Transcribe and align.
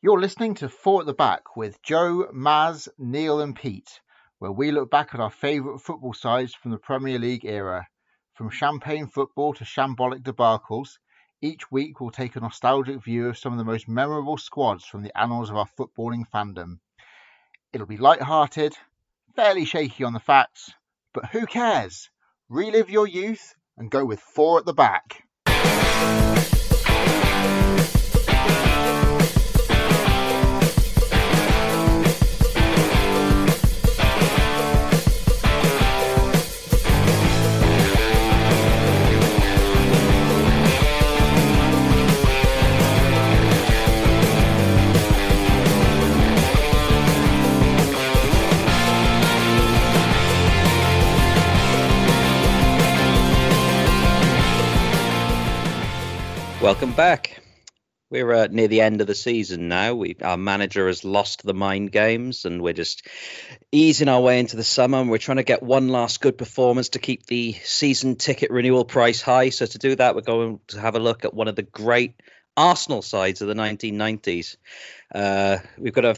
You're 0.00 0.20
listening 0.20 0.54
to 0.56 0.68
Four 0.68 1.00
at 1.00 1.06
the 1.06 1.12
Back 1.12 1.56
with 1.56 1.82
Joe, 1.82 2.28
Maz, 2.32 2.86
Neil, 2.98 3.40
and 3.40 3.56
Pete, 3.56 3.98
where 4.38 4.52
we 4.52 4.70
look 4.70 4.92
back 4.92 5.12
at 5.12 5.18
our 5.18 5.28
favourite 5.28 5.80
football 5.80 6.14
sides 6.14 6.54
from 6.54 6.70
the 6.70 6.78
Premier 6.78 7.18
League 7.18 7.44
era. 7.44 7.88
From 8.34 8.48
champagne 8.48 9.08
football 9.08 9.54
to 9.54 9.64
shambolic 9.64 10.22
debacles, 10.22 11.00
each 11.42 11.72
week 11.72 12.00
we'll 12.00 12.12
take 12.12 12.36
a 12.36 12.40
nostalgic 12.40 13.02
view 13.02 13.26
of 13.26 13.38
some 13.38 13.50
of 13.50 13.58
the 13.58 13.64
most 13.64 13.88
memorable 13.88 14.38
squads 14.38 14.84
from 14.84 15.02
the 15.02 15.10
annals 15.20 15.50
of 15.50 15.56
our 15.56 15.68
footballing 15.76 16.22
fandom. 16.32 16.78
It'll 17.72 17.88
be 17.88 17.96
light-hearted, 17.96 18.76
fairly 19.34 19.64
shaky 19.64 20.04
on 20.04 20.12
the 20.12 20.20
facts, 20.20 20.70
but 21.12 21.26
who 21.26 21.44
cares? 21.44 22.08
Relive 22.48 22.88
your 22.88 23.08
youth 23.08 23.56
and 23.76 23.90
go 23.90 24.04
with 24.04 24.20
four 24.20 24.60
at 24.60 24.64
the 24.64 24.72
back. 24.72 25.24
Welcome 56.60 56.90
back. 56.90 57.40
We're 58.10 58.32
uh, 58.32 58.48
near 58.50 58.66
the 58.66 58.80
end 58.80 59.00
of 59.00 59.06
the 59.06 59.14
season 59.14 59.68
now. 59.68 59.94
We, 59.94 60.16
our 60.20 60.36
manager 60.36 60.88
has 60.88 61.04
lost 61.04 61.44
the 61.44 61.54
mind 61.54 61.92
games, 61.92 62.44
and 62.44 62.60
we're 62.60 62.72
just 62.72 63.06
easing 63.70 64.08
our 64.08 64.20
way 64.20 64.40
into 64.40 64.56
the 64.56 64.64
summer. 64.64 64.98
And 64.98 65.08
we're 65.08 65.18
trying 65.18 65.36
to 65.36 65.44
get 65.44 65.62
one 65.62 65.86
last 65.86 66.20
good 66.20 66.36
performance 66.36 66.88
to 66.90 66.98
keep 66.98 67.26
the 67.26 67.52
season 67.62 68.16
ticket 68.16 68.50
renewal 68.50 68.84
price 68.84 69.22
high. 69.22 69.50
So 69.50 69.66
to 69.66 69.78
do 69.78 69.94
that, 69.94 70.16
we're 70.16 70.22
going 70.22 70.58
to 70.68 70.80
have 70.80 70.96
a 70.96 70.98
look 70.98 71.24
at 71.24 71.32
one 71.32 71.46
of 71.46 71.54
the 71.54 71.62
great 71.62 72.20
Arsenal 72.56 73.02
sides 73.02 73.40
of 73.40 73.46
the 73.46 73.54
1990s. 73.54 74.56
Uh, 75.14 75.58
we've 75.78 75.94
got 75.94 76.04
a, 76.04 76.16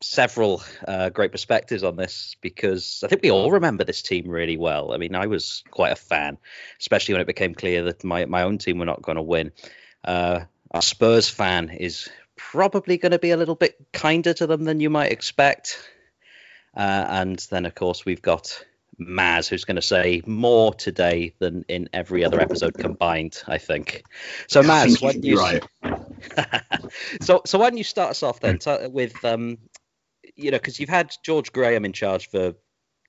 several 0.00 0.62
uh, 0.86 1.10
great 1.10 1.32
perspectives 1.32 1.82
on 1.82 1.96
this 1.96 2.36
because 2.40 3.02
I 3.04 3.08
think 3.08 3.22
we 3.22 3.30
all 3.30 3.50
remember 3.50 3.84
this 3.84 4.02
team 4.02 4.28
really 4.28 4.56
well. 4.56 4.92
I 4.92 4.96
mean, 4.96 5.14
I 5.14 5.26
was 5.26 5.62
quite 5.70 5.92
a 5.92 5.96
fan, 5.96 6.38
especially 6.80 7.14
when 7.14 7.20
it 7.20 7.26
became 7.26 7.54
clear 7.54 7.84
that 7.84 8.04
my, 8.04 8.24
my 8.24 8.42
own 8.42 8.58
team 8.58 8.78
were 8.78 8.86
not 8.86 9.02
going 9.02 9.16
to 9.16 9.22
win. 9.22 9.52
Uh, 10.04 10.40
our 10.70 10.82
Spurs 10.82 11.28
fan 11.28 11.68
is 11.68 12.08
probably 12.36 12.96
going 12.96 13.12
to 13.12 13.18
be 13.18 13.30
a 13.30 13.36
little 13.36 13.54
bit 13.54 13.76
kinder 13.92 14.32
to 14.34 14.46
them 14.46 14.64
than 14.64 14.80
you 14.80 14.90
might 14.90 15.12
expect. 15.12 15.78
Uh, 16.74 17.06
and 17.08 17.38
then, 17.50 17.66
of 17.66 17.74
course, 17.74 18.06
we've 18.06 18.22
got 18.22 18.64
Maz, 18.98 19.48
who's 19.48 19.64
going 19.64 19.76
to 19.76 19.82
say 19.82 20.22
more 20.26 20.72
today 20.72 21.34
than 21.38 21.64
in 21.68 21.90
every 21.92 22.24
other 22.24 22.40
episode 22.40 22.74
combined, 22.74 23.42
I 23.46 23.58
think. 23.58 24.04
So, 24.48 24.62
Maz, 24.62 25.02
why 25.02 25.12
don't 25.12 25.24
you... 25.24 25.38
right. 25.38 25.62
so, 27.20 27.42
so 27.44 27.58
why 27.58 27.70
don't 27.70 27.78
you 27.78 27.84
start 27.84 28.10
us 28.10 28.22
off 28.22 28.40
then 28.40 28.58
t- 28.58 28.88
with, 28.88 29.24
um, 29.24 29.58
you 30.36 30.50
know, 30.50 30.58
because 30.58 30.80
you've 30.80 30.88
had 30.88 31.14
George 31.24 31.52
Graham 31.52 31.84
in 31.84 31.92
charge 31.92 32.28
for 32.28 32.54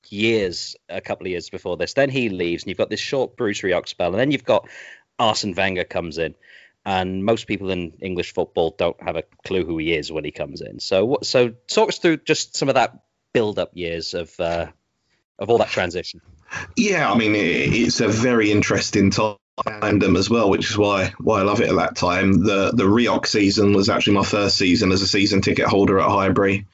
years, 0.09 0.75
a 0.89 1.01
couple 1.01 1.25
of 1.25 1.31
years 1.31 1.49
before 1.49 1.77
this. 1.77 1.93
Then 1.93 2.09
he 2.09 2.29
leaves, 2.29 2.63
and 2.63 2.69
you've 2.69 2.77
got 2.77 2.89
this 2.89 2.99
short 2.99 3.37
Bruce 3.37 3.61
Rioch 3.61 3.87
spell, 3.87 4.11
and 4.11 4.19
then 4.19 4.31
you've 4.31 4.43
got 4.43 4.67
Arsene 5.19 5.53
Wenger 5.55 5.83
comes 5.83 6.17
in 6.17 6.35
and 6.85 7.23
most 7.23 7.47
people 7.47 7.69
in 7.69 7.93
English 8.01 8.33
football 8.33 8.75
don't 8.77 9.01
have 9.01 9.15
a 9.15 9.23
clue 9.45 9.65
who 9.65 9.77
he 9.77 9.93
is 9.93 10.11
when 10.11 10.25
he 10.25 10.31
comes 10.31 10.61
in. 10.61 10.79
So, 10.79 11.19
so 11.23 11.53
talk 11.67 11.89
us 11.89 11.97
through 11.97 12.17
just 12.17 12.57
some 12.57 12.69
of 12.69 12.75
that 12.75 13.03
build-up 13.33 13.71
years 13.73 14.13
of 14.13 14.37
uh, 14.39 14.67
of 15.39 15.49
all 15.49 15.57
that 15.59 15.69
transition. 15.69 16.21
Yeah, 16.77 17.11
I 17.11 17.17
mean, 17.17 17.33
it's 17.35 17.99
a 17.99 18.07
very 18.07 18.51
interesting 18.51 19.09
time 19.09 19.37
fandom 19.61 20.17
as 20.17 20.29
well, 20.29 20.49
which 20.49 20.69
is 20.69 20.77
why 20.77 21.13
why 21.19 21.39
I 21.39 21.43
love 21.43 21.61
it 21.61 21.69
at 21.69 21.75
that 21.75 21.95
time. 21.95 22.43
The 22.43 22.71
the 22.71 22.83
Rioch 22.83 23.25
season 23.25 23.73
was 23.73 23.89
actually 23.89 24.13
my 24.13 24.23
first 24.23 24.57
season 24.57 24.91
as 24.91 25.01
a 25.01 25.07
season 25.07 25.41
ticket 25.41 25.67
holder 25.67 25.99
at 25.99 26.09
Highbury. 26.09 26.65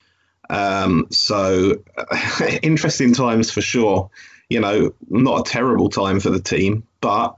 Um, 0.50 1.07
so 1.12 1.84
interesting 2.62 3.13
times 3.13 3.51
for 3.51 3.62
sure. 3.62 4.09
You 4.50 4.62
know, 4.62 4.94
not 5.09 5.47
a 5.47 5.51
terrible 5.51 5.90
time 5.90 6.19
for 6.19 6.31
the 6.31 6.40
team, 6.40 6.88
but 7.01 7.38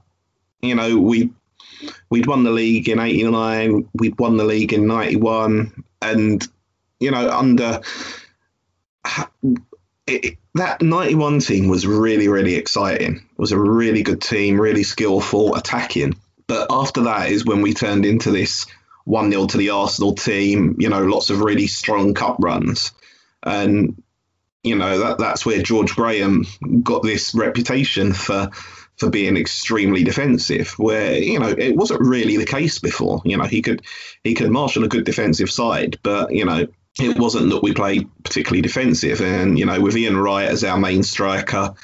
you 0.62 0.74
know 0.74 0.96
we 0.96 1.30
we'd 2.08 2.26
won 2.26 2.44
the 2.44 2.50
league 2.50 2.88
in 2.88 3.00
89 3.00 3.88
we'd 3.94 4.18
won 4.18 4.36
the 4.36 4.44
league 4.44 4.72
in 4.72 4.86
91 4.86 5.84
and 6.00 6.46
you 7.00 7.10
know 7.10 7.28
under 7.28 7.80
it, 10.06 10.38
that 10.54 10.82
91 10.82 11.40
team 11.40 11.68
was 11.68 11.86
really 11.86 12.28
really 12.28 12.54
exciting. 12.54 13.16
It 13.16 13.38
was 13.38 13.52
a 13.52 13.58
really 13.58 14.02
good 14.02 14.20
team 14.20 14.60
really 14.60 14.82
skillful 14.82 15.54
attacking. 15.54 16.14
But 16.46 16.66
after 16.70 17.02
that 17.02 17.30
is 17.30 17.44
when 17.44 17.62
we 17.62 17.72
turned 17.72 18.04
into 18.04 18.30
this 18.30 18.66
1-0 19.06 19.48
to 19.48 19.56
the 19.56 19.70
Arsenal 19.70 20.14
team 20.14 20.76
you 20.78 20.88
know 20.88 21.02
lots 21.02 21.30
of 21.30 21.40
really 21.40 21.66
strong 21.66 22.14
cup 22.14 22.36
runs. 22.40 22.92
And 23.42 24.02
you 24.62 24.76
know 24.76 24.98
that 24.98 25.18
that's 25.18 25.44
where 25.44 25.62
George 25.62 25.94
Graham 25.94 26.44
got 26.82 27.02
this 27.02 27.34
reputation 27.34 28.12
for 28.12 28.50
for 28.96 29.10
being 29.10 29.36
extremely 29.36 30.04
defensive, 30.04 30.78
where 30.78 31.18
you 31.18 31.38
know 31.38 31.48
it 31.48 31.74
wasn't 31.74 32.00
really 32.00 32.36
the 32.36 32.46
case 32.46 32.78
before. 32.78 33.22
You 33.24 33.36
know 33.36 33.44
he 33.44 33.62
could 33.62 33.82
he 34.22 34.34
could 34.34 34.50
marshal 34.50 34.84
a 34.84 34.88
good 34.88 35.04
defensive 35.04 35.50
side, 35.50 35.98
but 36.02 36.32
you 36.32 36.44
know 36.44 36.66
it 37.00 37.18
wasn't 37.18 37.50
that 37.50 37.62
we 37.62 37.72
played 37.72 38.08
particularly 38.22 38.62
defensive. 38.62 39.20
And 39.20 39.58
you 39.58 39.66
know 39.66 39.80
with 39.80 39.96
Ian 39.96 40.16
Wright 40.16 40.48
as 40.48 40.64
our 40.64 40.78
main 40.78 41.02
striker, 41.02 41.74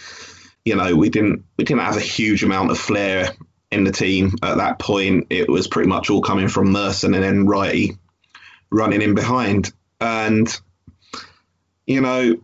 you 0.64 0.76
know 0.76 0.94
we 0.94 1.08
didn't 1.08 1.44
we 1.56 1.64
didn't 1.64 1.82
have 1.82 1.96
a 1.96 2.00
huge 2.00 2.42
amount 2.42 2.70
of 2.70 2.78
flair 2.78 3.30
in 3.70 3.84
the 3.84 3.92
team 3.92 4.32
at 4.42 4.58
that 4.58 4.78
point. 4.78 5.26
It 5.30 5.48
was 5.48 5.69
pretty 5.69 5.88
much 5.88 6.10
all 6.10 6.22
coming 6.22 6.48
from 6.48 6.72
Merson 6.72 7.14
and 7.14 7.22
then 7.24 7.46
Wrighty 7.46 7.98
running 8.70 9.02
in 9.02 9.14
behind, 9.14 9.72
and 10.00 10.48
you 11.86 12.00
know 12.00 12.36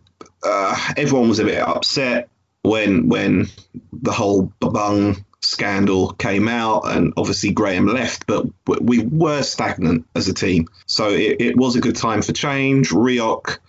uh, 0.43 0.93
everyone 0.97 1.29
was 1.29 1.39
a 1.39 1.45
bit 1.45 1.61
upset 1.61 2.29
when 2.63 3.09
when 3.09 3.47
the 3.93 4.11
whole 4.11 4.51
Babung 4.59 5.23
scandal 5.45 6.13
came 6.13 6.47
out 6.47 6.81
and 6.87 7.13
obviously 7.17 7.51
Graham 7.51 7.87
left, 7.87 8.27
but 8.27 8.45
we 8.65 8.99
were 8.99 9.43
stagnant 9.43 10.05
as 10.15 10.27
a 10.27 10.33
team. 10.33 10.67
So 10.85 11.09
it, 11.09 11.39
it 11.39 11.57
was 11.57 11.75
a 11.75 11.81
good 11.81 11.95
time 11.95 12.21
for 12.21 12.33
change. 12.33 12.89
Rioch 12.89 13.59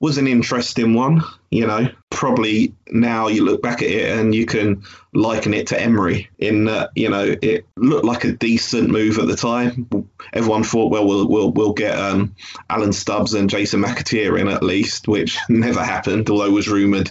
was 0.00 0.18
an 0.18 0.26
interesting 0.26 0.92
one, 0.92 1.22
you 1.50 1.66
know. 1.66 1.88
Probably 2.10 2.74
now 2.88 3.28
you 3.28 3.44
look 3.44 3.62
back 3.62 3.80
at 3.80 3.88
it 3.88 4.18
and 4.18 4.34
you 4.34 4.44
can 4.44 4.84
liken 5.14 5.54
it 5.54 5.68
to 5.68 5.80
Emery 5.80 6.28
in 6.38 6.66
that, 6.66 6.90
you 6.94 7.08
know, 7.08 7.34
it 7.40 7.66
looked 7.76 8.04
like 8.04 8.24
a 8.24 8.32
decent 8.32 8.90
move 8.90 9.18
at 9.18 9.26
the 9.26 9.36
time. 9.36 9.88
Everyone 10.32 10.62
thought, 10.62 10.90
well, 10.90 11.06
we'll 11.06 11.26
we'll, 11.26 11.50
we'll 11.52 11.72
get 11.72 11.98
um, 11.98 12.34
Alan 12.68 12.92
Stubbs 12.92 13.34
and 13.34 13.48
Jason 13.48 13.82
McAteer 13.82 14.38
in 14.38 14.48
at 14.48 14.62
least, 14.62 15.08
which 15.08 15.38
never 15.48 15.82
happened, 15.82 16.28
although 16.28 16.46
it 16.46 16.52
was 16.52 16.68
rumoured, 16.68 17.10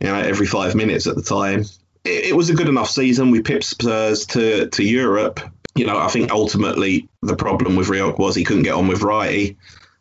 you 0.00 0.08
know, 0.08 0.18
every 0.18 0.46
five 0.46 0.74
minutes 0.74 1.06
at 1.06 1.16
the 1.16 1.22
time. 1.22 1.64
It, 2.04 2.26
it 2.26 2.36
was 2.36 2.50
a 2.50 2.54
good 2.54 2.68
enough 2.68 2.90
season. 2.90 3.30
We 3.30 3.42
pipped 3.42 3.64
Spurs 3.64 4.26
to 4.26 4.68
to 4.68 4.82
Europe. 4.82 5.40
You 5.74 5.86
know, 5.86 5.98
I 5.98 6.08
think 6.08 6.32
ultimately 6.32 7.08
the 7.22 7.36
problem 7.36 7.76
with 7.76 7.88
Rioch 7.88 8.18
was 8.18 8.34
he 8.34 8.44
couldn't 8.44 8.64
get 8.64 8.74
on 8.74 8.88
with 8.88 9.00
Wrighty 9.00 9.56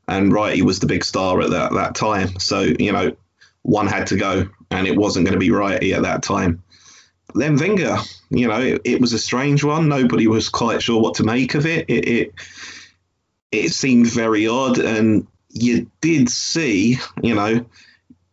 and 0.10 0.32
Wrighty 0.32 0.64
was 0.64 0.80
the 0.80 0.88
big 0.88 1.06
star 1.06 1.40
at 1.42 1.52
that, 1.52 1.72
that 1.74 1.96
time. 1.96 2.40
So, 2.40 2.62
you 2.62 2.92
know, 2.92 3.16
one 3.62 3.88
had 3.88 4.08
to 4.08 4.18
go, 4.18 4.50
and 4.72 4.88
it 4.88 4.98
wasn't 4.98 5.26
going 5.26 5.34
to 5.34 5.40
be 5.40 5.50
Wrighty 5.50 5.96
at 5.96 6.02
that 6.02 6.24
time. 6.24 6.64
Then 7.36 7.58
Wenger, 7.58 7.98
you 8.32 8.48
know, 8.48 8.60
it, 8.60 8.82
it, 8.84 9.02
was 9.02 9.14
a 9.14 9.20
strange 9.20 9.64
one. 9.64 9.88
Nobody 9.88 10.28
was 10.28 10.50
quite 10.50 10.82
sure 10.82 11.00
what 11.00 11.16
to 11.16 11.24
make 11.24 11.54
of 11.54 11.68
it. 11.68 11.86
It, 11.88 12.08
it. 12.08 12.34
it 13.52 13.72
seemed 13.72 14.08
very 14.08 14.48
odd, 14.48 14.80
and 14.80 15.28
you 15.50 15.92
did 16.02 16.30
see, 16.30 16.98
you 17.22 17.36
know, 17.36 17.66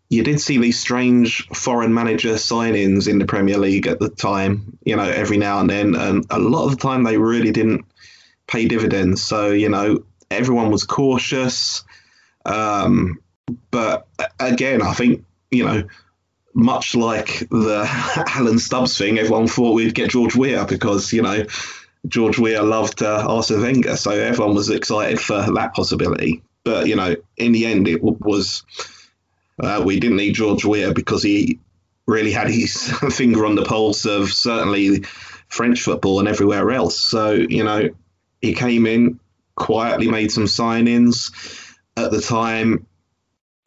you 0.08 0.22
did 0.22 0.40
see 0.40 0.58
these 0.58 0.78
strange 0.78 1.48
foreign 1.48 1.92
manager 1.92 2.34
signings 2.34 3.08
in 3.08 3.18
the 3.18 3.24
Premier 3.24 3.58
League 3.58 3.86
at 3.86 3.98
the 3.98 4.08
time, 4.08 4.78
you 4.84 4.96
know, 4.96 5.02
every 5.02 5.36
now 5.36 5.58
and 5.60 5.68
then. 5.68 5.96
And 5.96 6.24
a 6.30 6.38
lot 6.38 6.66
of 6.66 6.72
the 6.72 6.76
time 6.76 7.02
they 7.02 7.18
really 7.18 7.50
didn't 7.50 7.84
pay 8.46 8.68
dividends. 8.68 9.22
So, 9.22 9.50
you 9.50 9.68
know, 9.68 10.04
everyone 10.30 10.70
was 10.70 10.84
cautious. 10.84 11.82
Um, 12.44 13.18
but 13.70 14.06
again, 14.38 14.80
I 14.80 14.92
think, 14.92 15.24
you 15.50 15.64
know, 15.64 15.84
much 16.54 16.94
like 16.94 17.40
the 17.50 17.84
Alan 18.36 18.60
Stubbs 18.60 18.96
thing, 18.96 19.18
everyone 19.18 19.48
thought 19.48 19.74
we'd 19.74 19.94
get 19.94 20.10
George 20.10 20.36
Weah 20.36 20.66
because, 20.66 21.12
you 21.12 21.22
know, 21.22 21.44
George 22.06 22.38
Weah 22.38 22.62
loved 22.62 23.02
uh, 23.02 23.26
Arsene 23.28 23.60
Wenger. 23.60 23.96
So 23.96 24.12
everyone 24.12 24.54
was 24.54 24.70
excited 24.70 25.20
for 25.20 25.52
that 25.54 25.74
possibility. 25.74 26.42
But, 26.62 26.86
you 26.86 26.94
know, 26.94 27.16
in 27.36 27.50
the 27.50 27.66
end, 27.66 27.88
it 27.88 28.02
was 28.02 28.64
uh, 29.62 29.82
we 29.84 30.00
didn't 30.00 30.18
need 30.18 30.34
George 30.34 30.64
Weah 30.64 30.92
because 30.92 31.22
he 31.22 31.60
really 32.06 32.32
had 32.32 32.48
his 32.48 32.90
finger 33.14 33.46
on 33.46 33.54
the 33.54 33.64
pulse 33.64 34.04
of 34.04 34.30
certainly 34.30 35.04
French 35.48 35.82
football 35.82 36.20
and 36.20 36.28
everywhere 36.28 36.70
else. 36.70 37.00
So, 37.00 37.32
you 37.32 37.64
know, 37.64 37.90
he 38.40 38.54
came 38.54 38.86
in, 38.86 39.20
quietly 39.54 40.10
made 40.10 40.30
some 40.30 40.44
signings. 40.44 41.32
At 41.96 42.10
the 42.10 42.20
time, 42.20 42.86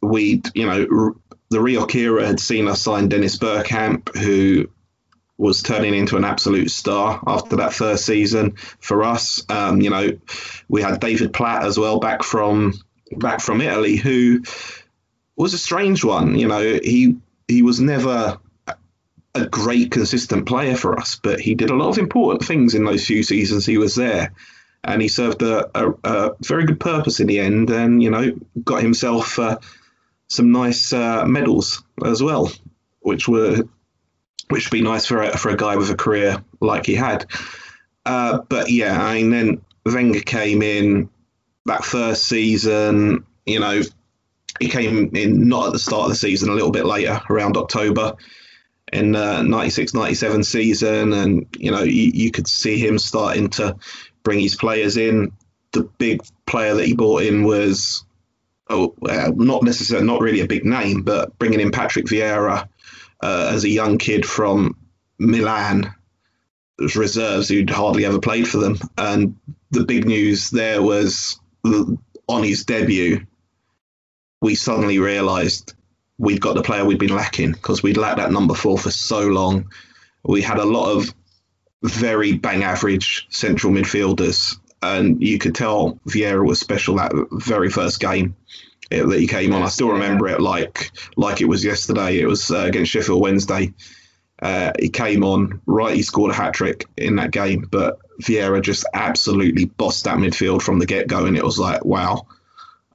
we, 0.00 0.42
you 0.54 0.66
know, 0.66 1.14
the 1.50 1.58
Rioch 1.58 1.94
era 1.94 2.26
had 2.26 2.40
seen 2.40 2.68
us 2.68 2.80
sign 2.80 3.08
Dennis 3.08 3.36
Bergkamp, 3.36 4.16
who 4.16 4.68
was 5.36 5.62
turning 5.62 5.94
into 5.94 6.16
an 6.16 6.24
absolute 6.24 6.70
star 6.70 7.20
after 7.26 7.56
that 7.56 7.72
first 7.72 8.04
season 8.06 8.52
for 8.78 9.02
us. 9.02 9.42
Um, 9.48 9.80
you 9.80 9.90
know, 9.90 10.18
we 10.68 10.82
had 10.82 11.00
David 11.00 11.32
Platt 11.32 11.64
as 11.64 11.78
well 11.78 11.98
back 11.98 12.22
from 12.22 12.74
back 13.16 13.40
from 13.40 13.60
Italy, 13.60 13.96
who 13.96 14.42
was 15.40 15.54
a 15.54 15.58
strange 15.58 16.04
one. 16.04 16.38
You 16.38 16.48
know, 16.48 16.60
he 16.82 17.16
he 17.48 17.62
was 17.62 17.80
never 17.80 18.38
a 19.34 19.46
great 19.46 19.90
consistent 19.90 20.46
player 20.46 20.76
for 20.76 20.98
us, 20.98 21.16
but 21.16 21.40
he 21.40 21.54
did 21.54 21.70
a 21.70 21.76
lot 21.76 21.88
of 21.88 21.98
important 21.98 22.44
things 22.44 22.74
in 22.74 22.84
those 22.84 23.06
few 23.06 23.22
seasons 23.22 23.64
he 23.64 23.78
was 23.78 23.94
there. 23.94 24.32
And 24.82 25.00
he 25.00 25.08
served 25.08 25.42
a, 25.42 25.70
a, 25.74 25.92
a 26.04 26.36
very 26.40 26.64
good 26.64 26.80
purpose 26.80 27.20
in 27.20 27.26
the 27.26 27.38
end, 27.38 27.70
and 27.70 28.02
you 28.02 28.10
know 28.10 28.32
got 28.64 28.82
himself 28.82 29.38
uh, 29.38 29.58
some 30.28 30.52
nice 30.52 30.92
uh, 30.92 31.26
medals 31.26 31.82
as 32.04 32.22
well, 32.22 32.50
which 33.00 33.28
were 33.28 33.62
which 34.48 34.66
would 34.66 34.76
be 34.76 34.82
nice 34.82 35.06
for 35.06 35.22
a, 35.22 35.36
for 35.36 35.50
a 35.50 35.56
guy 35.56 35.76
with 35.76 35.90
a 35.90 35.96
career 35.96 36.42
like 36.60 36.86
he 36.86 36.94
had. 36.94 37.26
Uh, 38.04 38.38
but 38.48 38.70
yeah, 38.70 39.00
I 39.00 39.14
mean, 39.14 39.30
then 39.30 39.60
Wenger 39.84 40.20
came 40.20 40.62
in 40.62 41.10
that 41.66 41.84
first 41.84 42.24
season. 42.24 43.26
You 43.44 43.60
know, 43.60 43.82
he 44.60 44.68
came 44.68 45.16
in 45.16 45.48
not 45.48 45.66
at 45.66 45.72
the 45.72 45.78
start 45.78 46.04
of 46.04 46.10
the 46.10 46.16
season, 46.16 46.50
a 46.50 46.54
little 46.54 46.70
bit 46.70 46.84
later, 46.84 47.20
around 47.28 47.56
October 47.56 48.14
in 48.92 49.12
the 49.12 49.42
96 49.42 49.94
97 49.94 50.44
season. 50.44 51.12
And, 51.12 51.46
you 51.58 51.70
know, 51.70 51.82
you, 51.82 52.12
you 52.14 52.30
could 52.30 52.46
see 52.46 52.76
him 52.78 52.98
starting 52.98 53.48
to 53.50 53.76
bring 54.22 54.38
his 54.38 54.54
players 54.54 54.96
in. 54.96 55.32
The 55.72 55.84
big 55.98 56.22
player 56.46 56.74
that 56.74 56.86
he 56.86 56.94
brought 56.94 57.22
in 57.22 57.42
was, 57.44 58.04
oh, 58.68 58.94
uh, 59.08 59.32
not 59.34 59.62
necessarily, 59.62 60.06
not 60.06 60.20
really 60.20 60.40
a 60.40 60.46
big 60.46 60.64
name, 60.64 61.02
but 61.02 61.38
bringing 61.38 61.60
in 61.60 61.70
Patrick 61.70 62.06
Vieira 62.06 62.68
uh, 63.22 63.50
as 63.52 63.64
a 63.64 63.68
young 63.68 63.96
kid 63.96 64.26
from 64.26 64.76
Milan, 65.18 65.94
as 66.82 66.96
reserves 66.96 67.48
who'd 67.48 67.70
hardly 67.70 68.04
ever 68.04 68.18
played 68.18 68.48
for 68.48 68.58
them. 68.58 68.78
And 68.98 69.36
the 69.70 69.84
big 69.84 70.06
news 70.06 70.50
there 70.50 70.82
was 70.82 71.40
on 71.64 72.42
his 72.42 72.64
debut, 72.64 73.26
we 74.40 74.54
suddenly 74.54 74.98
realised 74.98 75.74
we'd 76.18 76.40
got 76.40 76.54
the 76.54 76.62
player 76.62 76.84
we'd 76.84 76.98
been 76.98 77.14
lacking 77.14 77.52
because 77.52 77.82
we'd 77.82 77.96
lacked 77.96 78.18
that 78.18 78.32
number 78.32 78.54
four 78.54 78.78
for 78.78 78.90
so 78.90 79.26
long. 79.26 79.70
We 80.22 80.42
had 80.42 80.58
a 80.58 80.64
lot 80.64 80.92
of 80.92 81.14
very 81.82 82.32
bang 82.32 82.62
average 82.62 83.26
central 83.30 83.72
midfielders, 83.72 84.58
and 84.82 85.22
you 85.22 85.38
could 85.38 85.54
tell 85.54 85.98
Vieira 86.06 86.46
was 86.46 86.60
special 86.60 86.96
that 86.96 87.12
very 87.32 87.70
first 87.70 88.00
game 88.00 88.36
that 88.90 89.18
he 89.18 89.26
came 89.26 89.52
on. 89.54 89.62
I 89.62 89.68
still 89.68 89.90
remember 89.90 90.28
it 90.28 90.40
like 90.40 90.92
like 91.16 91.40
it 91.40 91.46
was 91.46 91.64
yesterday. 91.64 92.18
It 92.18 92.26
was 92.26 92.50
uh, 92.50 92.64
against 92.66 92.90
Sheffield 92.90 93.20
Wednesday. 93.20 93.72
Uh, 94.42 94.72
he 94.78 94.88
came 94.88 95.22
on 95.22 95.60
right. 95.66 95.94
He 95.94 96.02
scored 96.02 96.30
a 96.30 96.34
hat 96.34 96.54
trick 96.54 96.86
in 96.96 97.16
that 97.16 97.30
game, 97.30 97.66
but 97.70 97.98
Vieira 98.22 98.62
just 98.62 98.84
absolutely 98.94 99.66
bossed 99.66 100.04
that 100.04 100.18
midfield 100.18 100.62
from 100.62 100.78
the 100.78 100.86
get 100.86 101.08
go, 101.08 101.26
and 101.26 101.36
it 101.36 101.44
was 101.44 101.58
like 101.58 101.84
wow. 101.84 102.26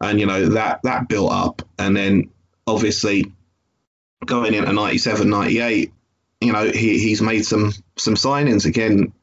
And 0.02 0.20
you 0.20 0.26
know 0.26 0.50
that 0.50 0.82
that 0.84 1.08
built 1.08 1.32
up, 1.32 1.62
and 1.80 1.96
then 1.96 2.30
obviously 2.68 3.32
going 4.26 4.54
into 4.54 4.74
97, 4.74 5.30
98, 5.30 5.94
you 6.42 6.52
know, 6.52 6.66
he, 6.66 7.00
he's 7.00 7.22
made 7.22 7.46
some 7.46 7.74
some 7.98 8.16
signings 8.16 8.66
again, 8.66 9.14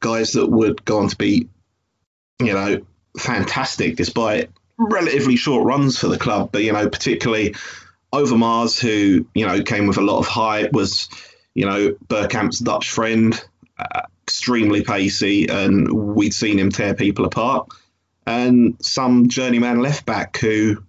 guys 0.00 0.32
that 0.32 0.46
would 0.46 0.84
go 0.84 0.98
on 0.98 1.08
to 1.08 1.16
be, 1.16 1.48
you 2.40 2.52
know, 2.52 2.86
fantastic 3.18 3.96
despite 3.96 4.50
relatively 4.78 5.36
short 5.36 5.64
runs 5.66 5.98
for 5.98 6.08
the 6.08 6.18
club. 6.18 6.50
But 6.52 6.62
you 6.62 6.72
know, 6.72 6.88
particularly 6.88 7.54
Overmars, 8.12 8.78
who 8.78 9.26
you 9.34 9.46
know 9.46 9.62
came 9.62 9.86
with 9.86 9.98
a 9.98 10.02
lot 10.02 10.18
of 10.18 10.26
hype, 10.26 10.72
was 10.72 11.08
you 11.54 11.66
know 11.66 11.94
Bergkamp's 12.08 12.58
Dutch 12.58 12.90
friend, 12.90 13.40
uh, 13.78 14.02
extremely 14.24 14.82
pacey, 14.82 15.48
and 15.48 15.90
we'd 16.14 16.34
seen 16.34 16.58
him 16.58 16.70
tear 16.70 16.94
people 16.94 17.24
apart. 17.24 17.68
And 18.26 18.76
some 18.80 19.28
journeyman 19.28 19.80
left 19.80 20.04
back 20.04 20.38
who 20.38 20.82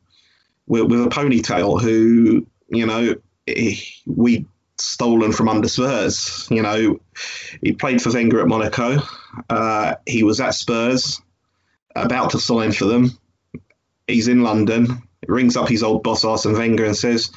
with, 0.66 0.90
with 0.90 1.02
a 1.04 1.10
ponytail 1.10 1.82
who, 1.82 2.48
you 2.70 2.86
know, 2.86 3.16
we 4.06 4.46
stolen 4.78 5.32
from 5.32 5.50
under 5.50 5.68
Spurs. 5.68 6.48
You 6.52 6.62
know, 6.62 7.00
he 7.62 7.74
played 7.74 8.02
for 8.02 8.12
Wenger 8.12 8.42
at 8.42 8.48
Monaco. 8.48 9.00
Uh, 9.50 9.96
he 10.06 10.24
was 10.24 10.40
at 10.40 10.56
Spurs, 10.56 11.22
about 11.96 12.32
to 12.32 12.40
sign 12.40 12.72
for 12.72 12.86
them. 12.86 13.18
He's 14.08 14.28
in 14.28 14.44
London. 14.44 15.04
Rings 15.28 15.58
up 15.58 15.68
his 15.68 15.84
old 15.84 16.04
boss 16.04 16.24
Arsene 16.24 16.54
Wenger 16.54 16.86
and 16.86 16.96
says, 16.96 17.32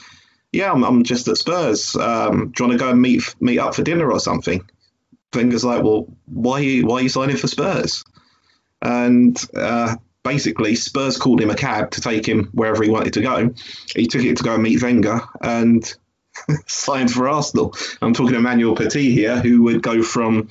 "Yeah, 0.53 0.71
I'm, 0.71 0.85
I'm 0.85 1.03
just 1.03 1.27
at 1.29 1.39
Spurs. 1.39 1.97
Um, 1.97 2.53
do 2.53 2.63
you 2.63 2.69
want 2.69 2.79
to 2.79 2.85
go 2.85 2.91
and 2.91 3.01
meet 3.01 3.35
meet 3.41 3.59
up 3.59 3.75
for 3.75 3.83
dinner 3.83 4.13
or 4.13 4.21
something?" 4.21 4.63
Wenger's 5.35 5.65
like, 5.65 5.83
"Well, 5.83 6.07
why 6.27 6.61
are 6.61 6.63
you, 6.63 6.87
why 6.87 6.97
are 6.97 7.03
you 7.03 7.09
signing 7.09 7.37
for 7.37 7.49
Spurs?" 7.49 8.05
And 8.83 9.39
uh, 9.55 9.97
basically 10.23 10.75
Spurs 10.75 11.19
called 11.19 11.41
him 11.41 11.51
a 11.51 11.55
cab 11.55 11.93
to 11.93 12.01
take 12.01 12.27
him 12.27 12.51
wherever 12.53 12.83
he 12.83 12.91
wanted 12.91 13.15
to 13.15 13.23
go. 13.23 13.55
He 13.95 14.07
took 14.07 14.23
it 14.23 14.37
to 14.39 14.45
go 14.45 14.55
and 14.55 14.63
meet 14.63 14.83
Wenger 14.83 15.21
and 15.41 15.93
signed 16.67 17.11
for 17.11 17.29
Arsenal. 17.29 17.75
I'm 18.01 18.15
talking 18.15 18.37
Emmanuel 18.37 18.77
Petit 18.77 19.13
here, 19.13 19.39
who 19.41 19.63
would 19.65 19.83
go 19.83 20.03
from 20.03 20.49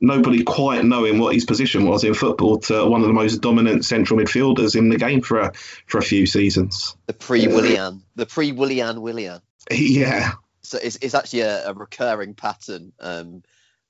nobody 0.00 0.42
quite 0.42 0.84
knowing 0.84 1.18
what 1.18 1.34
his 1.34 1.44
position 1.44 1.86
was 1.86 2.02
in 2.02 2.14
football 2.14 2.58
to 2.58 2.84
one 2.86 3.02
of 3.02 3.06
the 3.06 3.12
most 3.12 3.40
dominant 3.40 3.84
central 3.84 4.18
midfielders 4.18 4.76
in 4.76 4.88
the 4.88 4.98
game 4.98 5.22
for 5.22 5.38
a, 5.38 5.52
for 5.86 5.98
a 5.98 6.02
few 6.02 6.26
seasons. 6.26 6.96
The 7.06 7.12
pre-Willian, 7.12 8.02
the 8.16 8.26
pre-Willian 8.26 9.00
Willian. 9.00 9.40
Yeah. 9.70 10.32
So 10.62 10.78
it's, 10.82 10.98
it's 11.00 11.14
actually 11.14 11.40
a, 11.40 11.68
a 11.68 11.74
recurring 11.74 12.34
pattern 12.34 12.92
um, 12.98 13.42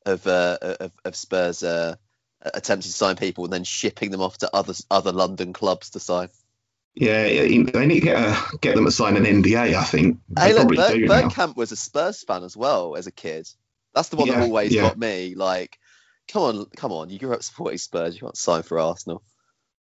of, 0.04 0.26
uh, 0.26 0.58
of, 0.60 0.92
of 1.04 1.16
Spurs 1.16 1.62
uh, 1.62 1.96
attempting 2.42 2.90
to 2.90 2.96
sign 2.96 3.16
people 3.16 3.44
and 3.44 3.52
then 3.52 3.64
shipping 3.64 4.10
them 4.10 4.20
off 4.20 4.38
to 4.38 4.50
other 4.54 4.74
other 4.90 5.12
London 5.12 5.52
clubs 5.52 5.90
to 5.90 6.00
sign. 6.00 6.28
Yeah, 6.94 7.22
they 7.24 7.86
need 7.86 8.00
to 8.00 8.00
get, 8.00 8.16
uh, 8.16 8.38
get 8.60 8.74
them 8.74 8.84
to 8.84 8.90
sign 8.90 9.16
an 9.16 9.24
NDA. 9.24 9.74
I 9.74 9.84
think. 9.84 10.18
They 10.28 10.48
hey, 10.48 10.52
look, 10.52 10.68
Berg, 10.68 11.02
Bergkamp 11.08 11.56
was 11.56 11.72
a 11.72 11.76
Spurs 11.76 12.22
fan 12.22 12.44
as 12.44 12.56
well 12.56 12.96
as 12.96 13.06
a 13.06 13.12
kid. 13.12 13.48
That's 13.94 14.10
the 14.10 14.16
one 14.16 14.26
yeah, 14.26 14.40
that 14.40 14.42
always 14.42 14.74
yeah. 14.74 14.82
got 14.82 14.98
me. 14.98 15.34
Like, 15.34 15.78
come 16.28 16.42
on, 16.42 16.66
come 16.76 16.92
on, 16.92 17.08
you 17.08 17.18
grew 17.18 17.32
up 17.32 17.42
supporting 17.42 17.78
Spurs. 17.78 18.14
You 18.14 18.20
can't 18.20 18.36
sign 18.36 18.62
for 18.62 18.78
Arsenal. 18.78 19.22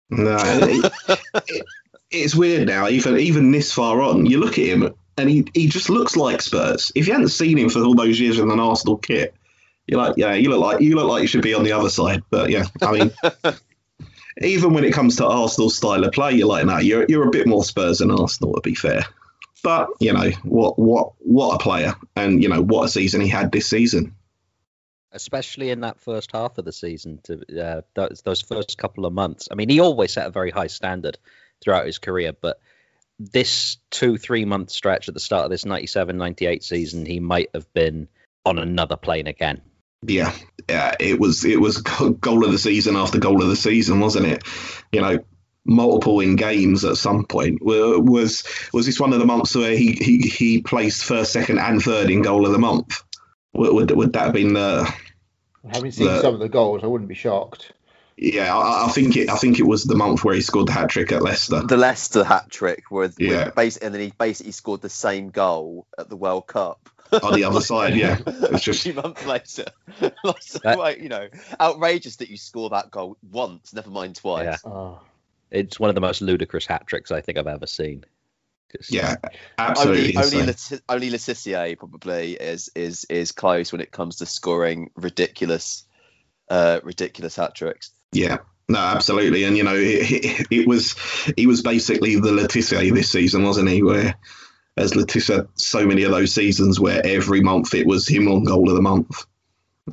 No, 0.10 0.38
it, 0.40 0.94
it, 1.48 1.66
it's 2.10 2.36
weird 2.36 2.68
now. 2.68 2.88
Even 2.88 3.18
even 3.18 3.52
this 3.52 3.74
far 3.74 4.02
on, 4.02 4.26
you 4.26 4.40
look 4.40 4.58
at 4.58 4.66
him 4.66 4.94
and 5.18 5.30
he 5.30 5.46
he 5.54 5.68
just 5.68 5.90
looks 5.90 6.16
like 6.16 6.42
Spurs. 6.42 6.92
If 6.96 7.08
you 7.08 7.14
hadn't 7.14 7.30
seen 7.30 7.58
him 7.58 7.70
for 7.70 7.84
all 7.84 7.96
those 7.96 8.20
years 8.20 8.40
in 8.40 8.50
an 8.50 8.60
Arsenal 8.60 8.98
kit, 8.98 9.34
you're 9.92 10.02
like, 10.02 10.14
yeah, 10.16 10.34
you 10.34 10.50
look 10.50 10.62
like 10.62 10.82
you 10.82 10.96
look 10.96 11.10
like 11.10 11.22
you 11.22 11.28
should 11.28 11.42
be 11.42 11.54
on 11.54 11.66
the 11.66 11.74
other 11.74 11.90
side. 11.90 12.24
But 12.30 12.50
yeah, 12.50 12.64
I 12.82 12.92
mean, 12.94 13.12
even 14.42 14.74
when 14.74 14.86
it 14.86 14.94
comes 14.94 15.18
to 15.18 15.28
Arsenal 15.28 15.70
style 15.70 16.06
of 16.06 16.14
play, 16.14 16.32
you're 16.32 16.48
like, 16.48 16.66
no, 16.66 16.78
you're 16.78 17.06
you're 17.10 17.28
a 17.28 17.32
bit 17.32 17.46
more 17.46 17.64
Spurs 17.64 17.98
than 17.98 18.10
Arsenal, 18.10 18.54
to 18.54 18.62
be 18.62 18.74
fair. 18.74 19.04
But 19.62 19.90
you 20.00 20.14
know 20.14 20.32
what 20.44 20.80
what 20.80 21.12
what 21.20 21.56
a 21.56 21.60
player, 21.60 21.94
and 22.16 22.42
you 22.42 22.48
know 22.48 22.62
what 22.62 22.86
a 22.86 22.88
season 22.88 23.20
he 23.20 23.28
had 23.28 23.52
this 23.52 23.70
season. 23.70 24.16
Especially 25.12 25.72
in 25.72 25.82
that 25.82 26.00
first 26.00 26.32
half 26.32 26.58
of 26.58 26.64
the 26.64 26.72
season, 26.72 27.20
to 27.24 27.62
uh, 27.62 27.82
those, 27.94 28.22
those 28.24 28.40
first 28.40 28.78
couple 28.78 29.06
of 29.06 29.12
months. 29.12 29.50
I 29.52 29.56
mean, 29.56 29.68
he 29.68 29.82
always 29.82 30.14
set 30.14 30.26
a 30.26 30.32
very 30.32 30.52
high 30.52 30.68
standard 30.68 31.18
throughout 31.62 31.86
his 31.86 32.00
career, 32.00 32.32
but 32.32 32.62
this 33.20 33.78
two 33.90 34.18
three 34.18 34.46
month 34.46 34.70
stretch 34.70 35.10
at 35.10 35.14
the 35.14 35.20
start 35.20 35.44
of 35.44 35.52
this 35.52 35.66
97 35.66 36.18
98 36.18 36.64
season 36.64 37.06
he 37.06 37.20
might 37.20 37.50
have 37.54 37.72
been 37.72 38.08
on 38.46 38.58
another 38.58 38.96
plane 38.96 39.28
again 39.28 39.62
yeah, 40.04 40.34
yeah, 40.70 40.96
it 41.00 41.20
was 41.20 41.46
it 41.46 41.60
was 41.60 41.78
goal 41.82 42.46
of 42.46 42.52
the 42.52 42.58
season 42.58 42.96
after 42.96 43.20
goal 43.20 43.42
of 43.42 43.50
the 43.50 43.56
season, 43.56 44.00
wasn't 44.00 44.28
it? 44.28 44.44
You 44.92 45.02
know, 45.02 45.20
multiple 45.66 46.20
in 46.20 46.36
games 46.36 46.86
at 46.86 46.98
some 46.98 47.26
point. 47.26 47.60
Was 47.62 48.44
was 48.74 48.86
this 48.86 49.00
one 49.00 49.14
of 49.14 49.20
the 49.20 49.26
months 49.26 49.56
where 49.56 49.76
he 49.76 49.94
he, 49.94 50.20
he 50.20 50.62
placed 50.62 51.04
first, 51.04 51.34
second, 51.34 51.60
and 51.60 51.82
third 51.82 52.10
in 52.10 52.22
goal 52.22 52.46
of 52.46 52.52
the 52.52 52.60
month? 52.60 53.04
Would 53.54 53.74
would, 53.74 53.92
would 53.92 54.14
that 54.14 54.26
have 54.26 54.34
been 54.34 54.54
the? 54.54 54.92
Having 55.72 55.92
seen 55.92 56.08
the, 56.08 56.22
some 56.22 56.34
of 56.34 56.40
the 56.40 56.50
goals, 56.50 56.84
I 56.84 56.88
wouldn't 56.88 57.10
be 57.10 57.16
shocked. 57.16 57.74
Yeah, 58.18 58.56
I, 58.56 58.86
I, 58.86 58.90
think 58.90 59.16
it. 59.18 59.30
I 59.30 59.36
think 59.36 59.60
it 59.60 59.66
was 59.66 59.84
the 59.84 59.96
month 59.96 60.24
where 60.24 60.36
he 60.36 60.42
scored 60.42 60.68
the 60.68 60.74
hat 60.74 60.90
trick 60.90 61.12
at 61.12 61.24
Leicester. 61.24 61.62
The 61.62 61.78
Leicester 61.78 62.24
hat 62.24 62.50
trick, 62.50 62.92
with, 62.92 63.20
yeah. 63.20 63.50
basically, 63.50 63.86
and 63.86 63.96
then 63.96 64.02
he 64.02 64.14
basically 64.18 64.52
scored 64.52 64.82
the 64.82 64.90
same 64.90 65.30
goal 65.30 65.88
at 65.98 66.08
the 66.08 66.16
World 66.16 66.46
Cup 66.46 66.91
on 67.24 67.34
the 67.34 67.44
other 67.44 67.62
side. 67.62 67.96
Yeah, 67.96 68.20
it's 68.26 68.64
just 68.64 68.86
a 68.86 68.92
few 68.92 69.02
months 69.02 69.26
later. 69.26 69.66
that, 70.00 70.98
you 71.02 71.10
know, 71.10 71.28
outrageous 71.60 72.18
that 72.18 72.30
you 72.30 72.38
score 72.38 72.70
that 72.70 72.92
goal 72.92 73.18
once, 73.30 73.74
never 73.74 73.90
mind 73.90 74.16
twice. 74.16 74.46
Yeah. 74.64 74.72
Oh. 74.72 75.02
It's 75.50 75.80
one 75.80 75.90
of 75.90 75.96
the 75.96 76.02
most 76.02 76.22
ludicrous 76.22 76.66
hat 76.66 76.88
tricks 76.88 77.12
I 77.12 77.20
think 77.20 77.38
I've 77.38 77.48
ever 77.48 77.68
seen. 77.68 78.06
Yeah, 78.90 79.16
absolutely. 79.58 80.16
Only 80.16 80.38
only, 80.38 80.46
Let- 80.48 80.82
only 80.88 81.10
Le 81.10 81.76
probably 81.76 82.34
is 82.34 82.72
is 82.74 83.06
is 83.10 83.34
close 83.34 83.74
when 83.74 83.82
it 83.82 83.92
comes 83.92 84.18
to 84.18 84.26
scoring 84.26 84.92
ridiculous, 84.96 85.84
uh, 86.50 86.80
ridiculous 86.82 87.36
hat 87.36 87.54
tricks. 87.54 87.92
Yeah, 88.14 88.38
No, 88.70 88.80
absolutely, 88.80 89.44
and 89.44 89.58
you 89.58 89.64
know, 89.64 89.76
it, 89.76 90.12
it, 90.12 90.48
it 90.50 90.68
was 90.68 90.96
he 91.36 91.48
was 91.48 91.62
basically 91.62 92.16
the 92.16 92.32
Le 92.32 92.48
this 92.48 93.12
season, 93.12 93.44
wasn't 93.44 93.68
he? 93.68 93.84
Where 93.84 94.16
as 94.78 94.96
Le 94.96 95.06
Tissier, 95.06 95.48
so 95.56 95.86
many 95.86 96.04
of 96.04 96.12
those 96.12 96.34
seasons 96.34 96.80
where 96.80 97.06
every 97.06 97.42
month 97.42 97.74
it 97.74 97.86
was 97.86 98.08
him 98.08 98.28
on 98.28 98.44
goal 98.44 98.70
of 98.70 98.76
the 98.76 98.82
month. 98.82 99.26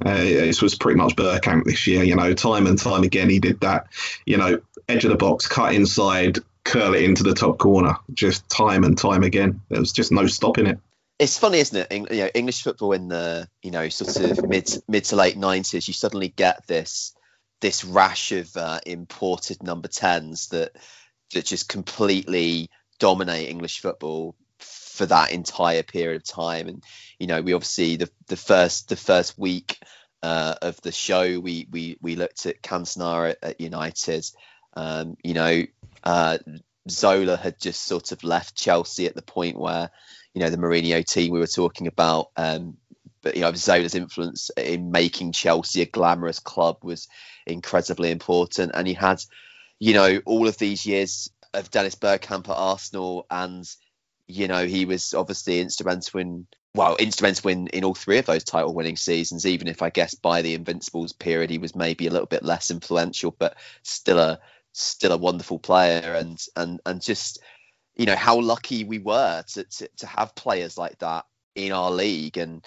Uh, 0.05 0.15
this 0.15 0.63
was 0.63 0.75
pretty 0.75 0.99
much 0.99 1.17
Bergkamp 1.17 1.65
this 1.65 1.87
year, 1.87 2.05
you 2.05 2.15
know, 2.15 2.35
time 2.35 2.67
and 2.67 2.79
time 2.79 3.03
again 3.03 3.29
he 3.29 3.41
did 3.41 3.61
that. 3.61 3.89
You 4.27 4.37
know, 4.37 4.61
edge 4.89 5.05
of 5.05 5.11
the 5.11 5.17
box, 5.17 5.47
cut 5.47 5.75
inside, 5.75 6.39
curl 6.65 6.95
it 6.95 7.03
into 7.03 7.23
the 7.23 7.35
top 7.35 7.59
corner, 7.59 7.97
just 8.13 8.49
time 8.49 8.85
and 8.85 8.97
time 8.97 9.23
again. 9.23 9.61
There 9.69 9.81
was 9.81 9.93
just 9.93 10.13
no 10.13 10.27
stopping 10.27 10.67
it. 10.67 10.79
It's 11.19 11.39
funny, 11.39 11.59
isn't 11.59 11.91
it? 11.91 12.13
you 12.13 12.21
know, 12.23 12.31
English 12.33 12.63
football 12.63 12.93
in 12.93 13.09
the 13.09 13.49
you 13.63 13.73
know 13.73 13.89
sort 13.89 14.39
of 14.39 14.49
mid 14.49 14.71
mid 14.87 15.05
to 15.05 15.17
late 15.17 15.37
nineties, 15.37 15.89
you 15.89 15.95
suddenly 15.95 16.29
get 16.29 16.67
this 16.67 17.15
this 17.61 17.85
rash 17.85 18.31
of 18.31 18.57
uh, 18.57 18.79
imported 18.87 19.63
number 19.63 19.89
tens 19.89 20.49
that 20.49 20.77
that 21.35 21.45
just 21.45 21.69
completely 21.69 22.71
dominate 23.01 23.49
English 23.49 23.81
football 23.81 24.37
for 24.99 25.07
that 25.07 25.33
entire 25.33 25.83
period 25.85 26.17
of 26.17 26.25
time. 26.25 26.69
And 26.69 26.85
you 27.19 27.27
know, 27.27 27.41
we 27.41 27.55
obviously 27.55 27.97
the 27.97 28.11
the 28.27 28.37
first 28.37 28.89
the 28.89 28.97
first 28.97 29.39
week 29.39 29.79
uh, 30.23 30.57
of 30.61 30.81
the 30.83 30.93
show, 30.93 31.39
we 31.41 31.67
we 31.71 31.97
we 32.03 32.17
looked 32.17 32.45
at 32.45 32.63
Cantona 32.63 33.31
at, 33.31 33.39
at 33.43 33.61
United. 33.61 34.27
Um, 34.75 35.17
you 35.23 35.35
know, 35.35 35.63
uh, 36.05 36.39
Zola 36.91 37.37
had 37.37 37.61
just 37.61 37.85
sort 37.85 38.13
of 38.13 38.25
left 38.25 38.57
Chelsea 38.57 39.07
at 39.07 39.15
the 39.15 39.23
point 39.23 39.59
where, 39.59 39.91
you 40.35 40.41
know, 40.41 40.51
the 40.51 40.57
Mourinho 40.57 41.05
team 41.05 41.33
we 41.33 41.39
were 41.39 41.47
talking 41.47 41.87
about. 41.87 42.31
Um, 42.37 42.77
but 43.23 43.37
you 43.37 43.43
know, 43.43 43.53
Zola's 43.55 43.95
influence 43.95 44.51
in 44.57 44.91
making 44.91 45.33
Chelsea 45.33 45.83
a 45.83 45.87
glamorous 45.87 46.41
club 46.41 46.79
was 46.83 47.09
incredibly 47.47 48.11
important, 48.11 48.73
and 48.75 48.87
he 48.87 48.95
had, 48.95 49.23
you 49.79 49.95
know, 49.95 50.21
all 50.27 50.49
of 50.49 50.59
these 50.59 50.85
years 50.85 51.31
of 51.55 51.71
Dennis 51.71 51.95
Bergkamp 51.95 52.49
at 52.49 52.57
Arsenal, 52.57 53.27
and 53.31 53.65
you 54.29 54.47
know, 54.47 54.67
he 54.67 54.85
was 54.85 55.15
obviously 55.15 55.61
instrumental 55.61 56.21
in 56.21 56.47
well, 56.75 56.97
instrumental 56.97 57.51
in, 57.51 57.67
in 57.69 57.83
all 57.83 57.95
three 57.95 58.19
of 58.19 58.27
those 58.27 58.45
title 58.45 58.75
winning 58.75 58.97
seasons, 58.97 59.47
even 59.47 59.67
if 59.67 59.83
I 59.83 59.91
guess 59.91 60.15
by 60.15 60.43
the 60.43 60.55
Invincibles 60.55 61.13
period 61.13 61.51
he 61.51 61.59
was 61.59 61.75
maybe 61.75 62.07
a 62.07 62.11
little 62.11 62.27
bit 62.27 62.45
less 62.45 62.71
influential, 62.71 63.35
but 63.37 63.57
still 63.83 64.19
a 64.19 64.39
still 64.73 65.13
a 65.13 65.17
wonderful 65.17 65.59
player. 65.59 66.15
And 66.15 66.39
and 66.55 66.81
and 66.85 67.03
just 67.03 67.41
you 67.97 68.07
know 68.07 68.17
how 68.17 68.39
lucky 68.41 68.85
we 68.85 68.99
were 68.99 69.43
to, 69.55 69.65
to, 69.65 69.89
to 69.97 70.07
have 70.07 70.35
players 70.35 70.79
like 70.79 70.99
that 70.99 71.25
in 71.55 71.73
our 71.73 71.91
league. 71.91 72.37
And 72.37 72.65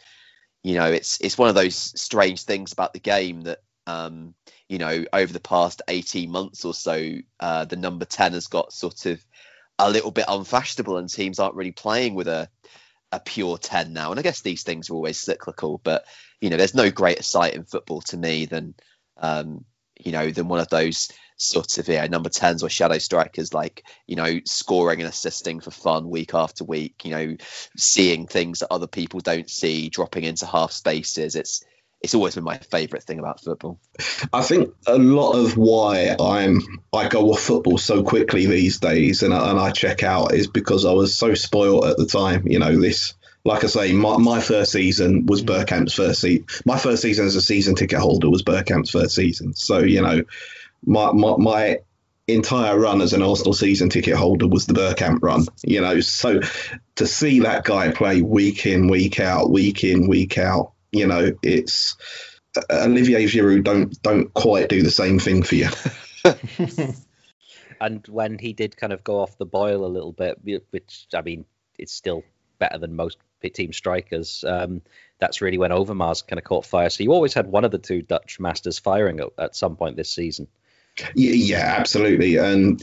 you 0.63 0.75
know 0.75 0.91
it's 0.91 1.19
it's 1.21 1.37
one 1.37 1.49
of 1.49 1.55
those 1.55 1.75
strange 1.75 2.43
things 2.43 2.73
about 2.73 2.93
the 2.93 2.99
game 2.99 3.41
that 3.41 3.59
um 3.87 4.33
you 4.67 4.77
know 4.77 5.05
over 5.11 5.33
the 5.33 5.39
past 5.39 5.81
18 5.87 6.29
months 6.29 6.65
or 6.65 6.73
so 6.73 7.15
uh 7.39 7.65
the 7.65 7.75
number 7.75 8.05
10 8.05 8.33
has 8.33 8.45
got 8.45 8.71
sort 8.71 9.07
of 9.07 9.25
a 9.79 9.89
little 9.89 10.11
bit 10.11 10.25
unfashionable 10.27 10.97
and 10.97 11.09
teams 11.09 11.39
aren't 11.39 11.55
really 11.55 11.71
playing 11.71 12.15
with 12.15 12.27
a 12.27 12.49
a 13.13 13.19
pure 13.19 13.57
10 13.57 13.91
now. 13.91 14.11
And 14.11 14.19
i 14.19 14.23
guess 14.23 14.41
these 14.41 14.63
things 14.63 14.89
are 14.89 14.93
always 14.93 15.19
cyclical 15.19 15.79
but 15.83 16.05
you 16.39 16.49
know 16.49 16.57
there's 16.57 16.75
no 16.75 16.89
greater 16.91 17.23
sight 17.23 17.55
in 17.55 17.65
football 17.65 18.01
to 18.01 18.17
me 18.17 18.45
than 18.45 18.73
um 19.17 19.65
you 19.99 20.11
know 20.11 20.31
than 20.31 20.47
one 20.47 20.59
of 20.59 20.69
those 20.69 21.09
sort 21.37 21.77
of 21.77 21.87
yeah 21.87 22.05
number 22.07 22.29
10s 22.29 22.63
or 22.63 22.69
shadow 22.69 22.97
strikers 22.97 23.53
like 23.53 23.83
you 24.07 24.15
know 24.15 24.39
scoring 24.45 24.99
and 24.99 25.09
assisting 25.09 25.59
for 25.59 25.71
fun 25.71 26.09
week 26.09 26.33
after 26.33 26.63
week 26.63 27.03
you 27.03 27.11
know 27.11 27.35
seeing 27.77 28.27
things 28.27 28.59
that 28.59 28.71
other 28.71 28.87
people 28.87 29.19
don't 29.19 29.49
see 29.49 29.89
dropping 29.89 30.23
into 30.23 30.45
half 30.45 30.71
spaces. 30.71 31.35
It's 31.35 31.63
it's 32.01 32.15
always 32.15 32.35
been 32.35 32.43
my 32.43 32.57
favorite 32.57 33.03
thing 33.03 33.19
about 33.19 33.41
football 33.41 33.79
i 34.33 34.41
think 34.41 34.73
a 34.87 34.97
lot 34.97 35.33
of 35.33 35.57
why 35.57 36.15
i'm 36.19 36.61
i 36.93 37.07
go 37.07 37.31
off 37.31 37.39
football 37.39 37.77
so 37.77 38.03
quickly 38.03 38.45
these 38.45 38.79
days 38.79 39.23
and 39.23 39.33
I, 39.33 39.51
and 39.51 39.59
I 39.59 39.71
check 39.71 40.03
out 40.03 40.33
is 40.33 40.47
because 40.47 40.85
i 40.85 40.91
was 40.91 41.15
so 41.15 41.33
spoiled 41.33 41.85
at 41.85 41.97
the 41.97 42.05
time 42.05 42.47
you 42.47 42.59
know 42.59 42.79
this 42.79 43.13
like 43.43 43.63
I 43.63 43.67
say, 43.67 43.93
my, 43.93 44.17
my 44.17 44.39
first 44.39 44.71
season 44.71 45.25
was 45.25 45.43
mm. 45.43 45.47
Bergkamp's 45.47 45.93
first 45.93 46.21
season. 46.21 46.45
My 46.63 46.77
first 46.77 47.01
season 47.01 47.25
as 47.25 47.35
a 47.35 47.41
season 47.41 47.73
ticket 47.73 47.99
holder 47.99 48.29
was 48.29 48.43
Bergkamp's 48.43 48.91
first 48.91 49.15
season. 49.15 49.55
So, 49.55 49.79
you 49.79 50.01
know, 50.03 50.21
my, 50.85 51.11
my, 51.11 51.37
my 51.37 51.79
entire 52.27 52.77
run 52.77 53.01
as 53.01 53.13
an 53.13 53.21
Arsenal 53.21 53.53
season 53.53 53.89
ticket 53.89 54.15
holder 54.15 54.47
was 54.47 54.65
the 54.65 54.73
Bergkamp 54.73 55.19
run. 55.21 55.45
You 55.63 55.81
know, 55.81 55.99
so 56.01 56.41
to 56.95 57.07
see 57.07 57.41
that 57.41 57.63
guy 57.63 57.91
play 57.91 58.21
week 58.21 58.65
in, 58.65 58.87
week 58.87 59.19
out, 59.19 59.49
week 59.49 59.83
in, 59.83 60.07
week 60.07 60.37
out, 60.37 60.73
you 60.91 61.07
know, 61.07 61.31
it's 61.41 61.95
Olivier 62.69 63.25
Giroud 63.25 63.63
don't 63.63 64.01
don't 64.01 64.33
quite 64.33 64.69
do 64.69 64.83
the 64.83 64.91
same 64.91 65.19
thing 65.19 65.43
for 65.43 65.55
you. 65.55 65.69
and 67.81 68.05
when 68.07 68.37
he 68.37 68.53
did 68.53 68.77
kind 68.77 68.93
of 68.93 69.03
go 69.03 69.19
off 69.19 69.37
the 69.37 69.45
boil 69.45 69.85
a 69.85 69.87
little 69.87 70.11
bit, 70.11 70.39
which 70.43 71.07
I 71.13 71.21
mean, 71.21 71.45
it's 71.77 71.93
still 71.93 72.23
better 72.59 72.77
than 72.77 72.95
most 72.95 73.17
team 73.49 73.73
strikers. 73.73 74.43
Um, 74.47 74.81
that's 75.19 75.41
really 75.41 75.57
when 75.57 75.71
Overmars 75.71 76.25
kind 76.25 76.37
of 76.37 76.43
caught 76.43 76.65
fire. 76.65 76.89
So 76.89 77.03
you 77.03 77.13
always 77.13 77.33
had 77.33 77.47
one 77.47 77.65
of 77.65 77.71
the 77.71 77.79
two 77.79 78.01
Dutch 78.01 78.39
masters 78.39 78.79
firing 78.79 79.19
at, 79.19 79.29
at 79.37 79.55
some 79.55 79.75
point 79.75 79.97
this 79.97 80.11
season. 80.11 80.47
Yeah, 81.15 81.75
absolutely. 81.77 82.37
And 82.37 82.81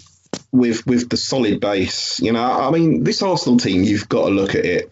with 0.53 0.87
with 0.87 1.09
the 1.09 1.17
solid 1.17 1.61
base, 1.61 2.21
you 2.21 2.33
know, 2.33 2.43
I 2.43 2.71
mean, 2.71 3.05
this 3.05 3.23
Arsenal 3.23 3.59
team, 3.59 3.83
you've 3.83 4.09
got 4.09 4.27
to 4.27 4.31
look 4.31 4.55
at 4.55 4.65
it. 4.65 4.91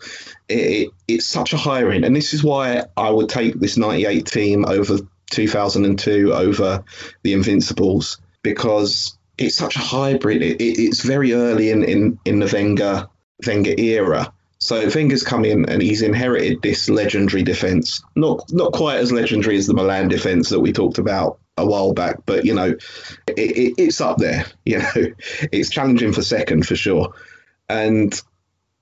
It, 0.48 0.54
it. 0.54 0.90
It's 1.08 1.26
such 1.26 1.52
a 1.52 1.56
high 1.56 1.82
end, 1.90 2.04
and 2.04 2.14
this 2.14 2.34
is 2.34 2.44
why 2.44 2.84
I 2.96 3.10
would 3.10 3.28
take 3.28 3.54
this 3.54 3.76
'98 3.76 4.26
team 4.26 4.64
over 4.66 4.98
2002 5.30 6.32
over 6.32 6.84
the 7.22 7.32
Invincibles 7.32 8.18
because 8.42 9.16
it's 9.38 9.56
such 9.56 9.76
a 9.76 9.80
hybrid. 9.80 10.42
It, 10.42 10.60
it, 10.60 10.78
it's 10.78 11.02
very 11.02 11.32
early 11.32 11.70
in, 11.70 11.84
in, 11.84 12.18
in 12.24 12.38
the 12.38 12.50
Wenger 12.52 13.08
Wenger 13.46 13.74
era, 13.76 14.32
so 14.58 14.88
Wenger's 14.88 15.22
come 15.22 15.44
in 15.44 15.68
and 15.68 15.82
he's 15.82 16.02
inherited 16.02 16.62
this 16.62 16.88
legendary 16.88 17.42
defence. 17.42 18.02
Not 18.14 18.44
not 18.50 18.72
quite 18.72 18.98
as 18.98 19.12
legendary 19.12 19.56
as 19.56 19.66
the 19.66 19.74
Milan 19.74 20.08
defence 20.08 20.50
that 20.50 20.60
we 20.60 20.72
talked 20.72 20.98
about 20.98 21.38
a 21.56 21.66
while 21.66 21.92
back, 21.92 22.18
but 22.26 22.44
you 22.44 22.54
know, 22.54 22.76
it, 23.28 23.38
it, 23.38 23.74
it's 23.78 24.00
up 24.00 24.18
there. 24.18 24.46
You 24.64 24.78
know, 24.78 24.92
it's 25.52 25.70
challenging 25.70 26.12
for 26.12 26.22
second 26.22 26.66
for 26.66 26.74
sure. 26.74 27.14
And 27.68 28.20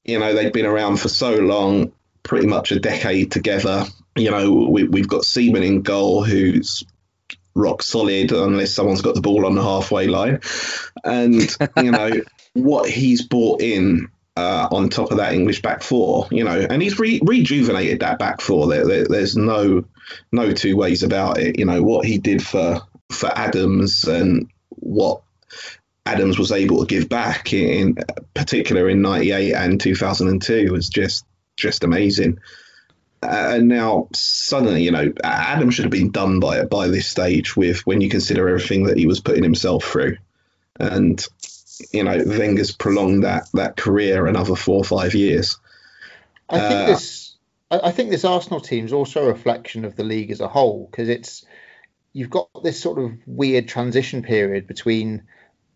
you 0.03 0.19
know, 0.19 0.35
they've 0.35 0.53
been 0.53 0.65
around 0.67 0.97
for 0.97 1.09
so 1.09 1.35
long, 1.35 1.93
pretty 2.23 2.47
much 2.47 2.73
a 2.73 2.81
decade 2.81 3.31
together. 3.31 3.85
You 4.17 4.31
know, 4.31 4.53
we, 4.53 4.85
we've 4.85 5.09
got 5.09 5.27
Seaman 5.27 5.63
in 5.63 5.83
goal, 5.83 6.25
who's 6.25 6.85
rock 7.55 7.83
solid 7.83 8.33
unless 8.33 8.75
someone's 8.75 9.03
got 9.03 9.15
the 9.15 9.21
ball 9.21 9.47
on 9.47 9.55
the 9.55 9.63
halfway 9.63 10.07
line. 10.07 10.41
And 11.05 11.57
you 11.77 11.91
know 11.91 12.11
what 12.55 12.89
he's 12.89 13.23
brought 13.27 13.61
in 13.61 14.09
uh, 14.37 14.69
on 14.71 14.89
top 14.89 15.11
of 15.11 15.19
that 15.19 15.33
English 15.33 15.63
back 15.63 15.83
four, 15.83 16.27
you 16.31 16.45
know, 16.45 16.67
and 16.69 16.83
he's 16.83 16.99
re- 16.99 17.21
rejuvenated 17.23 18.01
that 18.01 18.19
back 18.19 18.41
four. 18.41 18.67
There, 18.67 18.87
there, 18.87 19.05
there's 19.05 19.37
no 19.37 19.85
no 20.33 20.53
two 20.53 20.77
ways 20.77 21.03
about 21.03 21.39
it. 21.39 21.59
You 21.59 21.65
know 21.65 21.83
what 21.83 22.05
he 22.05 22.19
did 22.19 22.43
for 22.43 22.81
for 23.11 23.31
Adams 23.37 24.05
and 24.05 24.51
what 24.71 25.23
Adams 26.07 26.39
was 26.39 26.53
able 26.53 26.81
to 26.81 26.87
give 26.87 27.09
back 27.09 27.53
in, 27.53 27.97
in 27.97 28.05
particular 28.35 28.89
in 28.89 29.03
'98 29.03 29.53
and 29.55 29.81
2002 29.81 30.73
was 30.73 30.89
just 30.89 31.25
just 31.57 31.85
amazing. 31.85 32.39
Uh, 33.23 33.55
and 33.55 33.69
now 33.69 34.09
suddenly, 34.13 34.83
you 34.83 34.91
know, 34.91 35.11
Adam 35.23 35.71
should 35.71 35.85
have 35.85 35.93
been 35.93 36.11
done 36.11 36.41
by 36.41 36.65
by 36.65 36.89
this 36.89 37.07
stage 37.07 37.57
with 37.57 37.87
when 37.87 38.01
you 38.01 38.11
consider 38.11 38.49
everything 38.49 38.85
that 38.85 38.99
he 38.99 39.07
was 39.07 39.21
putting 39.21 39.45
himself 39.45 39.85
through, 39.85 40.17
and 40.81 41.27
you 41.93 42.05
know, 42.05 42.23
Wenger's 42.27 42.73
prolonged 42.73 43.25
that 43.25 43.49
that 43.55 43.77
career 43.77 44.27
another 44.27 44.57
four 44.57 44.79
or 44.79 44.85
five 44.85 45.15
years. 45.15 45.59
I 46.49 46.59
think 46.59 46.73
uh, 46.73 46.87
this. 46.87 47.37
I 47.71 47.91
think 47.91 48.11
this 48.11 48.25
Arsenal 48.25 48.61
team 48.61 48.85
is 48.85 48.93
also 48.93 49.25
a 49.25 49.29
reflection 49.29 49.85
of 49.85 49.97
the 49.97 50.05
league 50.05 50.31
as 50.31 50.41
a 50.41 50.49
whole 50.49 50.87
because 50.91 51.09
it's 51.09 51.45
you've 52.13 52.31
got 52.31 52.49
this 52.63 52.81
sort 52.81 52.99
of 52.99 53.13
weird 53.27 53.67
transition 53.67 54.23
period 54.23 54.67
between 54.67 55.25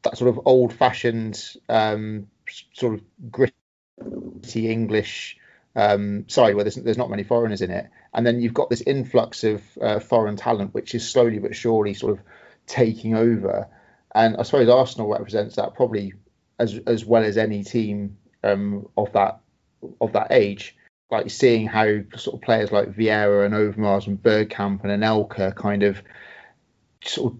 that 0.03 0.17
sort 0.17 0.29
of 0.29 0.41
old-fashioned, 0.47 1.43
um, 1.69 2.29
sort 2.73 2.95
of 2.95 3.03
gritty 3.33 4.71
English 4.71 5.37
um, 5.75 6.29
side 6.29 6.55
where 6.55 6.63
there's, 6.63 6.77
there's 6.77 6.99
not 6.99 7.11
many 7.11 7.25
foreigners 7.25 7.63
in 7.63 7.71
it, 7.71 7.89
and 8.15 8.25
then 8.25 8.41
you've 8.41 8.55
got 8.55 8.71
this 8.71 8.83
influx 8.83 9.43
of 9.43 9.63
uh, 9.83 9.99
foreign 9.99 10.37
talent, 10.37 10.75
which 10.75 10.95
is 10.95 11.09
slowly 11.09 11.41
but 11.41 11.57
surely 11.57 11.95
sort 11.95 12.13
of 12.13 12.21
taking 12.67 13.15
over 13.15 13.67
and 14.15 14.37
I 14.37 14.43
suppose 14.43 14.69
Arsenal 14.69 15.09
represents 15.09 15.57
that 15.57 15.75
probably 15.75 16.15
as 16.59 16.79
as 16.87 17.05
well 17.05 17.25
as 17.25 17.37
any 17.37 17.65
team 17.65 18.19
um, 18.43 18.89
of 18.97 19.13
that 19.13 19.41
of 20.01 20.13
that 20.13 20.29
age. 20.31 20.75
Like 21.11 21.31
seeing 21.31 21.67
how 21.67 22.01
sort 22.17 22.35
of 22.35 22.43
players 22.43 22.71
like 22.71 22.93
Vieira 22.93 23.47
and 23.47 23.55
Overmars 23.55 24.07
and 24.07 24.23
Bergkamp 24.23 24.85
and 24.85 25.03
Anelka 25.03 25.55
kind 25.55 25.83
of 25.83 26.03
sort 27.03 27.33
of, 27.33 27.39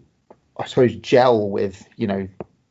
I 0.57 0.67
suppose, 0.67 0.95
gel 0.97 1.51
with 1.51 1.87
you 1.97 2.07
know 2.07 2.29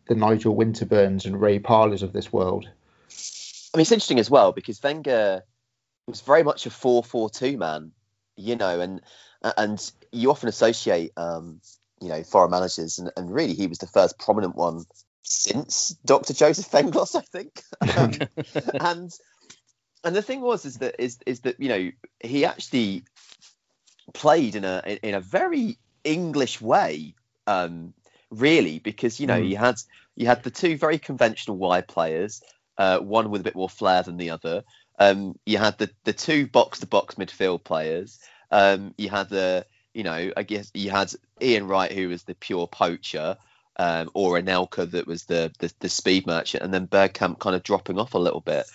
the 0.08 0.16
Nigel 0.16 0.56
Winterburns 0.56 1.26
and 1.26 1.40
Ray 1.40 1.60
Parlours 1.60 2.02
of 2.02 2.14
this 2.14 2.34
world. 2.34 2.66
I 2.66 3.78
mean, 3.78 3.82
it's 3.82 3.92
interesting 3.92 4.20
as 4.20 4.30
well 4.30 4.54
because 4.54 4.82
Wenger 4.82 5.44
was 6.08 6.22
very 6.22 6.42
much 6.42 6.66
a 6.66 6.70
4-4-2 6.70 7.58
man, 7.58 7.92
you 8.36 8.56
know, 8.56 8.80
and 8.80 9.02
and 9.56 9.92
you 10.12 10.32
often 10.32 10.50
associate 10.50 11.12
um, 11.16 11.62
you 12.02 12.10
know 12.10 12.24
foreign 12.24 12.52
managers, 12.52 13.00
and, 13.00 13.12
and 13.18 13.34
really 13.34 13.54
he 13.54 13.68
was 13.68 13.80
the 13.80 13.88
first 13.88 14.18
prominent 14.20 14.56
one 14.56 14.86
since 15.24 15.90
Dr. 16.06 16.34
Joseph 16.34 16.72
Venglos, 16.72 17.16
I 17.16 17.22
think. 17.22 17.62
Um, 17.98 18.14
and 18.80 19.12
and 20.04 20.16
the 20.16 20.22
thing 20.22 20.42
was 20.42 20.66
is 20.66 20.78
that 20.78 20.96
is 21.00 21.20
is 21.26 21.42
that 21.42 21.60
you 21.60 21.70
know 21.70 21.92
he 22.22 22.46
actually 22.46 23.04
played 24.14 24.56
in 24.56 24.64
a 24.64 25.00
in 25.04 25.16
a 25.16 25.22
very 25.22 25.78
English 26.04 26.62
way, 26.62 27.14
um, 27.46 27.94
really, 28.30 28.80
because 28.80 29.20
you 29.20 29.28
know 29.28 29.40
mm. 29.40 29.50
you 29.50 29.58
had 29.58 29.76
you 30.16 30.28
had 30.28 30.44
the 30.44 30.52
two 30.52 30.78
very 30.78 30.98
conventional 30.98 31.58
wide 31.58 31.88
players, 31.88 32.42
uh, 32.78 33.00
one 33.00 33.30
with 33.30 33.42
a 33.42 33.44
bit 33.44 33.56
more 33.56 33.70
flair 33.70 34.04
than 34.04 34.18
the 34.18 34.30
other. 34.30 34.64
Um, 35.00 35.38
you 35.46 35.58
had 35.58 35.78
the 35.78 35.90
the 36.06 36.14
two 36.14 36.48
box 36.48 36.80
to 36.80 36.88
box 36.88 37.16
midfield 37.16 37.64
players. 37.64 38.20
Um, 38.50 38.94
you 38.98 39.10
had 39.10 39.30
the 39.30 39.66
you 39.98 40.04
know 40.04 40.32
I 40.38 40.44
guess 40.44 40.72
you 40.74 40.92
had 40.92 41.12
Ian 41.42 41.68
Wright 41.68 41.92
who 41.92 42.10
was 42.10 42.24
the 42.24 42.36
pure 42.36 42.68
poacher. 42.68 43.38
Um, 43.80 44.10
or 44.16 44.40
Anelka 44.40 44.90
that 44.90 45.06
was 45.06 45.26
the, 45.26 45.52
the, 45.60 45.72
the 45.82 45.88
speed 45.88 46.26
merchant, 46.26 46.64
and 46.64 46.74
then 46.74 46.88
Bergkamp 46.88 47.38
kind 47.38 47.56
of 47.56 47.62
dropping 47.62 48.00
off 48.00 48.16
a 48.16 48.18
little 48.18 48.42
bit, 48.42 48.66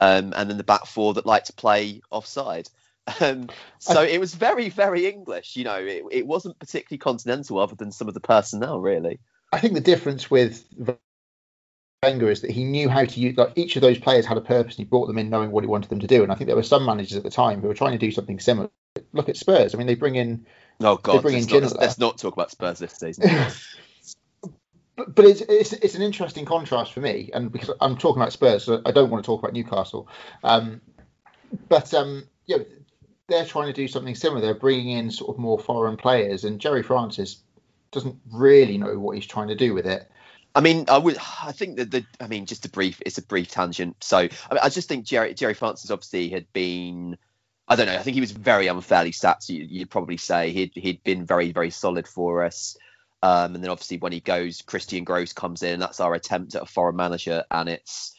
um, 0.00 0.32
and 0.34 0.48
then 0.48 0.56
the 0.56 0.64
back 0.64 0.86
four 0.86 1.12
that 1.12 1.26
like 1.26 1.44
to 1.44 1.52
play 1.52 2.00
offside. 2.10 2.66
Um, 3.20 3.50
so 3.78 4.00
I, 4.00 4.06
it 4.06 4.18
was 4.18 4.34
very, 4.34 4.68
very 4.68 5.06
English. 5.06 5.56
You 5.56 5.64
know, 5.64 5.76
it, 5.76 6.04
it 6.10 6.26
wasn't 6.26 6.58
particularly 6.58 6.98
continental, 6.98 7.58
other 7.58 7.74
than 7.74 7.92
some 7.92 8.08
of 8.08 8.14
the 8.14 8.20
personnel, 8.20 8.80
really. 8.80 9.20
I 9.52 9.60
think 9.60 9.74
the 9.74 9.80
difference 9.80 10.30
with 10.30 10.64
Wenger 12.02 12.30
is 12.30 12.42
that 12.42 12.50
he 12.50 12.64
knew 12.64 12.88
how 12.88 13.04
to 13.04 13.20
use 13.20 13.36
like 13.36 13.52
each 13.56 13.76
of 13.76 13.82
those 13.82 13.98
players 13.98 14.26
had 14.26 14.36
a 14.36 14.42
purpose 14.42 14.74
and 14.74 14.78
he 14.78 14.84
brought 14.84 15.06
them 15.06 15.18
in 15.18 15.30
knowing 15.30 15.50
what 15.50 15.64
he 15.64 15.68
wanted 15.68 15.90
them 15.90 16.00
to 16.00 16.06
do. 16.06 16.22
And 16.22 16.32
I 16.32 16.34
think 16.34 16.46
there 16.46 16.56
were 16.56 16.62
some 16.62 16.84
managers 16.84 17.16
at 17.16 17.22
the 17.22 17.30
time 17.30 17.60
who 17.60 17.68
were 17.68 17.74
trying 17.74 17.92
to 17.92 17.98
do 17.98 18.10
something 18.10 18.40
similar. 18.40 18.70
Look 19.12 19.28
at 19.28 19.36
Spurs. 19.36 19.74
I 19.74 19.78
mean, 19.78 19.86
they 19.86 19.94
bring 19.94 20.16
in. 20.16 20.46
Oh 20.80 20.96
God, 20.96 21.24
let's, 21.24 21.50
not, 21.50 21.80
let's 21.80 21.98
not 21.98 22.18
talk 22.18 22.34
about 22.34 22.50
Spurs 22.50 22.78
this 22.78 22.92
season. 22.92 23.30
but, 24.96 25.14
but 25.14 25.24
it's, 25.24 25.40
it's 25.42 25.72
it's 25.72 25.94
an 25.94 26.02
interesting 26.02 26.44
contrast 26.44 26.92
for 26.92 27.00
me, 27.00 27.30
and 27.32 27.50
because 27.50 27.70
I'm 27.80 27.96
talking 27.96 28.20
about 28.20 28.32
Spurs, 28.32 28.64
so 28.64 28.82
I 28.84 28.92
don't 28.92 29.10
want 29.10 29.24
to 29.24 29.26
talk 29.26 29.40
about 29.40 29.54
Newcastle. 29.54 30.08
Um, 30.44 30.80
but 31.68 31.92
um, 31.94 32.26
yeah, 32.46 32.58
they're 33.28 33.44
trying 33.44 33.66
to 33.66 33.72
do 33.72 33.88
something 33.88 34.14
similar. 34.14 34.40
They're 34.40 34.54
bringing 34.54 34.90
in 34.98 35.10
sort 35.10 35.34
of 35.34 35.38
more 35.38 35.58
foreign 35.58 35.96
players, 35.96 36.44
and 36.44 36.60
Gerry 36.60 36.82
Francis 36.82 37.42
doesn't 37.90 38.16
really 38.32 38.78
know 38.78 38.98
what 38.98 39.16
he's 39.16 39.26
trying 39.26 39.48
to 39.48 39.54
do 39.54 39.74
with 39.74 39.86
it. 39.86 40.10
I 40.54 40.60
mean, 40.60 40.86
I 40.88 40.96
would. 40.96 41.18
I 41.42 41.52
think 41.52 41.76
that 41.76 41.90
the. 41.90 42.04
I 42.18 42.26
mean, 42.28 42.46
just 42.46 42.64
a 42.64 42.70
brief. 42.70 43.00
It's 43.04 43.18
a 43.18 43.22
brief 43.22 43.48
tangent. 43.48 44.02
So, 44.02 44.16
I, 44.16 44.22
mean, 44.22 44.60
I 44.62 44.70
just 44.70 44.88
think 44.88 45.04
Jerry 45.04 45.34
Gerry 45.34 45.54
Francis 45.54 45.90
obviously 45.90 46.30
had 46.30 46.50
been. 46.52 47.18
I 47.68 47.76
don't 47.76 47.86
know. 47.86 47.96
I 47.96 48.02
think 48.02 48.14
he 48.14 48.20
was 48.20 48.32
very 48.32 48.68
unfairly 48.68 49.12
sacked. 49.12 49.48
You, 49.48 49.80
would 49.80 49.90
probably 49.90 50.16
say 50.16 50.52
he'd 50.52 50.72
he'd 50.74 51.02
been 51.02 51.24
very 51.24 51.52
very 51.52 51.70
solid 51.70 52.06
for 52.06 52.44
us. 52.44 52.76
Um, 53.22 53.54
and 53.54 53.64
then 53.64 53.70
obviously 53.70 53.98
when 53.98 54.12
he 54.12 54.20
goes, 54.20 54.62
Christian 54.62 55.02
Gross 55.04 55.32
comes 55.32 55.62
in. 55.62 55.80
That's 55.80 56.00
our 56.00 56.14
attempt 56.14 56.54
at 56.54 56.62
a 56.62 56.66
foreign 56.66 56.96
manager, 56.96 57.44
and 57.50 57.68
it's 57.68 58.14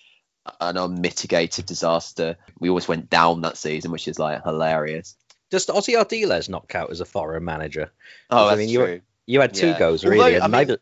an 0.59 0.77
unmitigated 0.77 1.65
disaster. 1.65 2.37
We 2.59 2.69
always 2.69 2.87
went 2.87 3.09
down 3.09 3.41
that 3.41 3.57
season, 3.57 3.91
which 3.91 4.07
is 4.07 4.19
like 4.19 4.43
hilarious. 4.43 5.15
Does 5.49 5.67
Ossie 5.67 5.97
Ardiles 5.97 6.49
not 6.49 6.67
count 6.67 6.91
as 6.91 6.99
a 6.99 7.05
foreign 7.05 7.45
manager? 7.45 7.91
Oh, 8.29 8.47
that's 8.47 8.53
I 8.53 8.57
mean, 8.57 8.75
true. 8.75 8.93
You, 8.93 9.01
you 9.27 9.41
had 9.41 9.53
two 9.53 9.67
yeah. 9.67 9.79
goals 9.79 10.03
really, 10.03 10.19
Although, 10.19 10.35
and 10.35 10.43
I 10.43 10.47
mean, 10.47 10.51
neither. 10.51 10.77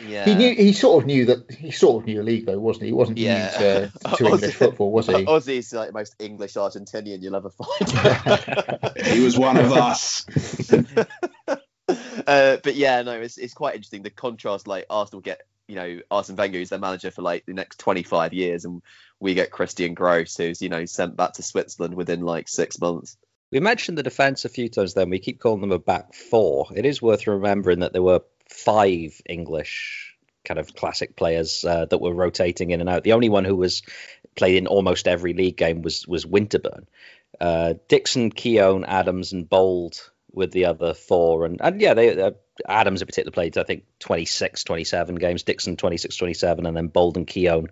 Yeah. 0.00 0.24
He 0.24 0.34
knew. 0.34 0.54
He 0.54 0.72
sort 0.72 1.02
of 1.02 1.06
knew 1.06 1.24
that. 1.26 1.50
He 1.50 1.70
sort 1.70 2.02
of 2.02 2.06
knew 2.06 2.16
the 2.16 2.22
league, 2.22 2.46
though, 2.46 2.58
wasn't 2.58 2.84
he? 2.84 2.88
He 2.88 2.92
wasn't 2.92 3.18
yeah. 3.18 3.50
new 3.50 3.58
to, 3.58 3.92
to 4.16 4.26
English 4.26 4.54
football, 4.54 4.92
was 4.92 5.06
he? 5.06 5.24
Ossie's 5.24 5.72
like 5.72 5.88
the 5.88 5.94
most 5.94 6.14
English 6.18 6.54
Argentinian 6.54 7.22
you'll 7.22 7.36
ever 7.36 7.50
find. 7.50 8.96
he 9.06 9.20
was 9.20 9.38
one 9.38 9.56
of 9.56 9.72
us. 9.72 10.26
uh, 11.88 12.56
but 12.62 12.74
yeah, 12.74 13.02
no, 13.02 13.20
it's 13.20 13.38
it's 13.38 13.54
quite 13.54 13.74
interesting. 13.74 14.02
The 14.02 14.10
contrast, 14.10 14.68
like 14.68 14.84
Arsenal 14.90 15.22
get 15.22 15.40
you 15.66 15.76
know 15.76 16.00
Arsene 16.10 16.36
Wenger, 16.36 16.58
who's 16.58 16.70
their 16.70 16.78
manager 16.78 17.10
for 17.10 17.22
like 17.22 17.46
the 17.46 17.54
next 17.54 17.78
25 17.78 18.34
years, 18.34 18.66
and 18.66 18.82
we 19.18 19.32
get 19.32 19.50
Christian 19.50 19.94
Gross, 19.94 20.36
who's 20.36 20.60
you 20.60 20.68
know 20.68 20.84
sent 20.84 21.16
back 21.16 21.34
to 21.34 21.42
Switzerland 21.42 21.94
within 21.94 22.20
like 22.20 22.48
six 22.48 22.78
months. 22.78 23.16
We 23.50 23.60
mentioned 23.60 23.96
the 23.96 24.02
defence 24.02 24.44
a 24.44 24.50
few 24.50 24.68
times. 24.68 24.92
Then 24.92 25.08
we 25.08 25.20
keep 25.20 25.40
calling 25.40 25.62
them 25.62 25.72
a 25.72 25.78
back 25.78 26.12
four. 26.12 26.66
It 26.74 26.84
is 26.84 27.00
worth 27.00 27.26
remembering 27.26 27.78
that 27.78 27.94
there 27.94 28.02
were 28.02 28.20
five 28.48 29.20
English 29.26 30.16
kind 30.44 30.58
of 30.60 30.74
classic 30.74 31.16
players 31.16 31.64
uh, 31.64 31.86
that 31.86 32.00
were 32.00 32.14
rotating 32.14 32.70
in 32.70 32.80
and 32.80 32.88
out. 32.88 33.04
The 33.04 33.12
only 33.12 33.28
one 33.28 33.44
who 33.44 33.56
was 33.56 33.82
played 34.36 34.56
in 34.56 34.66
almost 34.66 35.08
every 35.08 35.34
league 35.34 35.56
game 35.56 35.82
was 35.82 36.06
was 36.06 36.24
Winterburn. 36.24 36.86
Uh, 37.40 37.74
Dixon, 37.88 38.30
Keown, 38.30 38.84
Adams, 38.84 39.32
and 39.32 39.48
Bould 39.48 39.98
with 40.32 40.52
the 40.52 40.66
other 40.66 40.94
four. 40.94 41.44
And, 41.44 41.60
and 41.60 41.80
yeah, 41.80 41.94
they 41.94 42.20
uh, 42.20 42.30
Adams 42.66 43.02
in 43.02 43.06
particular 43.06 43.32
played, 43.32 43.58
I 43.58 43.64
think, 43.64 43.84
26, 44.00 44.64
27 44.64 45.14
games, 45.16 45.42
Dixon 45.42 45.76
26, 45.76 46.16
27, 46.16 46.66
and 46.66 46.76
then 46.76 46.88
Bould 46.88 47.16
and 47.16 47.26
Keown 47.26 47.68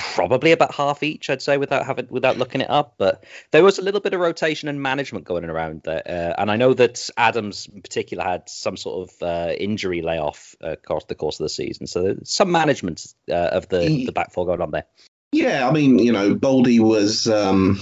probably 0.00 0.52
about 0.52 0.74
half 0.74 1.02
each, 1.02 1.28
I'd 1.28 1.42
say, 1.42 1.58
without 1.58 1.84
having 1.84 2.06
without 2.08 2.38
looking 2.38 2.62
it 2.62 2.70
up. 2.70 2.94
But 2.96 3.24
there 3.50 3.62
was 3.62 3.78
a 3.78 3.82
little 3.82 4.00
bit 4.00 4.14
of 4.14 4.20
rotation 4.20 4.68
and 4.68 4.82
management 4.82 5.26
going 5.26 5.44
around 5.44 5.82
there, 5.84 6.02
uh, 6.06 6.40
and 6.40 6.50
I 6.50 6.56
know 6.56 6.72
that 6.74 7.10
Adams 7.16 7.68
in 7.72 7.82
particular 7.82 8.24
had 8.24 8.48
some 8.48 8.76
sort 8.76 9.08
of 9.08 9.22
uh, 9.22 9.52
injury 9.52 10.02
layoff 10.02 10.56
uh, 10.64 10.70
across 10.70 11.04
the 11.04 11.14
course 11.14 11.38
of 11.38 11.44
the 11.44 11.50
season, 11.50 11.86
so 11.86 12.16
some 12.24 12.50
management 12.50 13.06
uh, 13.30 13.34
of 13.34 13.68
the 13.68 13.82
he, 13.82 14.06
the 14.06 14.12
back 14.12 14.32
four 14.32 14.46
going 14.46 14.62
on 14.62 14.70
there. 14.70 14.86
Yeah, 15.32 15.68
I 15.68 15.72
mean, 15.72 15.98
you 15.98 16.12
know, 16.12 16.34
Baldy 16.34 16.80
was 16.80 17.26
um, 17.28 17.80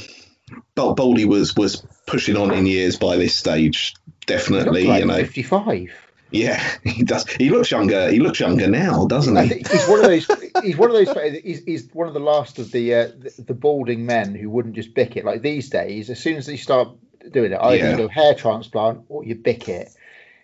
Baldy 0.75 1.25
was 1.25 1.55
was 1.57 1.87
pushing 2.07 2.37
on 2.37 2.53
in 2.53 2.67
years 2.67 2.97
by 2.97 3.17
this 3.17 3.37
stage. 3.37 3.95
Definitely, 4.27 4.85
like 4.85 5.01
you 5.01 5.07
know, 5.07 5.17
fifty 5.17 5.43
five. 5.43 6.08
Yeah, 6.31 6.63
he 6.85 7.03
does. 7.03 7.27
He 7.33 7.51
looks 7.51 7.71
younger. 7.71 8.11
He 8.11 8.19
looks 8.21 8.41
younger 8.41 8.69
now, 8.69 9.07
doesn't 9.07 9.37
he? 9.37 9.59
he's 9.59 9.87
one 9.87 10.01
of 10.01 10.07
those. 10.07 10.27
He's 10.63 10.77
one 10.77 10.91
of 10.91 10.97
those. 10.97 11.41
He's, 11.45 11.63
he's 11.65 11.89
one 11.93 12.09
of 12.09 12.15
the 12.15 12.21
last 12.21 12.59
of 12.59 12.73
the, 12.73 12.93
uh, 12.93 13.09
the, 13.17 13.45
the 13.47 13.55
balding 13.55 14.05
men 14.07 14.35
who 14.35 14.51
wouldn't 14.51 14.75
just 14.75 14.93
bick 14.93 15.17
it. 15.17 15.25
Like 15.25 15.41
these 15.41 15.71
days, 15.71 16.11
as 16.11 16.19
soon 16.19 16.37
as 16.37 16.47
they 16.47 16.57
start 16.57 16.89
doing 17.31 17.53
it, 17.53 17.61
either 17.61 17.77
yeah. 17.77 17.91
you 17.93 17.97
go 17.97 18.09
hair 18.09 18.35
transplant 18.35 19.03
or 19.09 19.25
you 19.25 19.37
bick 19.37 19.69
it. 19.69 19.91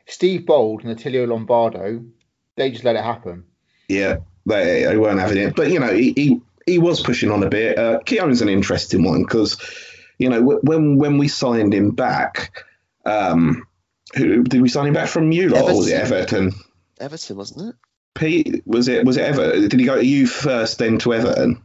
Steve 0.07 0.47
Bould 0.47 0.85
and 0.85 0.97
Attilio 0.97 1.27
Lombardo, 1.27 2.05
they 2.57 2.70
just 2.70 2.85
let 2.85 2.94
it 2.94 3.03
happen. 3.03 3.44
Yeah, 3.88 4.18
they, 4.47 4.85
they 4.85 4.97
weren't 4.97 5.18
having 5.18 5.38
it. 5.38 5.57
But 5.57 5.70
you 5.70 5.81
know, 5.81 5.92
he 5.92 6.12
he, 6.12 6.40
he 6.64 6.79
was 6.79 7.03
pushing 7.03 7.33
on 7.33 7.42
a 7.42 7.49
bit. 7.49 7.77
Uh, 7.77 7.99
Keown's 8.07 8.40
an 8.40 8.49
interesting 8.49 9.03
one 9.03 9.25
because 9.25 9.61
you 10.18 10.29
know 10.29 10.40
when 10.62 10.97
when 10.97 11.18
we 11.18 11.27
signed 11.27 11.75
him 11.75 11.90
back. 11.90 12.64
Um, 13.05 13.66
who 14.14 14.43
did 14.43 14.61
we 14.61 14.69
sign 14.69 14.88
him 14.88 14.95
back 14.95 15.09
from 15.09 15.33
you 15.33 15.49
lot, 15.49 15.71
or 15.71 15.77
was 15.77 15.88
it 15.88 15.95
Everton? 15.95 16.53
Everton, 17.01 17.37
wasn't 17.37 17.71
it? 17.71 17.77
Pete, 18.14 18.62
was 18.67 18.88
it 18.88 19.05
was 19.05 19.17
it 19.17 19.23
Everton? 19.23 19.69
Did 19.69 19.81
he 19.81 19.87
go 19.87 19.97
to 19.97 20.07
you 20.07 20.27
first, 20.27 20.79
then 20.79 20.99
to 21.01 21.14
Everton, 21.14 21.62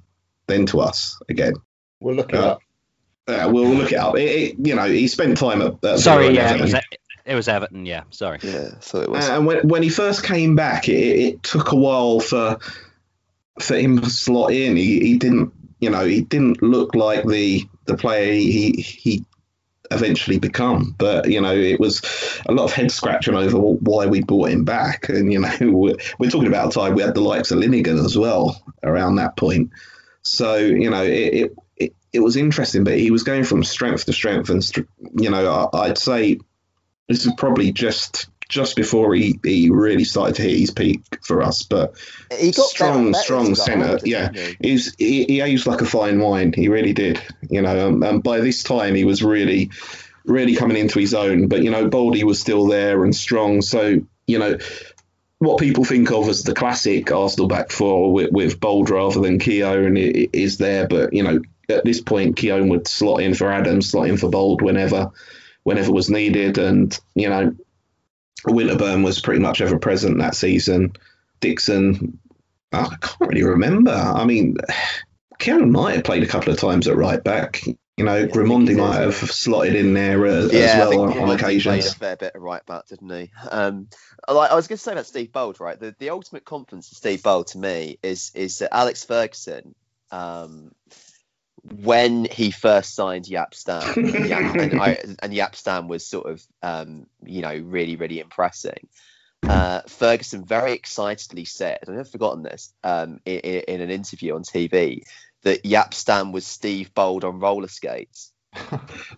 then 0.48 0.66
to 0.68 0.80
us 0.82 1.20
again? 1.30 1.54
We'll 2.00 2.16
look 2.16 2.34
it 2.34 2.40
uh, 2.40 2.52
up. 2.52 2.62
Uh, 3.28 3.50
we'll 3.52 3.70
look 3.70 3.92
it 3.92 3.98
up. 3.98 4.18
It, 4.18 4.30
it, 4.30 4.68
you 4.68 4.76
know, 4.76 4.86
he 4.86 5.08
spent 5.08 5.38
time 5.38 5.62
at. 5.62 5.84
at 5.84 6.00
sorry, 6.00 6.30
yeah, 6.30 6.56
it 6.56 6.62
was, 6.62 6.74
it 7.26 7.36
was, 7.36 7.48
Everton. 7.48 7.86
Yeah, 7.86 8.04
sorry. 8.10 8.40
Yeah, 8.42 8.80
so 8.80 9.02
it 9.02 9.10
was. 9.10 9.30
and 9.30 9.46
when 9.46 9.68
when 9.68 9.84
he 9.84 9.90
first 9.90 10.24
came 10.24 10.56
back, 10.56 10.90
it, 10.90 10.94
it 10.94 11.44
took 11.44 11.72
a 11.72 11.76
while 11.76 12.20
for 12.20 12.58
for 13.60 13.78
him 13.78 14.00
to 14.00 14.10
slot 14.10 14.52
in. 14.52 14.76
He, 14.78 15.00
he 15.00 15.18
didn't, 15.18 15.54
you 15.80 15.92
know, 15.92 16.06
he 16.06 16.22
didn't 16.22 16.64
look 16.64 16.96
like 16.96 17.26
the 17.26 17.64
the 17.86 17.96
player 17.96 18.34
he 18.34 18.72
he 18.72 19.26
eventually 19.92 20.40
become. 20.40 20.96
But 20.98 21.30
you 21.30 21.42
know, 21.42 21.56
it 21.56 21.80
was 21.80 22.02
a 22.48 22.52
lot 22.52 22.66
of 22.66 22.74
head 22.74 22.92
scratching 22.92 23.36
over 23.36 23.58
why 23.58 24.06
we 24.06 24.22
brought 24.22 24.50
him 24.50 24.64
back. 24.64 25.10
And 25.10 25.32
you 25.32 25.40
know, 25.40 25.56
we're, 25.62 25.98
we're 26.18 26.30
talking 26.30 26.48
about 26.48 26.70
a 26.70 26.72
time 26.72 26.96
we 26.96 27.02
had 27.02 27.16
the 27.16 27.22
likes 27.22 27.52
of 27.52 27.60
Linighan 27.60 28.04
as 28.04 28.18
well 28.18 28.62
around 28.84 29.16
that 29.16 29.38
point. 29.38 29.72
So 30.22 30.58
you 30.58 30.90
know, 30.90 31.04
it, 31.04 31.52
it 31.78 31.96
it, 32.12 32.20
was 32.20 32.36
interesting, 32.36 32.84
but 32.84 32.98
he 32.98 33.12
was 33.12 33.24
going 33.24 33.44
from 33.44 33.64
strength 33.64 34.06
to 34.06 34.14
strength, 34.14 34.50
and 34.50 34.64
you 35.16 35.30
know, 35.30 35.70
I'd 35.74 35.98
say 35.98 36.40
this 37.08 37.26
is 37.26 37.34
probably 37.38 37.72
just 37.72 38.28
just 38.50 38.76
before 38.76 39.14
he, 39.14 39.40
he 39.44 39.70
really 39.70 40.04
started 40.04 40.36
to 40.36 40.42
hit 40.42 40.60
his 40.60 40.72
peak 40.72 41.20
for 41.22 41.42
us. 41.42 41.62
But 41.64 41.94
he 42.38 42.52
got 42.52 42.66
strong, 42.66 43.14
strong 43.14 43.56
centre. 43.56 44.00
Yeah, 44.04 44.32
he? 44.34 44.58
He's, 44.60 44.96
he, 44.96 45.24
he 45.26 45.42
aged 45.42 45.68
like 45.68 45.82
a 45.82 45.86
fine 45.86 46.20
wine. 46.20 46.52
He 46.52 46.68
really 46.68 46.94
did. 46.94 47.22
You 47.48 47.62
know, 47.62 47.88
um, 47.88 48.04
and 48.04 48.22
by 48.24 48.42
this 48.42 48.64
time 48.64 48.96
he 48.96 49.06
was 49.06 49.24
really, 49.24 49.70
really 50.26 50.56
coming 50.56 50.78
into 50.78 51.00
his 51.00 51.14
own. 51.14 51.48
But 51.48 51.64
you 51.64 51.70
know, 51.70 51.88
Baldy 51.88 52.24
was 52.24 52.42
still 52.42 52.66
there 52.66 53.06
and 53.06 53.16
strong. 53.16 53.62
So 53.62 54.02
you 54.28 54.40
know. 54.40 54.58
What 55.42 55.58
people 55.58 55.86
think 55.86 56.12
of 56.12 56.28
as 56.28 56.44
the 56.44 56.54
classic 56.54 57.14
Arsenal 57.14 57.48
back 57.48 57.72
four 57.72 58.12
with, 58.12 58.34
with 58.34 58.60
Bould 58.60 58.90
rather 58.90 59.22
than 59.22 59.40
Keown 59.40 59.96
is 59.96 60.58
there, 60.58 60.86
but 60.86 61.14
you 61.14 61.24
know 61.24 61.40
at 61.70 61.86
this 61.86 62.02
point 62.02 62.36
Keown 62.36 62.68
would 62.68 62.90
slot 62.90 63.22
in 63.22 63.34
for 63.34 63.50
Adams, 63.50 63.90
slot 63.90 64.10
in 64.10 64.18
for 64.18 64.30
Bould 64.30 64.62
whenever, 64.62 65.12
whenever 65.64 65.94
was 65.94 66.10
needed, 66.10 66.58
and 66.58 67.00
you 67.16 67.30
know 67.30 67.56
Winterburn 68.46 69.04
was 69.04 69.22
pretty 69.22 69.42
much 69.42 69.62
ever 69.62 69.78
present 69.78 70.20
that 70.20 70.36
season. 70.36 70.94
Dixon, 71.40 72.20
I 72.72 72.96
can't 73.02 73.20
really 73.22 73.44
remember. 73.44 73.92
I 73.92 74.26
mean, 74.26 74.58
Kieran 75.40 75.72
might 75.72 75.96
have 75.96 76.04
played 76.04 76.24
a 76.24 76.28
couple 76.28 76.54
of 76.54 76.60
times 76.60 76.88
at 76.88 76.98
right 76.98 77.24
back. 77.24 77.66
You 77.98 78.06
know, 78.06 78.28
Grimandi 78.28 78.78
might 78.78 79.02
have 79.02 79.16
slotted 79.16 79.76
in 79.76 79.94
there 79.94 80.26
uh, 80.26 80.30
as 80.30 80.54
yeah, 80.54 80.76
I 80.76 80.80
well 80.80 80.90
think 80.90 81.02
on, 81.02 81.30
on 81.30 81.38
Grimandi 81.38 81.64
played 81.64 81.86
a 81.86 81.92
fair 81.92 82.16
bit 82.16 82.36
of 82.36 82.42
right 82.42 82.66
back, 82.66 82.88
didn't 82.88 83.10
he? 83.10 83.32
Um, 83.50 83.88
like 84.28 84.52
I 84.52 84.56
was 84.56 84.68
going 84.68 84.78
to 84.78 84.84
say 84.84 84.94
about 84.94 85.06
Steve 85.06 85.34
Bould, 85.34 85.60
right? 85.60 85.78
The 85.78 85.96
the 86.00 86.12
ultimate 86.12 86.46
confidence 86.46 86.92
of 86.92 86.98
Steve 86.98 87.24
Bould 87.24 87.48
to 87.48 87.58
me 87.58 88.00
is 88.02 88.32
is 88.36 88.60
that 88.60 88.74
Alex 88.74 89.04
Ferguson, 89.04 89.76
um, 90.12 90.72
when 91.72 92.26
he 92.26 92.52
first 92.52 92.96
signed 92.96 93.26
Jaap 93.26 93.54
Stam, 93.54 93.82
Jaap, 93.96 94.72
and, 94.72 94.82
I, 94.82 94.98
and 95.22 95.88
was 95.88 96.06
sort 96.06 96.30
of 96.30 96.44
um, 96.62 97.08
you 97.24 97.42
know 97.42 97.56
really 97.56 97.96
really 97.96 98.20
impressing. 98.20 98.88
Uh, 99.42 99.82
Ferguson 99.88 100.44
very 100.44 100.74
excitedly 100.74 101.46
said, 101.46 101.80
I've 101.84 101.88
never 101.88 102.04
forgotten 102.04 102.44
this, 102.44 102.74
um, 102.84 103.22
in, 103.26 103.40
in 103.40 103.82
an 103.82 103.90
interview 103.90 104.36
on 104.36 104.44
TV, 104.44 105.04
that 105.44 105.64
Jaap 105.64 105.94
Stam 105.94 106.34
was 106.34 106.46
Steve 106.46 106.94
Bould 106.94 107.24
on 107.24 107.40
roller 107.40 107.70
skates. 107.70 108.32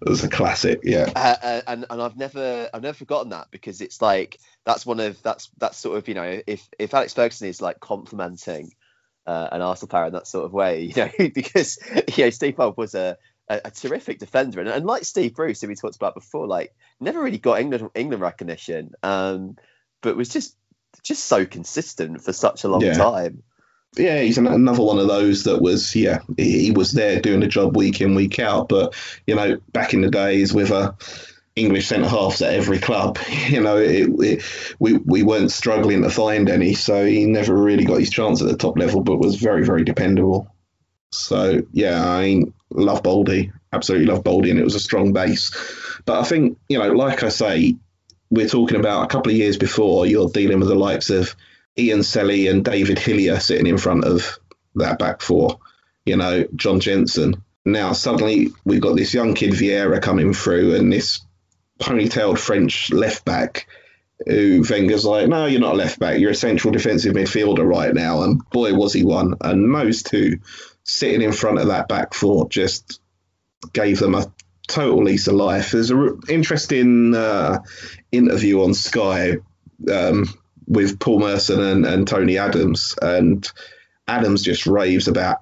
It 0.04 0.10
was 0.10 0.24
a 0.24 0.30
classic, 0.30 0.80
yeah. 0.84 1.12
uh, 1.16 1.36
uh, 1.42 1.62
and 1.68 1.86
and 1.90 2.02
I've 2.02 2.18
never 2.18 2.70
I've 2.74 2.82
never 2.82 2.98
forgotten 2.98 3.30
that 3.30 3.48
because 3.52 3.80
it's 3.80 4.02
like 4.02 4.40
that's 4.66 4.84
one 4.84 5.00
of 5.00 5.22
that's 5.22 5.50
that's 5.60 5.78
sort 5.78 5.98
of 5.98 6.08
you 6.08 6.16
know 6.16 6.42
if 6.48 6.68
if 6.80 6.94
Alex 6.94 7.14
Ferguson 7.14 7.48
is 7.48 7.62
like 7.62 7.80
complimenting 7.80 8.74
uh, 9.26 9.50
an 9.52 9.62
Arsenal 9.62 9.90
player 9.90 10.06
in 10.08 10.14
that 10.14 10.28
sort 10.28 10.46
of 10.46 10.54
way, 10.54 10.84
you 10.96 10.96
know, 10.96 11.30
because 11.34 11.78
you 12.18 12.26
know 12.26 12.30
Steve 12.30 12.56
Bould 12.56 12.78
was 12.78 12.96
a, 12.96 13.18
a, 13.50 13.62
a 13.66 13.72
terrific 13.72 14.20
defender 14.20 14.60
and, 14.60 14.70
and 14.70 14.86
like 14.86 15.04
Steve 15.06 15.36
Bruce, 15.36 15.62
who 15.62 15.68
we 15.68 15.76
talked 15.76 15.96
about 15.96 16.16
before, 16.16 16.48
like 16.48 16.74
never 17.00 17.22
really 17.22 17.38
got 17.38 17.60
England 17.60 17.90
England 17.96 18.22
recognition, 18.22 18.94
um, 19.04 19.58
but 20.02 20.18
was 20.18 20.30
just 20.30 20.56
just 21.04 21.26
so 21.26 21.46
consistent 21.46 22.22
for 22.24 22.34
such 22.34 22.64
a 22.64 22.68
long 22.68 22.82
Yeah. 22.82 22.94
time. 22.94 23.44
Yeah, 23.98 24.22
he's 24.22 24.38
an, 24.38 24.48
another 24.48 24.84
one 24.84 25.00
of 25.00 25.08
those 25.08 25.44
that 25.44 25.62
was, 25.62 25.94
yeah, 25.96 26.20
he, 26.38 26.66
he 26.66 26.72
was 26.72 26.94
there 26.94 27.20
doing 27.20 27.42
the 27.42 27.48
job 27.48 27.76
week 27.76 28.00
in, 28.00 28.16
week 28.16 28.40
out. 28.40 28.70
But, 28.70 28.96
you 29.28 29.36
know, 29.36 29.58
back 29.74 29.94
in 29.94 30.00
the 30.00 30.10
days 30.10 30.54
with 30.54 30.72
a 30.72 30.96
English 31.56 31.88
centre 31.88 32.08
halves 32.08 32.42
at 32.42 32.54
every 32.54 32.80
club, 32.80 33.18
you 33.48 33.62
know, 33.62 33.78
it, 33.78 34.10
it, 34.20 34.44
we, 34.80 34.98
we 34.98 35.24
weren't 35.24 35.52
struggling 35.52 36.04
to 36.04 36.10
find 36.10 36.50
any. 36.50 36.74
So 36.74 37.06
he 37.06 37.26
never 37.26 37.56
really 37.56 37.86
got 37.86 38.00
his 38.00 38.10
chance 38.10 38.42
at 38.42 38.48
the 38.48 38.58
top 38.58 38.78
level, 38.78 39.02
but 39.02 39.18
was 39.18 39.36
very, 39.36 39.66
very 39.66 39.84
dependable. 39.84 40.48
So, 41.12 41.62
yeah, 41.74 42.10
I 42.10 42.22
mean, 42.24 42.54
love 42.70 43.04
Baldy, 43.04 43.52
Absolutely 43.74 44.08
love 44.08 44.24
Baldy, 44.24 44.50
And 44.50 44.60
it 44.60 44.64
was 44.64 44.76
a 44.76 44.80
strong 44.80 45.14
base. 45.14 45.52
But 46.06 46.20
I 46.20 46.24
think, 46.24 46.58
you 46.68 46.80
know, 46.80 46.92
like 46.92 47.24
I 47.24 47.30
say, 47.30 47.78
we're 48.30 48.48
talking 48.48 48.80
about 48.80 49.06
a 49.06 49.08
couple 49.08 49.32
of 49.32 49.38
years 49.38 49.58
before, 49.58 50.06
you're 50.06 50.30
dealing 50.30 50.60
with 50.60 50.70
the 50.70 50.76
likes 50.76 51.10
of 51.10 51.36
Ian 51.78 52.04
Selley 52.04 52.48
and 52.48 52.66
David 52.66 53.00
Hillier 53.00 53.40
sitting 53.40 53.68
in 53.68 53.78
front 53.78 54.04
of 54.04 54.40
that 54.76 55.00
back 55.00 55.22
four, 55.22 55.60
you 56.06 56.18
know, 56.18 56.46
John 56.56 56.80
Jensen. 56.80 57.44
Now 57.66 57.94
suddenly 57.94 58.50
we've 58.66 58.82
got 58.82 58.96
this 58.96 59.14
young 59.14 59.36
kid 59.36 59.52
Vieira 59.52 60.02
coming 60.02 60.34
through 60.34 60.76
and 60.76 60.92
this 60.92 61.22
ponytailed 61.82 62.38
French 62.38 62.92
left 62.92 63.26
back 63.26 63.68
who 64.28 64.64
Wenger's 64.70 65.06
like, 65.06 65.28
no, 65.28 65.46
you're 65.46 65.62
not 65.62 65.74
a 65.74 65.78
left 65.78 66.00
back, 66.00 66.20
you're 66.20 66.32
a 66.32 66.36
central 66.36 66.72
defensive 66.72 67.14
midfielder 67.14 67.68
right 67.68 67.94
now. 67.94 68.22
And 68.22 68.42
boy, 68.52 68.74
was 68.74 68.94
he 68.94 69.04
one. 69.04 69.36
And 69.42 69.74
those 69.74 70.04
two 70.04 70.40
sitting 70.84 71.22
in 71.22 71.32
front 71.32 71.60
of 71.60 71.68
that 71.68 71.88
back 71.88 72.14
four 72.14 72.48
just 72.50 73.00
gave 73.74 74.00
them 74.00 74.16
a 74.16 74.32
total 74.68 75.04
lease 75.04 75.28
of 75.28 75.36
life. 75.36 75.72
There's 75.72 75.92
an 75.92 76.22
interesting 76.30 77.16
uh, 77.16 77.60
interview 78.12 78.64
on 78.64 78.74
Sky 78.74 79.38
um, 79.92 80.26
with 80.68 81.00
Paul 81.00 81.20
Merson 81.20 81.60
and, 81.60 81.86
and 81.86 82.08
Tony 82.08 82.38
Adams, 82.38 82.96
and 83.02 83.48
Adams 84.08 84.44
just 84.44 84.68
raves 84.68 85.08
about 85.08 85.38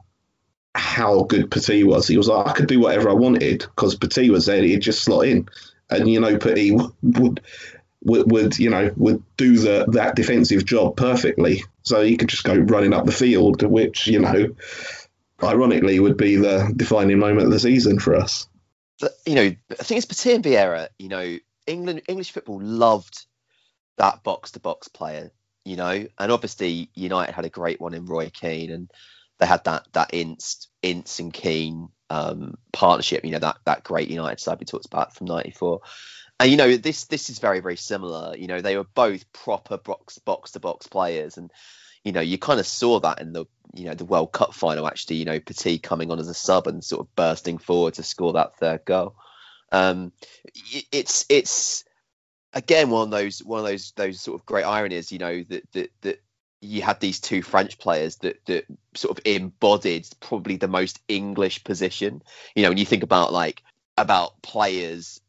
how 0.75 1.23
good 1.23 1.51
Petit 1.51 1.83
was. 1.83 2.07
He 2.07 2.17
was 2.17 2.27
like, 2.27 2.47
I 2.47 2.53
could 2.53 2.67
do 2.67 2.79
whatever 2.79 3.09
I 3.09 3.13
wanted 3.13 3.59
because 3.59 3.95
Petit 3.95 4.29
was 4.29 4.45
there. 4.45 4.61
He'd 4.61 4.81
just 4.81 5.03
slot 5.03 5.25
in, 5.25 5.49
and 5.89 6.09
you 6.09 6.19
know, 6.19 6.37
Petit 6.37 6.71
would 7.01 7.41
would, 8.01 8.31
would 8.31 8.57
you 8.57 8.69
know 8.69 8.91
would 8.95 9.23
do 9.37 9.57
the 9.57 9.85
that 9.89 10.15
defensive 10.15 10.65
job 10.65 10.95
perfectly. 10.95 11.63
So 11.83 12.01
he 12.01 12.17
could 12.17 12.29
just 12.29 12.43
go 12.43 12.55
running 12.55 12.93
up 12.93 13.05
the 13.05 13.11
field, 13.11 13.63
which 13.63 14.07
you 14.07 14.19
know, 14.19 14.55
ironically, 15.43 15.99
would 15.99 16.17
be 16.17 16.35
the 16.35 16.71
defining 16.75 17.19
moment 17.19 17.47
of 17.47 17.51
the 17.51 17.59
season 17.59 17.99
for 17.99 18.15
us. 18.15 18.47
But, 18.99 19.11
you 19.25 19.35
know, 19.35 19.55
I 19.71 19.83
think 19.83 19.97
it's 19.97 20.05
Petit 20.05 20.35
and 20.35 20.43
Vieira. 20.43 20.89
You 20.97 21.09
know, 21.09 21.37
England 21.67 22.01
English 22.07 22.31
football 22.31 22.61
loved 22.61 23.25
that 23.97 24.23
box 24.23 24.51
to 24.51 24.59
box 24.59 24.87
player. 24.87 25.31
You 25.65 25.75
know, 25.75 26.07
and 26.17 26.31
obviously 26.31 26.89
United 26.95 27.33
had 27.33 27.45
a 27.45 27.49
great 27.49 27.79
one 27.79 27.93
in 27.93 28.05
Roy 28.05 28.29
Keane, 28.29 28.71
and 28.71 28.91
they 29.39 29.45
had 29.45 29.63
that 29.65 29.87
that 29.93 30.13
Ince 30.13 30.67
Ince 30.81 31.19
and 31.19 31.33
Keane 31.33 31.89
um, 32.09 32.57
partnership. 32.71 33.23
You 33.25 33.31
know, 33.31 33.39
that 33.39 33.57
that 33.65 33.83
great 33.83 34.09
United 34.09 34.39
side 34.39 34.59
we 34.59 34.65
talked 34.65 34.85
about 34.85 35.15
from 35.15 35.27
'94. 35.27 35.81
And 36.39 36.51
you 36.51 36.57
know, 36.57 36.77
this 36.77 37.05
this 37.05 37.29
is 37.29 37.39
very 37.39 37.59
very 37.59 37.77
similar. 37.77 38.35
You 38.35 38.47
know, 38.47 38.61
they 38.61 38.77
were 38.77 38.85
both 38.95 39.31
proper 39.33 39.77
box 39.77 40.17
box 40.19 40.51
to 40.51 40.59
box 40.59 40.87
players, 40.87 41.37
and 41.37 41.51
you 42.03 42.11
know, 42.11 42.21
you 42.21 42.37
kind 42.37 42.59
of 42.59 42.67
saw 42.67 42.99
that 43.01 43.21
in 43.21 43.33
the 43.33 43.45
you 43.73 43.85
know 43.85 43.93
the 43.93 44.05
World 44.05 44.31
Cup 44.31 44.53
final. 44.53 44.87
Actually, 44.87 45.17
you 45.17 45.25
know, 45.25 45.39
Petit 45.39 45.79
coming 45.79 46.11
on 46.11 46.19
as 46.19 46.29
a 46.29 46.33
sub 46.33 46.67
and 46.67 46.83
sort 46.83 47.01
of 47.01 47.15
bursting 47.15 47.57
forward 47.57 47.95
to 47.95 48.03
score 48.03 48.33
that 48.33 48.57
third 48.57 48.85
goal. 48.85 49.15
Um, 49.71 50.11
it's 50.91 51.25
it's 51.29 51.83
again 52.53 52.89
one 52.89 53.03
of 53.03 53.11
those 53.11 53.43
one 53.43 53.59
of 53.59 53.65
those 53.65 53.91
those 53.91 54.21
sort 54.21 54.39
of 54.39 54.45
great 54.45 54.63
ironies. 54.63 55.11
You 55.11 55.19
know 55.19 55.43
that 55.43 55.71
that 55.73 55.91
that 56.01 56.21
you 56.61 56.81
had 56.81 56.99
these 56.99 57.19
two 57.19 57.41
French 57.41 57.77
players 57.79 58.17
that 58.17 58.45
that 58.45 58.65
sort 58.95 59.17
of 59.17 59.23
embodied 59.25 60.07
probably 60.19 60.57
the 60.57 60.67
most 60.67 60.99
English 61.07 61.63
position. 61.63 62.21
You 62.55 62.63
know, 62.63 62.69
when 62.69 62.77
you 62.77 62.85
think 62.85 63.03
about 63.03 63.31
like 63.33 63.63
about 63.97 64.41
players 64.41 65.21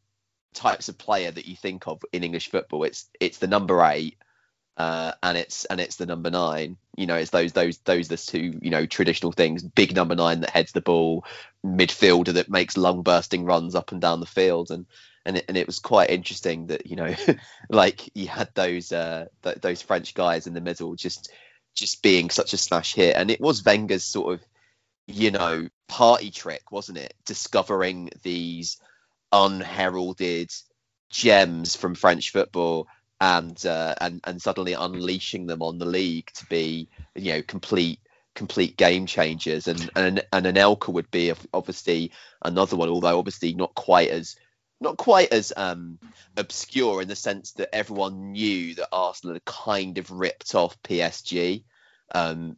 types 0.53 0.89
of 0.89 0.99
player 0.99 1.31
that 1.31 1.47
you 1.47 1.57
think 1.57 1.87
of 1.87 2.03
in 2.13 2.25
English 2.25 2.51
football, 2.51 2.85
it's 2.85 3.09
it's 3.21 3.39
the 3.39 3.47
number 3.47 3.83
eight 3.85 4.17
uh, 4.81 5.13
and 5.23 5.37
it's 5.37 5.67
and 5.67 5.79
it's 5.79 5.97
the 5.97 6.07
number 6.07 6.31
nine. 6.31 6.79
You 6.97 7.07
know, 7.07 7.17
it's 7.17 7.31
those 7.31 7.53
those 7.53 7.77
those 7.79 8.09
the 8.09 8.17
two 8.17 8.59
you 8.63 8.71
know 8.71 8.87
traditional 8.87 9.31
things. 9.31 9.63
Big 9.63 9.95
number 9.95 10.15
nine 10.15 10.41
that 10.41 10.49
heads 10.49 10.73
the 10.73 10.81
ball, 10.81 11.27
midfielder 11.63 12.33
that 12.33 12.49
makes 12.49 12.79
lung 12.79 13.03
bursting 13.03 13.45
runs 13.45 13.75
up 13.75 13.93
and 13.93 14.01
down 14.01 14.21
the 14.21 14.27
field, 14.27 14.71
and 14.71 14.87
and 15.25 15.37
it, 15.37 15.45
and 15.49 15.57
it 15.57 15.67
was 15.67 15.79
quite 15.79 16.11
interesting 16.11 16.67
that 16.69 16.87
you 16.87 16.97
know, 16.97 17.15
like 17.71 18.11
you 18.15 18.29
had 18.29 18.51
those 18.55 18.93
uh 18.93 19.27
th- 19.43 19.57
those 19.57 19.83
French 19.83 20.15
guys 20.15 20.47
in 20.47 20.55
the 20.55 20.61
middle 20.61 20.95
just 20.95 21.31
just 21.75 22.03
being 22.03 22.31
such 22.31 22.53
a 22.53 22.59
smash 22.59 22.95
hit, 22.95 23.17
and 23.17 23.31
it 23.31 23.41
was 23.41 23.65
Wenger's 23.65 24.05
sort 24.05 24.35
of 24.35 24.41
you 25.07 25.31
know 25.31 25.69
party 25.89 26.31
trick, 26.31 26.71
wasn't 26.71 26.99
it? 26.99 27.15
Discovering 27.25 28.11
these 28.23 28.79
unheralded 29.33 30.51
gems 31.11 31.77
from 31.77 31.95
French 31.95 32.31
football 32.31 32.87
and 33.21 33.65
uh, 33.67 33.95
and 34.01 34.21
and 34.25 34.41
suddenly 34.41 34.73
unleashing 34.73 35.47
them 35.47 35.63
on 35.63 35.79
the 35.79 35.85
league 35.85 36.31
to 36.35 36.47
be 36.47 36.89
you 37.15 37.35
know 37.35 37.43
complete 37.43 38.01
complete 38.35 38.77
game 38.77 39.07
changers 39.07 39.69
and 39.69 39.91
and 39.97 40.23
and 40.33 40.47
Anelka 40.47 40.93
would 40.93 41.11
be 41.11 41.33
obviously 41.53 42.13
another 42.43 42.77
one 42.77 42.89
although 42.89 43.19
obviously 43.19 43.53
not 43.53 43.75
quite 43.75 44.09
as 44.09 44.37
not 44.81 44.97
quite 44.97 45.33
as 45.33 45.53
um 45.57 45.99
obscure 46.37 47.03
in 47.03 47.09
the 47.09 47.17
sense 47.17 47.53
that 47.53 47.75
everyone 47.75 48.33
knew 48.33 48.75
that 48.75 48.89
Arsenal 48.93 49.35
had 49.35 49.45
kind 49.45 49.99
of 49.99 50.11
ripped 50.11 50.55
off 50.55 50.81
PSG 50.83 51.65
um 52.15 52.57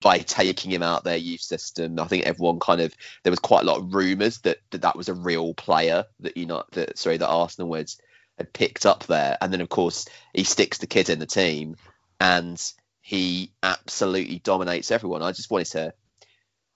by 0.00 0.18
taking 0.18 0.72
him 0.72 0.82
out 0.82 1.04
their 1.04 1.16
youth 1.16 1.40
system 1.40 1.98
I 2.00 2.06
think 2.06 2.26
everyone 2.26 2.58
kind 2.58 2.80
of 2.80 2.92
there 3.22 3.30
was 3.30 3.38
quite 3.38 3.62
a 3.62 3.66
lot 3.66 3.78
of 3.78 3.94
rumors 3.94 4.38
that 4.40 4.58
that, 4.70 4.82
that 4.82 4.96
was 4.96 5.08
a 5.08 5.14
real 5.14 5.54
player 5.54 6.04
that 6.20 6.36
you 6.36 6.46
know 6.46 6.64
that 6.72 6.98
sorry 6.98 7.18
that 7.18 7.28
Arsenal 7.28 7.68
was 7.68 7.98
had 8.38 8.52
picked 8.52 8.86
up 8.86 9.04
there. 9.04 9.38
And 9.40 9.52
then, 9.52 9.60
of 9.60 9.68
course, 9.68 10.06
he 10.34 10.44
sticks 10.44 10.78
the 10.78 10.86
kid 10.86 11.08
in 11.08 11.18
the 11.18 11.26
team 11.26 11.76
and 12.20 12.60
he 13.00 13.52
absolutely 13.62 14.38
dominates 14.38 14.90
everyone. 14.90 15.22
I 15.22 15.32
just 15.32 15.50
wanted 15.50 15.68
to, 15.68 15.94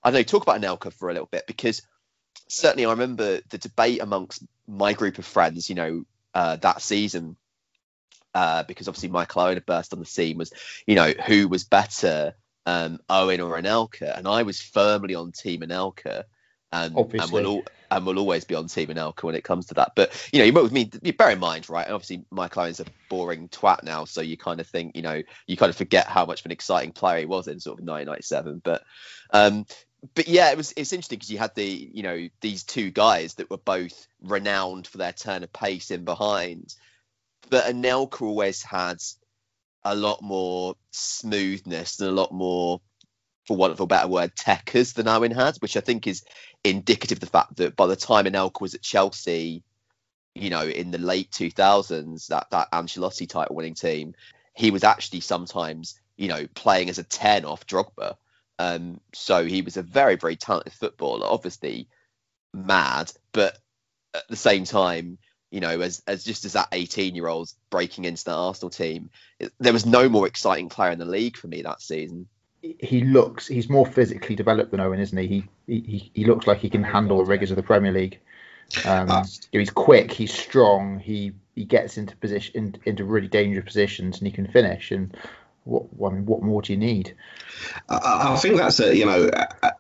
I 0.02 0.10
don't 0.10 0.20
know, 0.20 0.22
talk 0.22 0.42
about 0.42 0.60
Anelka 0.60 0.92
for 0.92 1.08
a 1.08 1.12
little 1.12 1.28
bit 1.30 1.44
because 1.46 1.82
certainly 2.48 2.86
I 2.86 2.90
remember 2.90 3.40
the 3.48 3.58
debate 3.58 4.00
amongst 4.00 4.42
my 4.66 4.92
group 4.92 5.18
of 5.18 5.24
friends, 5.24 5.68
you 5.68 5.74
know, 5.74 6.04
uh, 6.34 6.56
that 6.56 6.82
season, 6.82 7.36
uh, 8.34 8.62
because 8.64 8.88
obviously 8.88 9.08
Michael 9.08 9.42
Owen 9.42 9.54
had 9.54 9.66
burst 9.66 9.92
on 9.92 10.00
the 10.00 10.06
scene, 10.06 10.38
was, 10.38 10.52
you 10.86 10.94
know, 10.94 11.12
who 11.26 11.48
was 11.48 11.64
better, 11.64 12.34
um, 12.66 13.00
Owen 13.08 13.40
or 13.40 13.58
Anelka? 13.58 14.16
And 14.16 14.26
I 14.28 14.42
was 14.42 14.60
firmly 14.60 15.14
on 15.14 15.32
Team 15.32 15.60
Anelka. 15.60 16.24
And, 16.72 16.94
and 16.94 16.96
Obviously. 16.96 17.32
will 17.32 17.58
al- 17.58 17.64
and 17.90 18.06
will 18.06 18.18
always 18.18 18.44
be 18.44 18.54
on 18.54 18.66
Team 18.66 18.88
Anelka 18.88 19.24
when 19.24 19.34
it 19.34 19.44
comes 19.44 19.66
to 19.66 19.74
that. 19.74 19.92
But 19.94 20.28
you 20.32 20.38
know, 20.38 20.44
you 20.44 20.52
with 20.52 20.72
me, 20.72 20.90
you 21.02 21.12
bear 21.12 21.30
in 21.30 21.38
mind, 21.38 21.68
right? 21.68 21.86
And 21.86 21.94
obviously, 21.94 22.24
Michael 22.30 22.62
Owen's 22.62 22.80
a 22.80 22.86
boring 23.08 23.48
twat 23.48 23.82
now, 23.82 24.04
so 24.04 24.20
you 24.20 24.36
kind 24.36 24.60
of 24.60 24.66
think, 24.66 24.96
you 24.96 25.02
know, 25.02 25.22
you 25.46 25.56
kind 25.56 25.70
of 25.70 25.76
forget 25.76 26.06
how 26.06 26.26
much 26.26 26.40
of 26.40 26.46
an 26.46 26.52
exciting 26.52 26.92
player 26.92 27.20
he 27.20 27.26
was 27.26 27.48
in 27.48 27.60
sort 27.60 27.78
of 27.78 27.86
1997. 27.86 28.60
But 28.64 28.82
um, 29.32 29.66
but 30.14 30.28
yeah, 30.28 30.50
it 30.50 30.56
was 30.56 30.72
it's 30.76 30.92
interesting 30.92 31.18
because 31.18 31.30
you 31.30 31.38
had 31.38 31.54
the 31.54 31.64
you 31.64 32.02
know 32.02 32.28
these 32.40 32.64
two 32.64 32.90
guys 32.90 33.34
that 33.34 33.50
were 33.50 33.56
both 33.56 34.06
renowned 34.22 34.86
for 34.86 34.98
their 34.98 35.12
turn 35.12 35.42
of 35.42 35.52
pace 35.52 35.90
in 35.90 36.04
behind, 36.04 36.74
but 37.50 37.64
Anelka 37.64 38.22
always 38.22 38.62
had 38.62 38.98
a 39.84 39.94
lot 39.94 40.22
more 40.22 40.74
smoothness 40.90 42.00
and 42.00 42.10
a 42.10 42.12
lot 42.12 42.32
more 42.32 42.80
for 43.46 43.56
want 43.56 43.72
of 43.72 43.80
a 43.80 43.86
better 43.86 44.08
word, 44.08 44.34
techers 44.34 44.94
than 44.94 45.06
Owen 45.06 45.30
had, 45.30 45.56
which 45.58 45.76
I 45.76 45.80
think 45.80 46.06
is 46.06 46.24
indicative 46.64 47.16
of 47.16 47.20
the 47.20 47.26
fact 47.26 47.56
that 47.56 47.76
by 47.76 47.86
the 47.86 47.96
time 47.96 48.24
Anelka 48.24 48.60
was 48.60 48.74
at 48.74 48.82
Chelsea, 48.82 49.62
you 50.34 50.50
know, 50.50 50.64
in 50.64 50.90
the 50.90 50.98
late 50.98 51.30
2000s, 51.30 52.26
that 52.26 52.48
that 52.50 52.70
Ancelotti 52.72 53.28
title 53.28 53.54
winning 53.54 53.74
team, 53.74 54.14
he 54.54 54.70
was 54.70 54.84
actually 54.84 55.20
sometimes, 55.20 56.00
you 56.16 56.28
know, 56.28 56.46
playing 56.54 56.90
as 56.90 56.98
a 56.98 57.04
10 57.04 57.44
off 57.44 57.66
Drogba. 57.66 58.16
Um, 58.58 59.00
so 59.12 59.44
he 59.44 59.62
was 59.62 59.76
a 59.76 59.82
very, 59.82 60.16
very 60.16 60.36
talented 60.36 60.72
footballer, 60.72 61.26
obviously 61.26 61.88
mad, 62.54 63.12
but 63.32 63.58
at 64.14 64.26
the 64.28 64.36
same 64.36 64.64
time, 64.64 65.18
you 65.50 65.60
know, 65.60 65.80
as, 65.80 66.02
as 66.06 66.24
just 66.24 66.44
as 66.44 66.54
that 66.54 66.68
18 66.72 67.14
year 67.14 67.28
old 67.28 67.52
breaking 67.70 68.04
into 68.04 68.24
the 68.24 68.32
Arsenal 68.32 68.70
team, 68.70 69.10
it, 69.38 69.52
there 69.58 69.72
was 69.72 69.86
no 69.86 70.08
more 70.08 70.26
exciting 70.26 70.68
player 70.68 70.90
in 70.90 70.98
the 70.98 71.04
league 71.04 71.36
for 71.36 71.48
me 71.48 71.62
that 71.62 71.82
season. 71.82 72.26
He 72.62 73.02
looks, 73.02 73.46
he's 73.46 73.68
more 73.68 73.86
physically 73.86 74.34
developed 74.34 74.70
than 74.70 74.80
Owen, 74.80 74.98
isn't 74.98 75.16
he? 75.16 75.44
He, 75.66 75.80
he, 75.80 76.10
he 76.14 76.24
looks 76.24 76.46
like 76.46 76.58
he 76.58 76.70
can 76.70 76.82
handle 76.82 77.18
the 77.18 77.24
rigors 77.24 77.50
of 77.50 77.56
the 77.56 77.62
Premier 77.62 77.92
League. 77.92 78.18
Um, 78.84 79.08
uh, 79.08 79.24
he's 79.52 79.70
quick, 79.70 80.10
he's 80.10 80.32
strong, 80.32 80.98
he, 80.98 81.32
he 81.54 81.64
gets 81.64 81.96
into 81.96 82.16
position 82.16 82.56
in, 82.56 82.76
into 82.84 83.04
really 83.04 83.28
dangerous 83.28 83.64
positions, 83.64 84.18
and 84.18 84.26
he 84.26 84.32
can 84.32 84.48
finish. 84.48 84.90
And 84.90 85.16
what 85.66 86.12
I 86.12 86.14
mean, 86.14 86.26
what 86.26 86.42
more 86.42 86.62
do 86.62 86.72
you 86.72 86.78
need? 86.78 87.14
I, 87.88 88.32
I 88.32 88.36
think 88.36 88.56
that's 88.56 88.80
a 88.80 88.96
you 88.96 89.06
know 89.06 89.30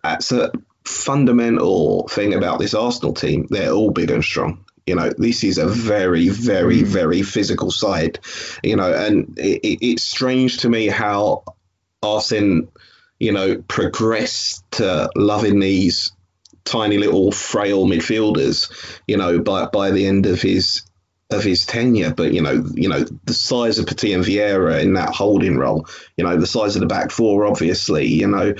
that's 0.02 0.32
a 0.32 0.52
fundamental 0.84 2.08
thing 2.08 2.34
about 2.34 2.58
this 2.58 2.74
Arsenal 2.74 3.14
team. 3.14 3.46
They're 3.50 3.70
all 3.70 3.90
big 3.90 4.10
and 4.10 4.24
strong. 4.24 4.64
You 4.86 4.94
know, 4.94 5.10
this 5.18 5.42
is 5.42 5.58
a 5.58 5.66
very, 5.66 6.28
very, 6.28 6.82
mm. 6.82 6.86
very 6.86 7.22
physical 7.22 7.72
side. 7.72 8.20
You 8.62 8.76
know, 8.76 8.92
and 8.92 9.36
it, 9.38 9.78
it's 9.84 10.04
strange 10.04 10.58
to 10.58 10.68
me 10.68 10.86
how 10.86 11.42
Arsene, 12.02 12.68
you 13.18 13.32
know, 13.32 13.62
progressed 13.66 14.64
to 14.72 15.10
loving 15.16 15.58
these 15.58 16.12
tiny 16.64 16.98
little 16.98 17.32
frail 17.32 17.86
midfielders, 17.86 18.70
you 19.08 19.16
know, 19.16 19.40
by 19.40 19.66
by 19.66 19.90
the 19.90 20.06
end 20.06 20.26
of 20.26 20.40
his 20.40 20.82
of 21.30 21.42
his 21.42 21.66
tenure. 21.66 22.12
But 22.14 22.32
you 22.32 22.42
know, 22.42 22.64
you 22.74 22.88
know, 22.88 23.04
the 23.24 23.34
size 23.34 23.78
of 23.78 23.86
Petit 23.86 24.12
and 24.12 24.24
Vieira 24.24 24.82
in 24.82 24.94
that 24.94 25.14
holding 25.14 25.56
role, 25.56 25.86
you 26.16 26.24
know, 26.24 26.36
the 26.36 26.46
size 26.46 26.76
of 26.76 26.80
the 26.80 26.86
back 26.86 27.10
four, 27.10 27.46
obviously, 27.46 28.06
you 28.06 28.28
know, 28.28 28.54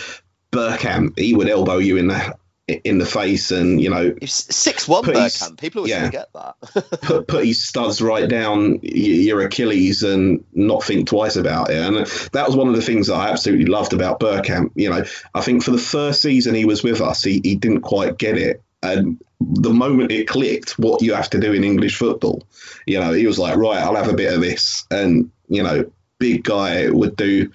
Bergkamp, 0.53 1.19
he 1.19 1.35
would 1.35 1.49
elbow 1.49 1.79
you 1.79 1.97
in 1.97 2.09
the 2.09 2.37
in 2.69 2.99
the 2.99 3.07
face 3.07 3.53
and 3.53 3.81
you 3.81 3.89
know 3.89 4.13
six 4.25 4.89
one 4.89 5.05
Bergkamp. 5.05 5.61
People 5.61 5.81
always 5.81 5.91
yeah, 5.93 6.07
forget 6.07 6.29
that. 6.35 7.01
put 7.03 7.29
put 7.29 7.45
his 7.45 7.63
studs 7.63 8.03
right 8.03 8.29
down 8.29 8.81
your 8.83 9.43
Achilles 9.43 10.03
and 10.03 10.45
not 10.53 10.83
think 10.83 11.07
twice 11.07 11.37
about 11.37 11.71
it. 11.71 11.77
And 11.77 12.07
that 12.33 12.47
was 12.47 12.57
one 12.57 12.69
of 12.69 12.75
the 12.75 12.83
things 12.83 13.07
that 13.07 13.15
I 13.15 13.31
absolutely 13.31 13.67
loved 13.67 13.93
about 13.93 14.19
Bergkamp. 14.19 14.73
You 14.75 14.91
know, 14.91 15.05
I 15.35 15.41
think 15.43 15.63
for 15.63 15.71
the 15.71 15.79
first 15.79 16.23
season 16.23 16.55
he 16.55 16.65
was 16.65 16.83
with 16.83 17.01
us, 17.01 17.23
he, 17.23 17.41
he 17.43 17.55
didn't 17.55 17.83
quite 17.83 18.19
get 18.19 18.37
it. 18.37 18.63
And 18.83 19.21
the 19.41 19.73
moment 19.73 20.13
it 20.13 20.29
clicked, 20.29 20.79
what 20.79 21.03
you 21.03 21.15
have 21.15 21.31
to 21.31 21.41
do 21.41 21.53
in 21.53 21.65
English 21.65 21.97
football, 21.97 22.47
you 22.87 23.01
know, 23.01 23.13
he 23.13 23.27
was 23.27 23.39
like, 23.39 23.57
right, 23.57 23.83
I'll 23.83 23.97
have 23.97 24.09
a 24.09 24.15
bit 24.15 24.33
of 24.33 24.41
this, 24.41 24.87
and 24.91 25.31
you 25.49 25.63
know, 25.63 25.91
big 26.19 26.45
guy 26.45 26.89
would 26.91 27.17
do 27.17 27.51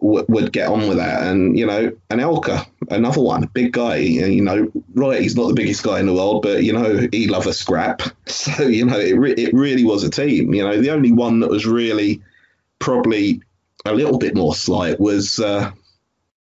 would 0.00 0.52
get 0.52 0.68
on 0.68 0.88
with 0.88 0.98
that. 0.98 1.26
And 1.26 1.58
you 1.58 1.66
know, 1.66 1.92
Anelka, 2.10 2.66
another 2.90 3.20
one, 3.20 3.48
big 3.52 3.72
guy. 3.72 3.96
You 3.96 4.42
know, 4.42 4.70
right? 4.94 5.20
He's 5.20 5.36
not 5.36 5.48
the 5.48 5.54
biggest 5.54 5.82
guy 5.82 6.00
in 6.00 6.06
the 6.06 6.14
world, 6.14 6.42
but 6.42 6.62
you 6.62 6.72
know, 6.72 7.08
he 7.12 7.28
love 7.28 7.46
a 7.46 7.52
scrap. 7.52 8.02
So 8.46 8.64
you 8.64 8.84
know, 8.84 8.98
it 8.98 9.18
re- 9.18 9.32
it 9.32 9.52
really 9.54 9.84
was 9.84 10.04
a 10.04 10.10
team. 10.10 10.54
You 10.54 10.62
know, 10.62 10.80
the 10.80 10.90
only 10.90 11.10
one 11.10 11.40
that 11.40 11.50
was 11.50 11.66
really 11.66 12.22
probably 12.78 13.42
a 13.84 13.92
little 13.92 14.18
bit 14.18 14.36
more 14.36 14.54
slight 14.54 15.00
was 15.00 15.40
uh, 15.40 15.72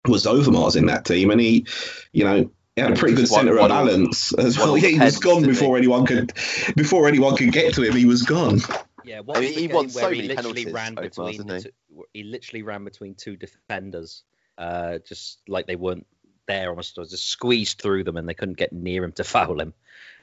was 0.07 0.25
Overmars 0.25 0.75
in 0.75 0.87
that 0.87 1.05
team, 1.05 1.29
and 1.29 1.39
he, 1.39 1.67
you 2.11 2.23
know. 2.23 2.49
He 2.75 2.81
had 2.81 2.91
a 2.91 2.95
pretty 2.95 3.15
good 3.15 3.27
centre 3.27 3.59
of 3.59 3.69
balance 3.69 4.33
as 4.33 4.57
well. 4.57 4.75
Yeah, 4.77 4.89
he 4.89 4.99
was 4.99 5.19
gone 5.19 5.43
before 5.43 5.77
anyone 5.77 6.05
could 6.05 6.33
before 6.75 7.07
anyone 7.07 7.35
could 7.35 7.51
get 7.51 7.75
to 7.75 7.83
him. 7.83 7.95
He 7.95 8.05
was 8.05 8.23
gone. 8.23 8.59
Yeah, 9.05 9.19
what 9.19 9.37
I 9.37 9.41
mean, 9.41 9.53
he 9.53 9.67
won 9.67 9.89
so 9.89 10.09
many 10.09 10.23
literally 10.23 10.71
ran 10.71 10.95
between 10.95 11.47
he? 11.47 11.59
Two, 11.59 11.71
he? 12.13 12.23
literally 12.23 12.63
ran 12.63 12.83
between 12.83 13.15
two 13.15 13.35
defenders, 13.35 14.23
uh, 14.57 14.99
just 15.05 15.39
like 15.47 15.67
they 15.67 15.75
weren't 15.75 16.07
there, 16.47 16.69
almost 16.69 16.95
just 16.95 17.27
squeezed 17.27 17.79
through 17.79 18.05
them, 18.05 18.17
and 18.17 18.27
they 18.27 18.33
couldn't 18.33 18.57
get 18.57 18.73
near 18.73 19.03
him 19.03 19.11
to 19.13 19.23
foul 19.23 19.59
him. 19.59 19.73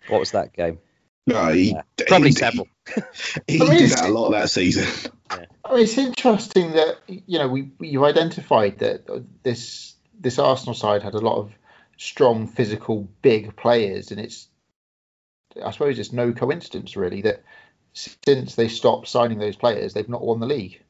What 0.08 0.20
was 0.20 0.32
that 0.32 0.52
game? 0.52 0.78
No, 1.26 1.52
he, 1.52 1.72
yeah, 1.72 1.82
probably 2.08 2.30
he, 2.30 2.34
several. 2.34 2.68
He, 3.46 3.60
I 3.60 3.64
mean, 3.64 3.78
did 3.78 3.90
that 3.90 4.08
a 4.08 4.12
lot 4.12 4.30
that 4.30 4.50
season. 4.50 4.88
Yeah. 5.30 5.44
I 5.64 5.74
mean, 5.74 5.84
it's 5.84 5.98
interesting 5.98 6.72
that 6.72 6.96
you 7.06 7.38
know 7.38 7.48
we 7.48 7.70
you 7.80 8.04
identified 8.04 8.78
that 8.78 9.06
this 9.42 9.94
this 10.18 10.38
Arsenal 10.38 10.74
side 10.74 11.02
had 11.02 11.14
a 11.14 11.20
lot 11.20 11.38
of 11.38 11.52
strong, 12.00 12.46
physical, 12.46 13.06
big 13.20 13.54
players, 13.56 14.10
and 14.10 14.18
it's 14.18 14.48
I 15.62 15.70
suppose 15.70 15.98
it's 15.98 16.12
no 16.12 16.32
coincidence 16.32 16.96
really 16.96 17.20
that 17.22 17.42
since 17.92 18.54
they 18.54 18.68
stopped 18.68 19.08
signing 19.08 19.38
those 19.38 19.56
players, 19.56 19.92
they've 19.92 20.08
not 20.08 20.22
won 20.24 20.40
the 20.40 20.46
league. 20.46 20.80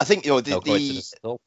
I 0.00 0.04
think 0.04 0.24
you 0.24 0.32
know 0.32 0.40
the, 0.40 0.50
no 1.22 1.38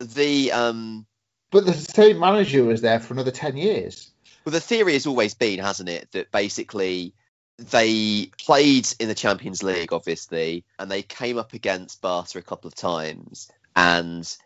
the, 0.00 0.04
the 0.14 0.52
um. 0.52 1.06
But 1.50 1.66
the 1.66 1.74
same 1.74 2.18
manager 2.18 2.64
was 2.64 2.80
there 2.80 2.98
for 2.98 3.14
another 3.14 3.30
ten 3.30 3.56
years. 3.56 4.10
Well, 4.44 4.52
the 4.52 4.60
theory 4.60 4.94
has 4.94 5.06
always 5.06 5.34
been, 5.34 5.58
hasn't 5.58 5.88
it, 5.88 6.10
that 6.12 6.30
basically 6.30 7.14
they 7.58 8.30
played 8.38 8.88
in 9.00 9.08
the 9.08 9.14
Champions 9.14 9.62
League, 9.62 9.92
obviously, 9.92 10.64
and 10.78 10.90
they 10.90 11.02
came 11.02 11.38
up 11.38 11.52
against 11.52 12.00
Barca 12.00 12.38
a 12.38 12.42
couple 12.42 12.68
of 12.68 12.74
times, 12.74 13.50
and 13.74 14.36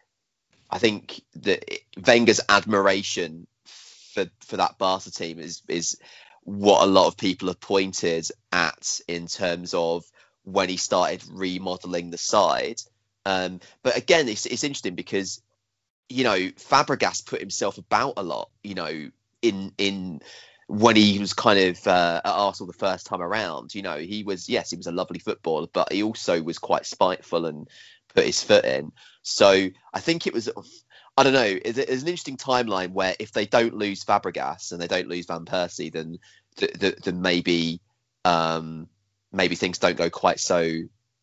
I 0.71 0.79
think 0.79 1.23
that 1.37 1.65
Wenger's 2.07 2.41
admiration 2.49 3.47
for 3.65 4.27
for 4.41 4.57
that 4.57 4.79
Barca 4.79 5.11
team 5.11 5.39
is 5.39 5.63
is 5.69 5.99
what 6.43 6.83
a 6.83 6.91
lot 6.91 7.07
of 7.07 7.17
people 7.17 7.49
have 7.49 7.61
pointed 7.61 8.27
at 8.53 9.01
in 9.07 9.27
terms 9.27 9.75
of 9.75 10.05
when 10.45 10.69
he 10.69 10.77
started 10.77 11.23
remodeling 11.31 12.11
the 12.11 12.19
side. 12.19 12.81
Um, 13.27 13.61
but 13.83 13.97
again, 13.97 14.29
it's, 14.29 14.47
it's 14.47 14.65
interesting 14.65 14.95
because 14.95 15.43
you 16.09 16.25
know 16.25 16.37
Fabregas 16.37 17.27
put 17.27 17.41
himself 17.41 17.79
about 17.79 18.15
a 18.17 18.23
lot. 18.23 18.51
You 18.63 18.75
know, 18.75 19.11
in 19.43 19.73
in 19.79 20.21
when 20.67 20.95
he 20.95 21.19
was 21.19 21.35
kind 21.35 21.59
of 21.59 21.87
uh, 21.87 22.21
at 22.25 22.31
Arsenal 22.31 22.69
the 22.69 22.79
first 22.79 23.07
time 23.07 23.21
around. 23.21 23.75
You 23.75 23.83
know, 23.83 23.99
he 23.99 24.23
was 24.23 24.49
yes, 24.49 24.71
he 24.71 24.77
was 24.77 24.87
a 24.87 24.93
lovely 24.93 25.19
footballer, 25.19 25.67
but 25.73 25.93
he 25.93 26.03
also 26.03 26.41
was 26.43 26.59
quite 26.59 26.87
spiteful 26.87 27.47
and 27.47 27.69
put 28.15 28.25
his 28.25 28.43
foot 28.43 28.65
in. 28.65 28.93
So 29.23 29.69
I 29.93 30.01
think 30.01 30.27
it 30.27 30.33
was 30.33 30.49
I 31.17 31.23
don't 31.23 31.33
know. 31.33 31.59
It's, 31.65 31.79
it's, 31.79 32.03
an 32.03 32.09
interesting 32.09 32.37
timeline 32.37 32.93
where 32.93 33.15
if 33.19 33.33
they 33.33 33.47
don't 33.47 33.77
lose 33.77 34.05
Fabregas 34.05 34.73
and 34.73 34.81
they 34.81 34.87
don't 34.87 35.09
lose 35.09 35.27
Van 35.27 35.45
Persie, 35.45 35.93
then 35.93 36.19
then 36.57 37.21
maybe 37.21 37.81
um, 38.25 38.89
maybe 39.33 39.55
things 39.55 39.79
don't 39.79 39.97
go 39.97 40.11
quite 40.11 40.41
so 40.41 40.83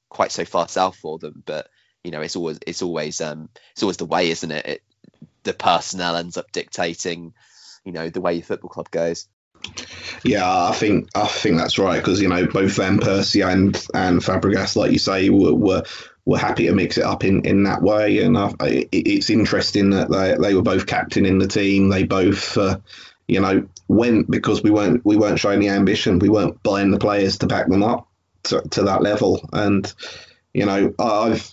quite 0.09 0.31
so 0.31 0.45
far 0.45 0.67
south 0.67 0.97
for 0.97 1.17
them. 1.17 1.41
But 1.45 1.67
you 2.03 2.11
know, 2.11 2.21
it's 2.21 2.35
always 2.35 2.59
it's 2.67 2.81
always 2.81 3.21
um, 3.21 3.49
it's 3.71 3.83
always 3.83 3.97
the 3.97 4.05
way, 4.05 4.29
isn't 4.29 4.51
it? 4.51 4.65
it? 4.65 4.83
The 5.43 5.53
personnel 5.53 6.15
ends 6.15 6.37
up 6.37 6.51
dictating, 6.51 7.33
you 7.83 7.91
know, 7.91 8.09
the 8.09 8.21
way 8.21 8.33
your 8.33 8.43
football 8.43 8.69
club 8.69 8.91
goes. 8.91 9.27
Yeah, 10.23 10.45
I 10.47 10.73
think 10.73 11.09
I 11.15 11.27
think 11.27 11.57
that's 11.57 11.79
right 11.79 11.97
because 11.97 12.21
you 12.21 12.27
know 12.27 12.45
both 12.45 12.75
Van 12.75 12.99
Persie 12.99 13.45
and 13.49 13.75
and 13.93 14.21
Fabregas, 14.21 14.75
like 14.75 14.91
you 14.91 14.99
say, 14.99 15.29
were, 15.29 15.53
were 15.53 15.83
were 16.27 16.37
happy 16.37 16.65
to 16.65 16.73
mix 16.73 16.97
it 16.97 17.05
up 17.05 17.23
in, 17.23 17.45
in 17.45 17.63
that 17.63 17.81
way. 17.81 18.19
And 18.19 18.37
I, 18.37 18.53
it's 18.91 19.29
interesting 19.29 19.91
that 19.91 20.11
they, 20.11 20.35
they 20.37 20.53
were 20.53 20.61
both 20.61 20.85
captain 20.85 21.25
in 21.25 21.37
the 21.37 21.47
team. 21.47 21.87
They 21.87 22.03
both, 22.03 22.57
uh, 22.57 22.79
you 23.29 23.39
know, 23.39 23.65
went 23.87 24.29
because 24.29 24.61
we 24.61 24.69
weren't 24.69 25.05
we 25.05 25.15
weren't 25.15 25.39
showing 25.39 25.61
the 25.61 25.69
ambition. 25.69 26.19
We 26.19 26.27
weren't 26.27 26.61
buying 26.63 26.91
the 26.91 26.99
players 26.99 27.37
to 27.37 27.47
back 27.47 27.69
them 27.69 27.81
up 27.81 28.09
to, 28.43 28.61
to 28.71 28.83
that 28.83 29.01
level. 29.01 29.49
And 29.53 29.91
you 30.53 30.65
know, 30.65 30.93
I've 30.99 31.49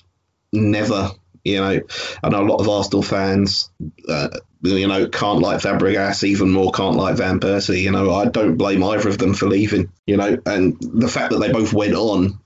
never, 0.52 1.12
you 1.44 1.60
know, 1.60 1.80
I 2.24 2.28
know 2.28 2.42
a 2.42 2.50
lot 2.50 2.60
of 2.60 2.68
Arsenal 2.68 3.02
fans, 3.02 3.70
uh, 4.08 4.28
you 4.62 4.88
know, 4.88 5.06
can't 5.08 5.38
like 5.38 5.60
Fabregas, 5.60 6.24
even 6.24 6.50
more 6.50 6.72
can't 6.72 6.96
like 6.96 7.14
Van 7.16 7.38
Persie. 7.38 7.82
You 7.82 7.92
know, 7.92 8.12
I 8.12 8.24
don't 8.24 8.56
blame 8.56 8.82
either 8.82 9.08
of 9.08 9.18
them 9.18 9.34
for 9.34 9.46
leaving. 9.46 9.92
You 10.04 10.16
know, 10.16 10.36
and 10.46 10.76
the 10.80 11.08
fact 11.08 11.30
that 11.30 11.38
they 11.38 11.52
both 11.52 11.72
went 11.72 11.94
on 11.94 12.40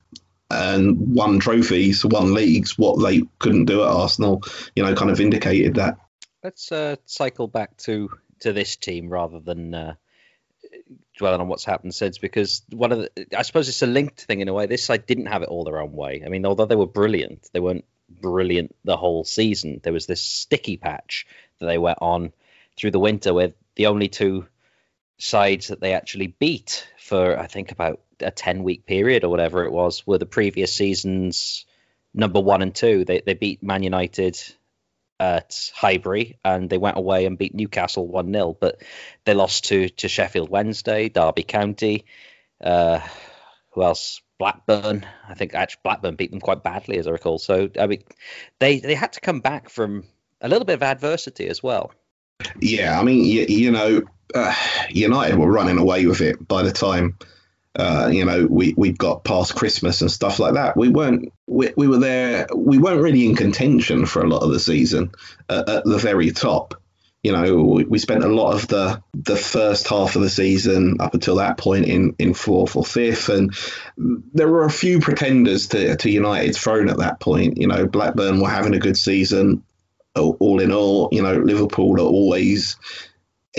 and 0.51 1.15
won 1.15 1.39
trophies, 1.39 2.05
won 2.05 2.33
leagues, 2.33 2.79
what 2.79 3.03
they 3.03 3.23
couldn't 3.39 3.67
do 3.67 3.83
at 3.83 3.89
Arsenal, 3.89 4.43
you 4.75 4.83
know, 4.83 4.95
kind 4.95 5.11
of 5.11 5.21
indicated 5.21 5.75
that. 5.75 5.99
Let's 6.43 6.73
uh, 6.73 6.97
cycle 7.07 7.49
back 7.49 7.77
to 7.79 8.11
to 8.41 8.53
this 8.53 8.77
team 8.77 9.09
rather 9.09 9.41
than 9.41 9.75
uh, 9.75 9.95
dwelling 11.17 11.41
on 11.41 11.49
what's 11.49 11.65
happened 11.65 11.95
since, 11.95 12.19
because 12.19 12.63
one 12.71 12.93
of 12.93 12.99
the, 13.01 13.27
I 13.37 13.43
suppose 13.43 13.69
it's 13.69 13.83
a 13.83 13.87
linked 13.87 14.23
thing 14.23 14.41
in 14.41 14.49
a 14.49 14.53
way. 14.53 14.67
This 14.67 14.85
side 14.85 15.07
didn't 15.07 15.27
have 15.27 15.43
it 15.43 15.49
all 15.49 15.65
their 15.65 15.81
own 15.81 15.93
way. 15.93 16.23
I 16.25 16.29
mean, 16.29 16.47
although 16.47 16.67
they 16.67 16.77
were 16.77 16.87
brilliant, 16.87 17.49
they 17.53 17.61
weren't 17.61 17.85
brilliant 18.09 18.75
the 18.85 18.97
whole 18.97 19.25
season. 19.25 19.81
There 19.83 19.93
was 19.93 20.07
this 20.07 20.23
sticky 20.23 20.77
patch 20.77 21.27
that 21.59 21.67
they 21.67 21.79
went 21.79 21.99
on 22.01 22.33
through 22.77 22.93
the 22.93 23.01
winter 23.01 23.35
where 23.35 23.53
the 23.75 23.87
only 23.87 24.09
two 24.09 24.47
sides 25.19 25.69
that 25.69 25.81
they 25.81 25.95
actually 25.95 26.29
beat 26.29 26.89
for 26.99 27.37
I 27.39 27.49
think 27.49 27.73
about 27.73 28.01
a 28.21 28.31
10 28.31 28.63
week 28.63 28.87
period 28.87 29.25
or 29.25 29.29
whatever 29.31 29.65
it 29.65 29.73
was 29.73 30.07
were 30.07 30.19
the 30.19 30.27
previous 30.27 30.75
season's 30.75 31.67
number 32.15 32.41
one 32.41 32.63
and 32.63 32.75
two. 32.75 33.05
They, 33.05 33.21
they 33.25 33.35
beat 33.35 33.63
Man 33.63 33.83
United 33.83 34.39
at 35.21 35.71
Highbury 35.75 36.39
and 36.45 36.71
they 36.71 36.79
went 36.79 36.97
away 36.97 37.27
and 37.27 37.39
beat 37.39 37.55
Newcastle 37.55 38.07
1 38.07 38.33
0. 38.33 38.57
But 38.59 38.83
they 39.25 39.35
lost 39.35 39.65
to, 39.67 39.89
to 39.89 40.09
Sheffield 40.09 40.49
Wednesday, 40.49 41.09
Derby 41.09 41.43
County. 41.43 42.05
Uh, 42.61 43.01
who 43.73 43.83
else? 43.83 44.21
Blackburn. 44.39 45.05
I 45.29 45.35
think 45.35 45.55
actually 45.55 45.81
Blackburn 45.83 46.15
beat 46.15 46.31
them 46.31 46.41
quite 46.41 46.63
badly, 46.63 46.99
as 46.99 47.07
I 47.07 47.11
recall. 47.11 47.39
So 47.39 47.71
I 47.79 47.87
mean, 47.87 48.05
they 48.61 48.79
they 48.79 48.95
had 48.95 49.15
to 49.15 49.21
come 49.21 49.41
back 49.41 49.69
from 49.69 50.05
a 50.41 50.49
little 50.49 50.65
bit 50.65 50.75
of 50.75 50.83
adversity 50.83 51.49
as 51.49 51.63
well. 51.63 51.93
Yeah, 52.61 52.99
I 52.99 53.03
mean, 53.03 53.25
you, 53.25 53.47
you 53.49 53.71
know, 53.73 54.03
uh, 54.35 54.55
United 54.91 55.37
were 55.39 55.51
running 55.51 55.79
away 55.79 56.07
with 56.07 56.21
it 56.21 56.47
by 56.47 56.63
the 56.63 56.71
time 56.71 57.19
uh, 57.77 58.11
you 58.13 58.25
know, 58.25 58.47
we 58.49 58.75
we 58.77 58.93
got 58.93 59.25
past 59.25 59.55
Christmas 59.55 60.01
and 60.01 60.11
stuff 60.11 60.39
like 60.39 60.55
that. 60.55 60.77
We 60.77 60.89
weren't 60.89 61.33
we, 61.47 61.73
we 61.77 61.87
were 61.87 61.99
there. 61.99 62.47
We 62.55 62.79
weren't 62.79 63.03
really 63.03 63.27
in 63.27 63.37
contention 63.37 64.07
for 64.07 64.23
a 64.23 64.29
lot 64.29 64.43
of 64.43 64.51
the 64.51 64.61
season 64.61 65.13
uh, 65.49 65.65
at 65.67 65.85
the 65.85 65.99
very 65.99 66.33
top. 66.33 66.81
You 67.23 67.33
know, 67.33 67.57
we, 67.57 67.85
we 67.85 67.99
spent 67.99 68.25
a 68.25 68.29
lot 68.29 68.55
of 68.55 68.69
the 68.69 69.03
the 69.13 69.37
first 69.37 69.89
half 69.89 70.17
of 70.17 70.23
the 70.23 70.31
season 70.31 70.97
up 71.01 71.15
until 71.15 71.37
that 71.37 71.59
point 71.59 71.87
in 71.87 72.15
in 72.19 72.35
fourth 72.35 72.75
or 72.75 72.85
fifth, 72.85 73.29
and 73.29 73.55
there 73.97 74.49
were 74.49 74.65
a 74.65 74.71
few 74.71 75.01
pretenders 75.01 75.69
to 75.69 75.97
to 75.97 76.11
United's 76.11 76.59
throne 76.59 76.89
at 76.89 76.99
that 76.99 77.21
point. 77.21 77.59
You 77.59 77.69
know, 77.69 77.87
Blackburn 77.87 78.41
were 78.41 78.49
having 78.49 78.75
a 78.75 78.81
good 78.81 78.97
season. 78.97 79.63
All 80.17 80.61
in 80.61 80.73
all, 80.73 81.11
you 81.13 81.23
know, 81.23 81.37
Liverpool 81.37 82.01
are 82.01 82.05
always 82.05 82.77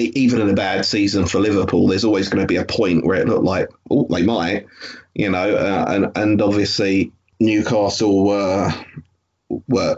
even 0.04 0.42
in 0.42 0.50
a 0.50 0.54
bad 0.54 0.86
season 0.86 1.26
for 1.26 1.40
Liverpool, 1.40 1.88
there's 1.88 2.06
always 2.06 2.30
going 2.30 2.42
to 2.42 2.48
be 2.48 2.58
a 2.58 2.66
point 2.66 3.06
where 3.06 3.18
it 3.18 3.28
looked 3.28 3.46
like, 3.46 3.70
oh, 3.90 4.08
they 4.10 4.24
might, 4.24 4.66
you 5.14 5.30
know, 5.30 5.56
uh, 5.56 5.86
and 5.88 6.12
and 6.16 6.42
obviously 6.42 7.12
Newcastle 7.40 8.26
were 8.26 8.74
were 9.68 9.98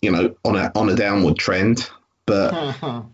you 0.00 0.10
know 0.10 0.34
on 0.44 0.56
a 0.56 0.72
on 0.74 0.88
a 0.88 0.94
downward 0.94 1.36
trend, 1.36 1.88
but. 2.26 2.74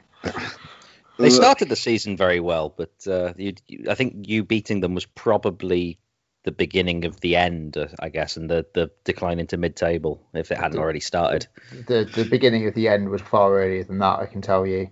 they 1.19 1.31
started 1.31 1.69
the 1.69 1.77
season 1.77 2.17
very 2.17 2.41
well, 2.41 2.75
but 2.77 2.93
uh, 3.07 3.33
you, 3.37 3.55
I 3.89 3.95
think 3.95 4.29
you 4.29 4.45
beating 4.45 4.81
them 4.81 4.95
was 4.95 5.05
probably 5.05 5.99
the 6.45 6.53
beginning 6.53 7.05
of 7.05 7.21
the 7.21 7.37
end, 7.37 7.77
uh, 7.77 7.89
I 7.99 8.09
guess, 8.09 8.37
and 8.37 8.49
the, 8.49 8.65
the 8.73 8.91
decline 9.05 9.39
into 9.39 9.57
mid-table 9.57 10.23
if 10.33 10.51
it 10.51 10.59
hadn't 10.59 10.79
already 10.79 11.01
started. 11.01 11.47
The 11.87 12.05
the 12.05 12.25
beginning 12.25 12.67
of 12.67 12.75
the 12.75 12.89
end 12.89 13.11
was 13.11 13.21
far 13.21 13.59
earlier 13.59 13.85
than 13.85 13.99
that, 13.99 14.21
I 14.21 14.27
can 14.27 14.41
tell 14.41 14.67
you. 14.67 14.89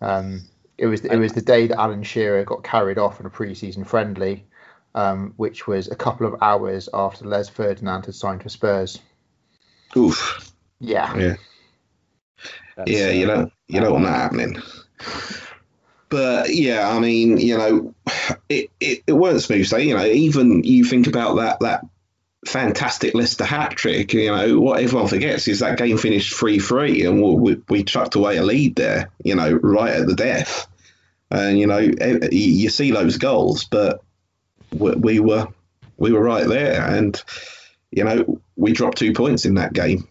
Um, 0.00 0.42
it 0.80 0.86
was 0.86 1.04
it 1.04 1.16
was 1.18 1.34
the 1.34 1.42
day 1.42 1.66
that 1.66 1.78
Alan 1.78 2.02
Shearer 2.02 2.42
got 2.44 2.64
carried 2.64 2.96
off 2.96 3.20
in 3.20 3.26
a 3.26 3.30
pre-season 3.30 3.84
friendly, 3.84 4.46
um, 4.94 5.34
which 5.36 5.66
was 5.66 5.88
a 5.88 5.94
couple 5.94 6.26
of 6.26 6.42
hours 6.42 6.88
after 6.94 7.26
Les 7.26 7.50
Ferdinand 7.50 8.06
had 8.06 8.14
signed 8.14 8.42
for 8.42 8.48
Spurs. 8.48 8.98
Oof. 9.94 10.52
Yeah. 10.80 11.14
Yeah. 11.16 11.34
That's, 12.76 12.90
yeah, 12.90 13.10
you 13.10 13.26
know, 13.26 13.50
you 13.68 13.80
don't 13.80 13.92
want 13.92 14.06
that 14.06 14.16
happening. 14.16 14.56
But 16.08 16.54
yeah, 16.54 16.88
I 16.88 16.98
mean, 16.98 17.36
you 17.36 17.58
know, 17.58 17.94
it, 18.48 18.70
it, 18.80 19.02
it 19.06 19.12
weren't 19.12 19.42
smooth 19.42 19.66
sailing. 19.66 19.90
You 19.90 19.98
know, 19.98 20.06
even 20.06 20.64
you 20.64 20.84
think 20.86 21.06
about 21.06 21.34
that 21.36 21.60
that 21.60 21.84
fantastic 22.46 23.14
Leicester 23.14 23.44
hat 23.44 23.72
trick. 23.72 24.12
You 24.12 24.30
know, 24.34 24.60
what 24.60 24.82
everyone 24.82 25.08
forgets 25.08 25.48
is 25.48 25.60
that 25.60 25.78
game 25.78 25.98
finished 25.98 26.34
3 26.34 26.58
3 26.58 27.04
and 27.04 27.22
we, 27.22 27.60
we 27.68 27.84
chucked 27.84 28.14
away 28.14 28.36
a 28.36 28.42
lead 28.42 28.76
there, 28.76 29.10
you 29.22 29.34
know, 29.34 29.52
right 29.52 29.94
at 29.94 30.06
the 30.06 30.14
death. 30.14 30.66
And, 31.30 31.58
you 31.58 31.66
know, 31.66 31.78
you 31.78 32.70
see 32.70 32.90
those 32.90 33.18
goals, 33.18 33.64
but 33.64 34.02
we 34.72 35.20
were 35.20 35.48
we 35.96 36.12
were 36.12 36.22
right 36.22 36.48
there. 36.48 36.84
And, 36.84 37.22
you 37.90 38.04
know, 38.04 38.40
we 38.56 38.72
dropped 38.72 38.98
two 38.98 39.12
points 39.12 39.44
in 39.44 39.54
that 39.54 39.72
game. 39.72 40.08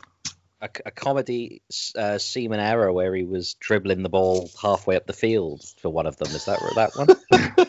A, 0.62 0.70
a 0.86 0.92
comedy 0.92 1.62
uh, 1.98 2.18
Seaman 2.18 2.60
error 2.60 2.92
where 2.92 3.14
he 3.16 3.24
was 3.24 3.56
dribbling 3.56 4.04
the 4.04 4.10
ball 4.10 4.50
halfway 4.62 4.96
up 4.98 5.08
the 5.08 5.14
field 5.14 5.64
for 5.82 5.90
one 5.90 6.06
of 6.06 6.18
them. 6.18 6.30
Is 6.30 6.46
that 6.46 6.60
that 6.76 6.96
one? 6.96 7.69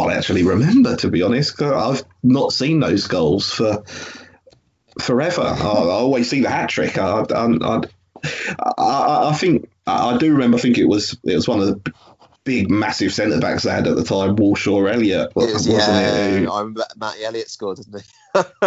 I, 0.00 0.04
I 0.04 0.08
can't 0.08 0.18
actually 0.18 0.44
remember 0.44 0.96
to 0.96 1.08
be 1.08 1.22
honest. 1.22 1.60
I've 1.62 2.02
not 2.22 2.52
seen 2.52 2.80
those 2.80 3.06
goals 3.06 3.50
for 3.50 3.84
forever. 5.00 5.42
I, 5.42 5.54
I 5.54 5.90
always 5.90 6.28
see 6.28 6.40
the 6.40 6.50
hat 6.50 6.68
trick. 6.68 6.98
I, 6.98 7.24
I, 7.30 7.80
I, 8.78 9.28
I 9.30 9.32
think 9.34 9.70
I 9.86 10.16
do 10.18 10.32
remember. 10.32 10.58
I 10.58 10.60
think 10.60 10.78
it 10.78 10.86
was 10.86 11.18
it 11.24 11.34
was 11.34 11.48
one 11.48 11.60
of 11.60 11.66
the 11.66 11.92
big, 12.44 12.70
massive 12.70 13.12
centre 13.12 13.38
backs 13.38 13.64
they 13.64 13.70
had 13.70 13.86
at 13.86 13.96
the 13.96 14.04
time, 14.04 14.36
Walsh 14.36 14.66
or 14.66 14.88
Elliott, 14.88 15.34
wasn't 15.34 15.76
yeah, 15.76 16.26
it? 16.26 16.48
I 16.48 16.58
remember 16.60 16.84
Matty 16.96 17.24
Elliott 17.24 17.50
scored, 17.50 17.78
didn't 17.78 18.02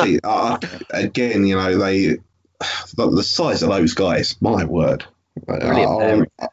he? 0.06 0.19
again, 0.91 1.46
you 1.46 1.56
know 1.56 1.78
they 1.78 2.17
the 2.96 3.24
size 3.24 3.63
of 3.63 3.69
those 3.69 3.93
guys. 3.93 4.36
My 4.41 4.63
word. 4.63 5.06
Brilliant. 5.46 6.32
Uh, 6.39 6.48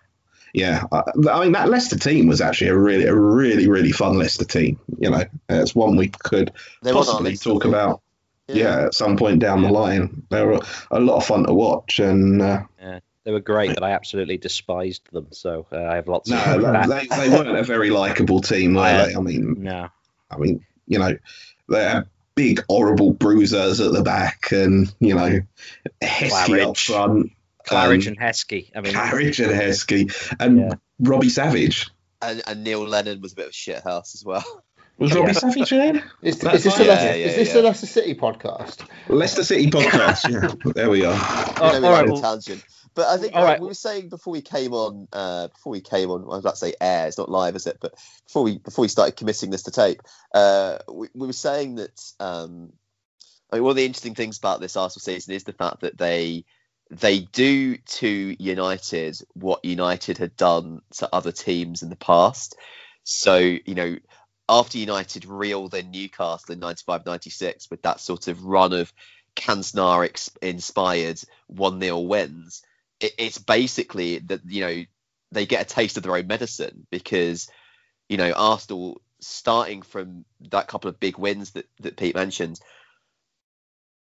yeah, 0.52 0.84
I, 0.90 1.02
I, 1.30 1.40
mean 1.40 1.52
that 1.52 1.68
Leicester 1.68 1.98
team 1.98 2.26
was 2.26 2.40
actually 2.40 2.68
a 2.68 2.76
really, 2.76 3.04
a 3.04 3.14
really, 3.14 3.68
really 3.68 3.92
fun 3.92 4.18
Leicester 4.18 4.44
team. 4.44 4.78
You 4.98 5.10
know, 5.10 5.24
it's 5.48 5.74
one 5.74 5.96
we 5.96 6.08
could 6.08 6.52
they 6.82 6.92
possibly 6.92 7.36
talk 7.36 7.64
about. 7.64 8.00
Yeah. 8.48 8.56
yeah. 8.56 8.84
at 8.86 8.94
some 8.94 9.16
point 9.16 9.38
down 9.38 9.62
the 9.62 9.70
line, 9.70 10.24
they 10.30 10.44
were 10.44 10.58
a 10.90 10.98
lot 10.98 11.18
of 11.18 11.26
fun 11.26 11.44
to 11.44 11.54
watch, 11.54 12.00
and 12.00 12.42
uh, 12.42 12.62
yeah, 12.80 13.00
they 13.24 13.30
were 13.30 13.40
great, 13.40 13.74
but 13.74 13.84
I 13.84 13.92
absolutely 13.92 14.38
despised 14.38 15.02
them. 15.12 15.28
So 15.30 15.66
uh, 15.72 15.84
I 15.84 15.96
have 15.96 16.08
lots. 16.08 16.30
No, 16.30 16.36
of 16.38 16.88
they, 16.88 17.06
they 17.06 17.28
weren't 17.28 17.56
a 17.56 17.62
very 17.62 17.90
likable 17.90 18.40
team, 18.40 18.74
were 18.74 18.80
I, 18.82 19.06
they? 19.06 19.14
I 19.14 19.20
mean, 19.20 19.62
no. 19.62 19.88
I 20.30 20.36
mean, 20.36 20.64
you 20.86 20.98
know, 20.98 21.16
they 21.68 21.84
had 21.84 22.06
big, 22.34 22.64
horrible 22.68 23.12
bruisers 23.12 23.80
at 23.80 23.92
the 23.92 24.02
back, 24.02 24.50
and 24.50 24.92
you 24.98 25.14
know, 25.14 25.40
Heskey 26.02 26.66
up 26.66 26.76
front. 26.76 27.32
Claridge 27.66 28.06
um, 28.06 28.14
and 28.14 28.18
Heskey. 28.18 28.70
I 28.74 28.80
mean, 28.80 28.94
Claridge 28.94 29.42
and 29.42 29.52
Heskey, 29.60 30.34
and 30.38 30.58
yeah. 30.58 30.74
Robbie 30.98 31.28
Savage. 31.28 31.90
And, 32.22 32.42
and, 32.46 32.64
Neil 32.64 32.86
Lennon 32.86 33.20
was 33.22 33.32
a 33.32 33.36
bit 33.36 33.46
of 33.46 33.50
a 33.50 33.54
shit 33.54 33.82
house 33.82 34.14
as 34.14 34.24
well. 34.24 34.44
Was 34.98 35.14
Robbie 35.14 35.32
Savage 35.34 35.72
in? 35.72 36.02
Is, 36.20 36.36
is, 36.36 36.40
this, 36.40 36.66
a 36.66 36.68
Leicester, 36.68 36.84
yeah, 36.84 37.14
yeah, 37.14 37.26
is 37.26 37.36
this 37.36 37.54
a 37.54 37.62
Leicester 37.62 37.86
City 37.86 38.14
podcast? 38.14 38.86
Leicester 39.08 39.44
City 39.44 39.70
podcast. 39.70 40.30
yeah, 40.30 40.72
there 40.74 40.90
we 40.90 41.04
are. 41.04 41.16
Oh, 41.16 41.74
you 41.74 41.80
know, 41.80 41.88
all 41.88 41.94
right, 41.94 42.08
well, 42.08 42.20
tangent. 42.20 42.62
But 42.94 43.06
I 43.06 43.16
think 43.18 43.34
right. 43.34 43.60
we 43.60 43.68
were 43.68 43.74
saying 43.74 44.08
before 44.08 44.32
we 44.32 44.42
came 44.42 44.74
on, 44.74 45.08
uh, 45.12 45.48
before 45.48 45.70
we 45.70 45.80
came 45.80 46.10
on, 46.10 46.24
I 46.24 46.26
was 46.26 46.40
about 46.40 46.54
to 46.54 46.58
say 46.58 46.74
air. 46.80 47.06
It's 47.06 47.18
not 47.18 47.30
live, 47.30 47.56
is 47.56 47.66
it? 47.66 47.78
But 47.80 47.94
before 48.26 48.42
we 48.42 48.58
before 48.58 48.82
we 48.82 48.88
started 48.88 49.16
committing 49.16 49.50
this 49.50 49.62
to 49.62 49.70
tape, 49.70 50.02
uh, 50.34 50.78
we, 50.92 51.08
we 51.14 51.28
were 51.28 51.32
saying 51.32 51.76
that 51.76 51.98
um, 52.18 52.72
I 53.50 53.56
mean, 53.56 53.64
one 53.64 53.70
of 53.70 53.76
the 53.76 53.84
interesting 53.84 54.14
things 54.14 54.38
about 54.38 54.60
this 54.60 54.76
Arsenal 54.76 55.02
season 55.02 55.34
is 55.34 55.44
the 55.44 55.52
fact 55.52 55.80
that 55.80 55.98
they 55.98 56.44
they 56.90 57.20
do 57.20 57.76
to 57.76 58.36
United 58.42 59.16
what 59.34 59.64
United 59.64 60.18
had 60.18 60.36
done 60.36 60.80
to 60.96 61.08
other 61.12 61.32
teams 61.32 61.82
in 61.82 61.88
the 61.88 61.96
past. 61.96 62.56
So, 63.04 63.38
you 63.38 63.74
know, 63.74 63.96
after 64.48 64.78
United 64.78 65.24
reeled 65.24 65.74
in 65.74 65.92
Newcastle 65.92 66.52
in 66.52 66.58
95 66.58 67.06
96 67.06 67.70
with 67.70 67.82
that 67.82 68.00
sort 68.00 68.26
of 68.26 68.42
run 68.44 68.72
of 68.72 68.92
Cantona 69.36 70.30
inspired 70.42 71.20
1 71.46 71.80
0 71.80 72.00
wins, 72.00 72.62
it, 72.98 73.12
it's 73.16 73.38
basically 73.38 74.18
that, 74.18 74.40
you 74.44 74.60
know, 74.62 74.84
they 75.30 75.46
get 75.46 75.62
a 75.62 75.74
taste 75.74 75.96
of 75.96 76.02
their 76.02 76.16
own 76.16 76.26
medicine 76.26 76.86
because, 76.90 77.48
you 78.08 78.16
know, 78.16 78.32
Arsenal 78.32 79.00
starting 79.20 79.82
from 79.82 80.24
that 80.50 80.66
couple 80.66 80.88
of 80.88 80.98
big 80.98 81.18
wins 81.18 81.52
that, 81.52 81.66
that 81.78 81.96
Pete 81.96 82.16
mentioned, 82.16 82.58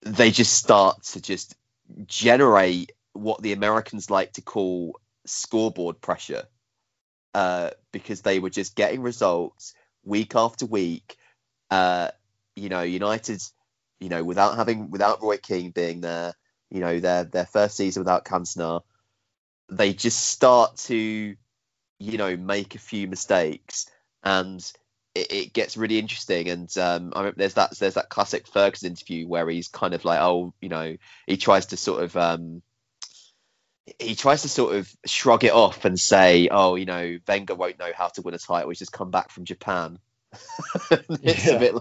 they 0.02 0.32
just 0.32 0.54
start 0.54 1.00
to 1.04 1.20
just 1.20 1.54
generate 2.06 2.92
what 3.12 3.42
the 3.42 3.52
Americans 3.52 4.10
like 4.10 4.32
to 4.34 4.42
call 4.42 4.98
scoreboard 5.26 6.00
pressure 6.00 6.44
uh, 7.34 7.70
because 7.92 8.22
they 8.22 8.38
were 8.38 8.50
just 8.50 8.74
getting 8.74 9.02
results 9.02 9.74
week 10.04 10.34
after 10.34 10.66
week. 10.66 11.16
Uh, 11.70 12.10
you 12.56 12.68
know, 12.68 12.82
United, 12.82 13.40
you 14.00 14.08
know, 14.08 14.24
without 14.24 14.56
having 14.56 14.90
without 14.90 15.22
Roy 15.22 15.38
Keane 15.38 15.70
being 15.70 16.00
there, 16.00 16.34
you 16.70 16.80
know, 16.80 17.00
their 17.00 17.24
their 17.24 17.46
first 17.46 17.76
season 17.76 18.00
without 18.00 18.24
Cantona, 18.24 18.82
they 19.70 19.92
just 19.92 20.18
start 20.26 20.76
to, 20.76 21.36
you 21.98 22.18
know, 22.18 22.36
make 22.36 22.74
a 22.74 22.78
few 22.78 23.08
mistakes 23.08 23.90
and 24.22 24.72
it, 25.14 25.32
it 25.32 25.52
gets 25.52 25.76
really 25.76 25.98
interesting. 25.98 26.48
And 26.48 26.78
um, 26.78 27.12
I 27.14 27.20
remember 27.20 27.38
there's 27.38 27.54
that 27.54 27.78
there's 27.78 27.94
that 27.94 28.08
classic 28.08 28.46
Ferguson 28.46 28.90
interview 28.90 29.26
where 29.26 29.48
he's 29.48 29.68
kind 29.68 29.94
of 29.94 30.04
like, 30.04 30.20
oh, 30.20 30.54
you 30.60 30.68
know, 30.68 30.96
he 31.26 31.36
tries 31.36 31.66
to 31.66 31.76
sort 31.76 32.02
of 32.02 32.16
um, 32.16 32.62
he 33.98 34.14
tries 34.14 34.42
to 34.42 34.48
sort 34.48 34.76
of 34.76 34.92
shrug 35.06 35.44
it 35.44 35.52
off 35.52 35.84
and 35.84 35.98
say, 35.98 36.48
oh, 36.50 36.76
you 36.76 36.84
know, 36.84 37.18
Wenger 37.26 37.54
won't 37.54 37.78
know 37.78 37.90
how 37.94 38.08
to 38.08 38.22
win 38.22 38.34
a 38.34 38.38
title. 38.38 38.70
He's 38.70 38.78
just 38.78 38.92
come 38.92 39.10
back 39.10 39.30
from 39.30 39.44
Japan. 39.44 39.98
it's 40.90 41.46
yeah. 41.46 41.52
a 41.52 41.58
bit 41.58 41.74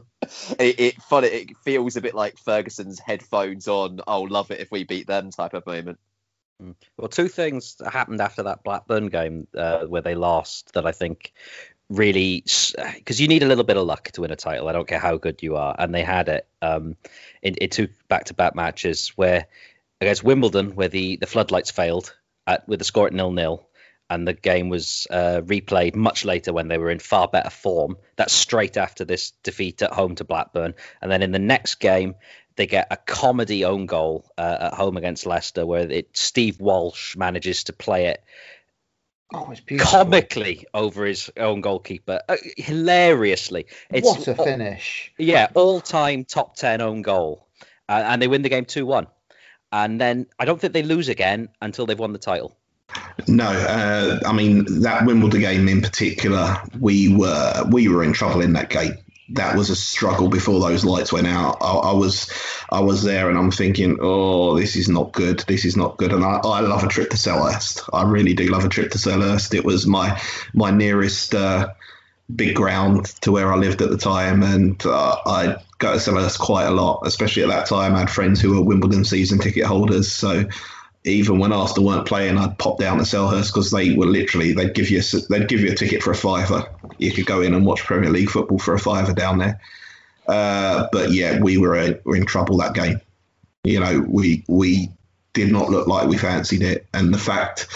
it, 0.60 0.80
it 0.80 1.02
fun 1.04 1.24
it 1.24 1.56
feels 1.64 1.96
a 1.96 2.02
bit 2.02 2.14
like 2.14 2.38
ferguson's 2.38 3.00
headphones 3.00 3.70
on 3.70 4.02
oh 4.08 4.24
love 4.24 4.52
it 4.52 4.60
if 4.60 4.70
we 4.70 4.84
beat 4.84 5.08
them 5.08 5.32
type 5.32 5.54
of 5.54 5.66
moment 5.66 5.98
mm. 6.62 6.76
well 6.98 7.08
two 7.08 7.30
things 7.30 7.78
happened 7.90 8.20
after 8.20 8.44
that 8.44 8.62
blackburn 8.62 9.08
game 9.08 9.48
uh, 9.56 9.86
where 9.86 10.02
they 10.02 10.16
lost 10.16 10.74
that 10.74 10.86
i 10.86 10.92
think 10.92 11.32
really 11.92 12.44
because 12.96 13.20
you 13.20 13.28
need 13.28 13.44
a 13.44 13.46
little 13.46 13.64
bit 13.64 13.78
of 13.78 13.86
luck 13.86 14.12
to 14.12 14.22
win 14.22 14.32
a 14.32 14.36
title. 14.36 14.68
I 14.68 14.72
don't 14.72 14.88
care 14.88 15.00
how 15.00 15.18
good 15.18 15.44
you 15.44 15.58
are, 15.58 15.76
and 15.78 15.94
they 15.94 16.04
had 16.04 16.30
it 16.30 16.48
um, 16.62 16.96
in, 17.42 17.56
in 17.56 17.70
two 17.70 17.90
back-to-back 18.08 18.56
matches 18.56 19.10
where 19.16 19.48
against 20.00 20.24
Wimbledon, 20.24 20.76
where 20.76 20.88
the, 20.88 21.18
the 21.18 21.28
floodlights 21.28 21.72
failed 21.72 22.16
at, 22.48 22.68
with 22.68 22.80
the 22.80 22.86
score 22.86 23.08
at 23.08 23.14
nil 23.14 23.32
nil, 23.32 23.68
and 24.10 24.28
the 24.28 24.34
game 24.34 24.70
was 24.70 25.06
uh, 25.10 25.42
replayed 25.44 25.96
much 25.96 26.26
later 26.26 26.54
when 26.54 26.68
they 26.68 26.78
were 26.78 26.90
in 26.90 27.00
far 27.00 27.28
better 27.28 27.50
form. 27.50 27.98
That's 28.16 28.34
straight 28.34 28.78
after 28.78 29.06
this 29.06 29.32
defeat 29.44 29.82
at 29.82 29.94
home 29.94 30.16
to 30.16 30.24
Blackburn, 30.24 30.74
and 31.02 31.12
then 31.12 31.22
in 31.22 31.32
the 31.32 31.40
next 31.40 31.76
game 31.76 32.16
they 32.58 32.68
get 32.68 32.88
a 32.92 32.98
comedy 32.98 33.64
own 33.64 33.86
goal 33.86 34.30
uh, 34.38 34.58
at 34.60 34.74
home 34.74 34.98
against 34.98 35.26
Leicester, 35.26 35.66
where 35.66 35.90
it, 35.90 36.18
Steve 36.18 36.60
Walsh 36.60 37.16
manages 37.16 37.66
to 37.66 37.74
play 37.74 38.08
it 38.08 38.24
Oh, 39.34 39.50
it's 39.52 39.62
comically 39.82 40.66
over 40.74 41.06
his 41.06 41.32
own 41.38 41.62
goalkeeper, 41.62 42.22
uh, 42.28 42.36
hilariously. 42.58 43.68
It's, 43.90 44.06
what 44.06 44.28
a 44.28 44.36
finish! 44.36 45.14
Yeah, 45.18 45.48
all-time 45.54 46.26
top 46.26 46.56
ten 46.58 46.82
own 46.82 47.02
goal, 47.02 47.48
uh, 47.88 48.04
and 48.06 48.22
they 48.22 48.28
win 48.28 48.42
the 48.42 48.50
game 48.50 48.66
two 48.66 48.86
one. 48.86 49.08
And 49.72 50.02
then 50.02 50.28
I 50.38 50.44
don't 50.44 50.60
think 50.60 50.74
they 50.74 50.84
lose 50.84 51.08
again 51.08 51.48
until 51.62 51.86
they've 51.86 51.98
won 51.98 52.12
the 52.12 52.20
title. 52.20 52.58
No, 53.28 53.46
uh, 53.46 54.20
I 54.26 54.34
mean 54.34 54.82
that 54.82 55.06
Wimbledon 55.06 55.40
game 55.40 55.70
in 55.70 55.82
particular, 55.82 56.58
we 56.80 57.16
were 57.16 57.64
we 57.70 57.88
were 57.88 58.04
in 58.04 58.12
trouble 58.12 58.42
in 58.42 58.52
that 58.54 58.70
game 58.70 58.98
that 59.30 59.56
was 59.56 59.70
a 59.70 59.76
struggle 59.76 60.28
before 60.28 60.60
those 60.60 60.84
lights 60.84 61.14
went 61.14 61.28
out. 61.28 61.58
I, 61.62 61.72
I, 61.72 61.94
was 61.94 62.30
I 62.70 62.82
was 62.82 63.04
there 63.04 63.30
and 63.30 63.38
I'm 63.38 63.52
thinking, 63.52 63.98
oh, 64.02 64.58
this 64.58 64.76
is 64.76 64.90
not 64.90 65.14
good. 65.14 65.40
This 65.48 65.66
is 65.66 65.78
not 65.78 65.98
good. 65.98 66.12
And 66.12 66.24
I, 66.24 66.40
I 66.44 66.60
love 66.62 66.84
a 66.84 66.88
trip 66.88 67.10
to 67.12 67.18
Selhurst. 67.18 67.90
I 67.94 68.04
really 68.04 68.34
do 68.34 68.48
love 68.48 68.66
a 68.66 68.70
trip 68.70 68.92
to 68.92 68.98
Selhurst. 68.98 69.54
It 69.54 69.66
was 69.66 69.88
my 69.88 70.22
my 70.54 70.72
nearest 70.72 71.34
uh, 71.34 71.74
big 72.36 72.56
ground 72.56 73.06
to 73.22 73.32
where 73.32 73.52
I 73.52 73.58
lived 73.58 73.82
at 73.82 73.90
the 73.90 73.98
time, 73.98 74.44
and 74.44 74.84
uh, 74.86 75.18
I 75.26 75.58
go 75.78 75.94
to 75.94 76.00
Selhurst 76.00 76.40
quite 76.40 76.66
a 76.66 76.72
lot. 76.72 77.04
Especially 77.06 77.44
at 77.44 77.50
that 77.50 77.68
time, 77.68 77.96
I 77.96 78.00
had 78.00 78.10
friends 78.10 78.42
who 78.42 78.56
were 78.56 78.62
Wimbledon 78.62 79.06
season 79.06 79.40
ticket 79.40 79.66
holders, 79.66 80.12
so 80.12 80.46
even 81.04 81.40
when 81.40 81.52
Arsenal 81.52 81.86
weren't 81.86 82.08
playing, 82.08 82.38
I'd 82.38 82.58
pop 82.58 82.78
down 82.78 82.98
to 82.98 83.04
Selhurst 83.04 83.48
because 83.48 83.72
they 83.72 83.96
were 83.96 84.06
literally 84.06 84.54
they'd 84.54 84.74
give 84.74 84.90
you 84.90 85.00
a, 85.00 85.18
they'd 85.30 85.48
give 85.48 85.62
you 85.62 85.72
a 85.72 85.76
ticket 85.76 86.04
for 86.04 86.12
a 86.12 86.16
fiver. 86.16 86.70
You 87.00 87.12
could 87.12 87.26
go 87.26 87.42
in 87.42 87.54
and 87.54 87.66
watch 87.66 87.84
Premier 87.84 88.10
League 88.10 88.30
football 88.30 88.60
for 88.60 88.74
a 88.76 88.80
fiver 88.80 89.14
down 89.14 89.40
there. 89.40 89.60
Uh, 90.28 90.88
but 90.92 91.12
yeah, 91.12 91.40
we 91.40 91.58
were, 91.58 91.76
uh, 91.76 91.94
were 92.04 92.16
in 92.16 92.26
trouble 92.26 92.58
that 92.58 92.76
game. 92.76 93.02
You 93.64 93.80
know, 93.80 94.06
we 94.08 94.44
we 94.48 94.90
did 95.34 95.52
not 95.52 95.70
look 95.70 95.88
like 95.88 96.08
we 96.08 96.18
fancied 96.18 96.62
it, 96.62 96.86
and 96.94 97.14
the 97.14 97.20
fact 97.20 97.68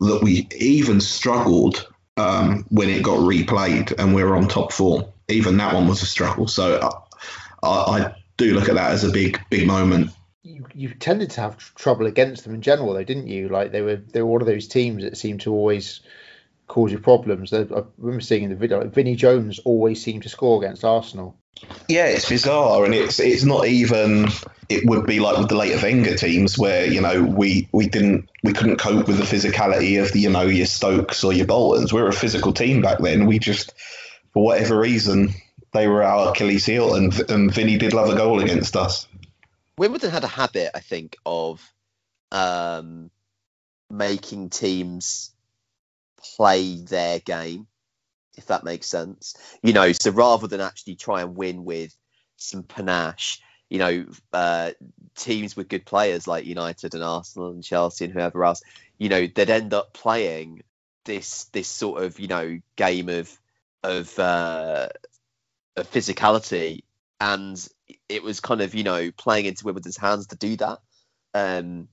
that 0.00 0.22
we 0.22 0.48
even 0.56 1.00
struggled 1.00 1.86
um, 2.16 2.64
when 2.70 2.88
it 2.88 3.02
got 3.02 3.18
replayed 3.18 3.92
and 3.98 4.14
we 4.14 4.22
were 4.24 4.36
on 4.36 4.48
top 4.48 4.72
form, 4.72 5.04
even 5.28 5.56
that 5.58 5.74
one 5.74 5.86
was 5.86 6.02
a 6.02 6.06
struggle. 6.06 6.46
So 6.46 6.76
uh, 6.76 7.00
I, 7.62 7.98
I 7.98 8.14
do 8.36 8.54
look 8.54 8.68
at 8.68 8.76
that 8.76 8.92
as 8.92 9.04
a 9.04 9.10
big 9.10 9.38
big 9.50 9.66
moment 9.66 10.10
you, 10.42 10.66
you 10.74 10.94
tended 10.94 11.30
to 11.30 11.40
have 11.40 11.74
trouble 11.74 12.06
against 12.06 12.44
them 12.44 12.54
in 12.54 12.62
general, 12.62 12.94
though, 12.94 13.04
didn't 13.04 13.26
you? 13.26 13.48
Like 13.48 13.72
they 13.72 13.82
were 13.82 13.96
they 13.96 14.22
were 14.22 14.28
one 14.28 14.40
of 14.40 14.46
those 14.46 14.68
teams 14.68 15.02
that 15.02 15.16
seemed 15.16 15.42
to 15.42 15.52
always 15.52 16.00
cause 16.68 16.92
you 16.92 16.98
problems. 16.98 17.52
I 17.52 17.66
remember 17.98 18.20
seeing 18.20 18.44
in 18.44 18.50
the 18.50 18.56
video, 18.56 18.80
like 18.80 18.94
Vinnie 18.94 19.16
Jones 19.16 19.58
always 19.60 20.02
seemed 20.02 20.22
to 20.24 20.28
score 20.28 20.62
against 20.62 20.84
Arsenal. 20.84 21.36
Yeah, 21.88 22.06
it's 22.06 22.28
bizarre, 22.28 22.84
and 22.84 22.94
it's 22.94 23.18
it's 23.18 23.44
not 23.44 23.66
even. 23.66 24.28
It 24.68 24.84
would 24.84 25.06
be 25.06 25.18
like 25.18 25.38
with 25.38 25.48
the 25.48 25.56
later 25.56 25.80
Wenger 25.82 26.14
teams, 26.14 26.58
where 26.58 26.86
you 26.86 27.00
know 27.00 27.22
we 27.22 27.68
we 27.72 27.88
didn't 27.88 28.28
we 28.44 28.52
couldn't 28.52 28.76
cope 28.76 29.08
with 29.08 29.16
the 29.16 29.24
physicality 29.24 30.00
of 30.00 30.12
the 30.12 30.20
you 30.20 30.30
know 30.30 30.42
your 30.42 30.66
Stokes 30.66 31.24
or 31.24 31.32
your 31.32 31.46
Boltons. 31.46 31.92
We 31.92 32.00
were 32.00 32.08
a 32.08 32.12
physical 32.12 32.52
team 32.52 32.82
back 32.82 32.98
then. 32.98 33.26
We 33.26 33.38
just, 33.38 33.72
for 34.32 34.44
whatever 34.44 34.78
reason, 34.78 35.34
they 35.72 35.88
were 35.88 36.02
our 36.02 36.30
Achilles 36.30 36.66
heel, 36.66 36.94
and 36.94 37.18
and 37.30 37.52
Vinny 37.52 37.76
did 37.76 37.92
love 37.92 38.10
a 38.10 38.16
goal 38.16 38.40
against 38.40 38.76
us. 38.76 39.07
Wimbledon 39.78 40.10
had 40.10 40.24
a 40.24 40.28
habit, 40.28 40.70
I 40.74 40.80
think, 40.80 41.16
of 41.24 41.62
um, 42.32 43.10
making 43.90 44.50
teams 44.50 45.30
play 46.36 46.76
their 46.76 47.20
game, 47.20 47.66
if 48.36 48.46
that 48.46 48.64
makes 48.64 48.88
sense. 48.88 49.34
You 49.62 49.72
know, 49.72 49.92
so 49.92 50.10
rather 50.10 50.46
than 50.46 50.60
actually 50.60 50.96
try 50.96 51.22
and 51.22 51.36
win 51.36 51.64
with 51.64 51.96
some 52.36 52.62
panache, 52.62 53.40
you 53.70 53.78
know, 53.78 54.06
uh, 54.32 54.72
teams 55.14 55.56
with 55.56 55.68
good 55.68 55.86
players 55.86 56.26
like 56.26 56.44
United 56.44 56.94
and 56.94 57.04
Arsenal 57.04 57.50
and 57.50 57.62
Chelsea 57.62 58.04
and 58.04 58.14
whoever 58.14 58.44
else, 58.44 58.62
you 58.98 59.08
know, 59.08 59.26
they'd 59.26 59.50
end 59.50 59.74
up 59.74 59.92
playing 59.92 60.62
this 61.08 61.44
this 61.46 61.68
sort 61.68 62.02
of 62.02 62.20
you 62.20 62.28
know 62.28 62.60
game 62.76 63.08
of 63.08 63.36
of 63.82 64.18
uh, 64.18 64.88
of 65.76 65.90
physicality 65.90 66.82
and 67.20 67.66
it 68.08 68.22
was 68.22 68.40
kind 68.40 68.60
of 68.60 68.74
you 68.74 68.84
know 68.84 69.10
playing 69.12 69.46
into 69.46 69.64
Wimbledon's 69.64 69.96
hands 69.96 70.28
to 70.28 70.36
do 70.36 70.56
that. 70.56 70.78
Um, 71.34 71.88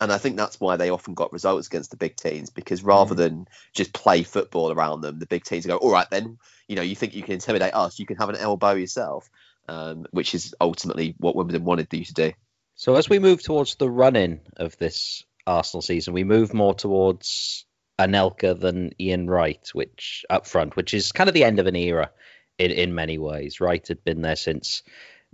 and 0.00 0.12
I 0.12 0.18
think 0.18 0.36
that's 0.36 0.60
why 0.60 0.76
they 0.76 0.90
often 0.90 1.14
got 1.14 1.32
results 1.32 1.68
against 1.68 1.90
the 1.90 1.96
big 1.96 2.16
teams 2.16 2.50
because 2.50 2.82
rather 2.82 3.14
mm. 3.14 3.18
than 3.18 3.48
just 3.72 3.94
play 3.94 4.22
football 4.22 4.70
around 4.70 5.00
them, 5.00 5.18
the 5.18 5.26
big 5.26 5.44
teams 5.44 5.64
go, 5.64 5.76
all 5.76 5.90
right, 5.90 6.08
then 6.10 6.38
you 6.68 6.76
know 6.76 6.82
you 6.82 6.94
think 6.94 7.14
you 7.14 7.22
can 7.22 7.34
intimidate 7.34 7.74
us, 7.74 7.98
you 7.98 8.06
can 8.06 8.16
have 8.16 8.28
an 8.28 8.36
elbow 8.36 8.72
yourself, 8.72 9.30
um, 9.68 10.06
which 10.10 10.34
is 10.34 10.54
ultimately 10.60 11.14
what 11.18 11.34
Wimbledon 11.34 11.64
wanted 11.64 11.92
you 11.92 12.04
to 12.04 12.14
do. 12.14 12.32
So 12.74 12.96
as 12.96 13.08
we 13.08 13.18
move 13.18 13.42
towards 13.42 13.76
the 13.76 13.88
run-in 13.88 14.40
of 14.58 14.76
this 14.76 15.24
Arsenal 15.46 15.80
season, 15.80 16.12
we 16.12 16.24
move 16.24 16.52
more 16.52 16.74
towards 16.74 17.64
Anelka 17.98 18.58
than 18.58 18.92
Ian 19.00 19.28
Wright, 19.30 19.66
which 19.72 20.26
up 20.28 20.46
front, 20.46 20.76
which 20.76 20.92
is 20.92 21.12
kind 21.12 21.28
of 21.28 21.34
the 21.34 21.44
end 21.44 21.58
of 21.58 21.66
an 21.66 21.76
era 21.76 22.10
in 22.58 22.70
in 22.70 22.94
many 22.94 23.16
ways. 23.16 23.60
Wright 23.60 23.86
had 23.88 24.04
been 24.04 24.20
there 24.20 24.36
since 24.36 24.82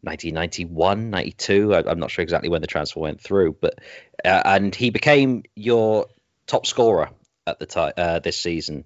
1991, 0.02 1.10
92. 1.10 1.74
I, 1.74 1.90
am 1.90 1.98
not 1.98 2.10
sure 2.10 2.22
exactly 2.22 2.48
when 2.48 2.60
the 2.60 2.66
transfer 2.66 3.00
went 3.00 3.20
through, 3.20 3.56
but 3.60 3.78
uh, 4.24 4.42
and 4.44 4.74
he 4.74 4.90
became 4.90 5.44
your 5.54 6.06
top 6.46 6.66
scorer 6.66 7.10
at 7.46 7.58
the 7.58 7.66
time 7.66 7.92
uh, 7.96 8.18
this 8.20 8.36
season 8.36 8.84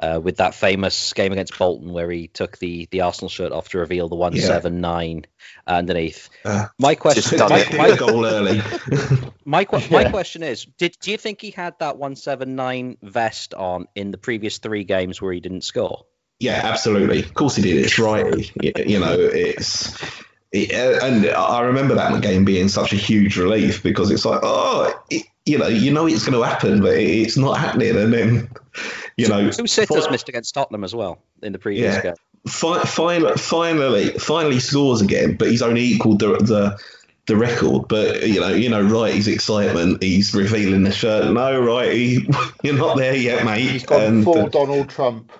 uh, 0.00 0.20
with 0.22 0.36
that 0.36 0.54
famous 0.54 1.12
game 1.12 1.32
against 1.32 1.58
Bolton 1.58 1.92
where 1.92 2.10
he 2.10 2.28
took 2.28 2.58
the 2.58 2.86
the 2.90 3.02
Arsenal 3.02 3.28
shirt 3.28 3.52
off 3.52 3.68
to 3.70 3.78
reveal 3.78 4.08
the 4.08 4.14
179 4.14 5.16
yeah. 5.16 5.76
underneath. 5.76 6.28
Uh, 6.44 6.66
my 6.78 6.94
question, 6.94 7.38
my, 7.38 7.66
my, 7.76 7.96
goal 7.98 8.26
early. 8.26 8.60
my, 9.44 9.66
yeah. 9.72 9.88
my 9.90 10.10
question 10.10 10.42
is, 10.42 10.64
did 10.78 10.96
do 11.00 11.10
you 11.10 11.16
think 11.16 11.40
he 11.40 11.50
had 11.50 11.78
that 11.80 11.96
179 11.96 12.98
vest 13.02 13.54
on 13.54 13.86
in 13.94 14.10
the 14.10 14.18
previous 14.18 14.58
three 14.58 14.84
games 14.84 15.20
where 15.20 15.32
he 15.32 15.40
didn't 15.40 15.62
score? 15.62 16.06
Yeah, 16.38 16.60
absolutely. 16.64 17.20
Of 17.20 17.32
course 17.32 17.56
he 17.56 17.62
did. 17.62 17.76
It's 17.76 17.98
right. 17.98 18.52
You 18.62 19.00
know, 19.00 19.16
it's. 19.18 19.96
It, 20.64 21.02
and 21.02 21.26
I 21.28 21.62
remember 21.62 21.94
that 21.94 22.22
game 22.22 22.44
being 22.44 22.68
such 22.68 22.92
a 22.92 22.96
huge 22.96 23.36
relief 23.36 23.82
because 23.82 24.10
it's 24.10 24.24
like, 24.24 24.40
oh, 24.42 24.92
it, 25.10 25.24
you 25.44 25.58
know, 25.58 25.68
you 25.68 25.92
know 25.92 26.06
it's 26.06 26.24
going 26.24 26.40
to 26.40 26.42
happen, 26.42 26.80
but 26.80 26.94
it's 26.94 27.36
not 27.36 27.58
happening. 27.58 27.96
And 27.96 28.12
then, 28.12 28.50
you 29.16 29.28
know, 29.28 29.50
two 29.50 29.66
sitters 29.66 30.10
missed 30.10 30.28
against 30.28 30.54
Tottenham 30.54 30.84
as 30.84 30.94
well 30.94 31.18
in 31.42 31.52
the 31.52 31.58
previous 31.58 31.96
yeah, 31.96 32.02
game. 32.02 32.14
Fi- 32.48 32.84
finally, 32.84 33.34
finally, 33.36 34.10
finally 34.18 34.60
scores 34.60 35.00
again, 35.00 35.36
but 35.36 35.48
he's 35.48 35.62
only 35.62 35.82
equalled 35.82 36.18
the, 36.18 36.36
the 36.38 36.80
the 37.26 37.36
record. 37.36 37.88
But 37.88 38.26
you 38.26 38.40
know, 38.40 38.48
you 38.48 38.68
know, 38.68 38.82
right? 38.82 39.14
His 39.14 39.28
excitement. 39.28 40.02
He's 40.02 40.34
revealing 40.34 40.84
the 40.84 40.92
shirt. 40.92 41.32
No, 41.32 41.60
right? 41.60 41.92
He, 41.92 42.28
you're 42.62 42.76
not 42.76 42.96
there 42.96 43.16
yet, 43.16 43.44
mate. 43.44 43.68
He's 43.68 43.84
gone 43.84 44.02
and, 44.02 44.24
full 44.24 44.48
Donald 44.48 44.88
Trump 44.88 45.32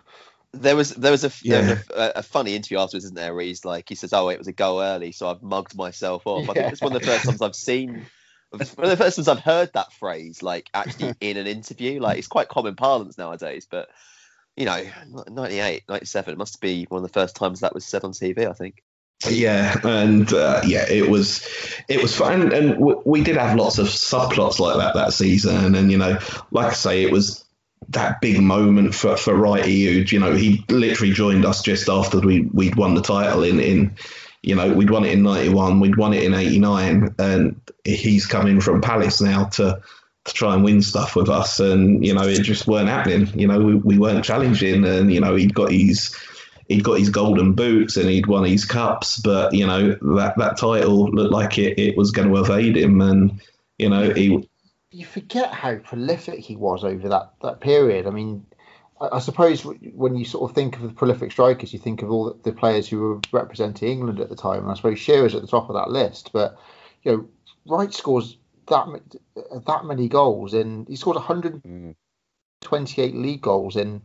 there 0.61 0.77
was 0.77 0.91
there 0.91 1.13
was 1.13 1.25
a, 1.25 1.33
yeah. 1.43 1.61
there 1.61 1.77
was 1.77 1.85
a, 1.91 2.19
a, 2.19 2.23
funny 2.23 2.55
interview 2.55 2.79
afterwards, 2.79 3.05
isn't 3.05 3.17
there? 3.17 3.35
Where 3.35 3.45
he's 3.45 3.65
like, 3.65 3.89
he 3.89 3.95
says, 3.95 4.13
"Oh, 4.13 4.29
it 4.29 4.39
was 4.39 4.49
a 4.49 4.53
go 4.53 4.83
early, 4.83 5.13
so 5.13 5.29
I've 5.29 5.43
mugged 5.43 5.77
myself 5.77 6.27
off." 6.27 6.45
Yeah. 6.45 6.51
I 6.51 6.55
think 6.55 6.73
it's 6.73 6.83
one 6.83 6.95
of 6.95 7.01
the 7.01 7.07
first 7.07 7.25
times 7.25 7.43
I've 7.43 7.55
seen, 7.55 8.07
one 8.51 8.61
of 8.61 8.91
the 8.91 8.97
first 8.97 9.17
times 9.17 9.29
I've 9.29 9.41
heard 9.41 9.73
that 9.75 9.93
phrase, 9.93 10.43
like 10.43 10.69
actually 10.75 11.15
in 11.21 11.37
an 11.37 11.47
interview. 11.47 12.01
Like 12.01 12.19
it's 12.19 12.29
quite 12.29 12.49
common 12.49 12.77
parlance 12.77 13.19
nowadays, 13.19 13.67
but 13.71 13.89
you 14.57 14.65
know, 14.65 14.83
98, 15.29 15.85
97, 15.89 16.33
it 16.33 16.39
must 16.39 16.61
be 16.61 16.87
one 16.89 17.03
of 17.03 17.03
the 17.03 17.13
first 17.13 17.37
times 17.37 17.61
that 17.61 17.75
was 17.75 17.85
said 17.85 18.05
on 18.05 18.13
TV. 18.13 18.49
I 18.49 18.53
think. 18.53 18.83
Yeah, 19.31 19.75
and 19.83 20.31
uh, 20.33 20.61
yeah, 20.67 20.85
it 20.91 21.09
was 21.09 21.47
it 21.89 22.03
was 22.03 22.15
fun, 22.15 22.53
and 22.53 22.79
we 23.05 23.23
did 23.23 23.37
have 23.37 23.57
lots 23.57 23.79
of 23.79 23.87
subplots 23.87 24.59
like 24.59 24.77
that 24.77 24.95
that 24.95 25.15
season, 25.15 25.75
and 25.75 25.91
you 25.91 25.97
know, 25.97 26.19
like 26.51 26.67
I 26.67 26.75
say, 26.75 27.03
it 27.03 27.11
was 27.11 27.46
that 27.91 28.21
big 28.21 28.41
moment 28.41 28.95
for 28.95 29.17
for 29.17 29.35
Wrighty, 29.35 29.85
who 29.85 30.15
you 30.15 30.21
know 30.21 30.35
he 30.35 30.65
literally 30.69 31.13
joined 31.13 31.45
us 31.45 31.63
just 31.63 31.89
after 31.89 32.21
we 32.21 32.43
we'd 32.43 32.77
won 32.77 32.95
the 32.95 33.03
title 33.03 33.43
in 33.43 33.61
in 33.61 33.97
you 34.43 34.55
know 34.55 34.73
we'd 34.73 34.91
won 34.91 35.05
it 35.05 35.13
in 35.13 35.23
'91, 35.23 35.81
we'd 35.81 35.97
won 35.97 36.13
it 36.13 36.23
in 36.23 36.35
'89, 36.35 37.15
and 37.19 37.61
he's 37.85 38.27
coming 38.27 38.61
from 38.61 38.81
Palace 38.81 39.21
now 39.21 39.45
to 39.45 39.81
to 40.25 40.33
try 40.33 40.55
and 40.55 40.65
win 40.65 40.83
stuff 40.83 41.15
with 41.15 41.29
us, 41.29 41.61
and 41.61 42.05
you 42.05 42.15
know 42.15 42.23
it 42.23 42.43
just 42.43 42.67
weren't 42.67 42.89
happening. 42.89 43.29
You 43.39 43.47
know 43.47 43.59
we, 43.61 43.75
we 43.75 43.99
weren't 43.99 44.25
challenging, 44.25 44.85
and 44.85 45.13
you 45.13 45.21
know 45.21 45.35
he'd 45.37 45.55
got 45.55 45.71
his 45.71 46.17
he'd 46.69 46.85
got 46.85 46.99
his 46.99 47.11
golden 47.11 47.53
boots 47.53 47.97
and 47.97 48.09
he'd 48.09 48.27
won 48.27 48.45
his 48.45 48.65
cups, 48.65 49.21
but 49.21 49.55
you 49.55 49.67
know 49.67 49.91
that 49.91 50.35
that 50.37 50.59
title 50.59 51.11
looked 51.11 51.33
like 51.33 51.59
it, 51.59 51.79
it 51.79 51.97
was 51.97 52.11
going 52.11 52.29
to 52.29 52.41
evade 52.41 52.77
him, 52.77 53.01
and 53.01 53.41
you 53.79 53.89
know 53.89 54.11
he 54.11 54.49
you 54.97 55.05
forget 55.05 55.53
how 55.53 55.77
prolific 55.77 56.41
he 56.41 56.57
was 56.57 56.83
over 56.83 57.11
that, 57.11 57.35
that 57.43 57.61
period. 57.61 58.07
I 58.07 58.11
mean, 58.11 58.47
I, 58.99 59.17
I 59.17 59.19
suppose 59.19 59.63
when 59.63 60.17
you 60.17 60.25
sort 60.25 60.51
of 60.51 60.55
think 60.55 60.77
of 60.77 60.83
the 60.83 60.89
prolific 60.89 61.33
strikers, 61.33 61.75
you 61.75 61.79
think 61.79 62.01
of 62.01 62.11
all 62.11 62.25
the, 62.25 62.51
the, 62.51 62.57
players 62.57 62.89
who 62.89 63.01
were 63.01 63.21
representing 63.31 63.91
England 63.91 64.21
at 64.21 64.31
the 64.31 64.37
time, 64.37 64.63
and 64.63 64.71
I 64.71 64.75
suppose 64.75 64.99
Shearer's 64.99 65.35
at 65.35 65.43
the 65.43 65.49
top 65.49 65.69
of 65.69 65.75
that 65.75 65.91
list. 65.91 66.31
But 66.33 66.59
you 67.03 67.13
know, 67.13 67.29
Wright 67.67 67.93
scores 67.93 68.39
that 68.69 68.87
that 69.67 69.85
many 69.85 70.09
goals, 70.09 70.55
and 70.55 70.89
he 70.89 70.97
scored 70.97 71.17
128 71.17 71.95
mm. 73.15 73.23
league 73.23 73.43
goals 73.43 73.77
in 73.77 74.01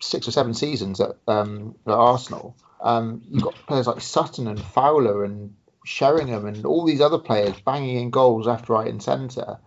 six 0.00 0.28
or 0.28 0.32
seven 0.32 0.52
seasons 0.52 1.00
at, 1.00 1.16
um, 1.28 1.74
at 1.86 1.94
Arsenal. 1.94 2.56
Um, 2.82 3.22
you've 3.30 3.42
got 3.42 3.54
players 3.66 3.86
like 3.86 4.02
Sutton 4.02 4.48
and 4.48 4.60
Fowler 4.60 5.24
and 5.24 5.54
Sheringham 5.86 6.46
and 6.46 6.66
all 6.66 6.84
these 6.84 7.00
other 7.00 7.18
players 7.18 7.58
banging 7.60 7.96
in 7.96 8.10
goals 8.10 8.46
left, 8.46 8.68
right, 8.68 8.86
and 8.86 9.02
centre. 9.02 9.58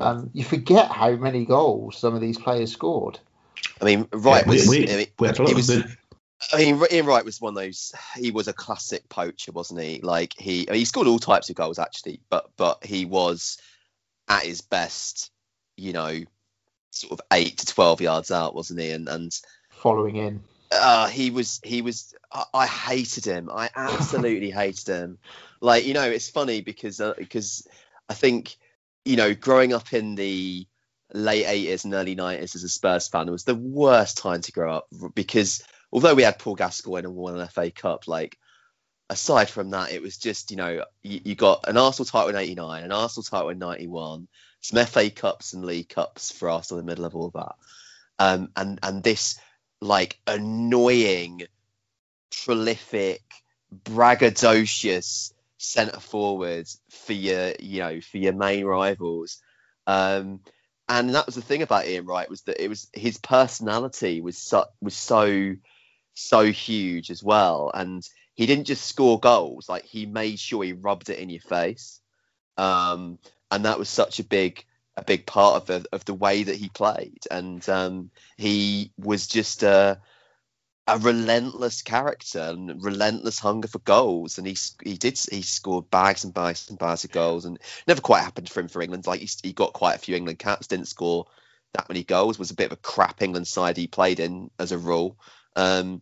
Um, 0.00 0.30
you 0.32 0.44
forget 0.44 0.90
how 0.90 1.12
many 1.12 1.44
goals 1.44 1.98
some 1.98 2.14
of 2.14 2.20
these 2.20 2.38
players 2.38 2.72
scored. 2.72 3.18
I 3.80 3.84
mean, 3.84 4.08
Wright 4.12 4.44
yeah, 4.44 4.50
was. 4.50 4.68
We, 4.68 4.80
we, 4.80 4.92
I 4.92 4.96
mean, 4.96 5.06
we 5.18 5.46
he 5.46 5.54
was 5.54 5.70
I 6.52 6.56
mean, 6.58 6.82
Ian 6.90 7.06
Wright 7.06 7.24
was 7.24 7.40
one 7.40 7.56
of 7.56 7.62
those. 7.62 7.92
He 8.16 8.30
was 8.30 8.48
a 8.48 8.52
classic 8.52 9.08
poacher, 9.08 9.52
wasn't 9.52 9.80
he? 9.80 10.00
Like 10.00 10.34
he, 10.38 10.68
I 10.68 10.72
mean, 10.72 10.78
he 10.80 10.84
scored 10.84 11.06
all 11.06 11.18
types 11.18 11.50
of 11.50 11.56
goals 11.56 11.78
actually, 11.78 12.20
but 12.30 12.50
but 12.56 12.84
he 12.84 13.04
was 13.04 13.58
at 14.28 14.44
his 14.44 14.60
best, 14.60 15.30
you 15.76 15.92
know, 15.92 16.20
sort 16.90 17.12
of 17.12 17.20
eight 17.32 17.58
to 17.58 17.66
twelve 17.66 18.00
yards 18.00 18.30
out, 18.30 18.54
wasn't 18.54 18.80
he? 18.80 18.90
And 18.90 19.08
and 19.08 19.38
following 19.70 20.16
in. 20.16 20.42
Uh, 20.70 21.08
he 21.08 21.30
was 21.30 21.60
he 21.64 21.82
was. 21.82 22.14
I, 22.32 22.44
I 22.54 22.66
hated 22.66 23.24
him. 23.24 23.50
I 23.52 23.70
absolutely 23.74 24.50
hated 24.52 24.86
him. 24.86 25.18
Like 25.60 25.86
you 25.86 25.94
know, 25.94 26.08
it's 26.08 26.30
funny 26.30 26.60
because 26.60 27.00
uh, 27.00 27.14
because 27.18 27.66
I 28.08 28.14
think 28.14 28.56
you 29.04 29.16
know, 29.16 29.34
growing 29.34 29.72
up 29.72 29.92
in 29.92 30.14
the 30.14 30.66
late 31.14 31.46
80s 31.46 31.84
and 31.84 31.94
early 31.94 32.16
90s 32.16 32.54
as 32.54 32.64
a 32.64 32.68
Spurs 32.68 33.08
fan, 33.08 33.28
it 33.28 33.32
was 33.32 33.44
the 33.44 33.54
worst 33.54 34.18
time 34.18 34.42
to 34.42 34.52
grow 34.52 34.76
up 34.76 34.86
because 35.14 35.62
although 35.92 36.14
we 36.14 36.22
had 36.22 36.38
Paul 36.38 36.54
Gascoigne 36.54 37.06
and 37.06 37.14
won 37.14 37.38
an 37.38 37.48
FA 37.48 37.70
Cup, 37.70 38.06
like 38.06 38.38
aside 39.10 39.48
from 39.48 39.70
that, 39.70 39.92
it 39.92 40.02
was 40.02 40.18
just 40.18 40.50
you 40.50 40.56
know 40.56 40.84
you, 41.02 41.20
you, 41.24 41.34
got 41.34 41.68
an 41.68 41.76
Arsenal 41.76 42.06
title 42.06 42.30
in 42.30 42.36
'89, 42.36 42.84
an 42.84 42.92
Arsenal 42.92 43.24
title 43.24 43.48
in 43.50 43.58
'91, 43.58 44.28
some 44.60 44.86
FA 44.86 45.10
Cups 45.10 45.52
and 45.52 45.64
League 45.64 45.88
Cups 45.88 46.32
for 46.32 46.50
Arsenal 46.50 46.80
in 46.80 46.86
the 46.86 46.90
middle 46.90 47.04
of 47.04 47.16
all 47.16 47.30
that, 47.30 47.54
um, 48.18 48.50
and 48.56 48.78
and 48.82 49.02
this 49.02 49.38
like 49.80 50.18
annoying, 50.26 51.42
prolific, 52.44 53.22
braggadocious 53.84 55.32
centre 55.58 56.00
forwards 56.00 56.80
for 56.90 57.12
your 57.12 57.52
you 57.58 57.80
know 57.80 58.00
for 58.00 58.18
your 58.18 58.32
main 58.32 58.64
rivals. 58.64 59.38
Um, 59.86 60.40
and 60.88 61.14
that 61.14 61.26
was 61.26 61.34
the 61.34 61.42
thing 61.42 61.62
about 61.62 61.86
Ian 61.86 62.06
Wright 62.06 62.30
was 62.30 62.42
that 62.42 62.62
it 62.62 62.68
was 62.68 62.88
his 62.94 63.18
personality 63.18 64.20
was 64.20 64.38
so 64.38 64.64
was 64.80 64.94
so 64.94 65.54
so 66.14 66.44
huge 66.46 67.10
as 67.10 67.22
well. 67.22 67.70
And 67.74 68.08
he 68.34 68.46
didn't 68.46 68.64
just 68.66 68.86
score 68.86 69.20
goals; 69.20 69.68
like 69.68 69.84
he 69.84 70.06
made 70.06 70.38
sure 70.38 70.64
he 70.64 70.72
rubbed 70.72 71.10
it 71.10 71.18
in 71.18 71.28
your 71.28 71.42
face. 71.42 72.00
Um, 72.56 73.18
and 73.50 73.64
that 73.64 73.78
was 73.78 73.88
such 73.88 74.18
a 74.18 74.24
big 74.24 74.64
a 74.96 75.04
big 75.04 75.26
part 75.26 75.56
of 75.56 75.66
the 75.66 75.88
of 75.92 76.04
the 76.04 76.14
way 76.14 76.44
that 76.44 76.56
he 76.56 76.68
played. 76.68 77.20
And 77.30 77.66
um, 77.68 78.10
he 78.36 78.92
was 78.96 79.26
just 79.26 79.62
a 79.62 80.00
a 80.88 80.98
relentless 80.98 81.82
character 81.82 82.40
and 82.40 82.82
relentless 82.82 83.38
hunger 83.38 83.68
for 83.68 83.78
goals. 83.80 84.38
And 84.38 84.46
he 84.46 84.56
he 84.82 84.96
did 84.96 85.20
he 85.30 85.42
scored 85.42 85.90
bags 85.90 86.24
and 86.24 86.32
bags 86.32 86.68
and 86.70 86.78
bags 86.78 87.04
of 87.04 87.12
goals, 87.12 87.44
and 87.44 87.58
never 87.86 88.00
quite 88.00 88.22
happened 88.22 88.48
for 88.48 88.60
him 88.60 88.68
for 88.68 88.82
England. 88.82 89.06
Like 89.06 89.20
he, 89.20 89.28
he 89.42 89.52
got 89.52 89.74
quite 89.74 89.96
a 89.96 89.98
few 89.98 90.16
England 90.16 90.38
caps, 90.38 90.66
didn't 90.66 90.88
score 90.88 91.26
that 91.74 91.88
many 91.88 92.02
goals. 92.02 92.38
Was 92.38 92.50
a 92.50 92.54
bit 92.54 92.66
of 92.66 92.72
a 92.72 92.76
crap 92.76 93.22
England 93.22 93.46
side 93.46 93.76
he 93.76 93.86
played 93.86 94.18
in 94.18 94.50
as 94.58 94.72
a 94.72 94.78
rule. 94.78 95.18
Um, 95.54 96.00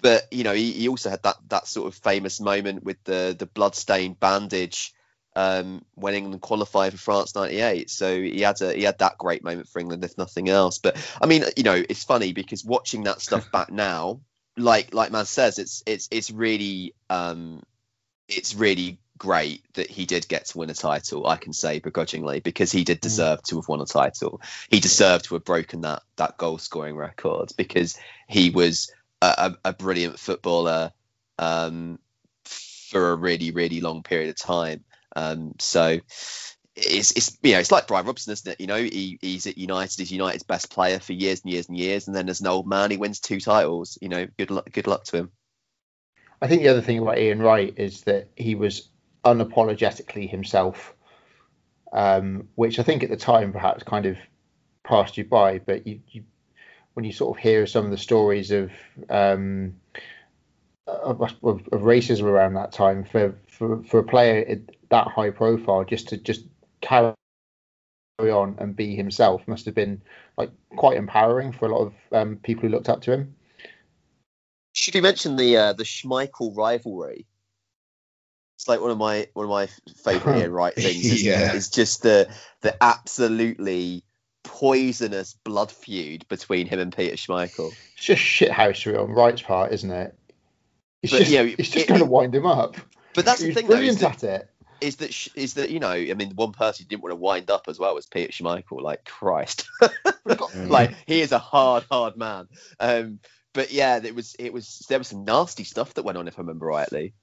but 0.00 0.32
you 0.32 0.44
know, 0.44 0.54
he, 0.54 0.72
he, 0.72 0.88
also 0.88 1.10
had 1.10 1.22
that 1.24 1.36
that 1.48 1.66
sort 1.66 1.88
of 1.88 1.94
famous 1.94 2.40
moment 2.40 2.84
with 2.84 3.02
the 3.04 3.34
the 3.36 3.46
bloodstained 3.46 4.20
bandage 4.20 4.93
um, 5.36 5.84
when 5.94 6.14
England 6.14 6.40
qualified 6.40 6.92
for 6.92 6.98
France 6.98 7.34
'98. 7.34 7.90
So 7.90 8.20
he 8.20 8.40
had 8.40 8.60
a 8.62 8.72
he 8.72 8.82
had 8.82 8.98
that 8.98 9.18
great 9.18 9.42
moment 9.42 9.68
for 9.68 9.78
England, 9.80 10.04
if 10.04 10.16
nothing 10.16 10.48
else. 10.48 10.78
But 10.78 10.96
I 11.20 11.26
mean, 11.26 11.44
you 11.56 11.62
know, 11.62 11.82
it's 11.88 12.04
funny 12.04 12.32
because 12.32 12.64
watching 12.64 13.04
that 13.04 13.20
stuff 13.20 13.50
back 13.50 13.70
now, 13.72 14.20
like 14.56 14.94
like 14.94 15.10
man 15.10 15.26
says, 15.26 15.58
it's 15.58 15.82
it's 15.86 16.08
it's 16.10 16.30
really 16.30 16.94
um, 17.10 17.62
it's 18.28 18.54
really 18.54 18.98
great 19.16 19.62
that 19.74 19.88
he 19.88 20.06
did 20.06 20.26
get 20.28 20.46
to 20.46 20.58
win 20.58 20.70
a 20.70 20.74
title. 20.74 21.26
I 21.26 21.36
can 21.36 21.52
say 21.52 21.78
begrudgingly 21.78 22.40
because 22.40 22.72
he 22.72 22.84
did 22.84 22.98
mm. 22.98 23.02
deserve 23.02 23.42
to 23.44 23.56
have 23.56 23.68
won 23.68 23.80
a 23.80 23.86
title. 23.86 24.40
He 24.70 24.80
deserved 24.80 25.26
to 25.26 25.34
have 25.34 25.44
broken 25.44 25.82
that 25.82 26.02
that 26.16 26.36
goal 26.36 26.58
scoring 26.58 26.96
record 26.96 27.52
because 27.56 27.98
he 28.28 28.50
was 28.50 28.92
a, 29.22 29.54
a 29.64 29.72
brilliant 29.72 30.18
footballer 30.18 30.92
um, 31.38 31.98
for 32.44 33.10
a 33.10 33.16
really 33.16 33.50
really 33.50 33.80
long 33.80 34.02
period 34.02 34.30
of 34.30 34.36
time. 34.36 34.84
Um, 35.16 35.54
so 35.58 36.00
it's, 36.76 37.12
it's 37.12 37.38
you 37.42 37.52
know 37.52 37.60
it's 37.60 37.70
like 37.70 37.86
Brian 37.86 38.06
Robson, 38.06 38.32
isn't 38.32 38.52
it? 38.52 38.60
You 38.60 38.66
know 38.66 38.82
he, 38.82 39.18
he's 39.20 39.46
at 39.46 39.58
United, 39.58 39.98
he's 39.98 40.10
United's 40.10 40.42
best 40.42 40.70
player 40.70 40.98
for 40.98 41.12
years 41.12 41.42
and 41.42 41.52
years 41.52 41.68
and 41.68 41.78
years, 41.78 42.06
and 42.06 42.16
then 42.16 42.28
as 42.28 42.40
an 42.40 42.46
old 42.46 42.66
man 42.66 42.90
he 42.90 42.96
wins 42.96 43.20
two 43.20 43.40
titles. 43.40 43.96
You 44.00 44.08
know, 44.08 44.26
good 44.38 44.50
luck 44.50 44.70
good 44.72 44.86
luck 44.86 45.04
to 45.04 45.16
him. 45.18 45.30
I 46.42 46.48
think 46.48 46.62
the 46.62 46.68
other 46.68 46.82
thing 46.82 46.98
about 46.98 47.18
Ian 47.18 47.40
Wright 47.40 47.72
is 47.76 48.02
that 48.02 48.28
he 48.36 48.54
was 48.54 48.88
unapologetically 49.24 50.28
himself, 50.28 50.94
um, 51.92 52.48
which 52.56 52.78
I 52.78 52.82
think 52.82 53.02
at 53.02 53.10
the 53.10 53.16
time 53.16 53.52
perhaps 53.52 53.82
kind 53.84 54.06
of 54.06 54.16
passed 54.82 55.16
you 55.16 55.24
by. 55.24 55.60
But 55.60 55.86
you, 55.86 56.00
you 56.08 56.24
when 56.94 57.04
you 57.04 57.12
sort 57.12 57.36
of 57.36 57.42
hear 57.42 57.66
some 57.66 57.84
of 57.84 57.90
the 57.92 57.98
stories 57.98 58.50
of 58.50 58.72
um, 59.08 59.76
of, 60.86 61.20
of, 61.20 61.62
racism 61.70 62.24
around 62.24 62.54
that 62.54 62.72
time 62.72 63.04
for, 63.04 63.34
for, 63.48 63.82
for 63.84 64.00
a 64.00 64.04
player 64.04 64.60
that 64.94 65.08
high 65.08 65.30
profile 65.30 65.84
just 65.84 66.08
to 66.08 66.16
just 66.16 66.44
carry 66.80 67.14
on 68.20 68.56
and 68.58 68.76
be 68.76 68.94
himself 68.94 69.46
must 69.48 69.64
have 69.64 69.74
been 69.74 70.00
like 70.36 70.50
quite 70.76 70.96
empowering 70.96 71.50
for 71.50 71.66
a 71.66 71.76
lot 71.76 71.86
of 71.86 71.94
um, 72.12 72.36
people 72.36 72.62
who 72.62 72.68
looked 72.68 72.88
up 72.88 73.02
to 73.02 73.12
him. 73.12 73.34
Should 74.72 74.94
we 74.94 75.00
mention 75.00 75.34
the 75.36 75.56
uh, 75.56 75.72
the 75.72 75.82
Schmeichel 75.82 76.56
rivalry? 76.56 77.26
It's 78.56 78.68
like 78.68 78.80
one 78.80 78.92
of 78.92 78.98
my 78.98 79.26
one 79.32 79.44
of 79.44 79.50
my 79.50 79.66
favourite 80.04 80.38
Ian 80.38 80.52
Wright 80.58 80.74
things. 80.74 81.24
yeah. 81.24 81.54
It's 81.54 81.70
just 81.70 82.02
the 82.02 82.28
the 82.60 82.76
absolutely 82.80 84.04
poisonous 84.44 85.34
blood 85.42 85.72
feud 85.72 86.26
between 86.28 86.68
him 86.68 86.78
and 86.78 86.96
Peter 86.96 87.16
Schmeichel. 87.16 87.72
It's 87.96 88.06
just 88.06 88.22
shithousery 88.22 88.96
on 88.96 89.10
Wright's 89.10 89.42
part, 89.42 89.72
isn't 89.72 89.90
it? 89.90 90.16
It's 91.02 91.12
but, 91.12 91.18
just, 91.18 91.30
you 91.32 91.38
know, 91.38 91.54
it's 91.58 91.68
just 91.68 91.88
going 91.88 92.00
to 92.00 92.06
wind 92.06 92.34
him 92.34 92.46
up. 92.46 92.76
But 93.14 93.24
that's 93.24 93.40
the 93.40 93.52
thing, 93.52 93.66
brilliant 93.66 94.00
though, 94.00 94.08
at 94.08 94.24
it. 94.24 94.50
Is 94.80 94.96
that 94.96 95.28
is 95.34 95.54
that 95.54 95.70
you 95.70 95.80
know? 95.80 95.90
I 95.90 96.14
mean, 96.14 96.32
one 96.34 96.52
person 96.52 96.86
didn't 96.88 97.02
want 97.02 97.12
to 97.12 97.16
wind 97.16 97.50
up 97.50 97.64
as 97.68 97.78
well 97.78 97.94
was 97.94 98.06
Peter 98.06 98.32
Schmeichel. 98.32 98.82
Like 98.82 99.04
Christ, 99.04 99.68
like 100.54 100.94
he 101.06 101.20
is 101.20 101.32
a 101.32 101.38
hard, 101.38 101.84
hard 101.90 102.16
man. 102.16 102.48
Um, 102.80 103.20
but 103.52 103.72
yeah, 103.72 104.00
it 104.02 104.14
was 104.14 104.34
it 104.38 104.52
was 104.52 104.84
there 104.88 104.98
was 104.98 105.08
some 105.08 105.24
nasty 105.24 105.64
stuff 105.64 105.94
that 105.94 106.04
went 106.04 106.18
on 106.18 106.28
if 106.28 106.38
I 106.38 106.42
remember 106.42 106.66
rightly 106.66 107.14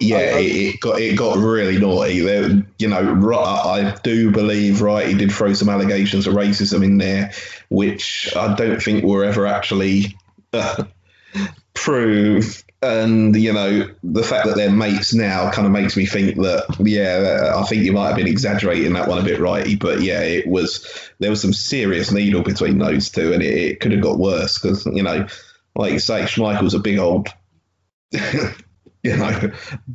yeah, 0.00 0.38
it, 0.38 0.74
it, 0.74 0.80
got 0.80 1.00
it 1.00 1.16
got 1.16 1.38
really 1.38 1.78
naughty. 1.78 2.20
There, 2.20 2.66
you 2.78 2.88
know, 2.88 3.32
I 3.32 3.96
do 4.02 4.30
believe 4.30 4.82
right. 4.82 5.06
He 5.06 5.14
did 5.14 5.32
throw 5.32 5.52
some 5.52 5.68
allegations 5.68 6.26
of 6.26 6.34
racism 6.34 6.84
in 6.84 6.98
there, 6.98 7.32
which 7.68 8.34
I 8.36 8.54
don't 8.54 8.82
think 8.82 9.04
were 9.04 9.24
ever 9.24 9.46
actually 9.46 10.16
uh, 10.52 10.84
proved. 11.74 12.64
And 12.80 13.34
you 13.34 13.52
know, 13.52 13.88
the 14.04 14.22
fact 14.22 14.46
that 14.46 14.56
they're 14.56 14.70
mates 14.70 15.12
now 15.12 15.50
kind 15.50 15.66
of 15.66 15.72
makes 15.72 15.96
me 15.96 16.06
think 16.06 16.36
that 16.36 16.76
yeah, 16.78 17.52
I 17.56 17.64
think 17.64 17.82
you 17.82 17.92
might 17.92 18.08
have 18.08 18.16
been 18.16 18.28
exaggerating 18.28 18.92
that 18.92 19.08
one 19.08 19.18
a 19.18 19.24
bit, 19.24 19.40
Wrighty. 19.40 19.78
But 19.78 20.00
yeah, 20.00 20.20
it 20.20 20.46
was 20.46 21.10
there 21.18 21.30
was 21.30 21.42
some 21.42 21.52
serious 21.52 22.12
needle 22.12 22.42
between 22.42 22.78
those 22.78 23.10
two, 23.10 23.32
and 23.32 23.42
it, 23.42 23.54
it 23.54 23.80
could 23.80 23.92
have 23.92 24.00
got 24.00 24.18
worse 24.18 24.58
because 24.58 24.86
you 24.86 25.02
know, 25.02 25.26
like 25.74 25.92
you 25.92 25.98
say, 25.98 26.22
Schmeichel's 26.22 26.74
a 26.74 26.78
big 26.78 26.98
old 26.98 27.28
you 28.12 29.16
know, 29.16 29.50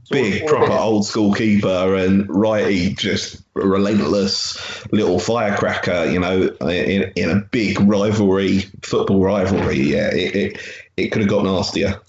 big 0.09 0.45
proper 0.47 0.71
old 0.71 1.05
school 1.05 1.34
keeper 1.34 1.95
and 1.95 2.27
Wrighty 2.27 2.97
just 2.97 3.43
relentless 3.53 4.91
little 4.91 5.19
firecracker, 5.19 6.05
you 6.05 6.19
know, 6.19 6.55
in, 6.61 7.11
in 7.15 7.29
a 7.29 7.41
big 7.41 7.79
rivalry, 7.79 8.59
football 8.81 9.23
rivalry. 9.23 9.79
Yeah, 9.79 10.09
it, 10.13 10.36
it, 10.36 10.61
it 10.97 11.07
could 11.09 11.21
have 11.21 11.29
got 11.29 11.43
nastier. 11.43 12.01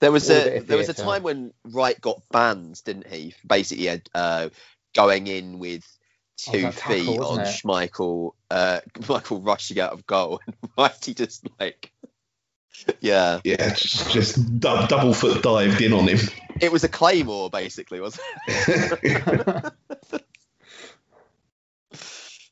There 0.00 0.12
was 0.12 0.30
a 0.30 0.60
there 0.60 0.76
was 0.76 0.88
a 0.88 0.94
time 0.94 1.22
when 1.22 1.52
Wright 1.64 2.00
got 2.00 2.22
banned, 2.30 2.82
didn't 2.84 3.06
he? 3.06 3.34
Basically, 3.46 4.00
uh, 4.14 4.48
going 4.94 5.26
in 5.26 5.58
with 5.58 5.84
two 6.36 6.70
feet 6.70 7.06
tackle, 7.06 7.24
on 7.24 7.38
Schmeichel, 7.40 8.32
uh, 8.50 8.80
Schmeichel 8.98 9.46
rushing 9.46 9.80
out 9.80 9.92
of 9.92 10.06
goal, 10.06 10.40
and 10.46 10.56
Wrighty 10.78 11.16
just 11.16 11.48
like 11.58 11.92
yeah. 13.00 13.40
Yeah, 13.44 13.74
just, 13.74 14.10
just 14.10 14.60
double 14.60 15.14
foot 15.14 15.42
dived 15.42 15.80
in 15.80 15.92
on 15.92 16.08
him. 16.08 16.18
It 16.60 16.72
was 16.72 16.84
a 16.84 16.88
claymore, 16.88 17.50
basically, 17.50 18.00
wasn't 18.00 18.26
it? 18.48 19.72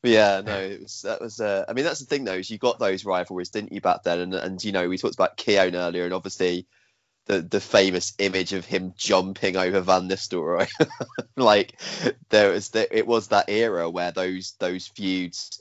yeah, 0.03 0.43
no, 0.45 0.61
it 0.61 0.83
was 0.83 1.03
that 1.03 1.21
was. 1.21 1.41
Uh, 1.41 1.65
I 1.69 1.73
mean, 1.73 1.85
that's 1.85 2.01
the 2.01 2.07
thing 2.07 2.25
though, 2.25 2.35
is 2.35 2.51
you 2.51 2.59
got 2.59 2.79
those 2.79 3.05
rivalries, 3.05 3.51
didn't 3.51 3.73
you, 3.73 3.81
back 3.81 4.03
then? 4.03 4.19
And 4.21 4.35
and 4.35 4.65
you 4.65 4.73
know, 4.73 4.89
we 4.89 4.99
talked 4.99 5.15
about 5.15 5.37
Keown 5.37 5.75
earlier, 5.75 6.05
and 6.05 6.13
obviously, 6.13 6.67
the 7.27 7.41
the 7.41 7.61
famous 7.61 8.13
image 8.19 8.53
of 8.53 8.65
him 8.65 8.95
jumping 8.97 9.57
over 9.57 9.81
Van 9.81 10.09
Nistelrooy. 10.09 10.69
like 11.37 11.81
there 12.29 12.51
was 12.51 12.71
there, 12.71 12.87
it 12.91 13.07
was 13.07 13.29
that 13.29 13.49
era 13.49 13.89
where 13.89 14.13
those 14.13 14.55
those 14.59 14.87
feuds 14.87 15.61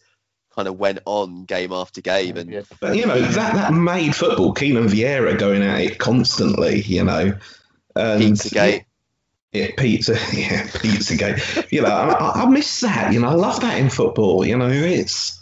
kind 0.56 0.68
of 0.68 0.78
went 0.78 1.00
on 1.06 1.46
game 1.46 1.72
after 1.72 2.02
game 2.02 2.38
and 2.38 2.66
but 2.80 2.96
you 2.96 3.06
know 3.08 3.20
that 3.20 3.54
that 3.56 3.74
made 3.74 4.16
football 4.16 4.54
Keane 4.54 4.78
and 4.78 4.90
Vieira 4.90 5.38
going 5.38 5.64
at 5.64 5.82
it 5.82 5.98
constantly 5.98 6.82
you 6.82 7.04
know 7.04 7.34
and 7.96 8.22
Pizzagate. 8.22 8.86
yeah, 9.52 9.70
pizza 9.76 10.14
yeah 10.34 10.68
Pizzagate 10.68 11.72
you 11.72 11.82
know 11.82 11.88
I, 11.90 12.44
I 12.44 12.46
miss 12.46 12.82
that 12.82 13.14
you 13.14 13.20
know 13.20 13.30
I 13.30 13.34
love 13.34 13.62
that 13.62 13.80
in 13.80 13.90
football 13.90 14.46
you 14.46 14.56
know 14.56 14.70
it's 14.70 15.42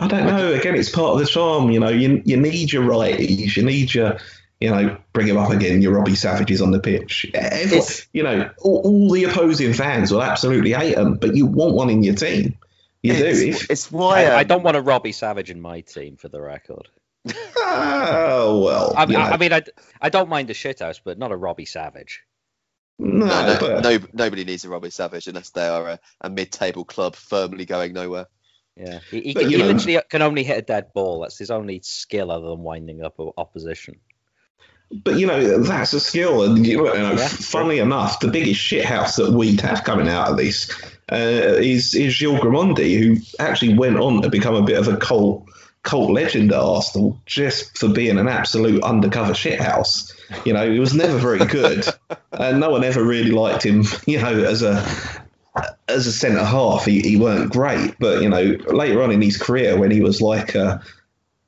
I 0.00 0.08
don't 0.08 0.26
know 0.26 0.52
again 0.52 0.74
it's 0.74 0.90
part 0.90 1.12
of 1.12 1.20
the 1.20 1.26
charm 1.26 1.70
you 1.70 1.78
know 1.78 1.90
you 1.90 2.20
you 2.24 2.36
need 2.36 2.72
your 2.72 2.82
Wrighties 2.82 3.56
you 3.56 3.62
need 3.62 3.94
your 3.94 4.18
you 4.60 4.70
know, 4.70 4.96
bring 5.12 5.26
him 5.26 5.38
up 5.38 5.50
again. 5.50 5.80
Your 5.82 5.94
Robbie 5.94 6.14
Savages 6.14 6.60
on 6.60 6.70
the 6.70 6.80
pitch. 6.80 7.30
Everyone, 7.34 7.86
you 8.12 8.22
know, 8.22 8.50
all, 8.58 8.82
all 8.84 9.10
the 9.10 9.24
opposing 9.24 9.72
fans 9.72 10.12
will 10.12 10.22
absolutely 10.22 10.72
hate 10.72 10.96
him, 10.96 11.14
but 11.14 11.34
you 11.34 11.46
want 11.46 11.74
one 11.74 11.88
in 11.90 12.02
your 12.02 12.14
team. 12.14 12.58
You 13.02 13.14
do. 13.14 13.24
it's, 13.24 13.40
If, 13.40 13.70
it's 13.70 13.90
why 13.90 14.24
I, 14.26 14.38
I 14.38 14.40
um, 14.42 14.46
don't 14.46 14.62
want 14.62 14.76
a 14.76 14.82
Robbie 14.82 15.12
Savage 15.12 15.50
in 15.50 15.60
my 15.60 15.80
team, 15.80 16.16
for 16.16 16.28
the 16.28 16.40
record. 16.40 16.88
oh 17.56 18.62
well. 18.64 18.94
I, 18.96 19.06
you 19.06 19.16
I, 19.16 19.30
I 19.30 19.36
mean, 19.38 19.52
I, 19.52 19.62
I 20.00 20.10
don't 20.10 20.28
mind 20.28 20.50
a 20.50 20.54
shithouse, 20.54 21.00
but 21.02 21.18
not 21.18 21.32
a 21.32 21.36
Robbie 21.36 21.64
Savage. 21.64 22.22
no, 22.98 23.26
no, 23.26 23.26
no, 23.26 23.56
but- 23.58 23.82
no, 23.82 23.98
nobody 24.12 24.44
needs 24.44 24.64
a 24.66 24.68
Robbie 24.68 24.90
Savage 24.90 25.26
unless 25.26 25.50
they 25.50 25.66
are 25.66 25.88
a, 25.88 26.00
a 26.20 26.28
mid-table 26.28 26.84
club 26.84 27.16
firmly 27.16 27.64
going 27.64 27.94
nowhere. 27.94 28.26
Yeah, 28.76 29.00
he, 29.10 29.20
he, 29.20 29.32
But, 29.34 29.50
he 29.50 29.56
literally 29.56 30.00
can 30.08 30.22
only 30.22 30.42
hit 30.44 30.58
a 30.58 30.62
dead 30.62 30.92
ball. 30.94 31.20
That's 31.20 31.36
his 31.38 31.50
only 31.50 31.80
skill 31.82 32.30
other 32.30 32.48
than 32.48 32.60
winding 32.60 33.02
up 33.02 33.18
opposition. 33.36 34.00
But 34.92 35.18
you 35.18 35.26
know 35.26 35.62
that's 35.62 35.92
a 35.92 36.00
skill, 36.00 36.42
and 36.42 36.66
you 36.66 36.78
know, 36.78 37.12
Yeah, 37.12 37.28
funnily 37.28 37.78
enough, 37.78 38.18
the 38.20 38.28
biggest 38.28 38.60
shithouse 38.60 39.16
that 39.16 39.32
we'd 39.32 39.60
have 39.60 39.84
coming 39.84 40.08
out 40.08 40.30
of 40.30 40.36
this 40.36 40.70
uh, 41.12 41.16
is 41.60 41.94
is 41.94 42.12
Gilles 42.12 42.40
Grimandi, 42.40 42.98
who 42.98 43.16
actually 43.38 43.74
went 43.74 43.98
on 43.98 44.22
to 44.22 44.28
become 44.28 44.56
a 44.56 44.62
bit 44.62 44.78
of 44.78 44.88
a 44.88 44.96
cult 44.96 45.48
cult 45.82 46.10
legend 46.10 46.52
at 46.52 46.58
Arsenal 46.58 47.20
just 47.24 47.78
for 47.78 47.88
being 47.88 48.18
an 48.18 48.28
absolute 48.28 48.82
undercover 48.82 49.32
shithouse. 49.32 50.12
You 50.44 50.52
know, 50.52 50.70
he 50.70 50.78
was 50.78 50.94
never 50.94 51.18
very 51.18 51.44
good, 51.46 51.86
and 52.32 52.60
no 52.60 52.70
one 52.70 52.84
ever 52.84 53.02
really 53.04 53.30
liked 53.30 53.64
him. 53.64 53.84
You 54.06 54.20
know, 54.20 54.42
as 54.44 54.62
a 54.62 54.84
as 55.88 56.06
a 56.06 56.12
centre 56.12 56.44
half, 56.44 56.84
he, 56.84 57.00
he 57.00 57.16
weren't 57.16 57.52
great, 57.52 57.94
but 57.98 58.22
you 58.22 58.28
know, 58.28 58.56
later 58.68 59.02
on 59.02 59.10
in 59.10 59.22
his 59.22 59.36
career, 59.36 59.78
when 59.78 59.90
he 59.90 60.00
was 60.00 60.20
like 60.20 60.54
a 60.54 60.82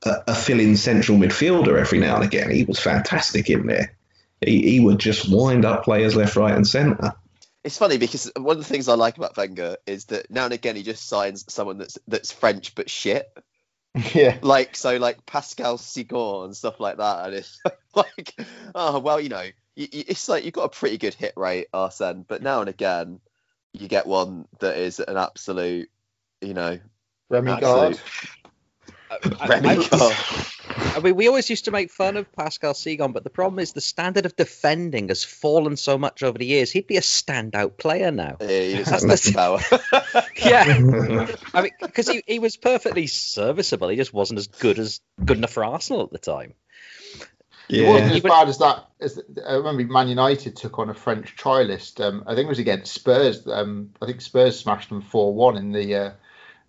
a, 0.03 0.22
a 0.28 0.34
fill-in 0.34 0.76
central 0.76 1.18
midfielder 1.18 1.78
every 1.78 1.98
now 1.98 2.16
and 2.16 2.24
again, 2.24 2.50
he 2.50 2.64
was 2.64 2.78
fantastic 2.78 3.50
in 3.50 3.66
there. 3.66 3.94
He, 4.40 4.70
he 4.70 4.80
would 4.80 4.98
just 4.98 5.30
wind 5.30 5.64
up 5.64 5.84
players 5.84 6.16
left, 6.16 6.36
right, 6.36 6.55
and 6.55 6.66
centre. 6.66 7.12
It's 7.64 7.78
funny 7.78 7.96
because 7.96 8.30
one 8.36 8.57
of 8.57 8.62
the 8.62 8.68
things 8.68 8.88
I 8.88 8.94
like 8.94 9.16
about 9.16 9.36
Wenger 9.36 9.76
is 9.86 10.07
that 10.07 10.30
now 10.30 10.46
and 10.46 10.53
again 10.53 10.74
he 10.74 10.82
just 10.82 11.09
signs 11.09 11.44
someone 11.53 11.78
that's 11.78 11.96
that's 12.09 12.32
French 12.32 12.74
but 12.74 12.90
shit. 12.90 13.26
Yeah. 14.14 14.38
Like 14.40 14.74
so, 14.74 14.96
like 14.96 15.26
Pascal 15.26 15.76
Cygan 15.76 16.46
and 16.46 16.57
stuff 16.57 16.80
like 16.80 16.96
that. 16.96 17.26
And 17.26 17.34
it's 17.34 17.61
like, 17.94 18.34
oh 18.74 19.00
well, 19.00 19.20
you 19.20 19.28
know, 19.28 19.44
you, 19.76 19.86
you, 19.92 20.05
it's 20.09 20.30
like 20.30 20.46
you've 20.46 20.55
got 20.55 20.64
a 20.64 20.70
pretty 20.70 20.96
good 20.96 21.12
hit 21.12 21.34
rate, 21.36 21.66
Arsene, 21.74 22.24
but 22.26 22.42
now 22.42 22.61
and 22.61 22.70
again 22.70 23.20
you 23.74 23.88
get 23.88 24.07
one 24.07 24.46
that 24.61 24.78
is 24.78 24.98
an 24.98 25.18
absolute, 25.18 25.90
you 26.40 26.55
know, 26.55 26.78
Remy 27.28 27.53
Absolute. 27.53 28.00
Gard. 29.20 29.36
I, 29.40 29.76
I- 29.92 30.36
I 30.94 31.00
mean, 31.00 31.16
we 31.16 31.28
always 31.28 31.48
used 31.50 31.66
to 31.66 31.70
make 31.70 31.90
fun 31.90 32.16
of 32.16 32.30
Pascal 32.32 32.72
Cygan, 32.72 33.12
but 33.12 33.24
the 33.24 33.30
problem 33.30 33.58
is 33.58 33.72
the 33.72 33.80
standard 33.80 34.26
of 34.26 34.36
defending 34.36 35.08
has 35.08 35.22
fallen 35.24 35.76
so 35.76 35.98
much 35.98 36.22
over 36.22 36.38
the 36.38 36.46
years. 36.46 36.70
He'd 36.70 36.86
be 36.86 36.96
a 36.96 37.02
standout 37.02 37.76
player 37.78 38.10
now. 38.10 38.36
Yeah, 38.40 38.46
he 38.48 38.74
just 38.76 38.90
has 38.90 39.02
That's 39.02 39.30
power. 39.32 39.58
Yeah, 40.44 40.64
I 41.54 41.62
mean, 41.62 41.70
because 41.80 42.08
he, 42.08 42.22
he 42.26 42.38
was 42.38 42.56
perfectly 42.56 43.06
serviceable. 43.06 43.88
He 43.88 43.96
just 43.96 44.12
wasn't 44.12 44.38
as 44.38 44.48
good 44.48 44.78
as 44.78 45.00
good 45.24 45.36
enough 45.38 45.52
for 45.52 45.64
Arsenal 45.64 46.02
at 46.02 46.10
the 46.10 46.18
time. 46.18 46.54
It 47.68 47.88
wasn't 47.88 48.12
as 48.12 48.20
bad 48.22 48.48
as 48.48 48.58
that. 48.58 48.86
As 49.00 49.20
I 49.46 49.54
remember, 49.54 49.84
Man 49.84 50.08
United 50.08 50.56
took 50.56 50.78
on 50.78 50.90
a 50.90 50.94
French 50.94 51.36
trialist. 51.36 52.00
Um, 52.04 52.24
I 52.26 52.34
think 52.34 52.46
it 52.46 52.50
was 52.50 52.58
against 52.58 52.92
Spurs. 52.92 53.46
Um, 53.46 53.90
I 54.02 54.06
think 54.06 54.20
Spurs 54.20 54.58
smashed 54.58 54.88
them 54.88 55.00
four 55.00 55.32
one 55.34 55.56
in 55.56 55.72
the 55.72 55.94
uh, 55.94 56.10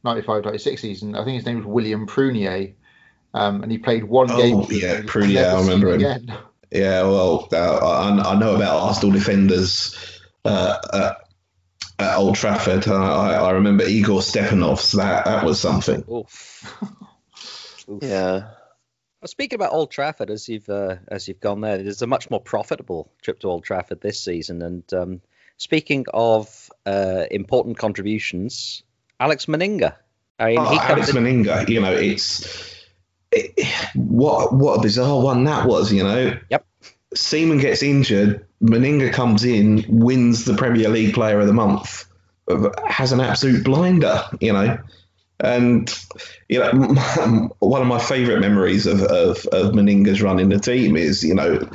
95-96 0.05 0.79
season. 0.79 1.15
I 1.15 1.23
think 1.23 1.37
his 1.37 1.45
name 1.45 1.57
was 1.57 1.65
William 1.65 2.07
Prunier, 2.07 2.73
um, 3.33 3.63
and 3.63 3.71
he 3.71 3.77
played 3.77 4.03
one 4.03 4.29
Oh, 4.31 4.37
game. 4.37 4.63
for 4.63 4.73
yeah, 4.73 5.01
Prunier, 5.01 5.45
I 5.53 5.59
remember 5.61 5.89
him. 5.89 5.95
Again. 5.95 6.37
Yeah, 6.71 7.03
well, 7.03 7.47
uh, 7.51 7.77
I, 7.77 8.31
I 8.33 8.39
know 8.39 8.55
about 8.55 8.81
Arsenal 8.81 9.11
defenders 9.11 9.95
uh, 10.43 10.77
at, 10.91 11.17
at 11.99 12.17
Old 12.17 12.35
Trafford. 12.35 12.87
I, 12.87 12.93
I 12.93 13.33
I 13.35 13.51
remember 13.51 13.83
Igor 13.85 14.21
Stepanovs. 14.21 14.95
That 14.97 15.25
that 15.25 15.45
was 15.45 15.59
something. 15.59 16.03
Oof. 16.11 16.83
Oof. 17.89 17.99
yeah. 18.01 18.49
Well, 19.21 19.27
speaking 19.27 19.55
about 19.55 19.71
Old 19.73 19.91
Trafford, 19.91 20.29
as 20.31 20.49
you've 20.49 20.67
uh, 20.67 20.95
as 21.07 21.27
you've 21.27 21.39
gone 21.39 21.61
there, 21.61 21.77
there's 21.77 22.01
a 22.01 22.07
much 22.07 22.29
more 22.29 22.41
profitable 22.41 23.11
trip 23.21 23.39
to 23.41 23.47
Old 23.47 23.63
Trafford 23.63 24.01
this 24.01 24.19
season. 24.19 24.61
And 24.63 24.93
um, 24.93 25.21
speaking 25.57 26.05
of 26.13 26.69
uh, 26.85 27.25
important 27.31 27.77
contributions, 27.77 28.83
Alex 29.19 29.45
Manninger. 29.45 29.93
I 30.39 30.47
mean, 30.47 30.59
Oh, 30.59 30.77
Alex 30.79 31.09
in- 31.09 31.15
Manninger, 31.15 31.69
you 31.69 31.79
know, 31.81 31.93
it's 31.93 32.75
it, 33.31 33.67
what 33.95 34.53
what 34.53 34.79
a 34.79 34.81
bizarre 34.81 35.21
one 35.21 35.43
that 35.45 35.67
was. 35.67 35.91
You 35.93 36.03
know, 36.03 36.37
Yep. 36.49 36.65
Seaman 37.15 37.59
gets 37.59 37.83
injured, 37.83 38.45
Manninger 38.61 39.13
comes 39.13 39.43
in, 39.45 39.85
wins 39.87 40.45
the 40.45 40.55
Premier 40.55 40.89
League 40.89 41.13
Player 41.13 41.39
of 41.39 41.47
the 41.47 41.53
Month, 41.53 42.05
has 42.87 43.11
an 43.11 43.19
absolute 43.21 43.63
blinder. 43.63 44.23
You 44.41 44.53
know, 44.53 44.77
and 45.39 45.93
you 46.49 46.59
know, 46.59 46.71
one 47.59 47.81
of 47.81 47.87
my 47.87 47.99
favourite 47.99 48.39
memories 48.39 48.87
of, 48.87 49.01
of 49.03 49.45
of 49.47 49.73
Manninger's 49.73 50.21
running 50.21 50.49
the 50.49 50.59
team 50.59 50.97
is 50.97 51.23
you 51.23 51.35
know. 51.35 51.69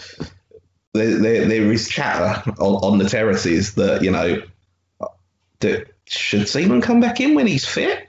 There, 0.94 1.18
there, 1.18 1.44
there 1.44 1.70
is 1.70 1.86
chatter 1.88 2.50
on, 2.58 2.74
on 2.92 2.98
the 2.98 3.08
terraces 3.08 3.74
that 3.74 4.02
you 4.02 4.10
know 4.10 4.42
that 5.60 5.86
should 6.08 6.48
Seaman 6.48 6.80
come 6.80 7.00
back 7.00 7.20
in 7.20 7.34
when 7.34 7.46
he's 7.46 7.64
fit? 7.64 8.06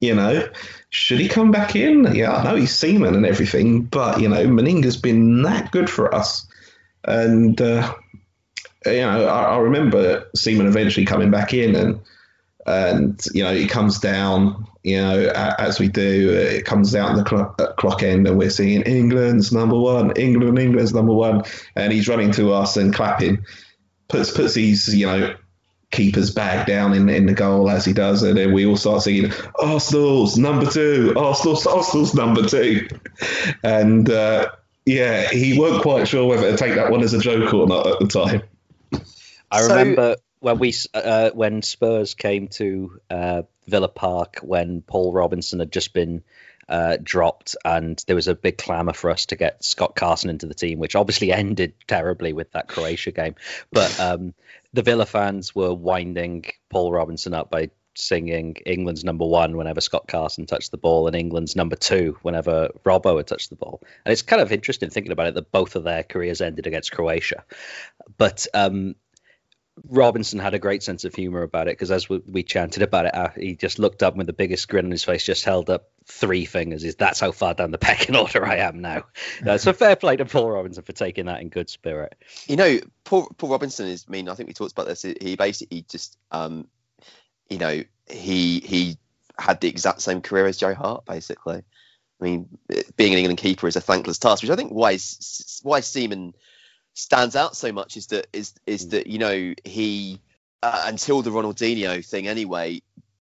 You 0.00 0.14
know, 0.14 0.48
should 0.90 1.18
he 1.18 1.28
come 1.28 1.50
back 1.50 1.76
in? 1.76 2.14
Yeah, 2.14 2.32
I 2.32 2.44
know 2.44 2.56
he's 2.56 2.74
Seaman 2.74 3.14
and 3.14 3.24
everything, 3.24 3.82
but 3.82 4.20
you 4.20 4.28
know, 4.28 4.46
Manninger's 4.46 4.96
been 4.96 5.42
that 5.42 5.70
good 5.70 5.88
for 5.88 6.14
us, 6.14 6.46
and 7.04 7.60
uh, 7.60 7.94
you 8.86 9.00
know, 9.00 9.26
I, 9.26 9.54
I 9.54 9.58
remember 9.58 10.26
Seaman 10.36 10.66
eventually 10.66 11.06
coming 11.06 11.30
back 11.30 11.54
in, 11.54 11.74
and 11.74 12.00
and 12.66 13.20
you 13.32 13.44
know, 13.44 13.54
he 13.54 13.66
comes 13.66 13.98
down. 13.98 14.66
You 14.82 14.98
know, 14.98 15.32
as 15.58 15.80
we 15.80 15.88
do, 15.88 16.30
it 16.30 16.66
comes 16.66 16.92
down 16.92 17.16
the 17.16 17.24
clock, 17.24 17.56
clock 17.78 18.02
end, 18.02 18.28
and 18.28 18.36
we're 18.36 18.50
seeing 18.50 18.82
England's 18.82 19.50
number 19.50 19.78
one, 19.78 20.12
England, 20.16 20.58
England's 20.58 20.92
number 20.92 21.14
one, 21.14 21.44
and 21.74 21.90
he's 21.90 22.06
running 22.06 22.32
to 22.32 22.52
us 22.52 22.76
and 22.76 22.92
clapping, 22.92 23.46
puts 24.08 24.30
puts 24.30 24.54
his 24.54 24.94
you 24.94 25.06
know 25.06 25.34
keeper's 25.94 26.30
back 26.30 26.66
down 26.66 26.92
in, 26.92 27.08
in 27.08 27.26
the 27.26 27.32
goal 27.34 27.70
as 27.70 27.84
he 27.84 27.92
does, 27.92 28.22
and 28.22 28.36
then 28.36 28.52
we 28.52 28.66
all 28.66 28.76
start 28.76 29.02
singing 29.02 29.32
Arsenal's 29.58 30.36
number 30.36 30.66
two, 30.70 31.14
Arsenal's 31.16 31.66
Arsenal's 31.66 32.14
number 32.14 32.46
two, 32.46 32.86
and 33.62 34.10
uh, 34.10 34.50
yeah, 34.84 35.28
he 35.30 35.58
weren't 35.58 35.82
quite 35.82 36.06
sure 36.08 36.26
whether 36.28 36.50
to 36.50 36.56
take 36.56 36.74
that 36.74 36.90
one 36.90 37.02
as 37.02 37.14
a 37.14 37.18
joke 37.18 37.54
or 37.54 37.66
not 37.66 37.86
at 37.86 37.98
the 38.00 38.06
time. 38.08 38.42
I 39.50 39.60
So- 39.62 39.68
remember 39.68 40.16
when 40.40 40.58
we 40.58 40.74
uh, 40.92 41.30
when 41.30 41.62
Spurs 41.62 42.14
came 42.14 42.48
to 42.48 43.00
uh, 43.08 43.42
Villa 43.66 43.88
Park 43.88 44.40
when 44.42 44.82
Paul 44.82 45.12
Robinson 45.12 45.58
had 45.60 45.72
just 45.72 45.94
been 45.94 46.22
uh, 46.68 46.96
dropped, 47.02 47.56
and 47.64 48.02
there 48.06 48.16
was 48.16 48.28
a 48.28 48.34
big 48.34 48.58
clamour 48.58 48.92
for 48.92 49.10
us 49.10 49.26
to 49.26 49.36
get 49.36 49.62
Scott 49.64 49.94
Carson 49.94 50.28
into 50.30 50.46
the 50.46 50.54
team, 50.54 50.78
which 50.78 50.96
obviously 50.96 51.32
ended 51.42 51.72
terribly 51.86 52.32
with 52.32 52.52
that 52.52 52.68
Croatia 52.68 53.10
game. 53.12 53.34
But 53.72 53.98
um, 54.00 54.34
the 54.74 54.82
Villa 54.82 55.06
fans 55.06 55.54
were 55.54 55.72
winding 55.72 56.44
Paul 56.68 56.92
Robinson 56.92 57.32
up 57.32 57.48
by 57.48 57.70
singing 57.96 58.56
England's 58.66 59.04
number 59.04 59.24
one 59.24 59.56
whenever 59.56 59.80
Scott 59.80 60.08
Carson 60.08 60.46
touched 60.46 60.72
the 60.72 60.76
ball, 60.76 61.06
and 61.06 61.14
England's 61.14 61.54
number 61.54 61.76
two 61.76 62.18
whenever 62.22 62.70
Robbo 62.84 63.16
had 63.16 63.28
touched 63.28 63.50
the 63.50 63.56
ball. 63.56 63.80
And 64.04 64.12
it's 64.12 64.22
kind 64.22 64.42
of 64.42 64.50
interesting 64.50 64.90
thinking 64.90 65.12
about 65.12 65.28
it 65.28 65.34
that 65.34 65.52
both 65.52 65.76
of 65.76 65.84
their 65.84 66.02
careers 66.02 66.40
ended 66.40 66.66
against 66.66 66.90
Croatia. 66.90 67.44
But 68.18 68.48
um, 68.52 68.96
Robinson 69.88 70.38
had 70.38 70.54
a 70.54 70.58
great 70.58 70.82
sense 70.82 71.04
of 71.04 71.14
humor 71.14 71.42
about 71.42 71.66
it 71.66 71.72
because 71.72 71.90
as 71.90 72.08
we, 72.08 72.20
we 72.26 72.42
chanted 72.42 72.82
about 72.82 73.06
it, 73.06 73.14
uh, 73.14 73.30
he 73.36 73.56
just 73.56 73.78
looked 73.78 74.02
up 74.02 74.14
with 74.14 74.26
the 74.26 74.32
biggest 74.32 74.68
grin 74.68 74.84
on 74.84 74.90
his 74.90 75.02
face, 75.04 75.24
just 75.24 75.44
held 75.44 75.68
up 75.68 75.90
three 76.06 76.44
fingers. 76.44 76.84
Is 76.84 76.94
that's 76.94 77.18
how 77.18 77.32
far 77.32 77.54
down 77.54 77.72
the 77.72 77.78
pecking 77.78 78.14
order 78.16 78.46
I 78.46 78.58
am 78.58 78.80
now? 78.80 79.04
Uh, 79.44 79.58
so 79.58 79.72
fair 79.74 79.96
play 79.96 80.16
to 80.16 80.24
Paul 80.24 80.50
Robinson 80.50 80.84
for 80.84 80.92
taking 80.92 81.26
that 81.26 81.40
in 81.40 81.48
good 81.48 81.68
spirit. 81.68 82.14
You 82.46 82.56
know, 82.56 82.78
Paul, 83.04 83.28
Paul 83.36 83.50
Robinson 83.50 83.88
is. 83.88 84.04
I 84.08 84.12
mean, 84.12 84.28
I 84.28 84.34
think 84.34 84.46
we 84.46 84.52
talked 84.54 84.72
about 84.72 84.86
this. 84.86 85.02
He 85.02 85.36
basically 85.36 85.82
just, 85.88 86.16
um, 86.30 86.68
you 87.48 87.58
know, 87.58 87.82
he 88.08 88.60
he 88.60 88.98
had 89.38 89.60
the 89.60 89.68
exact 89.68 90.02
same 90.02 90.20
career 90.20 90.46
as 90.46 90.56
Joe 90.56 90.74
Hart. 90.74 91.04
Basically, 91.04 91.62
I 92.20 92.24
mean, 92.24 92.48
being 92.96 93.12
an 93.12 93.18
England 93.18 93.38
keeper 93.38 93.66
is 93.66 93.76
a 93.76 93.80
thankless 93.80 94.18
task, 94.18 94.42
which 94.42 94.50
I 94.50 94.56
think 94.56 94.70
why 94.70 94.94
S- 94.94 95.60
why 95.64 95.80
Seaman 95.80 96.34
stands 96.94 97.36
out 97.36 97.56
so 97.56 97.72
much 97.72 97.96
is 97.96 98.06
that 98.08 98.26
is 98.32 98.54
is 98.66 98.88
that 98.88 99.06
you 99.08 99.18
know 99.18 99.54
he 99.64 100.20
uh, 100.62 100.84
until 100.86 101.22
the 101.22 101.30
Ronaldinho 101.30 102.04
thing 102.06 102.26
anyway 102.26 102.80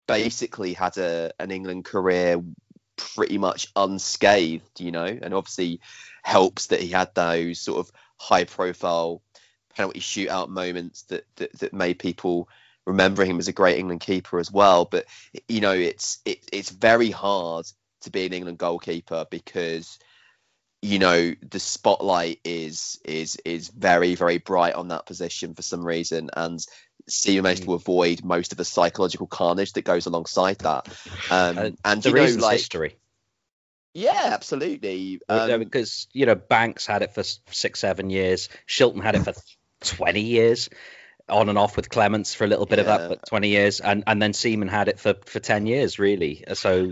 basically 0.07 0.73
had 0.73 0.97
a 0.97 1.33
an 1.39 1.51
England 1.51 1.85
career 1.85 2.41
pretty 2.95 3.37
much 3.37 3.67
unscathed, 3.75 4.79
you 4.79 4.91
know, 4.91 5.05
and 5.05 5.33
obviously 5.33 5.81
helps 6.23 6.67
that 6.67 6.79
he 6.79 6.87
had 6.89 7.13
those 7.13 7.59
sort 7.59 7.79
of 7.79 7.91
high 8.17 8.45
profile 8.45 9.21
penalty 9.75 9.99
shootout 9.99 10.47
moments 10.47 11.03
that, 11.03 11.25
that 11.35 11.51
that 11.59 11.73
made 11.73 11.99
people 11.99 12.47
remember 12.85 13.25
him 13.25 13.39
as 13.39 13.47
a 13.47 13.53
great 13.53 13.79
England 13.79 14.01
keeper 14.01 14.39
as 14.39 14.51
well. 14.51 14.85
But 14.85 15.05
you 15.47 15.61
know, 15.61 15.73
it's 15.73 16.19
it, 16.25 16.39
it's 16.53 16.69
very 16.69 17.11
hard 17.11 17.65
to 18.01 18.11
be 18.11 18.25
an 18.25 18.33
England 18.33 18.57
goalkeeper 18.59 19.25
because 19.29 19.99
you 20.85 20.99
know 20.99 21.33
the 21.49 21.59
spotlight 21.59 22.39
is 22.43 22.99
is 23.03 23.37
is 23.43 23.69
very 23.69 24.13
very 24.15 24.37
bright 24.37 24.75
on 24.75 24.89
that 24.89 25.05
position 25.05 25.55
for 25.55 25.63
some 25.63 25.83
reason 25.83 26.29
and 26.33 26.63
Seaman 27.07 27.43
managed 27.43 27.63
to 27.63 27.73
avoid 27.73 28.23
most 28.23 28.51
of 28.51 28.57
the 28.57 28.65
psychological 28.65 29.27
carnage 29.27 29.73
that 29.73 29.81
goes 29.83 30.05
alongside 30.05 30.59
that 30.59 30.87
um, 31.31 31.57
Uh, 31.57 31.69
and 31.83 32.03
the 32.03 32.11
reason's 32.11 32.43
like 32.43 32.57
history. 32.59 32.95
yeah 33.93 34.29
absolutely 34.33 35.19
Uh, 35.27 35.49
um, 35.53 35.59
because 35.59 36.07
you 36.13 36.25
know 36.25 36.35
Banks 36.35 36.85
had 36.85 37.01
it 37.01 37.13
for 37.13 37.23
six, 37.23 37.79
seven 37.79 38.09
years. 38.09 38.49
Shilton 38.67 39.01
had 39.01 39.15
it 39.15 39.23
for 39.23 39.33
twenty 39.81 40.21
years, 40.21 40.69
on 41.29 41.49
and 41.49 41.57
off 41.57 41.75
with 41.75 41.89
Clemence 41.89 42.33
for 42.35 42.43
a 42.43 42.47
little 42.47 42.65
bit 42.65 42.79
of 42.79 42.85
that, 42.85 43.09
but 43.09 43.25
twenty 43.27 43.49
years, 43.49 43.79
and 43.79 44.03
and 44.05 44.21
then 44.21 44.33
Seaman 44.33 44.67
had 44.67 44.87
it 44.87 44.99
for 44.99 45.15
for 45.25 45.39
ten 45.39 45.65
years, 45.65 45.97
really. 45.99 46.43
So 46.53 46.91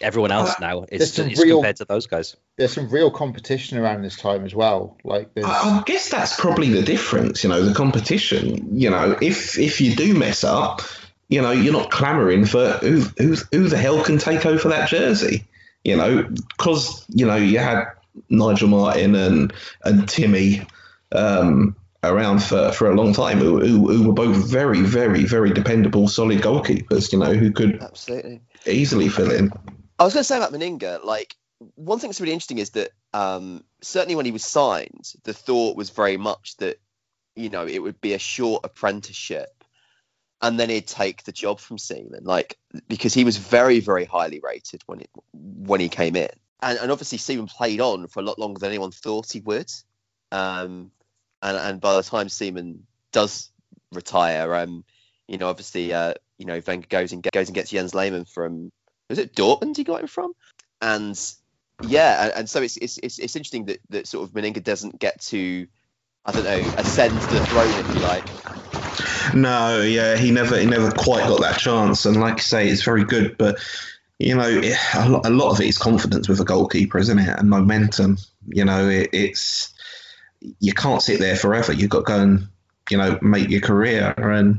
everyone 0.00 0.32
else 0.32 0.50
Uh, 0.50 0.54
now 0.60 0.84
there's 0.88 1.02
is, 1.02 1.12
some 1.14 1.28
is 1.28 1.40
real- 1.40 1.58
compared 1.58 1.76
to 1.76 1.84
those 1.84 2.06
guys. 2.06 2.36
There's 2.56 2.72
some 2.72 2.88
real 2.88 3.10
competition 3.10 3.78
around 3.78 4.02
this 4.02 4.16
time 4.16 4.44
as 4.44 4.54
well. 4.54 4.96
Like 5.04 5.34
there's 5.34 5.46
I 5.46 5.50
I 5.50 5.82
guess 5.86 6.08
that's 6.10 6.38
probably 6.38 6.70
the 6.70 6.82
difference, 6.82 7.42
you 7.42 7.50
know, 7.50 7.62
the 7.62 7.74
competition. 7.74 8.78
You 8.78 8.90
know, 8.90 9.16
if 9.20 9.58
if 9.58 9.80
you 9.80 9.94
do 9.94 10.14
mess 10.14 10.44
up, 10.44 10.82
you 11.28 11.42
know, 11.42 11.50
you're 11.50 11.72
not 11.72 11.90
clamouring 11.90 12.44
for 12.44 12.72
who 12.74 13.00
who 13.18 13.36
who 13.52 13.68
the 13.68 13.78
hell 13.78 14.02
can 14.02 14.18
take 14.18 14.46
over 14.46 14.68
that 14.68 14.88
jersey. 14.88 15.44
You 15.84 15.96
know, 15.96 16.22
because 16.22 17.04
you 17.08 17.26
know 17.26 17.36
you 17.36 17.58
had 17.58 17.86
Nigel 18.28 18.68
Martyn 18.68 19.14
and 19.14 19.52
and 19.84 20.08
Timmy 20.08 20.62
um, 21.12 21.76
around 22.02 22.42
for, 22.42 22.72
for 22.72 22.90
a 22.90 22.94
long 22.94 23.12
time, 23.12 23.38
who, 23.38 23.60
who, 23.60 23.92
who 23.92 24.08
were 24.08 24.14
both 24.14 24.50
very 24.50 24.80
very 24.80 25.24
very 25.24 25.52
dependable, 25.52 26.08
solid 26.08 26.40
goalkeepers. 26.40 27.12
You 27.12 27.18
know, 27.18 27.34
who 27.34 27.52
could 27.52 27.82
absolutely 27.82 28.40
easily 28.66 29.08
fill 29.08 29.30
in. 29.30 29.52
I 29.98 30.04
was 30.04 30.12
going 30.12 30.22
to 30.22 30.24
say 30.24 30.36
about 30.36 30.52
Manninger, 30.52 31.04
like 31.04 31.36
one 31.76 31.98
thing 31.98 32.10
that's 32.10 32.20
really 32.20 32.32
interesting 32.32 32.58
is 32.58 32.70
that 32.70 32.90
um, 33.12 33.64
certainly 33.80 34.16
when 34.16 34.26
he 34.26 34.32
was 34.32 34.44
signed, 34.44 35.12
the 35.22 35.32
thought 35.32 35.76
was 35.76 35.90
very 35.90 36.16
much 36.16 36.56
that 36.58 36.78
you 37.36 37.48
know 37.48 37.66
it 37.66 37.78
would 37.80 38.00
be 38.00 38.12
a 38.12 38.18
short 38.18 38.64
apprenticeship, 38.64 39.64
and 40.42 40.58
then 40.58 40.68
he'd 40.68 40.86
take 40.86 41.22
the 41.22 41.32
job 41.32 41.60
from 41.60 41.78
Seaman, 41.78 42.24
like 42.24 42.58
because 42.88 43.14
he 43.14 43.24
was 43.24 43.36
very 43.36 43.80
very 43.80 44.04
highly 44.04 44.40
rated 44.42 44.82
when 44.86 45.00
it 45.00 45.10
when 45.32 45.80
he 45.80 45.88
came 45.88 46.16
in, 46.16 46.30
and, 46.60 46.78
and 46.78 46.90
obviously 46.90 47.18
Seaman 47.18 47.46
played 47.46 47.80
on 47.80 48.08
for 48.08 48.20
a 48.20 48.24
lot 48.24 48.38
longer 48.38 48.58
than 48.58 48.70
anyone 48.70 48.90
thought 48.90 49.32
he 49.32 49.40
would, 49.40 49.70
um, 50.32 50.90
and 51.40 51.56
and 51.56 51.80
by 51.80 51.94
the 51.94 52.02
time 52.02 52.28
Seaman 52.28 52.86
does 53.12 53.50
retire, 53.92 54.54
um, 54.56 54.84
you 55.28 55.38
know 55.38 55.48
obviously 55.48 55.92
uh, 55.92 56.14
you 56.36 56.46
know 56.46 56.60
Wenger 56.66 56.88
goes 56.88 57.12
and 57.12 57.22
goes 57.22 57.48
and 57.48 57.54
gets 57.54 57.70
Jens 57.70 57.94
Lehmann 57.94 58.24
from 58.24 58.72
was 59.14 59.24
it 59.24 59.34
Dortmund 59.34 59.76
he 59.76 59.84
got 59.84 60.00
him 60.00 60.08
from? 60.08 60.34
And 60.82 61.18
yeah, 61.86 62.24
and, 62.24 62.32
and 62.32 62.50
so 62.50 62.62
it's, 62.62 62.76
it's 62.76 62.98
it's 62.98 63.18
it's 63.18 63.36
interesting 63.36 63.66
that 63.66 63.80
that 63.90 64.08
sort 64.08 64.28
of 64.28 64.34
Manninger 64.34 64.62
doesn't 64.62 64.98
get 64.98 65.20
to 65.22 65.66
I 66.24 66.32
don't 66.32 66.44
know 66.44 66.74
ascend 66.76 67.20
to 67.20 67.26
the 67.28 67.46
throne 67.46 67.70
if 67.70 67.94
you 67.94 68.00
like. 68.00 69.34
No, 69.34 69.80
yeah, 69.82 70.16
he 70.16 70.32
never 70.32 70.58
he 70.58 70.66
never 70.66 70.90
quite 70.90 71.28
got 71.28 71.40
that 71.42 71.58
chance. 71.58 72.06
And 72.06 72.20
like 72.20 72.36
you 72.36 72.42
say, 72.42 72.68
it's 72.68 72.82
very 72.82 73.04
good, 73.04 73.38
but 73.38 73.58
you 74.18 74.34
know, 74.34 74.48
it, 74.48 74.76
a, 74.94 75.08
lot, 75.08 75.26
a 75.26 75.30
lot 75.30 75.50
of 75.50 75.60
it 75.60 75.66
is 75.66 75.78
confidence 75.78 76.28
with 76.28 76.40
a 76.40 76.44
goalkeeper, 76.44 76.98
isn't 76.98 77.18
it? 77.18 77.38
And 77.38 77.48
momentum. 77.48 78.18
You 78.48 78.64
know, 78.64 78.88
it, 78.88 79.10
it's 79.12 79.72
you 80.58 80.72
can't 80.72 81.02
sit 81.02 81.20
there 81.20 81.36
forever. 81.36 81.72
You've 81.72 81.90
got 81.90 82.00
to 82.00 82.12
go 82.12 82.20
and 82.20 82.48
you 82.90 82.98
know 82.98 83.18
make 83.22 83.48
your 83.48 83.60
career 83.60 84.12
and. 84.16 84.58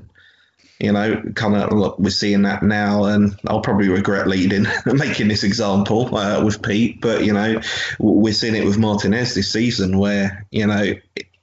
You 0.79 0.91
know, 0.91 1.13
of 1.13 1.71
look, 1.71 1.97
we're 1.99 2.09
seeing 2.09 2.41
that 2.41 2.61
now, 2.61 3.05
and 3.05 3.39
I'll 3.47 3.61
probably 3.61 3.87
regret 3.87 4.27
leading, 4.27 4.65
making 4.85 5.29
this 5.29 5.43
example 5.43 6.13
uh, 6.15 6.43
with 6.43 6.61
Pete. 6.61 6.99
But 6.99 7.23
you 7.23 7.31
know, 7.31 7.61
we're 7.99 8.33
seeing 8.33 8.55
it 8.55 8.65
with 8.65 8.77
Martinez 8.77 9.33
this 9.35 9.51
season, 9.51 9.97
where 9.97 10.45
you 10.51 10.67
know 10.67 10.93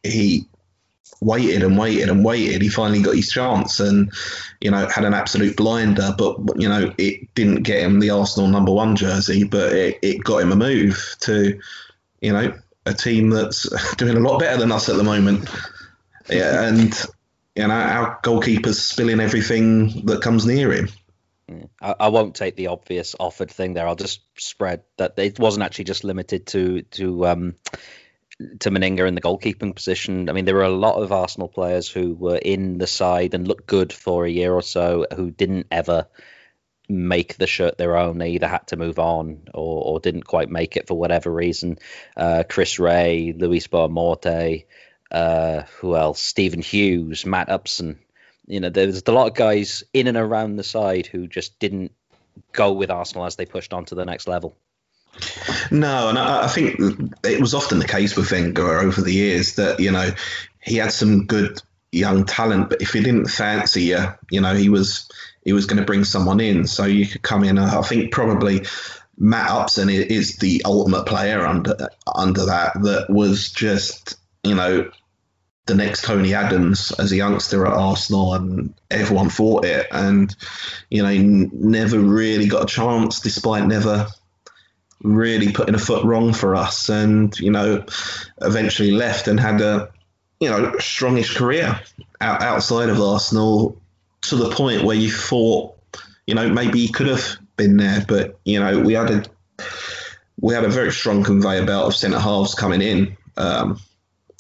he 0.03 0.47
waited 1.23 1.63
and 1.63 1.79
waited 1.79 2.09
and 2.09 2.25
waited. 2.25 2.61
He 2.61 2.69
finally 2.69 3.01
got 3.01 3.15
his 3.15 3.31
chance 3.31 3.81
and, 3.81 4.13
you 4.61 4.71
know, 4.71 4.89
had 4.89 5.05
an 5.05 5.15
absolute 5.15 5.57
blinder. 5.57 6.15
But, 6.19 6.45
but, 6.45 6.61
you 6.61 6.69
know, 6.69 6.93
it 6.99 7.33
didn't 7.35 7.63
get 7.63 7.83
him 7.83 8.01
the 8.01 8.11
Arsenal 8.11 8.49
number 8.49 8.73
one 8.73 8.97
jersey, 8.97 9.45
but 9.45 9.73
it, 9.73 9.99
it 10.03 10.25
got 10.25 10.43
him 10.43 10.53
a 10.53 10.57
move 10.57 11.17
to, 11.21 11.59
you 12.21 12.33
know, 12.33 12.53
a 12.87 12.93
team 12.93 13.31
that's 13.31 13.69
doing 13.97 14.17
a 14.17 14.21
lot 14.21 14.41
better 14.41 14.59
than 14.59 14.73
us 14.73 14.89
at 14.89 14.97
the 14.97 15.05
moment. 15.05 15.49
Yeah, 16.29 16.67
and, 16.67 16.93
know, 17.57 17.71
our 17.71 18.19
goalkeeper's 18.23 18.81
spilling 18.81 19.21
everything 19.21 20.07
that 20.07 20.23
comes 20.23 20.47
near 20.47 20.73
him. 20.73 20.89
I, 21.81 21.95
I 22.01 22.09
won't 22.09 22.35
take 22.35 22.57
the 22.57 22.69
obvious 22.69 23.15
offered 23.19 23.51
thing 23.51 23.75
there. 23.75 23.87
I'll 23.87 23.97
just 23.97 24.21
spread 24.37 24.83
that 24.97 25.15
it 25.19 25.39
wasn't 25.39 25.65
actually 25.65 25.85
just 25.85 26.05
limited 26.05 26.47
to 26.49 26.83
to 26.83 27.27
um, 27.27 27.55
to 28.61 28.71
Manninger 28.71 29.07
in 29.07 29.15
the 29.15 29.21
goalkeeping 29.21 29.75
position. 29.75 30.29
I 30.29 30.33
mean, 30.33 30.45
there 30.45 30.55
were 30.55 30.63
a 30.63 30.71
lot 30.71 31.03
of 31.03 31.13
Arsenal 31.13 31.49
players 31.49 31.89
who 31.89 32.15
were 32.15 32.37
in 32.37 32.79
the 32.79 32.87
side 32.87 33.35
and 33.35 33.47
looked 33.47 33.67
good 33.67 33.93
for 33.93 34.25
a 34.25 34.31
year 34.31 34.53
or 34.53 34.63
so 34.63 35.07
who 35.15 35.31
didn't 35.31 35.67
ever 35.71 36.09
make 36.89 37.37
the 37.37 37.47
shirt 37.47 37.79
their 37.79 37.97
own. 37.97 38.19
They 38.19 38.31
either 38.31 38.49
had 38.49 38.67
to 38.69 38.77
move 38.77 38.99
on 38.99 39.49
or, 39.55 39.85
or 39.85 40.01
didn't 40.01 40.25
quite 40.25 40.51
make 40.51 40.77
it 40.77 40.89
for 40.89 40.95
whatever 40.99 41.31
reason. 41.33 41.79
Uh, 42.17 42.45
Chris 42.49 42.79
Wreh, 42.79 43.33
Luis 43.37 43.69
Morte, 43.71 44.67
uh, 45.13 45.63
who 45.79 45.95
else? 45.95 46.21
Stephen 46.21 46.63
Hughes, 46.63 47.27
Matt 47.27 47.51
Upson. 47.51 47.99
You 48.47 48.61
know, 48.61 48.71
there's 48.71 49.03
a 49.07 49.13
lot 49.13 49.29
of 49.29 49.35
guys 49.35 49.85
in 49.93 50.09
and 50.09 50.17
around 50.17 50.57
the 50.57 50.65
side 50.65 51.07
who 51.07 51.27
just 51.29 51.59
didn't 51.61 51.93
go 52.53 52.73
with 52.73 52.91
Arsenal 52.91 53.27
as 53.27 53.37
they 53.37 53.47
pushed 53.47 53.73
on 53.73 53.85
to 53.87 53.95
the 53.95 54.05
next 54.05 54.27
level. 54.27 54.57
No, 55.71 56.09
and 56.09 56.19
I, 56.19 56.45
I 56.45 56.49
think 56.49 56.81
it 57.25 57.41
was 57.41 57.55
often 57.55 57.79
the 57.79 57.87
case 57.87 58.17
with 58.17 58.31
Wenger 58.31 58.81
over 58.81 59.03
the 59.03 59.13
years 59.13 59.57
that 59.57 59.79
you 59.79 59.91
know 59.91 60.11
he 60.61 60.77
had 60.77 60.93
some 60.93 61.27
good 61.27 61.61
young 61.93 62.25
talent, 62.25 62.71
but 62.71 62.81
if 62.81 62.93
he 62.95 63.03
didn't 63.03 63.27
fancy 63.27 63.83
you, 63.83 64.05
you 64.31 64.41
know 64.41 64.55
he 64.55 64.71
was 64.71 65.11
he 65.45 65.53
was 65.53 65.67
going 65.67 65.79
to 65.79 65.85
bring 65.85 66.05
someone 66.05 66.41
in, 66.41 66.67
so 66.67 66.87
you 66.87 67.07
could 67.07 67.23
come 67.23 67.45
in. 67.45 67.59
I 67.59 67.83
think 67.83 68.13
probably 68.13 68.65
Matt 69.19 69.51
Upson 69.51 69.91
is 69.91 70.37
the 70.37 70.63
ultimate 70.65 71.05
player 71.05 71.47
under 71.47 71.89
under 72.13 72.47
that. 72.47 72.73
That 72.83 73.11
was 73.11 73.51
just 73.51 74.17
you 74.43 74.55
know 74.55 74.91
the 75.67 75.75
next 75.75 76.05
Tony 76.05 76.35
Adams 76.35 76.93
as 76.99 77.13
a 77.13 77.17
youngster 77.17 77.67
at 77.67 77.73
Arsenal, 77.73 78.35
and 78.35 78.75
everyone 78.91 79.31
thought 79.31 79.65
it, 79.65 79.87
and 79.93 80.35
you 80.91 81.03
know 81.03 81.49
never 81.53 81.99
really 81.99 82.47
got 82.47 82.65
a 82.65 82.67
chance, 82.67 83.21
despite 83.21 83.67
never 83.67 84.09
really 85.03 85.53
putting 85.53 85.75
a 85.75 85.79
foot 85.79 86.05
wrong 86.05 86.33
for 86.33 86.57
us. 86.57 86.89
And 86.89 87.39
you 87.39 87.51
know 87.51 87.85
eventually 88.41 88.91
left 88.91 89.29
and 89.29 89.39
had 89.39 89.61
a 89.61 89.91
you 90.41 90.51
know 90.51 90.73
strongish 90.79 91.37
career 91.37 91.81
out, 92.21 92.43
outside 92.43 92.89
of 92.89 93.01
Arsenal 93.01 93.81
to 94.23 94.37
the 94.37 94.51
point 94.51 94.85
where 94.85 94.97
you 94.97 95.11
thought 95.11 95.77
you 96.27 96.35
know 96.35 96.49
maybe 96.49 96.81
he 96.81 96.93
could 96.93 97.07
have 97.07 97.37
been 97.57 97.77
there. 97.77 98.05
But 98.07 98.41
you 98.45 98.59
know 98.59 98.81
we 98.81 98.95
had 98.95 99.11
a 99.11 99.25
we 100.41 100.55
had 100.55 100.65
a 100.65 100.69
very 100.69 100.91
strong 100.91 101.23
conveyor 101.23 101.67
belt 101.67 101.87
of 101.87 101.95
centre 101.95 102.19
halves 102.19 102.55
coming 102.55 102.83
in. 102.83 103.17
Um, 103.37 103.79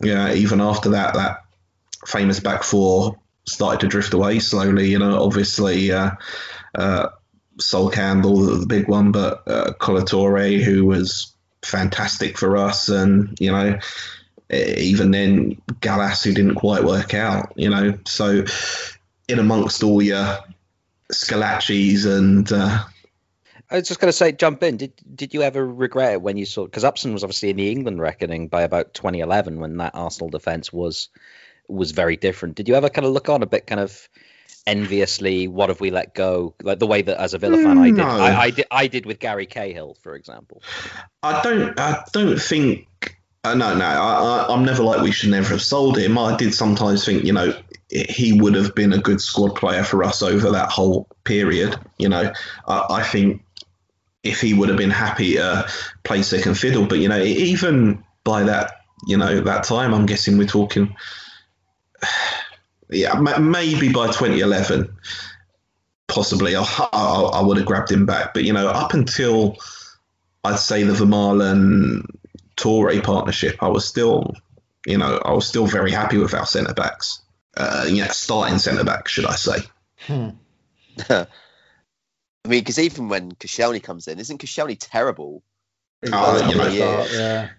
you 0.02 0.14
know 0.14 0.32
even 0.32 0.60
after 0.60 0.90
that 0.90 1.14
that 1.14 1.44
famous 2.06 2.40
back 2.40 2.62
four 2.62 3.18
started 3.46 3.80
to 3.80 3.88
drift 3.88 4.12
away 4.14 4.38
slowly 4.38 4.90
you 4.90 4.98
know 4.98 5.22
obviously 5.22 5.90
uh, 5.92 6.10
uh, 6.74 7.08
Sol 7.58 7.90
Campbell, 7.90 8.58
the 8.58 8.66
big 8.66 8.88
one, 8.88 9.12
but 9.12 9.46
uh, 9.46 9.72
Kolo 9.74 10.02
Toure, 10.02 10.62
who 10.62 10.84
was 10.84 11.34
fantastic 11.62 12.38
for 12.38 12.56
us, 12.56 12.88
and 12.88 13.36
you 13.38 13.52
know, 13.52 13.78
even 14.50 15.10
then 15.10 15.60
Gallas, 15.80 16.22
who 16.22 16.32
didn't 16.32 16.56
quite 16.56 16.84
work 16.84 17.14
out, 17.14 17.52
you 17.56 17.70
know. 17.70 17.98
So, 18.06 18.44
in 19.28 19.38
amongst 19.38 19.82
all 19.82 20.02
your 20.02 20.38
Squillaci's 21.12 22.04
and 22.04 22.50
uh, 22.50 22.84
I 23.72 23.76
was 23.76 23.88
just 23.88 24.00
going 24.00 24.10
to 24.10 24.16
say, 24.16 24.32
jump 24.32 24.62
in. 24.62 24.76
Did 24.76 24.92
did 25.14 25.32
you 25.32 25.40
ever 25.42 25.66
regret 25.66 26.12
it 26.12 26.22
when 26.22 26.36
you 26.36 26.44
saw? 26.44 26.64
Because 26.64 26.84
Upson 26.84 27.14
was 27.14 27.24
obviously 27.24 27.48
in 27.48 27.56
the 27.56 27.70
England 27.70 28.00
reckoning 28.00 28.48
by 28.48 28.62
about 28.62 28.92
2011 28.92 29.60
when 29.60 29.78
that 29.78 29.94
Arsenal 29.94 30.28
defense 30.28 30.72
was 30.72 31.08
was 31.68 31.92
very 31.92 32.16
different. 32.16 32.54
Did 32.54 32.68
you 32.68 32.74
ever 32.74 32.90
kind 32.90 33.06
of 33.06 33.12
look 33.12 33.30
on 33.30 33.42
a 33.42 33.46
bit 33.46 33.66
kind 33.66 33.80
of 33.80 34.08
enviously? 34.66 35.48
What 35.48 35.70
have 35.70 35.80
we 35.80 35.90
let 35.90 36.14
go? 36.14 36.54
Like 36.62 36.80
the 36.80 36.86
way 36.86 37.00
that 37.00 37.18
as 37.18 37.32
a 37.32 37.38
Villa 37.38 37.56
fan 37.56 37.78
I 37.78 37.86
did. 37.86 37.96
No. 37.96 38.04
I, 38.04 38.40
I 38.42 38.50
did. 38.50 38.66
I 38.70 38.86
did 38.88 39.06
with 39.06 39.18
Gary 39.20 39.46
Cahill, 39.46 39.96
for 40.02 40.16
example. 40.16 40.62
I 41.22 41.40
don't, 41.42 41.78
I 41.80 42.04
don't 42.12 42.38
think 42.38 43.16
Uh, 43.44 43.54
no, 43.54 43.74
no, 43.74 43.84
I, 43.84 44.46
I, 44.46 44.54
I'm 44.54 44.64
never 44.64 44.84
like 44.84 45.00
we 45.00 45.10
should 45.10 45.30
never 45.30 45.48
have 45.48 45.62
sold 45.62 45.98
him. 45.98 46.16
I 46.16 46.36
did 46.36 46.54
sometimes 46.54 47.04
think, 47.04 47.24
you 47.24 47.32
know, 47.32 47.52
he 47.90 48.32
would 48.40 48.54
have 48.54 48.74
been 48.74 48.92
a 48.92 48.98
good 48.98 49.20
squad 49.20 49.56
player 49.56 49.82
for 49.82 50.04
us 50.04 50.22
over 50.22 50.50
that 50.50 50.70
whole 50.70 51.08
period. 51.24 51.76
You 51.98 52.08
know, 52.08 52.32
I, 52.68 52.86
I 52.90 53.02
think 53.02 53.42
if 54.22 54.40
he 54.40 54.54
would 54.54 54.68
have 54.68 54.78
been 54.78 54.90
happy 54.90 55.34
to 55.34 55.68
play 56.04 56.22
second 56.22 56.54
fiddle, 56.54 56.86
but 56.86 56.98
you 56.98 57.08
know, 57.08 57.20
even 57.20 58.04
by 58.24 58.44
that, 58.44 58.72
you 59.06 59.16
know, 59.16 59.40
that 59.40 59.64
time, 59.64 59.92
I'm 59.94 60.06
guessing 60.06 60.38
we're 60.38 60.46
talking, 60.46 60.94
yeah, 62.90 63.14
maybe 63.18 63.92
by 63.92 64.06
2011, 64.06 64.94
possibly 66.06 66.54
I, 66.56 66.62
I, 66.62 67.30
I 67.34 67.42
would 67.42 67.56
have 67.56 67.66
grabbed 67.66 67.90
him 67.90 68.06
back. 68.06 68.34
But 68.34 68.44
you 68.44 68.52
know, 68.52 68.68
up 68.68 68.94
until 68.94 69.56
I'd 70.44 70.58
say 70.58 70.84
the 70.84 70.92
Vermaelen 70.92 72.06
Toure 72.56 73.02
partnership, 73.02 73.56
I 73.60 73.68
was 73.68 73.84
still, 73.84 74.34
you 74.86 74.98
know, 74.98 75.20
I 75.24 75.32
was 75.32 75.46
still 75.46 75.66
very 75.66 75.90
happy 75.90 76.18
with 76.18 76.34
our 76.34 76.46
centre 76.46 76.74
backs. 76.74 77.20
Uh, 77.56 77.86
yeah, 77.88 78.08
starting 78.08 78.58
centre 78.58 78.84
back, 78.84 79.08
should 79.08 79.26
I 79.26 79.34
say? 79.34 79.58
Hmm. 79.98 80.30
I 82.44 82.48
mean, 82.48 82.60
because 82.60 82.78
even 82.78 83.08
when 83.08 83.32
Koscielny 83.32 83.82
comes 83.82 84.08
in, 84.08 84.18
isn't 84.18 84.40
Koscielny 84.40 84.76
terrible? 84.78 85.42
Uh, 86.10 86.48
you 86.50 86.56
know, 86.56 86.68
yeah. 86.68 87.50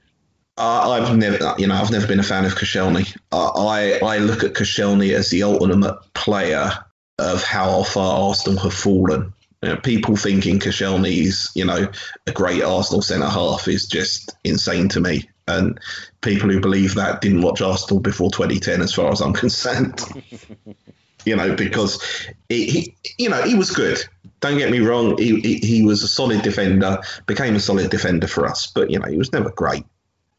Uh, 0.58 0.92
I've 0.92 1.18
never, 1.18 1.56
you 1.58 1.68
know, 1.68 1.76
I've 1.76 1.92
never 1.92 2.06
been 2.06 2.20
a 2.20 2.24
fan 2.24 2.46
of 2.46 2.54
Koscielny. 2.56 3.16
Uh, 3.32 3.66
I 3.68 4.00
I 4.00 4.18
look 4.18 4.44
at 4.44 4.54
Koscielny 4.54 5.14
as 5.14 5.30
the 5.30 5.44
ultimate 5.44 5.98
player 6.14 6.72
of 7.18 7.44
how 7.44 7.84
far 7.84 8.30
Arsenal 8.30 8.60
have 8.60 8.74
fallen. 8.74 9.34
You 9.62 9.70
know, 9.70 9.78
people 9.78 10.18
thinking 10.18 10.60
Koscielny's, 10.60 11.50
you 11.56 11.66
know, 11.66 11.88
a 12.28 12.32
great 12.32 12.62
Arsenal 12.62 13.02
centre 13.02 13.30
half 13.30 13.68
is 13.68 13.88
just 13.88 14.36
insane 14.44 14.90
to 14.90 15.00
me. 15.00 15.30
And 15.48 15.80
people 16.22 16.50
who 16.50 16.60
believe 16.60 16.96
that 16.96 17.22
didn't 17.22 17.42
watch 17.42 17.62
Arsenal 17.62 18.02
before 18.02 18.30
2010, 18.30 18.82
as 18.82 18.94
far 18.94 19.12
as 19.12 19.22
I'm 19.22 19.34
concerned. 19.46 20.02
you 21.26 21.36
know, 21.36 21.56
because 21.56 22.02
he, 22.50 22.66
he, 22.70 22.96
you 23.18 23.30
know, 23.30 23.42
he 23.44 23.56
was 23.56 23.72
good. 23.72 24.00
Don't 24.40 24.58
get 24.58 24.72
me 24.72 24.80
wrong. 24.80 25.18
He, 25.18 25.40
he, 25.40 25.58
he 25.58 25.84
was 25.84 26.04
a 26.04 26.08
solid 26.08 26.42
defender, 26.42 27.02
became 27.26 27.56
a 27.56 27.60
solid 27.60 27.90
defender 27.90 28.28
for 28.28 28.46
us, 28.46 28.68
but 28.68 28.90
you 28.90 29.00
know, 29.00 29.10
he 29.10 29.18
was 29.18 29.32
never 29.32 29.50
great. 29.50 29.86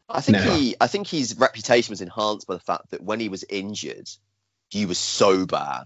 I 0.07 0.21
think 0.21 0.37
never. 0.37 0.51
he, 0.53 0.75
I 0.79 0.87
think 0.87 1.07
his 1.07 1.37
reputation 1.37 1.91
was 1.91 2.01
enhanced 2.01 2.47
by 2.47 2.53
the 2.53 2.59
fact 2.59 2.91
that 2.91 3.01
when 3.01 3.19
he 3.19 3.29
was 3.29 3.43
injured, 3.49 4.07
he 4.69 4.85
was 4.85 4.99
so 4.99 5.45
bad, 5.45 5.85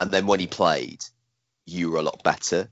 and 0.00 0.10
then 0.10 0.26
when 0.26 0.40
he 0.40 0.46
played, 0.46 1.04
you 1.66 1.90
were 1.90 1.98
a 1.98 2.02
lot 2.02 2.22
better. 2.24 2.68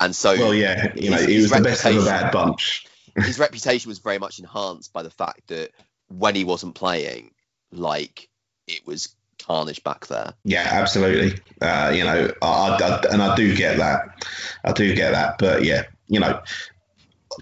And 0.00 0.16
so, 0.16 0.34
well, 0.34 0.54
yeah, 0.54 0.92
you 0.94 1.10
know, 1.10 1.18
he 1.18 1.36
was 1.38 1.50
the 1.50 1.60
best 1.60 1.84
of 1.84 1.96
a 1.96 2.04
bad 2.04 2.32
bunch. 2.32 2.86
his 3.16 3.38
reputation 3.38 3.88
was 3.88 3.98
very 3.98 4.18
much 4.18 4.38
enhanced 4.38 4.92
by 4.92 5.02
the 5.02 5.10
fact 5.10 5.48
that 5.48 5.70
when 6.08 6.34
he 6.34 6.44
wasn't 6.44 6.74
playing, 6.74 7.32
like 7.70 8.28
it 8.66 8.86
was 8.86 9.14
carnage 9.46 9.82
back 9.84 10.06
there. 10.06 10.34
Yeah, 10.44 10.68
absolutely. 10.70 11.38
Uh, 11.60 11.92
you 11.94 12.04
know, 12.04 12.32
I, 12.42 12.46
I, 12.46 13.12
and 13.12 13.22
I 13.22 13.34
do 13.34 13.54
get 13.54 13.78
that. 13.78 14.26
I 14.64 14.72
do 14.72 14.94
get 14.94 15.12
that. 15.12 15.38
But 15.38 15.64
yeah, 15.64 15.84
you 16.08 16.20
know, 16.20 16.40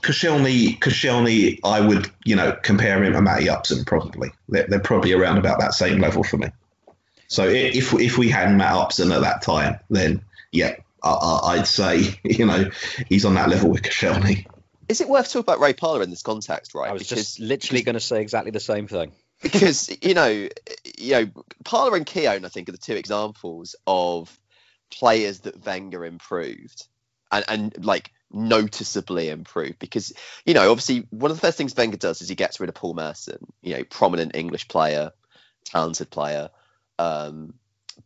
Koscielny, 0.01 0.79
Koscielny, 0.79 1.59
I 1.65 1.81
would, 1.81 2.11
you 2.25 2.37
know, 2.37 2.57
compare 2.63 3.03
him 3.03 3.13
to 3.13 3.21
Matty 3.21 3.49
Upson 3.49 3.85
probably. 3.85 4.31
They're, 4.49 4.67
they're, 4.67 4.81
probably 4.81 5.13
around 5.13 5.39
about 5.39 5.61
that 5.61 5.75
same 5.75 6.01
level 6.01 6.23
for 6.23 6.39
me. 6.39 6.49
So 7.29 7.47
if 7.47 7.93
if 7.95 8.19
we 8.19 8.29
had 8.29 8.57
Matt 8.57 8.75
Upson 8.75 9.13
at 9.13 9.21
that 9.21 9.43
time, 9.43 9.79
then 9.89 10.23
yeah, 10.51 10.75
I, 11.03 11.57
would 11.59 11.67
say 11.67 12.19
you 12.25 12.47
know 12.47 12.71
he's 13.09 13.25
on 13.25 13.35
that 13.35 13.49
level 13.49 13.71
with 13.71 13.83
Koscielny. 13.83 14.47
Is 14.89 15.01
it 15.01 15.09
worth 15.09 15.29
talking 15.29 15.41
about 15.41 15.61
Ray 15.61 15.73
Parlour 15.73 16.03
in 16.03 16.11
this 16.11 16.23
context, 16.23 16.75
right? 16.75 16.91
I 16.91 16.93
was 16.93 17.03
because, 17.03 17.19
just 17.19 17.41
literally 17.41 17.83
going 17.83 17.95
to 17.95 18.01
say 18.01 18.21
exactly 18.21 18.51
the 18.51 18.59
same 18.59 18.89
thing 18.89 19.13
because 19.41 19.91
you 20.03 20.15
know, 20.15 20.49
you 20.99 21.13
know, 21.13 21.31
Parlour 21.65 21.97
and 21.97 22.07
Keown, 22.07 22.45
I 22.45 22.49
think, 22.49 22.69
are 22.69 22.73
the 22.73 22.79
two 22.79 22.97
examples 22.97 23.75
of 23.87 24.39
players 24.91 25.41
that 25.41 25.65
Wenger 25.65 26.05
improved, 26.05 26.87
and 27.31 27.45
and 27.49 27.85
like 27.85 28.13
noticeably 28.33 29.29
improved 29.29 29.81
because 29.81 30.13
you 30.47 30.55
know 30.55 30.71
obviously 30.71 31.05
one 31.11 31.33
of 31.33 31.37
the 31.37 31.41
first 31.41 31.59
things 31.59 31.75
Wenger 31.75 31.97
does 31.97 32.23
is 32.23 32.29
he 32.29 32.37
gets 32.37 32.61
rid 32.61 32.69
of 32.69 32.75
Paul 32.75 32.95
Merson, 32.95 33.47
you 33.63 33.75
know, 33.77 33.85
prominent 33.85 34.37
English 34.37 34.69
player, 34.69 35.13
talented 35.65 36.11
player. 36.11 36.51
Um, 36.99 37.55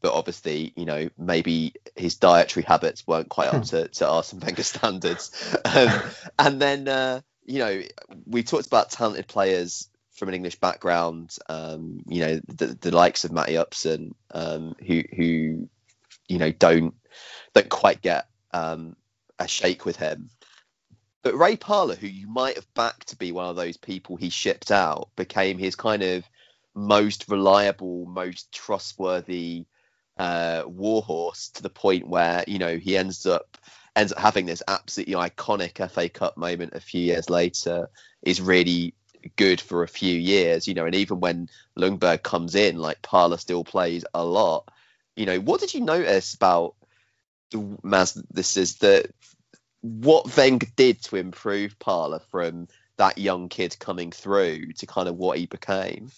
but 0.00 0.12
obviously, 0.12 0.72
you 0.76 0.86
know, 0.86 1.08
maybe 1.16 1.74
his 1.94 2.16
dietary 2.16 2.64
habits 2.64 3.06
weren't 3.06 3.28
quite 3.28 3.52
up 3.54 3.62
to, 3.64 3.88
to 3.88 4.08
Arsene 4.08 4.40
Wenger 4.40 4.62
standards. 4.62 5.30
Um, 5.64 5.90
and 6.38 6.60
then, 6.62 6.88
uh, 6.88 7.20
you 7.44 7.58
know, 7.58 7.82
we 8.26 8.42
talked 8.42 8.66
about 8.66 8.90
talented 8.90 9.26
players 9.26 9.88
from 10.14 10.28
an 10.28 10.34
English 10.34 10.56
background, 10.56 11.36
um, 11.48 12.02
you 12.06 12.20
know, 12.20 12.40
the, 12.46 12.66
the, 12.66 12.90
likes 12.90 13.24
of 13.24 13.32
Matty 13.32 13.56
Upson, 13.56 14.14
um, 14.30 14.74
who 14.86 15.02
who 15.14 15.68
you 16.28 16.38
know 16.38 16.52
don't 16.52 16.94
don't 17.52 17.68
quite 17.68 18.00
get 18.00 18.26
um, 18.52 18.96
a 19.38 19.48
shake 19.48 19.84
with 19.84 19.96
him. 19.96 20.30
But 21.22 21.36
Ray 21.36 21.56
Parlour, 21.56 21.96
who 21.96 22.06
you 22.06 22.28
might 22.28 22.56
have 22.56 22.74
backed 22.74 23.08
to 23.08 23.16
be 23.16 23.32
one 23.32 23.48
of 23.48 23.56
those 23.56 23.76
people 23.76 24.16
he 24.16 24.30
shipped 24.30 24.70
out, 24.70 25.08
became 25.16 25.58
his 25.58 25.74
kind 25.74 26.02
of 26.02 26.24
most 26.74 27.28
reliable, 27.28 28.06
most 28.06 28.52
trustworthy 28.52 29.64
uh, 30.18 30.62
warhorse 30.66 31.48
to 31.50 31.62
the 31.62 31.70
point 31.70 32.06
where 32.06 32.44
you 32.46 32.58
know 32.58 32.76
he 32.76 32.96
ends 32.96 33.26
up 33.26 33.58
ends 33.96 34.12
up 34.12 34.18
having 34.18 34.46
this 34.46 34.62
absolutely 34.68 35.14
iconic 35.14 35.90
FA 35.90 36.08
Cup 36.08 36.36
moment 36.36 36.74
a 36.74 36.80
few 36.80 37.00
years 37.00 37.28
later. 37.28 37.90
Is 38.22 38.40
really 38.40 38.94
good 39.36 39.60
for 39.60 39.82
a 39.82 39.88
few 39.88 40.18
years, 40.18 40.66
you 40.68 40.74
know, 40.74 40.86
and 40.86 40.94
even 40.94 41.20
when 41.20 41.48
Ljungberg 41.78 42.22
comes 42.22 42.54
in, 42.54 42.78
like 42.78 43.02
Parlour 43.02 43.38
still 43.38 43.64
plays 43.64 44.04
a 44.14 44.24
lot. 44.24 44.68
You 45.16 45.26
know, 45.26 45.38
what 45.38 45.60
did 45.60 45.74
you 45.74 45.80
notice 45.80 46.34
about 46.34 46.74
the 47.50 47.58
Maz? 47.58 48.22
This 48.30 48.56
is 48.56 48.76
that 48.76 49.10
what 49.80 50.36
Wenger 50.36 50.66
did 50.76 51.02
to 51.04 51.16
improve 51.16 51.78
Parlour 51.78 52.20
from 52.30 52.68
that 52.96 53.18
young 53.18 53.48
kid 53.48 53.78
coming 53.78 54.10
through 54.10 54.72
to 54.74 54.86
kind 54.86 55.08
of 55.08 55.16
what 55.16 55.38
he 55.38 55.46
became. 55.46 56.10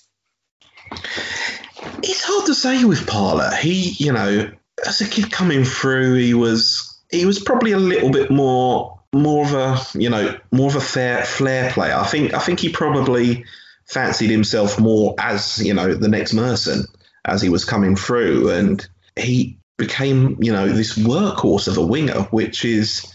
It's 2.03 2.23
hard 2.23 2.47
to 2.47 2.55
say 2.55 2.85
with 2.85 3.07
Parlour. 3.07 3.51
He, 3.57 3.91
you 3.99 4.13
know, 4.13 4.51
as 4.87 5.01
a 5.01 5.09
kid 5.09 5.31
coming 5.31 5.65
through, 5.65 6.15
he 6.15 6.35
was 6.35 7.01
he 7.11 7.25
was 7.25 7.39
probably 7.39 7.73
a 7.73 7.79
little 7.79 8.11
bit 8.11 8.31
more 8.31 8.96
more 9.17 9.45
of 9.45 9.53
a 9.53 9.99
you 9.99 10.09
know 10.09 10.39
more 10.51 10.69
of 10.69 10.77
a 10.77 10.81
fair 10.81 11.25
flair 11.25 11.71
player. 11.71 11.95
I 11.95 12.07
think 12.07 12.35
I 12.35 12.39
think 12.39 12.61
he 12.61 12.69
probably 12.69 13.45
fancied 13.87 14.31
himself 14.31 14.79
more 14.79 15.15
as 15.19 15.59
you 15.59 15.75
know 15.75 15.95
the 15.95 16.09
next 16.09 16.33
Merson 16.33 16.85
as 17.25 17.43
he 17.43 17.49
was 17.49 17.65
coming 17.65 17.97
through, 17.97 18.51
and 18.51 18.87
he 19.17 19.59
became 19.77 20.37
you 20.41 20.53
know 20.53 20.69
this 20.69 20.97
workhorse 20.97 21.69
of 21.69 21.77
a 21.77 21.87
winger, 21.87 22.23
which 22.31 22.65
is 22.65 23.11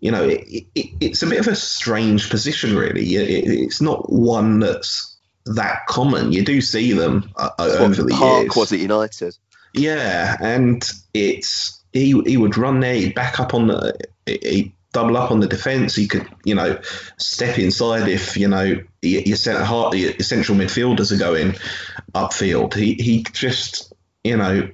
you 0.00 0.10
know 0.10 0.24
it, 0.24 0.66
it, 0.74 0.86
it's 1.00 1.22
a 1.22 1.26
bit 1.26 1.40
of 1.40 1.48
a 1.48 1.56
strange 1.56 2.30
position 2.30 2.76
really. 2.76 3.16
It, 3.16 3.48
it's 3.48 3.80
not 3.80 4.12
one 4.12 4.60
that's 4.60 5.16
that 5.46 5.86
common. 5.86 6.32
You 6.32 6.44
do 6.44 6.60
see 6.60 6.92
them 6.92 7.30
uh, 7.36 7.50
over 7.58 8.02
the 8.02 8.14
Park 8.14 8.42
years. 8.42 8.56
was 8.56 8.72
at 8.72 8.80
United. 8.80 9.36
Yeah, 9.74 10.36
and 10.40 10.88
it's 11.14 11.82
he 11.92 12.20
he 12.22 12.36
would 12.36 12.56
run 12.56 12.80
there, 12.80 12.94
he'd 12.94 13.14
back 13.14 13.40
up 13.40 13.54
on 13.54 13.68
the 13.68 13.98
he 14.26 14.74
double 14.92 15.16
up 15.16 15.30
on 15.30 15.40
the 15.40 15.46
defence. 15.46 15.94
He 15.94 16.08
could, 16.08 16.26
you 16.44 16.54
know, 16.54 16.80
step 17.18 17.58
inside 17.58 18.08
if 18.08 18.36
you 18.36 18.48
know 18.48 18.80
your 19.02 19.36
centre 19.36 19.96
your 19.96 20.18
central 20.20 20.58
midfielders 20.58 21.12
are 21.12 21.18
going 21.18 21.56
upfield. 22.14 22.74
He 22.74 22.94
he 22.94 23.24
just, 23.32 23.92
you 24.24 24.36
know, 24.36 24.68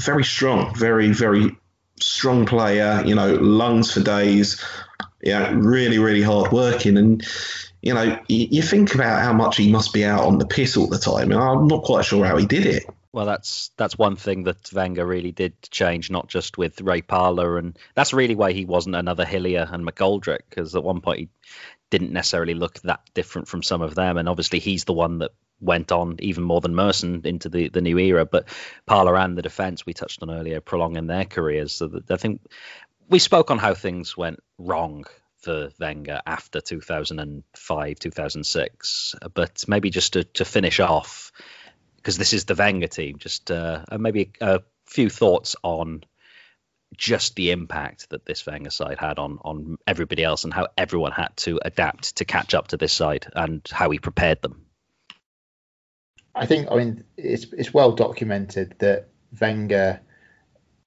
very 0.00 0.24
strong, 0.24 0.74
very 0.74 1.12
very 1.12 1.56
strong 2.00 2.46
player. 2.46 3.02
You 3.04 3.14
know, 3.14 3.34
lungs 3.34 3.92
for 3.92 4.00
days. 4.00 4.62
Yeah, 5.22 5.52
really 5.54 5.98
really 5.98 6.22
hard 6.22 6.52
working 6.52 6.96
and. 6.96 7.26
You 7.86 7.92
know, 7.92 8.18
you 8.28 8.62
think 8.62 8.94
about 8.94 9.20
how 9.20 9.34
much 9.34 9.58
he 9.58 9.70
must 9.70 9.92
be 9.92 10.06
out 10.06 10.24
on 10.24 10.38
the 10.38 10.46
piss 10.46 10.74
all 10.74 10.86
the 10.86 10.96
time, 10.96 11.30
and 11.30 11.38
I'm 11.38 11.66
not 11.66 11.84
quite 11.84 12.06
sure 12.06 12.24
how 12.24 12.38
he 12.38 12.46
did 12.46 12.64
it. 12.64 12.86
Well, 13.14 13.26
that's 13.26 13.70
that's 13.76 13.96
one 13.96 14.16
thing 14.16 14.42
that 14.42 14.72
Wenger 14.72 15.06
really 15.06 15.30
did 15.30 15.54
change, 15.70 16.10
not 16.10 16.26
just 16.26 16.58
with 16.58 16.80
Ray 16.80 17.00
Parlour, 17.00 17.58
and 17.58 17.78
that's 17.94 18.12
really 18.12 18.34
why 18.34 18.50
he 18.50 18.64
wasn't 18.64 18.96
another 18.96 19.24
Hillier 19.24 19.68
and 19.70 19.86
McGoldrick, 19.86 20.40
because 20.50 20.74
at 20.74 20.82
one 20.82 21.00
point 21.00 21.20
he 21.20 21.28
didn't 21.90 22.12
necessarily 22.12 22.54
look 22.54 22.80
that 22.80 23.02
different 23.14 23.46
from 23.46 23.62
some 23.62 23.82
of 23.82 23.94
them, 23.94 24.16
and 24.16 24.28
obviously 24.28 24.58
he's 24.58 24.82
the 24.82 24.92
one 24.92 25.18
that 25.18 25.30
went 25.60 25.92
on 25.92 26.16
even 26.18 26.42
more 26.42 26.60
than 26.60 26.74
Merson 26.74 27.20
into 27.24 27.48
the, 27.48 27.68
the 27.68 27.80
new 27.80 27.98
era. 27.98 28.26
But 28.26 28.48
Parlour 28.84 29.16
and 29.16 29.38
the 29.38 29.42
defence 29.42 29.86
we 29.86 29.94
touched 29.94 30.20
on 30.24 30.30
earlier, 30.32 30.60
prolonging 30.60 31.06
their 31.06 31.24
careers, 31.24 31.72
so 31.72 31.86
that 31.86 32.10
I 32.10 32.16
think 32.16 32.40
we 33.08 33.20
spoke 33.20 33.52
on 33.52 33.58
how 33.58 33.74
things 33.74 34.16
went 34.16 34.42
wrong 34.58 35.04
for 35.36 35.70
Wenger 35.78 36.20
after 36.26 36.60
2005, 36.60 37.98
2006, 38.00 39.14
but 39.34 39.64
maybe 39.68 39.90
just 39.90 40.14
to, 40.14 40.24
to 40.24 40.44
finish 40.44 40.80
off 40.80 41.30
because 42.04 42.18
this 42.18 42.34
is 42.34 42.44
the 42.44 42.54
Wenger 42.54 42.86
team. 42.86 43.16
Just 43.18 43.50
uh, 43.50 43.82
maybe 43.98 44.32
a 44.42 44.60
few 44.84 45.08
thoughts 45.08 45.56
on 45.62 46.04
just 46.94 47.34
the 47.34 47.50
impact 47.50 48.10
that 48.10 48.26
this 48.26 48.44
Wenger 48.46 48.70
side 48.70 48.98
had 48.98 49.18
on 49.18 49.38
on 49.42 49.78
everybody 49.86 50.22
else 50.22 50.44
and 50.44 50.52
how 50.52 50.68
everyone 50.76 51.12
had 51.12 51.34
to 51.38 51.58
adapt 51.64 52.16
to 52.16 52.26
catch 52.26 52.52
up 52.52 52.68
to 52.68 52.76
this 52.76 52.92
side 52.92 53.26
and 53.34 53.66
how 53.72 53.90
he 53.90 53.98
prepared 53.98 54.42
them. 54.42 54.66
I 56.34 56.44
think 56.44 56.70
I 56.70 56.76
mean 56.76 57.04
it's 57.16 57.46
it's 57.52 57.72
well 57.72 57.92
documented 57.92 58.74
that 58.80 59.08
Wenger 59.40 60.00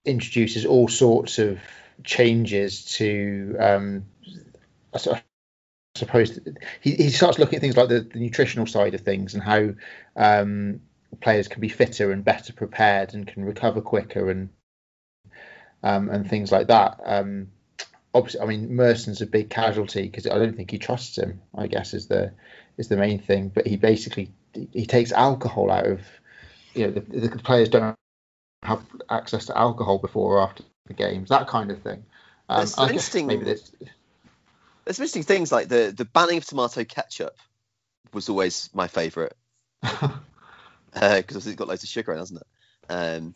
introduces 0.06 0.68
all 0.68 0.88
sorts 0.88 1.40
of 1.40 1.60
changes 2.04 2.86
to 2.86 3.56
um, 3.60 4.06
I 4.94 5.22
suppose 5.96 6.40
he, 6.80 6.92
he 6.92 7.10
starts 7.10 7.40
looking 7.40 7.56
at 7.56 7.62
things 7.62 7.76
like 7.76 7.90
the, 7.90 8.02
the 8.02 8.20
nutritional 8.20 8.68
side 8.68 8.94
of 8.94 9.02
things 9.02 9.34
and 9.34 9.42
how 9.42 9.74
um, 10.16 10.82
players 11.22 11.48
can 11.48 11.62
be 11.62 11.70
fitter 11.70 12.12
and 12.12 12.24
better 12.24 12.54
prepared 12.54 13.14
and 13.14 13.28
can 13.28 13.46
recover 13.46 13.82
quicker 13.82 14.30
and 14.30 14.50
um, 15.84 16.10
and 16.10 16.30
things 16.30 16.52
like 16.52 16.68
that. 16.68 17.00
Um, 17.04 17.48
obviously, 18.14 18.42
I 18.42 18.46
mean 18.46 18.76
Merson's 18.76 19.22
a 19.22 19.28
big 19.28 19.50
casualty 19.50 20.04
because 20.04 20.28
I 20.28 20.38
don't 20.38 20.56
think 20.56 20.72
he 20.72 20.80
trusts 20.80 21.18
him. 21.18 21.42
I 21.56 21.68
guess 21.68 21.94
is 21.94 22.08
the 22.08 22.34
is 22.78 22.88
the 22.88 22.98
main 22.98 23.20
thing. 23.20 23.50
But 23.50 23.68
he 23.68 23.78
basically 23.78 24.32
he 24.54 24.86
takes 24.86 25.12
alcohol 25.12 25.72
out 25.72 25.88
of 25.88 26.02
you 26.74 26.88
know 26.88 26.94
the, 26.94 27.28
the 27.28 27.40
players 27.40 27.70
don't 27.70 27.96
have 28.64 28.84
access 29.10 29.46
to 29.46 29.58
alcohol 29.58 30.00
before 30.00 30.38
or 30.38 30.42
after 30.42 30.64
the 30.88 30.94
games, 30.94 31.30
that 31.30 31.48
kind 31.48 31.72
of 31.72 31.82
thing. 31.82 32.04
Um, 32.50 32.58
there's 32.58 32.74
some 32.74 32.90
interesting. 32.90 33.28
Maybe 33.28 33.46
there's, 33.46 33.72
there's 34.86 35.00
interesting 35.00 35.24
things 35.24 35.52
like 35.52 35.68
the 35.68 35.94
the 35.96 36.06
banning 36.06 36.38
of 36.38 36.46
tomato 36.46 36.84
ketchup 36.84 37.38
was 38.14 38.30
always 38.30 38.70
my 38.74 38.88
favourite 38.88 39.34
because 41.00 41.36
uh, 41.36 41.50
it's 41.50 41.56
got 41.56 41.68
loads 41.68 41.84
of 41.84 41.90
sugar 41.90 42.12
in, 42.12 42.20
hasn't 42.20 42.42
it? 42.42 42.48
Um, 42.90 43.34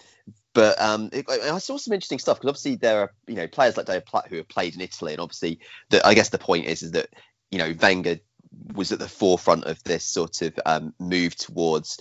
but 0.54 0.82
um, 0.82 1.10
it, 1.14 1.30
I 1.30 1.58
saw 1.60 1.78
some 1.78 1.94
interesting 1.94 2.20
stuff 2.20 2.38
because 2.38 2.50
obviously 2.50 2.76
there 2.76 3.02
are 3.02 3.14
you 3.28 3.36
know 3.36 3.48
players 3.48 3.78
like 3.78 3.86
David 3.86 4.06
Platt 4.06 4.28
who 4.28 4.38
have 4.38 4.50
played 4.50 4.76
in 4.76 4.82
Italy, 4.82 5.14
and 5.14 5.22
obviously 5.22 5.60
the, 5.90 6.06
I 6.06 6.14
guess 6.14 6.30
the 6.30 6.38
point 6.38 6.66
is 6.66 6.84
is 6.84 6.92
that 6.92 7.10
you 7.52 7.58
know 7.58 7.74
Wenger 7.82 8.20
was 8.74 8.92
at 8.92 9.00
the 9.00 9.08
forefront 9.08 9.66
of 9.66 9.82
this 9.84 10.04
sort 10.04 10.42
of 10.42 10.60
um, 10.66 10.94
move 11.00 11.36
towards 11.36 12.00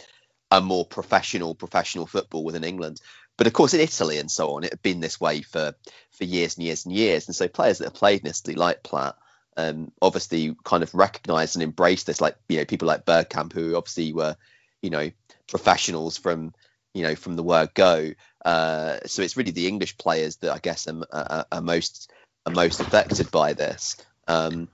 a 0.51 0.61
more 0.61 0.85
professional 0.85 1.55
professional 1.55 2.07
football 2.07 2.45
within 2.45 2.65
England. 2.65 3.01
But 3.37 3.47
of 3.47 3.53
course, 3.53 3.73
in 3.73 3.81
Italy 3.81 4.19
and 4.19 4.31
so 4.31 4.57
on, 4.57 4.65
it 4.65 4.73
had 4.73 4.83
been 4.83 5.01
this 5.01 5.21
way 5.21 5.43
for 5.43 5.75
for 6.11 6.25
years 6.25 6.57
and 6.57 6.67
years 6.67 6.85
and 6.85 6.95
years. 6.95 7.27
And 7.27 7.37
so 7.37 7.49
players 7.49 7.79
that 7.79 7.85
have 7.85 7.95
played 7.95 8.21
in 8.21 8.27
Italy, 8.27 8.55
like 8.55 8.83
Platt, 8.83 9.17
um, 9.57 9.93
obviously 10.03 10.57
kind 10.65 10.83
of 10.83 10.95
recognised 10.95 11.57
and 11.57 11.63
embraced 11.63 12.07
this. 12.07 12.21
Like 12.21 12.37
you 12.49 12.59
know, 12.59 12.65
people 12.65 12.89
like 12.89 13.07
Bergkamp, 13.07 13.53
who 13.53 13.77
obviously 13.77 14.13
were 14.13 14.37
you 14.83 14.91
know 14.91 15.11
professionals 15.51 16.17
from 16.17 16.55
you 16.95 17.03
know 17.03 17.15
from 17.15 17.37
the 17.37 17.43
word 17.43 17.75
go. 17.75 18.13
Uh, 18.45 18.99
so 19.07 19.23
it's 19.23 19.37
really 19.37 19.51
the 19.51 19.69
English 19.69 19.99
players 19.99 20.37
that 20.37 20.53
I 20.53 20.59
guess 20.59 20.89
are, 20.89 21.03
are, 21.13 21.47
are 21.53 21.61
most 21.61 22.11
are 22.47 22.53
most 22.53 22.81
affected 22.81 23.31
by 23.31 23.53
this. 23.53 23.97
Um, 24.27 24.69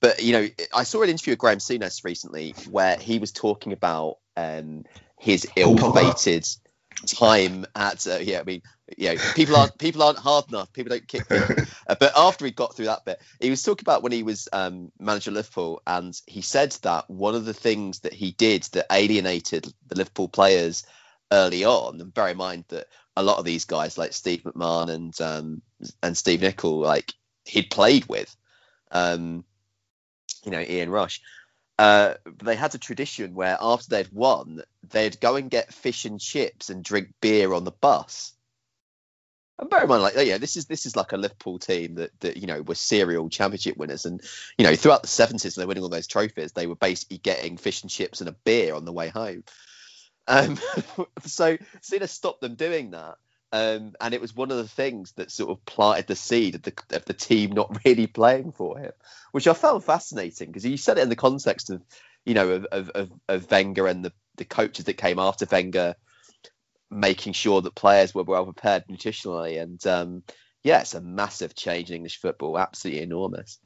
but 0.00 0.22
you 0.22 0.32
know, 0.32 0.48
I 0.74 0.84
saw 0.84 1.02
an 1.02 1.10
interview 1.10 1.32
with 1.32 1.38
Graham 1.38 1.58
Souness 1.58 2.04
recently 2.04 2.54
where 2.70 2.96
he 2.96 3.18
was 3.18 3.32
talking 3.32 3.72
about 3.72 4.18
um, 4.36 4.84
his 5.18 5.46
ill-fated 5.56 6.46
time 7.06 7.66
at 7.74 8.06
uh, 8.06 8.18
yeah. 8.20 8.40
I 8.40 8.44
mean, 8.44 8.62
yeah, 8.96 9.14
people 9.34 9.56
aren't 9.56 9.78
people 9.78 10.02
aren't 10.02 10.18
hard 10.18 10.48
enough. 10.48 10.72
People 10.72 10.90
don't 10.90 11.06
kick 11.06 11.28
people. 11.28 11.56
uh, 11.86 11.96
but 11.98 12.12
after 12.16 12.44
he 12.44 12.50
got 12.50 12.74
through 12.74 12.86
that 12.86 13.04
bit, 13.04 13.20
he 13.40 13.50
was 13.50 13.62
talking 13.62 13.84
about 13.84 14.02
when 14.02 14.12
he 14.12 14.22
was 14.22 14.48
um, 14.52 14.90
manager 14.98 15.30
of 15.30 15.34
Liverpool, 15.34 15.82
and 15.86 16.18
he 16.26 16.42
said 16.42 16.72
that 16.82 17.08
one 17.08 17.34
of 17.34 17.44
the 17.44 17.54
things 17.54 18.00
that 18.00 18.12
he 18.12 18.32
did 18.32 18.62
that 18.72 18.86
alienated 18.90 19.72
the 19.86 19.96
Liverpool 19.96 20.28
players 20.28 20.84
early 21.32 21.64
on, 21.64 22.00
and 22.00 22.14
bear 22.14 22.28
in 22.28 22.36
mind 22.36 22.64
that 22.68 22.86
a 23.16 23.22
lot 23.22 23.38
of 23.38 23.44
these 23.44 23.64
guys 23.64 23.98
like 23.98 24.12
Steve 24.12 24.42
McMahon 24.44 24.90
and 24.90 25.20
um, 25.20 25.62
and 26.02 26.16
Steve 26.16 26.40
Nicol 26.40 26.80
like 26.80 27.12
he'd 27.44 27.70
played 27.70 28.06
with. 28.08 28.34
Um, 28.90 29.44
you 30.44 30.50
know, 30.52 30.60
Ian 30.60 30.90
Rush. 30.90 31.20
Uh, 31.78 32.14
they 32.42 32.56
had 32.56 32.74
a 32.74 32.78
tradition 32.78 33.34
where 33.34 33.56
after 33.60 33.88
they'd 33.88 34.12
won, 34.12 34.62
they'd 34.90 35.20
go 35.20 35.36
and 35.36 35.50
get 35.50 35.72
fish 35.72 36.04
and 36.04 36.20
chips 36.20 36.70
and 36.70 36.82
drink 36.82 37.14
beer 37.20 37.52
on 37.52 37.64
the 37.64 37.70
bus. 37.70 38.32
And 39.60 39.70
bear 39.70 39.82
in 39.82 39.88
mind, 39.88 40.02
like, 40.02 40.14
yeah, 40.16 40.38
this 40.38 40.56
is 40.56 40.66
this 40.66 40.86
is 40.86 40.94
like 40.94 41.12
a 41.12 41.16
Liverpool 41.16 41.58
team 41.58 41.96
that 41.96 42.10
that 42.20 42.36
you 42.36 42.46
know 42.46 42.62
were 42.62 42.76
serial 42.76 43.28
championship 43.28 43.76
winners, 43.76 44.06
and 44.06 44.20
you 44.56 44.64
know 44.64 44.76
throughout 44.76 45.02
the 45.02 45.08
seventies, 45.08 45.54
they're 45.54 45.66
winning 45.66 45.82
all 45.82 45.88
those 45.88 46.06
trophies. 46.06 46.52
They 46.52 46.68
were 46.68 46.76
basically 46.76 47.18
getting 47.18 47.56
fish 47.56 47.82
and 47.82 47.90
chips 47.90 48.20
and 48.20 48.28
a 48.28 48.36
beer 48.44 48.74
on 48.74 48.84
the 48.84 48.92
way 48.92 49.08
home. 49.08 49.42
Um, 50.28 50.56
so 51.24 51.56
Souness 51.82 52.10
stopped 52.10 52.40
them 52.40 52.54
doing 52.54 52.92
that, 52.92 53.16
um, 53.52 53.94
and 54.00 54.12
it 54.12 54.20
was 54.20 54.36
one 54.36 54.50
of 54.50 54.58
the 54.58 54.68
things 54.68 55.12
that 55.12 55.30
sort 55.30 55.50
of 55.50 55.64
planted 55.64 56.06
the 56.06 56.16
seed 56.16 56.54
of 56.54 56.62
the, 56.62 56.72
of 56.92 57.04
the 57.06 57.14
team 57.14 57.52
not 57.52 57.78
really 57.84 58.06
playing 58.06 58.52
for 58.52 58.78
him, 58.78 58.92
which 59.32 59.46
I 59.46 59.54
found 59.54 59.84
fascinating 59.84 60.48
because 60.48 60.66
you 60.66 60.76
said 60.76 60.98
it 60.98 61.02
in 61.02 61.08
the 61.08 61.16
context 61.16 61.70
of, 61.70 61.82
you 62.24 62.34
know, 62.34 62.50
of, 62.50 62.64
of, 62.66 62.90
of, 62.90 63.10
of 63.28 63.50
Wenger 63.50 63.86
and 63.86 64.04
the, 64.04 64.12
the 64.36 64.44
coaches 64.44 64.84
that 64.84 64.94
came 64.94 65.18
after 65.18 65.46
Wenger 65.50 65.94
making 66.90 67.32
sure 67.32 67.60
that 67.62 67.74
players 67.74 68.14
were 68.14 68.22
well 68.22 68.44
prepared 68.44 68.84
nutritionally. 68.88 69.60
And 69.60 69.84
um, 69.86 70.22
yeah, 70.62 70.80
it's 70.80 70.94
a 70.94 71.00
massive 71.00 71.54
change 71.54 71.90
in 71.90 71.96
English 71.96 72.20
football, 72.20 72.58
absolutely 72.58 73.02
enormous. 73.02 73.58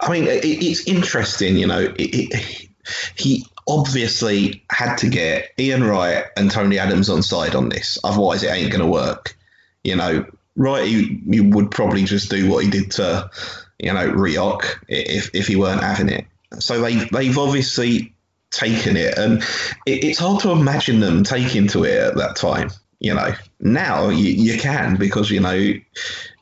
I 0.00 0.10
mean, 0.10 0.24
it, 0.24 0.44
it's 0.44 0.86
interesting, 0.86 1.56
you 1.56 1.66
know. 1.66 1.80
It, 1.80 1.94
it, 1.98 2.68
he 3.16 3.46
obviously 3.70 4.64
had 4.70 4.96
to 4.96 5.08
get 5.08 5.50
Ian 5.58 5.84
Wright 5.84 6.24
and 6.36 6.50
Tony 6.50 6.78
Adams 6.78 7.08
on 7.08 7.22
side 7.22 7.54
on 7.54 7.68
this, 7.68 7.98
otherwise 8.02 8.42
it 8.42 8.50
ain't 8.50 8.72
going 8.72 8.84
to 8.84 8.90
work. 8.90 9.36
You 9.84 9.96
know, 9.96 10.26
Wright 10.56 10.86
he, 10.86 11.22
he, 11.30 11.40
would 11.40 11.70
probably 11.70 12.04
just 12.04 12.30
do 12.30 12.50
what 12.50 12.64
he 12.64 12.70
did 12.70 12.90
to, 12.92 13.30
you 13.78 13.92
know, 13.92 14.10
Rioch 14.10 14.64
if 14.88 15.34
if 15.34 15.46
he 15.46 15.56
weren't 15.56 15.82
having 15.82 16.08
it. 16.08 16.26
So 16.58 16.80
they 16.80 16.96
they've 16.96 17.38
obviously 17.38 18.12
taken 18.50 18.96
it, 18.96 19.16
and 19.16 19.42
it, 19.86 20.04
it's 20.04 20.18
hard 20.18 20.42
to 20.42 20.50
imagine 20.50 21.00
them 21.00 21.22
taking 21.22 21.68
to 21.68 21.84
it 21.84 21.98
at 21.98 22.16
that 22.16 22.36
time. 22.36 22.70
You 22.98 23.14
know, 23.14 23.32
now 23.60 24.08
you, 24.08 24.30
you 24.32 24.58
can 24.58 24.96
because 24.96 25.30
you 25.30 25.40
know 25.40 25.72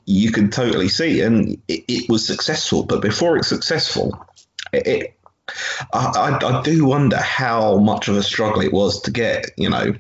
you 0.06 0.32
can 0.32 0.50
totally 0.50 0.88
see, 0.88 1.20
and 1.20 1.60
it, 1.68 1.84
it 1.86 2.08
was 2.08 2.26
successful. 2.26 2.84
But 2.84 3.02
before 3.02 3.36
it's 3.36 3.48
successful, 3.48 4.26
it, 4.72 5.17
I, 5.92 6.38
I, 6.42 6.62
do 6.62 6.84
wonder 6.84 7.16
how 7.16 7.78
much 7.78 8.09
of 8.09 8.16
a 8.16 8.22
struggle 8.22 8.62
it 8.62 8.72
was 8.72 9.01
to 9.03 9.11
get, 9.11 9.46
you 9.57 9.70
know, 9.70 9.92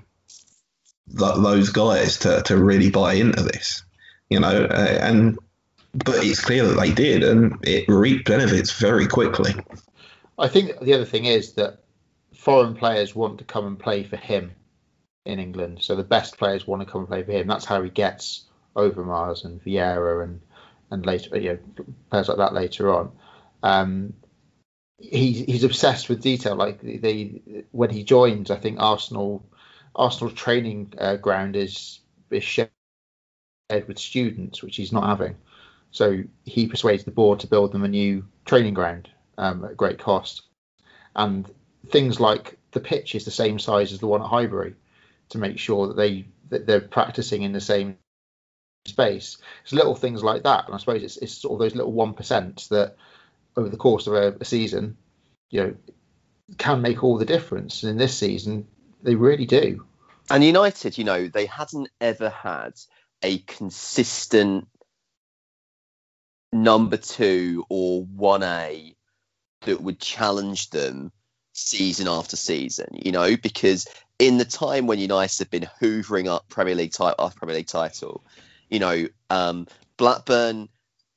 th- 1.16 1.36
those 1.36 1.70
guys 1.70 2.18
to, 2.18 2.42
to 2.42 2.56
really 2.56 2.90
buy 2.90 3.14
into 3.14 3.42
this, 3.42 3.82
you 4.28 4.40
know, 4.40 4.66
uh, 4.70 4.98
and 5.00 5.38
but 5.94 6.22
it's 6.22 6.40
clear 6.40 6.66
that 6.66 6.78
they 6.78 6.92
did, 6.92 7.24
and 7.24 7.58
it 7.62 7.88
reaped 7.88 8.28
benefits 8.28 8.78
very 8.78 9.06
quickly. 9.06 9.54
I 10.38 10.48
think 10.48 10.78
the 10.80 10.94
other 10.94 11.06
thing 11.06 11.24
is 11.24 11.54
that 11.54 11.80
foreign 12.34 12.74
players 12.74 13.14
want 13.14 13.38
to 13.38 13.44
come 13.44 13.66
and 13.66 13.78
play 13.78 14.04
for 14.04 14.16
him 14.16 14.52
in 15.24 15.38
England, 15.38 15.78
so 15.82 15.96
the 15.96 16.04
best 16.04 16.38
players 16.38 16.66
want 16.66 16.82
to 16.82 16.86
come 16.86 17.00
and 17.00 17.08
play 17.08 17.22
for 17.22 17.32
him. 17.32 17.46
That's 17.46 17.64
how 17.64 17.82
he 17.82 17.90
gets 17.90 18.44
Overmars 18.76 19.44
and 19.44 19.62
Vieira 19.62 20.22
and 20.22 20.40
and 20.90 21.04
later, 21.04 21.36
you 21.38 21.52
know, 21.52 21.84
players 22.10 22.28
like 22.28 22.38
that 22.38 22.54
later 22.54 22.94
on. 22.94 23.12
Um, 23.62 24.14
he's 24.98 25.38
he's 25.38 25.64
obsessed 25.64 26.08
with 26.08 26.20
detail. 26.20 26.56
Like 26.56 26.80
they 26.80 27.64
when 27.70 27.90
he 27.90 28.04
joins, 28.04 28.50
I 28.50 28.56
think 28.56 28.80
Arsenal 28.80 29.44
Arsenal 29.94 30.32
training 30.32 30.92
uh, 30.98 31.16
ground 31.16 31.56
is 31.56 32.00
is 32.30 32.44
shared 32.44 32.70
with 33.70 33.98
students, 33.98 34.62
which 34.62 34.76
he's 34.76 34.92
not 34.92 35.06
having. 35.06 35.36
So 35.90 36.22
he 36.44 36.66
persuades 36.66 37.04
the 37.04 37.10
board 37.10 37.40
to 37.40 37.46
build 37.46 37.72
them 37.72 37.84
a 37.84 37.88
new 37.88 38.26
training 38.44 38.74
ground 38.74 39.08
um, 39.38 39.64
at 39.64 39.76
great 39.76 39.98
cost, 39.98 40.42
and 41.16 41.48
things 41.88 42.20
like 42.20 42.58
the 42.72 42.80
pitch 42.80 43.14
is 43.14 43.24
the 43.24 43.30
same 43.30 43.58
size 43.58 43.92
as 43.92 44.00
the 44.00 44.06
one 44.06 44.20
at 44.20 44.28
Highbury 44.28 44.74
to 45.30 45.38
make 45.38 45.58
sure 45.58 45.86
that 45.88 45.96
they 45.96 46.26
that 46.50 46.66
they're 46.66 46.80
practicing 46.80 47.42
in 47.42 47.52
the 47.52 47.60
same 47.60 47.96
space. 48.86 49.38
It's 49.62 49.72
little 49.72 49.94
things 49.94 50.22
like 50.22 50.42
that, 50.42 50.66
and 50.66 50.74
I 50.74 50.78
suppose 50.78 51.02
it's, 51.02 51.16
it's 51.18 51.32
sort 51.32 51.54
of 51.54 51.58
those 51.60 51.74
little 51.74 51.92
one 51.92 52.14
percent 52.14 52.66
that 52.70 52.96
over 53.58 53.68
the 53.68 53.76
course 53.76 54.06
of 54.06 54.14
a, 54.14 54.36
a 54.40 54.44
season, 54.44 54.96
you 55.50 55.62
know, 55.62 55.74
can 56.56 56.80
make 56.80 57.02
all 57.02 57.18
the 57.18 57.24
difference. 57.24 57.82
And 57.82 57.90
in 57.90 57.96
this 57.98 58.16
season, 58.16 58.68
they 59.02 59.14
really 59.14 59.46
do. 59.46 59.84
And 60.30 60.44
United, 60.44 60.96
you 60.96 61.04
know, 61.04 61.28
they 61.28 61.46
hadn't 61.46 61.88
ever 62.00 62.30
had 62.30 62.74
a 63.22 63.38
consistent 63.38 64.68
number 66.52 66.96
two 66.96 67.64
or 67.68 68.04
1A 68.04 68.94
that 69.62 69.82
would 69.82 69.98
challenge 69.98 70.70
them 70.70 71.12
season 71.52 72.06
after 72.06 72.36
season, 72.36 72.88
you 72.92 73.10
know, 73.10 73.36
because 73.36 73.86
in 74.18 74.38
the 74.38 74.44
time 74.44 74.86
when 74.86 74.98
United 74.98 75.38
have 75.38 75.50
been 75.50 75.68
hoovering 75.80 76.28
up 76.28 76.48
Premier 76.48 76.74
League 76.74 76.92
title 76.92 77.16
after 77.18 77.38
Premier 77.38 77.56
League 77.56 77.66
title, 77.66 78.24
you 78.70 78.78
know, 78.78 79.08
um, 79.30 79.66
Blackburn 79.96 80.68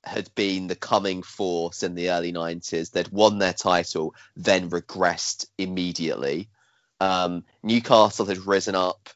had 0.04 0.34
been 0.36 0.68
the 0.68 0.76
coming 0.76 1.24
force 1.24 1.84
in 1.84 1.95
the 1.95 2.12
early 2.12 2.34
90s. 2.34 2.91
They'd 2.91 3.10
won 3.10 3.38
their 3.38 3.54
title, 3.54 4.16
then 4.36 4.70
regressed 4.70 5.45
immediately. 5.58 6.49
Um, 6.99 7.43
Newcastle 7.64 8.26
had 8.26 8.45
risen 8.47 8.76
up 8.76 9.10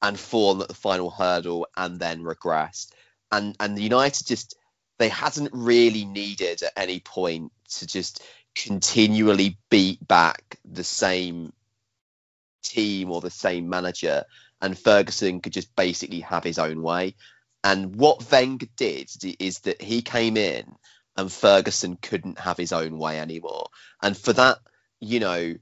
and 0.00 0.18
fallen 0.18 0.60
at 0.62 0.68
the 0.68 0.74
final 0.74 1.10
hurdle 1.10 1.66
and 1.76 1.98
then 1.98 2.22
regressed. 2.22 2.92
and 3.30 3.56
and 3.60 3.76
the 3.76 3.82
United 3.82 4.26
just 4.26 4.56
they 4.98 5.08
hadn't 5.08 5.50
really 5.52 6.04
needed 6.04 6.62
at 6.62 6.72
any 6.76 7.00
point 7.00 7.52
to 7.76 7.86
just 7.86 8.22
continually 8.54 9.56
beat 9.70 10.06
back 10.06 10.58
the 10.64 10.84
same 10.84 11.52
team 12.62 13.10
or 13.10 13.20
the 13.20 13.30
same 13.30 13.68
manager, 13.68 14.24
and 14.60 14.78
Ferguson 14.78 15.40
could 15.40 15.52
just 15.52 15.74
basically 15.74 16.20
have 16.20 16.44
his 16.44 16.58
own 16.58 16.82
way. 16.82 17.14
And 17.64 17.96
what 17.96 18.30
Wenger 18.30 18.66
did 18.76 19.10
is 19.38 19.60
that 19.60 19.80
he 19.80 20.02
came 20.02 20.36
in 20.36 20.74
and 21.16 21.32
Ferguson 21.32 21.96
couldn't 21.96 22.38
have 22.38 22.56
his 22.56 22.72
own 22.72 22.98
way 22.98 23.20
anymore. 23.20 23.66
And 24.02 24.16
for 24.16 24.32
that, 24.32 24.58
you 25.00 25.20
know, 25.20 25.54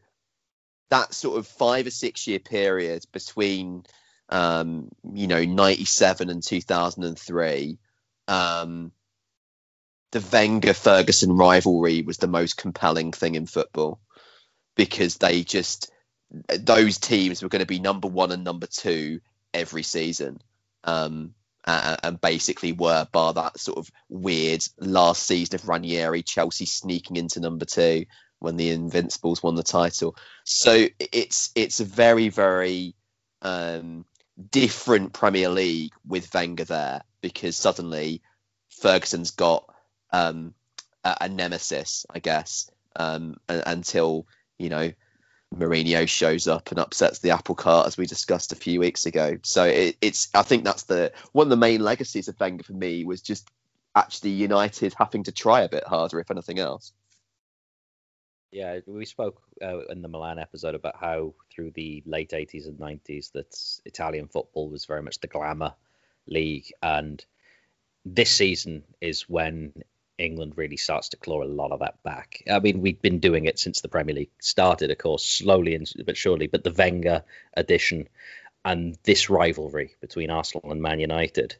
that 0.91 1.15
sort 1.15 1.39
of 1.39 1.47
five 1.47 1.87
or 1.87 1.91
six 1.91 2.27
year 2.27 2.39
period 2.39 3.05
between, 3.13 3.85
um, 4.29 4.89
you 5.13 5.27
know, 5.27 5.45
97 5.45 6.31
and 6.31 6.43
2003, 6.43 7.79
um, 8.29 8.93
the 10.13 10.27
Wenger 10.33 10.75
Ferguson 10.75 11.37
rivalry 11.37 12.03
was 12.03 12.19
the 12.19 12.27
most 12.27 12.57
compelling 12.57 13.13
thing 13.13 13.35
in 13.35 13.47
football 13.47 14.01
because 14.75 15.17
they 15.17 15.43
just, 15.43 15.91
those 16.59 16.99
teams 16.99 17.43
were 17.43 17.49
going 17.49 17.61
to 17.61 17.67
be 17.67 17.79
number 17.79 18.09
one 18.09 18.33
and 18.33 18.43
number 18.43 18.67
two 18.67 19.21
every 19.53 19.83
season. 19.83 20.41
Um, 20.85 21.35
uh, 21.65 21.97
and 22.03 22.21
basically 22.21 22.73
were, 22.73 23.07
bar 23.13 23.33
that 23.35 23.59
sort 23.59 23.79
of 23.79 23.91
weird 24.09 24.63
last 24.79 25.25
season 25.25 25.57
of 25.57 25.69
Ranieri, 25.69 26.23
Chelsea 26.23 26.67
sneaking 26.67 27.17
into 27.17 27.41
number 27.41 27.65
two 27.65 28.07
when 28.39 28.57
the 28.57 28.71
Invincibles 28.71 29.43
won 29.43 29.55
the 29.55 29.63
title. 29.63 30.17
So 30.45 30.87
it's 30.99 31.51
it's 31.55 31.81
a 31.81 31.85
very 31.85 32.29
very 32.31 32.95
um, 33.43 34.05
different 34.51 35.13
Premier 35.13 35.51
League 35.51 35.93
with 36.07 36.33
Wenger 36.33 36.65
there 36.65 37.03
because 37.21 37.57
suddenly 37.57 38.23
Ferguson's 38.81 39.33
got 39.33 39.65
um, 40.13 40.55
a, 41.05 41.17
a, 41.23 41.29
nemesis, 41.29 42.07
I 42.11 42.19
guess, 42.19 42.71
um, 42.97 43.37
until 43.49 44.27
you 44.59 44.71
know 44.71 44.93
Mourinho 45.55 46.09
shows 46.09 46.47
up 46.47 46.71
and 46.71 46.79
upsets 46.79 47.19
the 47.19 47.31
apple 47.31 47.55
cart 47.55 47.87
as 47.87 47.97
we 47.97 48.07
discussed 48.07 48.53
a 48.53 48.57
few 48.57 48.81
weeks 48.81 49.07
ago. 49.07 49.39
So 49.43 49.65
it, 49.65 49.97
it's 50.01 50.29
I 50.35 50.43
think 50.43 50.65
that's 50.65 50.85
the 50.85 51.13
one 51.33 51.47
of 51.47 51.51
the 51.51 51.57
main 51.57 51.83
legacies 51.83 52.29
of 52.29 52.39
Wenger 52.39 52.63
for 52.63 52.73
me 52.73 53.05
was 53.05 53.21
just 53.21 53.49
actually 53.95 54.31
United 54.31 54.95
having 54.97 55.25
to 55.25 55.33
try 55.33 55.63
a 55.63 55.69
bit 55.69 55.85
harder, 55.85 56.21
if 56.21 56.31
anything 56.31 56.59
else. 56.59 56.93
Yeah, 58.53 58.81
we 58.87 59.05
spoke 59.05 59.41
uh, 59.63 59.87
in 59.87 60.03
the 60.03 60.09
Milan 60.09 60.39
episode 60.39 60.75
about 60.75 60.97
how 60.97 61.35
through 61.53 61.71
the 61.73 62.03
late 62.05 62.31
80s 62.31 62.67
and 62.67 62.79
90s 62.79 63.33
that 63.33 63.57
Italian 63.85 64.27
football 64.27 64.69
was 64.69 64.87
very 64.87 65.03
much 65.03 65.21
the 65.21 65.29
glamour 65.29 65.75
league, 66.27 66.73
and 66.83 67.25
this 68.05 68.31
season 68.31 68.83
is 69.01 69.29
when 69.29 69.73
England 70.21 70.55
really 70.57 70.77
starts 70.77 71.11
to 71.11 71.17
claw 71.17 71.43
a 71.43 71.45
lot 71.45 71.73
of 71.73 71.81
that 71.81 72.03
back. 72.03 72.43
I 72.51 72.61
mean, 72.61 72.81
we've 72.81 73.01
been 73.01 73.21
doing 73.21 73.47
it 73.47 73.59
since 73.59 73.81
the 73.81 73.89
Premier 73.89 74.15
League 74.15 74.31
started, 74.41 74.91
of 74.91 74.99
course, 74.99 75.25
slowly 75.25 75.75
and 75.75 75.91
but 76.05 76.17
surely. 76.17 76.47
But 76.47 76.65
the 76.65 76.73
Wenger 76.73 77.25
addition 77.55 78.09
and 78.65 78.97
this 79.05 79.31
rivalry 79.31 79.97
between 80.01 80.31
Arsenal 80.31 80.71
and 80.71 80.83
Man 80.83 81.01
United 81.01 81.57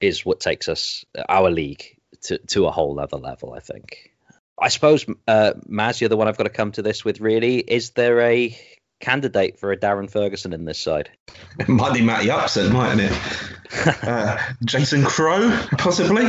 is 0.00 0.24
what 0.24 0.40
takes 0.40 0.68
us 0.68 1.04
our 1.28 1.50
league 1.50 1.96
to 2.22 2.38
to 2.38 2.66
a 2.66 2.70
whole 2.70 2.98
other 2.98 3.18
level. 3.18 3.52
I 3.52 3.60
think. 3.60 4.12
I 4.60 4.68
suppose, 4.68 5.06
uh, 5.28 5.52
Maz, 5.68 6.00
you're 6.00 6.08
the 6.08 6.16
one 6.16 6.26
I've 6.26 6.36
got 6.36 6.44
to 6.44 6.50
come 6.50 6.72
to 6.72 6.82
this 6.82 7.04
with. 7.04 7.20
Really, 7.20 7.58
is 7.58 7.90
there 7.90 8.20
a 8.20 8.58
candidate 9.00 9.58
for 9.58 9.70
a 9.70 9.76
Darren 9.76 10.10
Ferguson 10.10 10.52
in 10.52 10.64
this 10.64 10.80
side? 10.80 11.10
It 11.60 11.68
might 11.68 11.94
be 11.94 12.02
Matty 12.02 12.30
Upson, 12.30 12.72
mightn't 12.72 13.02
it? 13.02 14.02
uh, 14.02 14.38
Jason 14.64 15.04
Crowe, 15.04 15.56
possibly. 15.78 16.28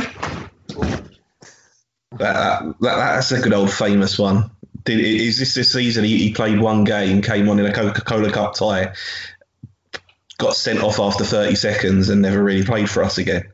That, 2.12 2.62
that, 2.80 2.96
that's 2.96 3.32
a 3.32 3.40
good 3.40 3.52
old 3.52 3.72
famous 3.72 4.18
one. 4.18 4.50
Did, 4.84 5.00
is 5.00 5.38
this 5.38 5.54
this 5.54 5.72
season? 5.72 6.04
He, 6.04 6.18
he 6.18 6.32
played 6.32 6.60
one 6.60 6.84
game, 6.84 7.22
came 7.22 7.48
on 7.48 7.58
in 7.58 7.66
a 7.66 7.72
Coca 7.72 8.00
Cola 8.00 8.32
Cup 8.32 8.54
tie, 8.54 8.94
got 10.38 10.56
sent 10.56 10.80
off 10.80 10.98
after 10.98 11.24
30 11.24 11.54
seconds, 11.54 12.08
and 12.08 12.22
never 12.22 12.42
really 12.42 12.64
played 12.64 12.88
for 12.88 13.04
us 13.04 13.18
again. 13.18 13.52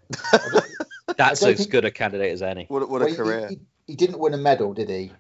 That's 1.16 1.42
as 1.42 1.59
think, 1.59 1.70
good 1.70 1.84
a 1.84 1.90
candidate 1.90 2.32
as 2.32 2.42
any. 2.42 2.64
What, 2.66 2.88
what 2.88 3.02
a 3.02 3.07
well, 3.07 3.14
career! 3.14 3.48
He, 3.48 3.59
he, 3.86 3.96
didn't 3.96 4.18
win 4.18 4.34
a 4.34 4.38
medal, 4.38 4.74
did 4.74 4.88
he? 4.88 5.12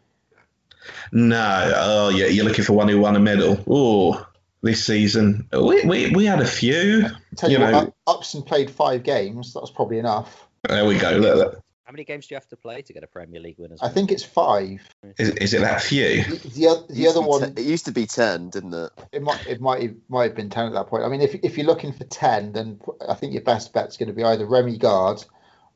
No. 1.12 1.72
Oh, 1.74 2.08
yeah. 2.10 2.26
You're 2.26 2.44
looking 2.44 2.64
for 2.64 2.74
one 2.74 2.88
who 2.88 3.00
won 3.00 3.16
a 3.16 3.20
medal. 3.20 3.62
Oh, 3.68 4.26
this 4.62 4.84
season 4.84 5.48
we, 5.52 5.84
we, 5.84 6.10
we 6.10 6.24
had 6.24 6.40
a 6.40 6.46
few. 6.46 7.06
Tell 7.36 7.50
you, 7.50 7.58
you 7.58 7.64
know, 7.64 7.94
Upson 8.06 8.42
played 8.42 8.70
five 8.70 9.02
games. 9.02 9.52
That 9.54 9.60
was 9.60 9.70
probably 9.70 9.98
enough. 9.98 10.46
There 10.68 10.84
we 10.84 10.98
go. 10.98 11.12
Look, 11.12 11.36
look. 11.36 11.62
How 11.86 11.92
many 11.92 12.02
games 12.02 12.26
do 12.26 12.34
you 12.34 12.36
have 12.36 12.48
to 12.48 12.56
play 12.56 12.82
to 12.82 12.92
get 12.92 13.04
a 13.04 13.06
Premier 13.06 13.40
League 13.40 13.58
winner? 13.58 13.76
I 13.80 13.88
think 13.88 14.10
it's 14.10 14.24
five. 14.24 14.82
Is, 15.18 15.30
is 15.30 15.54
it 15.54 15.60
that 15.60 15.80
few? 15.80 16.24
The, 16.24 16.36
the, 16.36 16.94
the 16.94 17.06
other 17.06 17.22
one. 17.22 17.54
T- 17.54 17.62
it 17.62 17.64
used 17.66 17.84
to 17.84 17.92
be 17.92 18.06
ten, 18.06 18.50
didn't 18.50 18.74
it? 18.74 18.90
It 19.12 19.22
might 19.22 19.46
it 19.46 19.60
might 19.60 19.94
might 20.08 20.24
have 20.24 20.34
been 20.34 20.50
ten 20.50 20.66
at 20.66 20.72
that 20.72 20.88
point. 20.88 21.04
I 21.04 21.08
mean, 21.08 21.20
if 21.20 21.36
if 21.44 21.56
you're 21.56 21.66
looking 21.66 21.92
for 21.92 22.02
ten, 22.02 22.52
then 22.52 22.80
I 23.08 23.14
think 23.14 23.34
your 23.34 23.42
best 23.42 23.72
bet's 23.72 23.96
going 23.96 24.08
to 24.08 24.12
be 24.12 24.24
either 24.24 24.46
Remi 24.46 24.78
Garde 24.78 25.24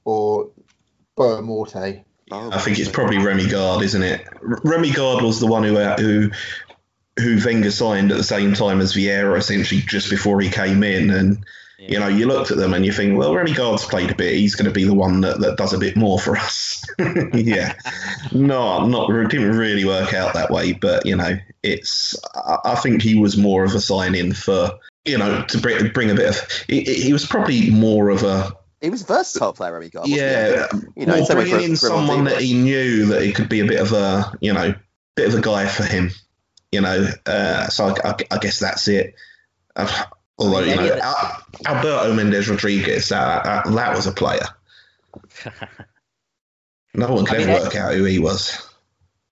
or 0.04 0.50
Boa 1.14 1.42
Morte. 1.42 2.02
Oh, 2.32 2.50
I 2.50 2.58
think 2.58 2.80
it's 2.80 2.90
probably 2.90 3.18
Remi 3.18 3.46
Garde, 3.46 3.84
isn't 3.84 4.02
it? 4.02 4.26
Remi 4.42 4.90
Garde 4.90 5.22
was 5.22 5.38
the 5.38 5.46
one 5.46 5.62
who 5.62 5.76
uh, 5.76 5.96
who 5.96 6.32
who 7.20 7.38
Wenger 7.44 7.70
signed 7.70 8.10
at 8.10 8.16
the 8.16 8.24
same 8.24 8.54
time 8.54 8.80
as 8.80 8.94
Vieira, 8.94 9.38
essentially 9.38 9.80
just 9.80 10.10
before 10.10 10.40
he 10.40 10.50
came 10.50 10.82
in, 10.82 11.10
and 11.10 11.46
you 11.80 11.98
know, 11.98 12.08
you 12.08 12.26
looked 12.26 12.50
at 12.50 12.58
them 12.58 12.74
and 12.74 12.84
you 12.84 12.92
think, 12.92 13.18
well, 13.18 13.34
Remi 13.34 13.54
Garde's 13.54 13.86
played 13.86 14.10
a 14.10 14.14
bit. 14.14 14.34
He's 14.34 14.54
going 14.54 14.66
to 14.66 14.70
be 14.70 14.84
the 14.84 14.94
one 14.94 15.22
that, 15.22 15.40
that 15.40 15.56
does 15.56 15.72
a 15.72 15.78
bit 15.78 15.96
more 15.96 16.18
for 16.18 16.36
us. 16.36 16.84
yeah, 17.32 17.74
no, 18.32 18.86
not 18.86 19.08
didn't 19.30 19.56
really 19.56 19.84
work 19.84 20.12
out 20.12 20.34
that 20.34 20.50
way. 20.50 20.72
But 20.72 21.06
you 21.06 21.16
know, 21.16 21.38
it's 21.62 22.16
I 22.34 22.74
think 22.76 23.02
he 23.02 23.18
was 23.18 23.36
more 23.36 23.64
of 23.64 23.74
a 23.74 23.80
sign 23.80 24.14
in 24.14 24.34
for 24.34 24.78
you 25.04 25.18
know 25.18 25.42
to 25.48 25.58
bring 25.58 25.92
bring 25.92 26.10
a 26.10 26.14
bit 26.14 26.28
of. 26.28 26.50
He, 26.68 26.82
he 26.82 27.12
was 27.12 27.26
probably 27.26 27.70
more 27.70 28.10
of 28.10 28.22
a 28.22 28.52
he 28.80 28.88
was 28.88 29.02
a 29.02 29.06
versatile 29.06 29.52
player, 29.52 29.72
Remi 29.72 29.90
Garde. 29.90 30.08
Yeah, 30.08 30.68
you 30.96 31.04
know, 31.06 31.14
well, 31.14 31.26
bringing 31.28 31.60
in 31.60 31.76
someone 31.76 32.24
that 32.24 32.40
he 32.40 32.54
knew 32.54 33.06
that 33.06 33.22
he 33.22 33.32
could 33.32 33.48
be 33.48 33.60
a 33.60 33.66
bit 33.66 33.80
of 33.80 33.92
a, 33.92 34.36
you 34.40 34.54
know, 34.54 34.74
bit 35.16 35.28
of 35.28 35.34
a 35.34 35.42
guy 35.42 35.66
for 35.66 35.84
him. 35.84 36.10
You 36.72 36.80
know, 36.80 37.08
uh, 37.26 37.68
so 37.68 37.88
I, 37.88 38.10
I, 38.10 38.14
I, 38.30 38.38
guess 38.38 38.60
that's 38.60 38.88
it. 38.88 39.14
Uh, 39.76 40.04
Although 40.40 40.60
you 40.60 40.74
know, 40.74 40.98
Alberto 41.66 42.14
Méndez 42.14 42.48
Rodríguez, 42.48 43.12
uh, 43.12 43.16
uh, 43.16 43.70
that 43.72 43.94
was 43.94 44.06
a 44.06 44.12
player. 44.12 44.46
no 46.94 47.12
one 47.12 47.26
can 47.26 47.36
I 47.36 47.38
mean, 47.38 47.48
ever 47.50 47.64
work 47.64 47.76
out 47.76 47.92
who 47.92 48.04
he 48.04 48.18
was. 48.18 48.66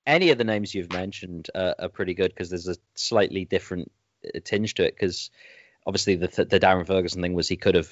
Any 0.07 0.31
of 0.31 0.37
the 0.37 0.45
names 0.45 0.75
you've 0.75 0.93
mentioned 0.93 1.49
uh, 1.55 1.75
are 1.79 1.89
pretty 1.89 2.13
good 2.13 2.31
because 2.31 2.51
there's 2.51 2.69
a 2.69 2.77
slightly 2.95 3.47
different 3.47 3.91
uh, 4.23 4.41
tinge 4.45 4.75
to 4.75 4.85
it. 4.85 4.95
Because 4.95 5.31
obviously 5.87 6.17
the 6.17 6.27
the 6.45 6.61
Darren 6.61 6.87
Ferguson 6.87 7.23
thing 7.23 7.33
was 7.33 7.49
he 7.49 7.57
could 7.57 7.75
have 7.75 7.91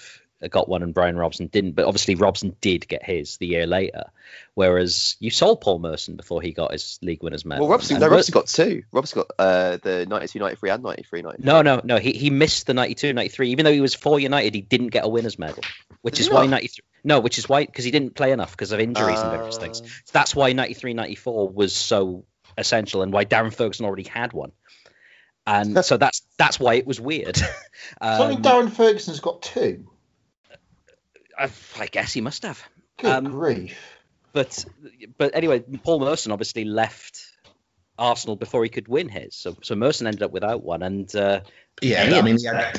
got 0.51 0.69
one 0.69 0.83
and 0.83 0.93
Brian 0.93 1.17
Robson 1.17 1.47
didn't. 1.47 1.73
But 1.73 1.87
obviously 1.87 2.15
Robson 2.15 2.55
did 2.61 2.87
get 2.87 3.03
his 3.03 3.37
the 3.39 3.47
year 3.47 3.67
later, 3.67 4.05
whereas 4.55 5.17
you 5.19 5.31
sold 5.31 5.61
Paul 5.61 5.79
Merson 5.79 6.17
before 6.17 6.43
he 6.43 6.53
got 6.53 6.73
his 6.73 6.99
league 7.03 7.23
winners 7.23 7.45
medal. 7.45 7.67
Well, 7.67 7.73
Robson, 7.73 7.99
no, 7.99 8.09
Robson 8.09 8.33
got 8.33 8.47
two. 8.47 8.83
Robson 8.93 9.23
got 9.23 9.31
uh, 9.39 9.79
the 9.83 10.07
92, 10.07 10.39
93 10.39 10.71
and 10.71 10.83
93, 10.83 11.23
93. 11.23 11.45
No, 11.45 11.63
no, 11.63 11.81
no. 11.85 11.99
He, 11.99 12.13
he 12.13 12.31
missed 12.31 12.67
the 12.67 12.75
92, 12.75 13.13
93. 13.13 13.51
Even 13.51 13.65
though 13.65 13.73
he 13.73 13.81
was 13.81 13.95
for 13.95 14.21
United, 14.21 14.55
he 14.55 14.61
didn't 14.61 14.89
get 14.89 15.05
a 15.05 15.09
winners 15.09 15.39
medal, 15.39 15.63
which 16.03 16.21
is 16.21 16.31
why 16.31 16.47
93. 16.47 16.83
No, 17.05 17.21
which 17.21 17.39
is 17.39 17.49
why 17.49 17.65
because 17.65 17.85
he 17.85 17.91
didn't 17.91 18.15
play 18.15 18.33
enough 18.33 18.51
because 18.51 18.73
of 18.73 18.81
injuries 18.81 19.19
uh... 19.19 19.23
and 19.23 19.31
various 19.31 19.59
things. 19.59 19.79
So 19.79 20.11
that's 20.13 20.35
why 20.35 20.53
93, 20.53 20.95
94 20.95 21.49
was 21.49 21.75
so 21.75 22.25
essential 22.59 23.03
and 23.03 23.13
why 23.13 23.25
Darren 23.25 23.55
Ferguson 23.55 23.87
already 23.87 24.05
had 24.05 24.33
one 24.33 24.53
and 25.47 25.85
so 25.85 25.97
that's 25.97 26.23
that's 26.39 26.59
why 26.59 26.75
it 26.75 26.87
was 26.87 27.01
weird. 27.01 27.39
um, 28.01 28.19
so 28.19 28.25
I 28.25 28.29
mean, 28.29 28.43
Darren 28.43 28.71
Ferguson's 28.71 29.21
got 29.21 29.43
two. 29.43 29.87
I, 31.39 31.51
I 31.79 31.87
guess 31.87 32.13
he 32.13 32.21
must 32.21 32.43
have. 32.43 32.63
Good 32.99 33.11
um, 33.11 33.25
grief! 33.31 33.79
But 34.33 34.65
but 35.19 35.35
anyway, 35.35 35.61
Paul 35.83 36.01
Merson 36.01 36.33
obviously 36.33 36.65
left 36.65 37.21
Arsenal 37.99 38.37
before 38.37 38.63
he 38.65 38.71
could 38.71 38.89
win 38.89 39.09
his. 39.09 39.35
So 39.35 39.57
so 39.63 39.75
Merson 39.75 40.07
ended 40.07 40.23
up 40.23 40.31
without 40.31 40.63
one, 40.63 40.83
and 40.83 41.15
uh, 41.15 41.41
yeah, 41.83 42.05
I 42.05 42.23
mean, 42.23 42.39
yeah, 42.41 42.73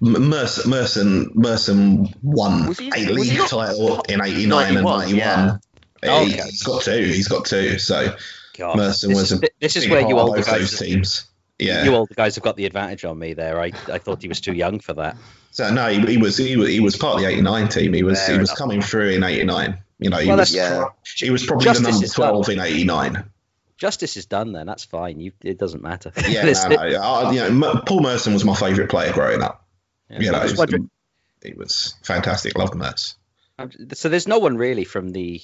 Merson, 0.00 0.70
Merson 0.70 1.30
Merson 1.34 2.14
won 2.22 2.74
he, 2.74 2.90
a 2.90 3.12
league 3.12 3.38
title 3.48 4.00
in 4.02 4.20
'89 4.22 4.76
and 4.76 4.84
'91. 4.84 5.14
Yeah. 5.14 5.56
okay. 6.02 6.24
He's 6.24 6.62
got 6.62 6.82
two. 6.82 7.04
He's 7.04 7.28
got 7.28 7.46
two. 7.46 7.78
So 7.78 8.16
God, 8.56 8.76
Merson 8.76 9.10
was 9.10 9.32
is, 9.32 9.42
a 9.42 9.48
this 9.60 9.76
is 9.76 9.88
where 9.88 10.08
you 10.08 10.18
all 10.18 10.32
those 10.32 10.78
teams. 10.78 11.26
Yeah, 11.58 11.84
you 11.84 11.94
older 11.94 12.14
guys 12.14 12.34
have 12.34 12.44
got 12.44 12.56
the 12.56 12.66
advantage 12.66 13.04
on 13.04 13.18
me 13.18 13.34
there. 13.34 13.60
I, 13.60 13.66
I 13.66 13.98
thought 13.98 14.20
he 14.20 14.28
was 14.28 14.40
too 14.40 14.52
young 14.52 14.80
for 14.80 14.94
that. 14.94 15.16
So 15.52 15.72
no, 15.72 15.88
he, 15.88 16.00
he 16.00 16.16
was 16.16 16.36
he 16.36 16.56
was 16.56 16.68
he 16.68 16.80
was 16.80 16.96
part 16.96 17.14
of 17.14 17.20
the 17.20 17.28
'89 17.28 17.68
team. 17.68 17.92
He 17.92 18.02
was 18.02 18.18
Fair 18.18 18.34
he 18.34 18.40
was 18.40 18.50
enough. 18.50 18.58
coming 18.58 18.82
through 18.82 19.10
in 19.10 19.22
'89. 19.22 19.78
You 20.00 20.10
know, 20.10 20.18
he 20.18 20.28
well, 20.28 20.38
was 20.38 20.52
yeah. 20.52 20.86
he 21.16 21.30
was 21.30 21.46
probably 21.46 21.64
Justice 21.64 21.84
the 21.84 21.92
number 21.92 22.06
twelve 22.08 22.48
in 22.48 22.58
'89. 22.58 23.30
Justice 23.76 24.16
is 24.16 24.26
done 24.26 24.52
then. 24.52 24.66
That's 24.66 24.84
fine. 24.84 25.20
You, 25.20 25.32
it 25.42 25.58
doesn't 25.58 25.82
matter. 25.82 26.12
Yeah, 26.28 26.44
no, 26.44 26.68
no. 26.68 27.02
Uh, 27.02 27.30
you 27.32 27.50
know, 27.50 27.82
Paul 27.86 28.00
Merson 28.00 28.32
was 28.32 28.44
my 28.44 28.54
favourite 28.54 28.90
player 28.90 29.12
growing 29.12 29.42
up. 29.42 29.64
Yeah, 30.10 30.20
you 30.20 30.32
know, 30.32 30.40
he 31.44 31.54
was 31.54 31.94
fantastic. 32.02 32.56
Loved 32.56 32.74
Merce. 32.74 33.16
Um, 33.58 33.70
so 33.92 34.08
there's 34.08 34.26
no 34.26 34.38
one 34.38 34.56
really 34.56 34.84
from 34.84 35.10
the 35.10 35.40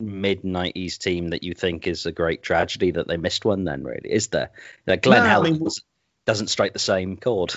mid 0.00 0.42
'90s 0.42 0.98
team 0.98 1.28
that 1.28 1.42
you 1.42 1.54
think 1.54 1.86
is 1.86 2.06
a 2.06 2.12
great 2.12 2.42
tragedy 2.42 2.90
that 2.92 3.08
they 3.08 3.16
missed 3.16 3.44
one. 3.44 3.64
Then 3.64 3.82
really, 3.84 4.10
is 4.10 4.28
there? 4.28 4.50
Like 4.86 5.02
Glenn 5.02 5.22
No, 5.22 5.26
I 5.26 5.28
Helder 5.30 5.50
mean- 5.50 5.64
doesn't- 5.64 5.84
doesn't 6.26 6.48
strike 6.48 6.72
the 6.72 6.78
same 6.80 7.16
chord. 7.16 7.54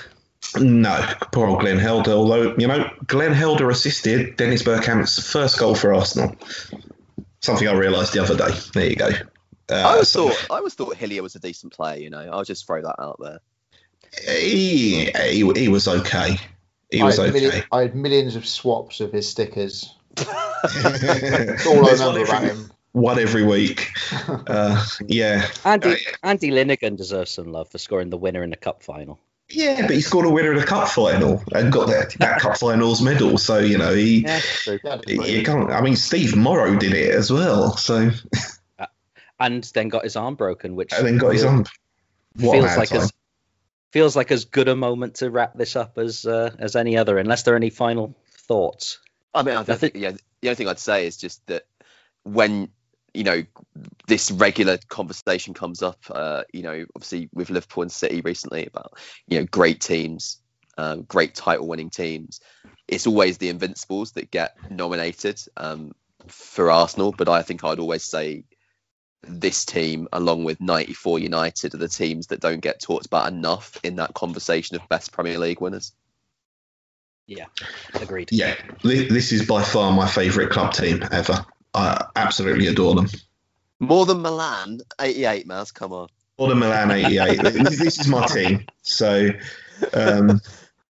No, 0.60 0.95
poor 1.34 1.48
old 1.48 1.60
Glenn 1.60 1.80
Helder. 1.80 2.11
Although 2.11 2.56
you 2.57 2.68
know, 2.68 2.90
Glenn 3.06 3.34
Helder 3.34 3.70
assisted 3.70 4.38
Dennis 4.38 4.64
Bergkamp's 4.64 5.32
first 5.32 5.57
goal 5.60 5.76
for 5.76 5.94
Arsenal. 5.94 6.36
Something 7.41 7.68
I 7.68 7.74
realised 7.74 8.14
the 8.14 8.22
other 8.24 8.36
day. 8.38 8.57
There 8.74 8.90
you 8.90 8.95
go. 8.95 9.10
Uh, 9.70 9.74
I 9.76 9.84
always 9.94 10.07
so- 10.10 10.30
thought 10.30 10.52
I 10.52 10.57
always 10.57 10.74
thought 10.76 10.95
Hillier 10.95 11.22
was 11.24 11.36
a 11.36 11.40
decent 11.40 11.74
player. 11.74 11.99
You 11.99 12.10
know, 12.10 12.20
I'll 12.32 12.44
just 12.44 12.66
throw 12.66 12.82
that 12.82 12.95
out 13.02 13.18
there. 13.20 13.40
he, 14.28 15.06
he, 15.11 15.52
he 15.56 15.68
was 15.68 15.88
okay. 15.88 16.38
He 16.91 17.02
I, 17.02 17.06
was 17.06 17.18
had 17.18 17.30
okay. 17.30 17.40
milli- 17.40 17.66
I 17.72 17.82
had 17.82 17.95
millions 17.95 18.36
of 18.36 18.48
swaps 18.48 18.99
of 19.02 19.11
his 19.11 19.30
stickers. 19.30 19.94
That's 20.23 21.65
all 21.65 21.77
I 21.77 21.81
one 21.81 22.15
remember 22.15 22.23
about 22.23 22.43
every, 22.43 22.49
him. 22.49 22.71
one 22.93 23.19
every 23.19 23.43
week. 23.43 23.89
Uh, 24.47 24.83
yeah, 25.07 25.47
Andy 25.65 25.91
Uh, 25.93 25.95
Andy 26.23 26.49
Linighan 26.51 26.97
deserves 26.97 27.31
some 27.31 27.51
love 27.51 27.69
for 27.69 27.77
scoring 27.77 28.09
the 28.09 28.17
winner 28.17 28.43
in 28.43 28.49
the 28.49 28.55
cup 28.55 28.81
final. 28.83 29.19
yeah, 29.49 29.81
but 29.81 29.91
he 29.91 30.01
scored 30.01 30.25
a 30.25 30.29
winner 30.29 30.51
in 30.53 30.57
a 30.59 30.65
cup 30.65 30.87
final 30.89 31.43
and 31.53 31.71
got 31.71 31.87
that, 31.87 32.15
that 32.19 32.39
cup 32.39 32.57
finals 32.57 33.01
medal. 33.01 33.37
So 33.37 33.59
you 33.59 33.77
know 33.77 33.93
he. 33.93 34.21
Yeah, 34.21 34.39
You 35.07 35.43
can't. 35.43 35.69
I 35.71 35.81
mean, 35.81 35.95
Steve 35.95 36.35
Morrow 36.35 36.75
did 36.77 36.93
it 36.93 37.13
as 37.13 37.31
well. 37.31 37.75
So 37.77 38.09
And 39.39 39.63
then 39.63 39.89
got 39.89 40.03
his 40.03 40.15
arm 40.15 40.35
broken, 40.35 40.75
which 40.75 40.91
and 40.93 41.05
then 41.05 41.17
got 41.17 41.33
his 41.33 41.43
own. 41.45 41.65
What 42.37 42.53
feels 42.53 42.77
like 42.77 42.89
time. 42.89 43.01
as 43.01 43.13
feels 43.91 44.15
like 44.15 44.31
as 44.31 44.45
good 44.45 44.67
a 44.67 44.75
moment 44.75 45.15
to 45.15 45.29
wrap 45.29 45.55
this 45.55 45.75
up 45.75 45.97
as 45.97 46.25
uh, 46.25 46.55
as 46.59 46.75
any 46.75 46.97
other. 46.97 47.17
Unless 47.17 47.43
there 47.43 47.53
are 47.53 47.57
any 47.57 47.69
final 47.69 48.15
thoughts. 48.47 48.99
I 49.34 49.43
mean, 49.43 49.56
I 49.56 49.64
think- 49.64 49.80
think, 49.80 49.95
yeah, 49.95 50.11
the 50.41 50.47
only 50.47 50.56
thing 50.56 50.68
I'd 50.68 50.80
say 50.80 51.06
is 51.06 51.18
just 51.18 51.45
that 51.47 51.65
when 52.23 52.69
you 53.14 53.23
know 53.23 53.43
this 54.07 54.31
regular 54.31 54.77
conversation 54.88 55.53
comes 55.53 55.81
up, 55.81 55.99
uh, 56.10 56.43
you 56.53 56.64
know, 56.64 56.85
obviously 56.95 57.30
with 57.34 57.49
Liverpool 57.49 57.84
and 57.84 57.91
City 57.91 58.22
recently 58.22 58.65
about 58.65 58.93
you 59.27 59.39
know 59.39 59.45
great 59.45 59.81
teams, 59.81 60.39
um, 60.77 61.03
great 61.03 61.35
title-winning 61.35 61.89
teams. 61.89 62.39
It's 62.88 63.07
always 63.07 63.38
the 63.38 63.49
Invincibles 63.49 64.14
that 64.14 64.31
get 64.31 64.56
nominated 64.72 65.41
um, 65.57 65.91
for 66.27 66.72
Arsenal, 66.72 67.14
but 67.15 67.30
I 67.30 67.41
think 67.43 67.64
I'd 67.64 67.80
always 67.80 68.03
say 68.03 68.45
this 69.23 69.65
team, 69.65 70.07
along 70.14 70.43
with 70.43 70.61
'94 70.61 71.19
United, 71.19 71.73
are 71.73 71.77
the 71.77 71.88
teams 71.88 72.27
that 72.27 72.39
don't 72.39 72.61
get 72.61 72.80
talked 72.80 73.06
about 73.06 73.31
enough 73.31 73.80
in 73.84 73.97
that 73.97 74.14
conversation 74.14 74.76
of 74.76 74.88
best 74.89 75.11
Premier 75.11 75.38
League 75.38 75.61
winners. 75.61 75.93
Yeah, 77.30 77.45
agreed. 77.93 78.30
Yeah, 78.31 78.56
this 78.84 79.31
is 79.31 79.45
by 79.45 79.61
far 79.61 79.91
my 79.93 80.07
favourite 80.07 80.49
club 80.49 80.73
team 80.73 81.03
ever. 81.11 81.45
I 81.76 82.06
absolutely 82.15 82.65
adore 82.65 82.95
them. 82.95 83.07
More 83.80 84.07
than 84.07 84.23
Milan, 84.23 84.80
88, 84.99 85.47
Maz, 85.47 85.72
come 85.72 85.93
on. 85.93 86.10
More 86.39 86.49
than 86.49 86.57
Milan 86.57 86.89
'88. 86.89 87.41
this, 87.43 87.80
this 87.80 87.99
is 87.99 88.07
my 88.07 88.26
team. 88.26 88.65
So, 88.81 89.30
um, 89.93 90.41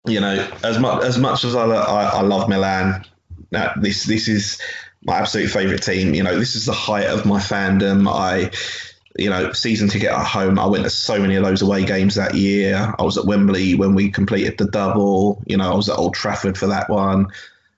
you 0.07 0.19
know, 0.19 0.49
as 0.63 0.79
much 0.79 1.03
as 1.03 1.19
much 1.19 1.43
as 1.43 1.55
I, 1.55 1.65
lo- 1.65 1.75
I, 1.75 2.05
I 2.05 2.21
love 2.21 2.49
Milan, 2.49 3.05
uh, 3.53 3.69
this 3.79 4.05
this 4.05 4.27
is 4.27 4.59
my 5.03 5.17
absolute 5.19 5.49
favourite 5.49 5.83
team. 5.83 6.15
You 6.15 6.23
know, 6.23 6.39
this 6.39 6.55
is 6.55 6.65
the 6.65 6.73
height 6.73 7.07
of 7.07 7.25
my 7.25 7.39
fandom. 7.39 8.09
I, 8.09 8.51
you 9.17 9.29
know, 9.29 9.51
season 9.53 9.87
ticket 9.89 10.09
at 10.09 10.25
home. 10.25 10.57
I 10.57 10.65
went 10.65 10.83
to 10.85 10.89
so 10.89 11.19
many 11.19 11.35
of 11.35 11.43
those 11.43 11.61
away 11.61 11.85
games 11.85 12.15
that 12.15 12.33
year. 12.35 12.93
I 12.97 13.03
was 13.03 13.17
at 13.17 13.25
Wembley 13.25 13.75
when 13.75 13.93
we 13.95 14.09
completed 14.09 14.57
the 14.57 14.65
double. 14.65 15.41
You 15.45 15.57
know, 15.57 15.71
I 15.71 15.75
was 15.75 15.89
at 15.89 15.97
Old 15.97 16.13
Trafford 16.15 16.57
for 16.57 16.67
that 16.67 16.89
one. 16.89 17.27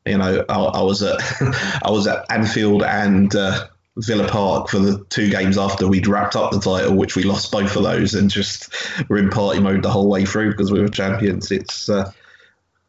You 0.06 0.18
know, 0.18 0.46
I, 0.48 0.54
I 0.56 0.82
was 0.82 1.02
at 1.04 1.20
I 1.84 1.90
was 1.92 2.08
at 2.08 2.26
Anfield 2.30 2.84
and 2.84 3.36
uh, 3.36 3.68
Villa 3.98 4.28
Park 4.28 4.70
for 4.70 4.80
the 4.80 5.04
two 5.10 5.30
games 5.30 5.58
after 5.58 5.88
we'd 5.88 6.08
wrapped 6.08 6.36
up 6.36 6.52
the 6.52 6.60
title, 6.60 6.96
which 6.96 7.16
we 7.16 7.24
lost 7.24 7.52
both 7.52 7.76
of 7.76 7.84
those, 7.84 8.14
and 8.14 8.30
just 8.30 8.74
were 9.10 9.18
in 9.18 9.30
party 9.30 9.60
mode 9.60 9.82
the 9.84 9.90
whole 9.92 10.10
way 10.10 10.24
through 10.26 10.52
because 10.52 10.72
we 10.72 10.80
were 10.80 10.88
champions. 10.90 11.52
It's 11.52 11.90
uh, 11.90 12.12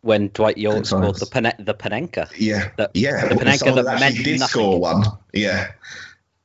When 0.02 0.28
Dwight 0.34 0.58
Yorke 0.58 0.84
scored 0.86 1.16
the 1.16 1.26
Pane- 1.26 1.64
the 1.64 1.74
Panenka. 1.74 2.30
yeah, 2.36 2.70
The- 2.76 2.90
yeah. 2.94 3.28
the 3.28 3.34
Panenka 3.36 3.58
someone 3.58 3.84
that 3.86 3.98
meant 4.00 4.16
did 4.16 4.38
nothing. 4.40 4.48
score 4.48 4.78
one. 4.80 5.04
Yeah, 5.32 5.72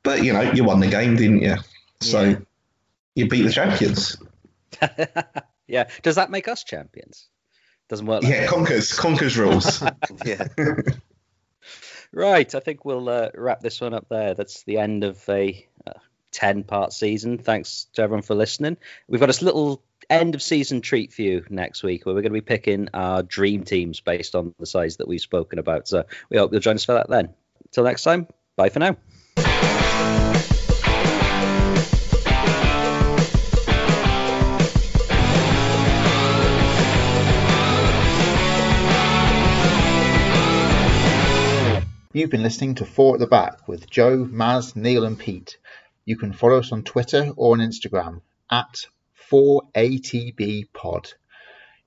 but 0.04 0.24
you 0.24 0.32
know, 0.34 0.42
you 0.54 0.64
won 0.64 0.80
the 0.80 0.88
game, 0.88 1.16
didn't 1.16 1.42
you? 1.42 1.56
So 2.02 2.22
Yeah. 2.24 2.36
you 3.16 3.30
beat 3.30 3.44
the 3.44 3.52
champions. 3.52 4.18
yeah. 5.68 5.90
Does 6.02 6.16
that 6.16 6.30
make 6.32 6.48
us 6.48 6.64
champions? 6.64 7.28
Doesn't 7.90 8.06
work. 8.06 8.24
Like 8.24 8.32
Yeah, 8.34 8.42
that. 8.42 8.50
conquers 8.50 8.94
conquers 8.94 9.38
rules. 9.38 9.82
Yeah. 10.26 10.48
Right. 12.14 12.54
I 12.54 12.60
think 12.60 12.84
we'll 12.84 13.08
uh, 13.08 13.30
wrap 13.36 13.62
this 13.62 13.80
one 13.80 13.94
up 13.94 14.08
there. 14.10 14.34
That's 14.34 14.64
the 14.64 14.78
end 14.80 15.04
of 15.04 15.24
a 15.30 15.66
uh, 15.88 15.94
10 16.32 16.64
part 16.64 16.92
season. 16.94 17.38
Thanks 17.38 17.88
to 17.94 18.02
everyone 18.02 18.24
for 18.24 18.36
listening. 18.36 18.78
We've 19.08 19.20
got 19.22 19.28
this 19.28 19.42
little 19.42 19.82
end 20.10 20.36
of 20.36 20.42
season 20.42 20.82
treat 20.82 21.14
for 21.14 21.22
you 21.22 21.46
next 21.50 21.84
week 21.84 22.06
where 22.06 22.14
we're 22.14 22.22
going 22.22 22.34
to 22.34 22.42
be 22.42 22.42
picking 22.42 22.90
our 22.94 23.24
dream 23.24 23.64
teams 23.64 24.02
based 24.02 24.36
on 24.36 24.54
the 24.60 24.66
size 24.66 24.98
that 24.98 25.08
we've 25.08 25.22
spoken 25.22 25.58
about. 25.60 25.88
So 25.88 26.04
we 26.30 26.38
hope 26.38 26.52
you'll 26.52 26.60
join 26.60 26.76
us 26.76 26.84
for 26.86 26.94
that 26.96 27.10
then. 27.10 27.30
Until 27.66 27.86
next 27.86 28.04
time, 28.04 28.28
bye 28.58 28.70
for 28.70 28.80
now. 28.80 28.98
You've 42.14 42.30
been 42.30 42.44
listening 42.44 42.76
to 42.76 42.86
Four 42.86 43.14
at 43.14 43.22
the 43.22 43.28
Back 43.28 43.70
with 43.70 43.90
Joe, 43.90 44.26
Maz, 44.26 44.76
Neil, 44.76 45.06
and 45.06 45.18
Pete. 45.18 45.58
You 46.04 46.18
can 46.18 46.34
follow 46.34 46.60
us 46.60 46.74
on 46.74 46.84
Twitter 46.84 47.32
or 47.38 47.54
on 47.54 47.60
Instagram 47.60 48.20
at 48.52 48.86
4ATBpod. 49.32 51.14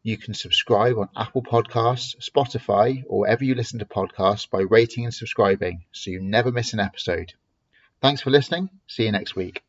You 0.02 0.16
can 0.16 0.32
subscribe 0.32 0.96
on 0.96 1.10
Apple 1.14 1.42
Podcasts, 1.42 2.16
Spotify, 2.26 3.04
or 3.06 3.20
wherever 3.20 3.44
you 3.44 3.54
listen 3.54 3.80
to 3.80 3.84
podcasts 3.84 4.48
by 4.48 4.60
rating 4.60 5.04
and 5.04 5.12
subscribing 5.12 5.84
so 5.92 6.10
you 6.10 6.20
never 6.20 6.50
miss 6.50 6.72
an 6.72 6.80
episode. 6.80 7.34
Thanks 8.00 8.22
for 8.22 8.30
listening. 8.30 8.70
See 8.86 9.04
you 9.04 9.12
next 9.12 9.36
week. 9.36 9.64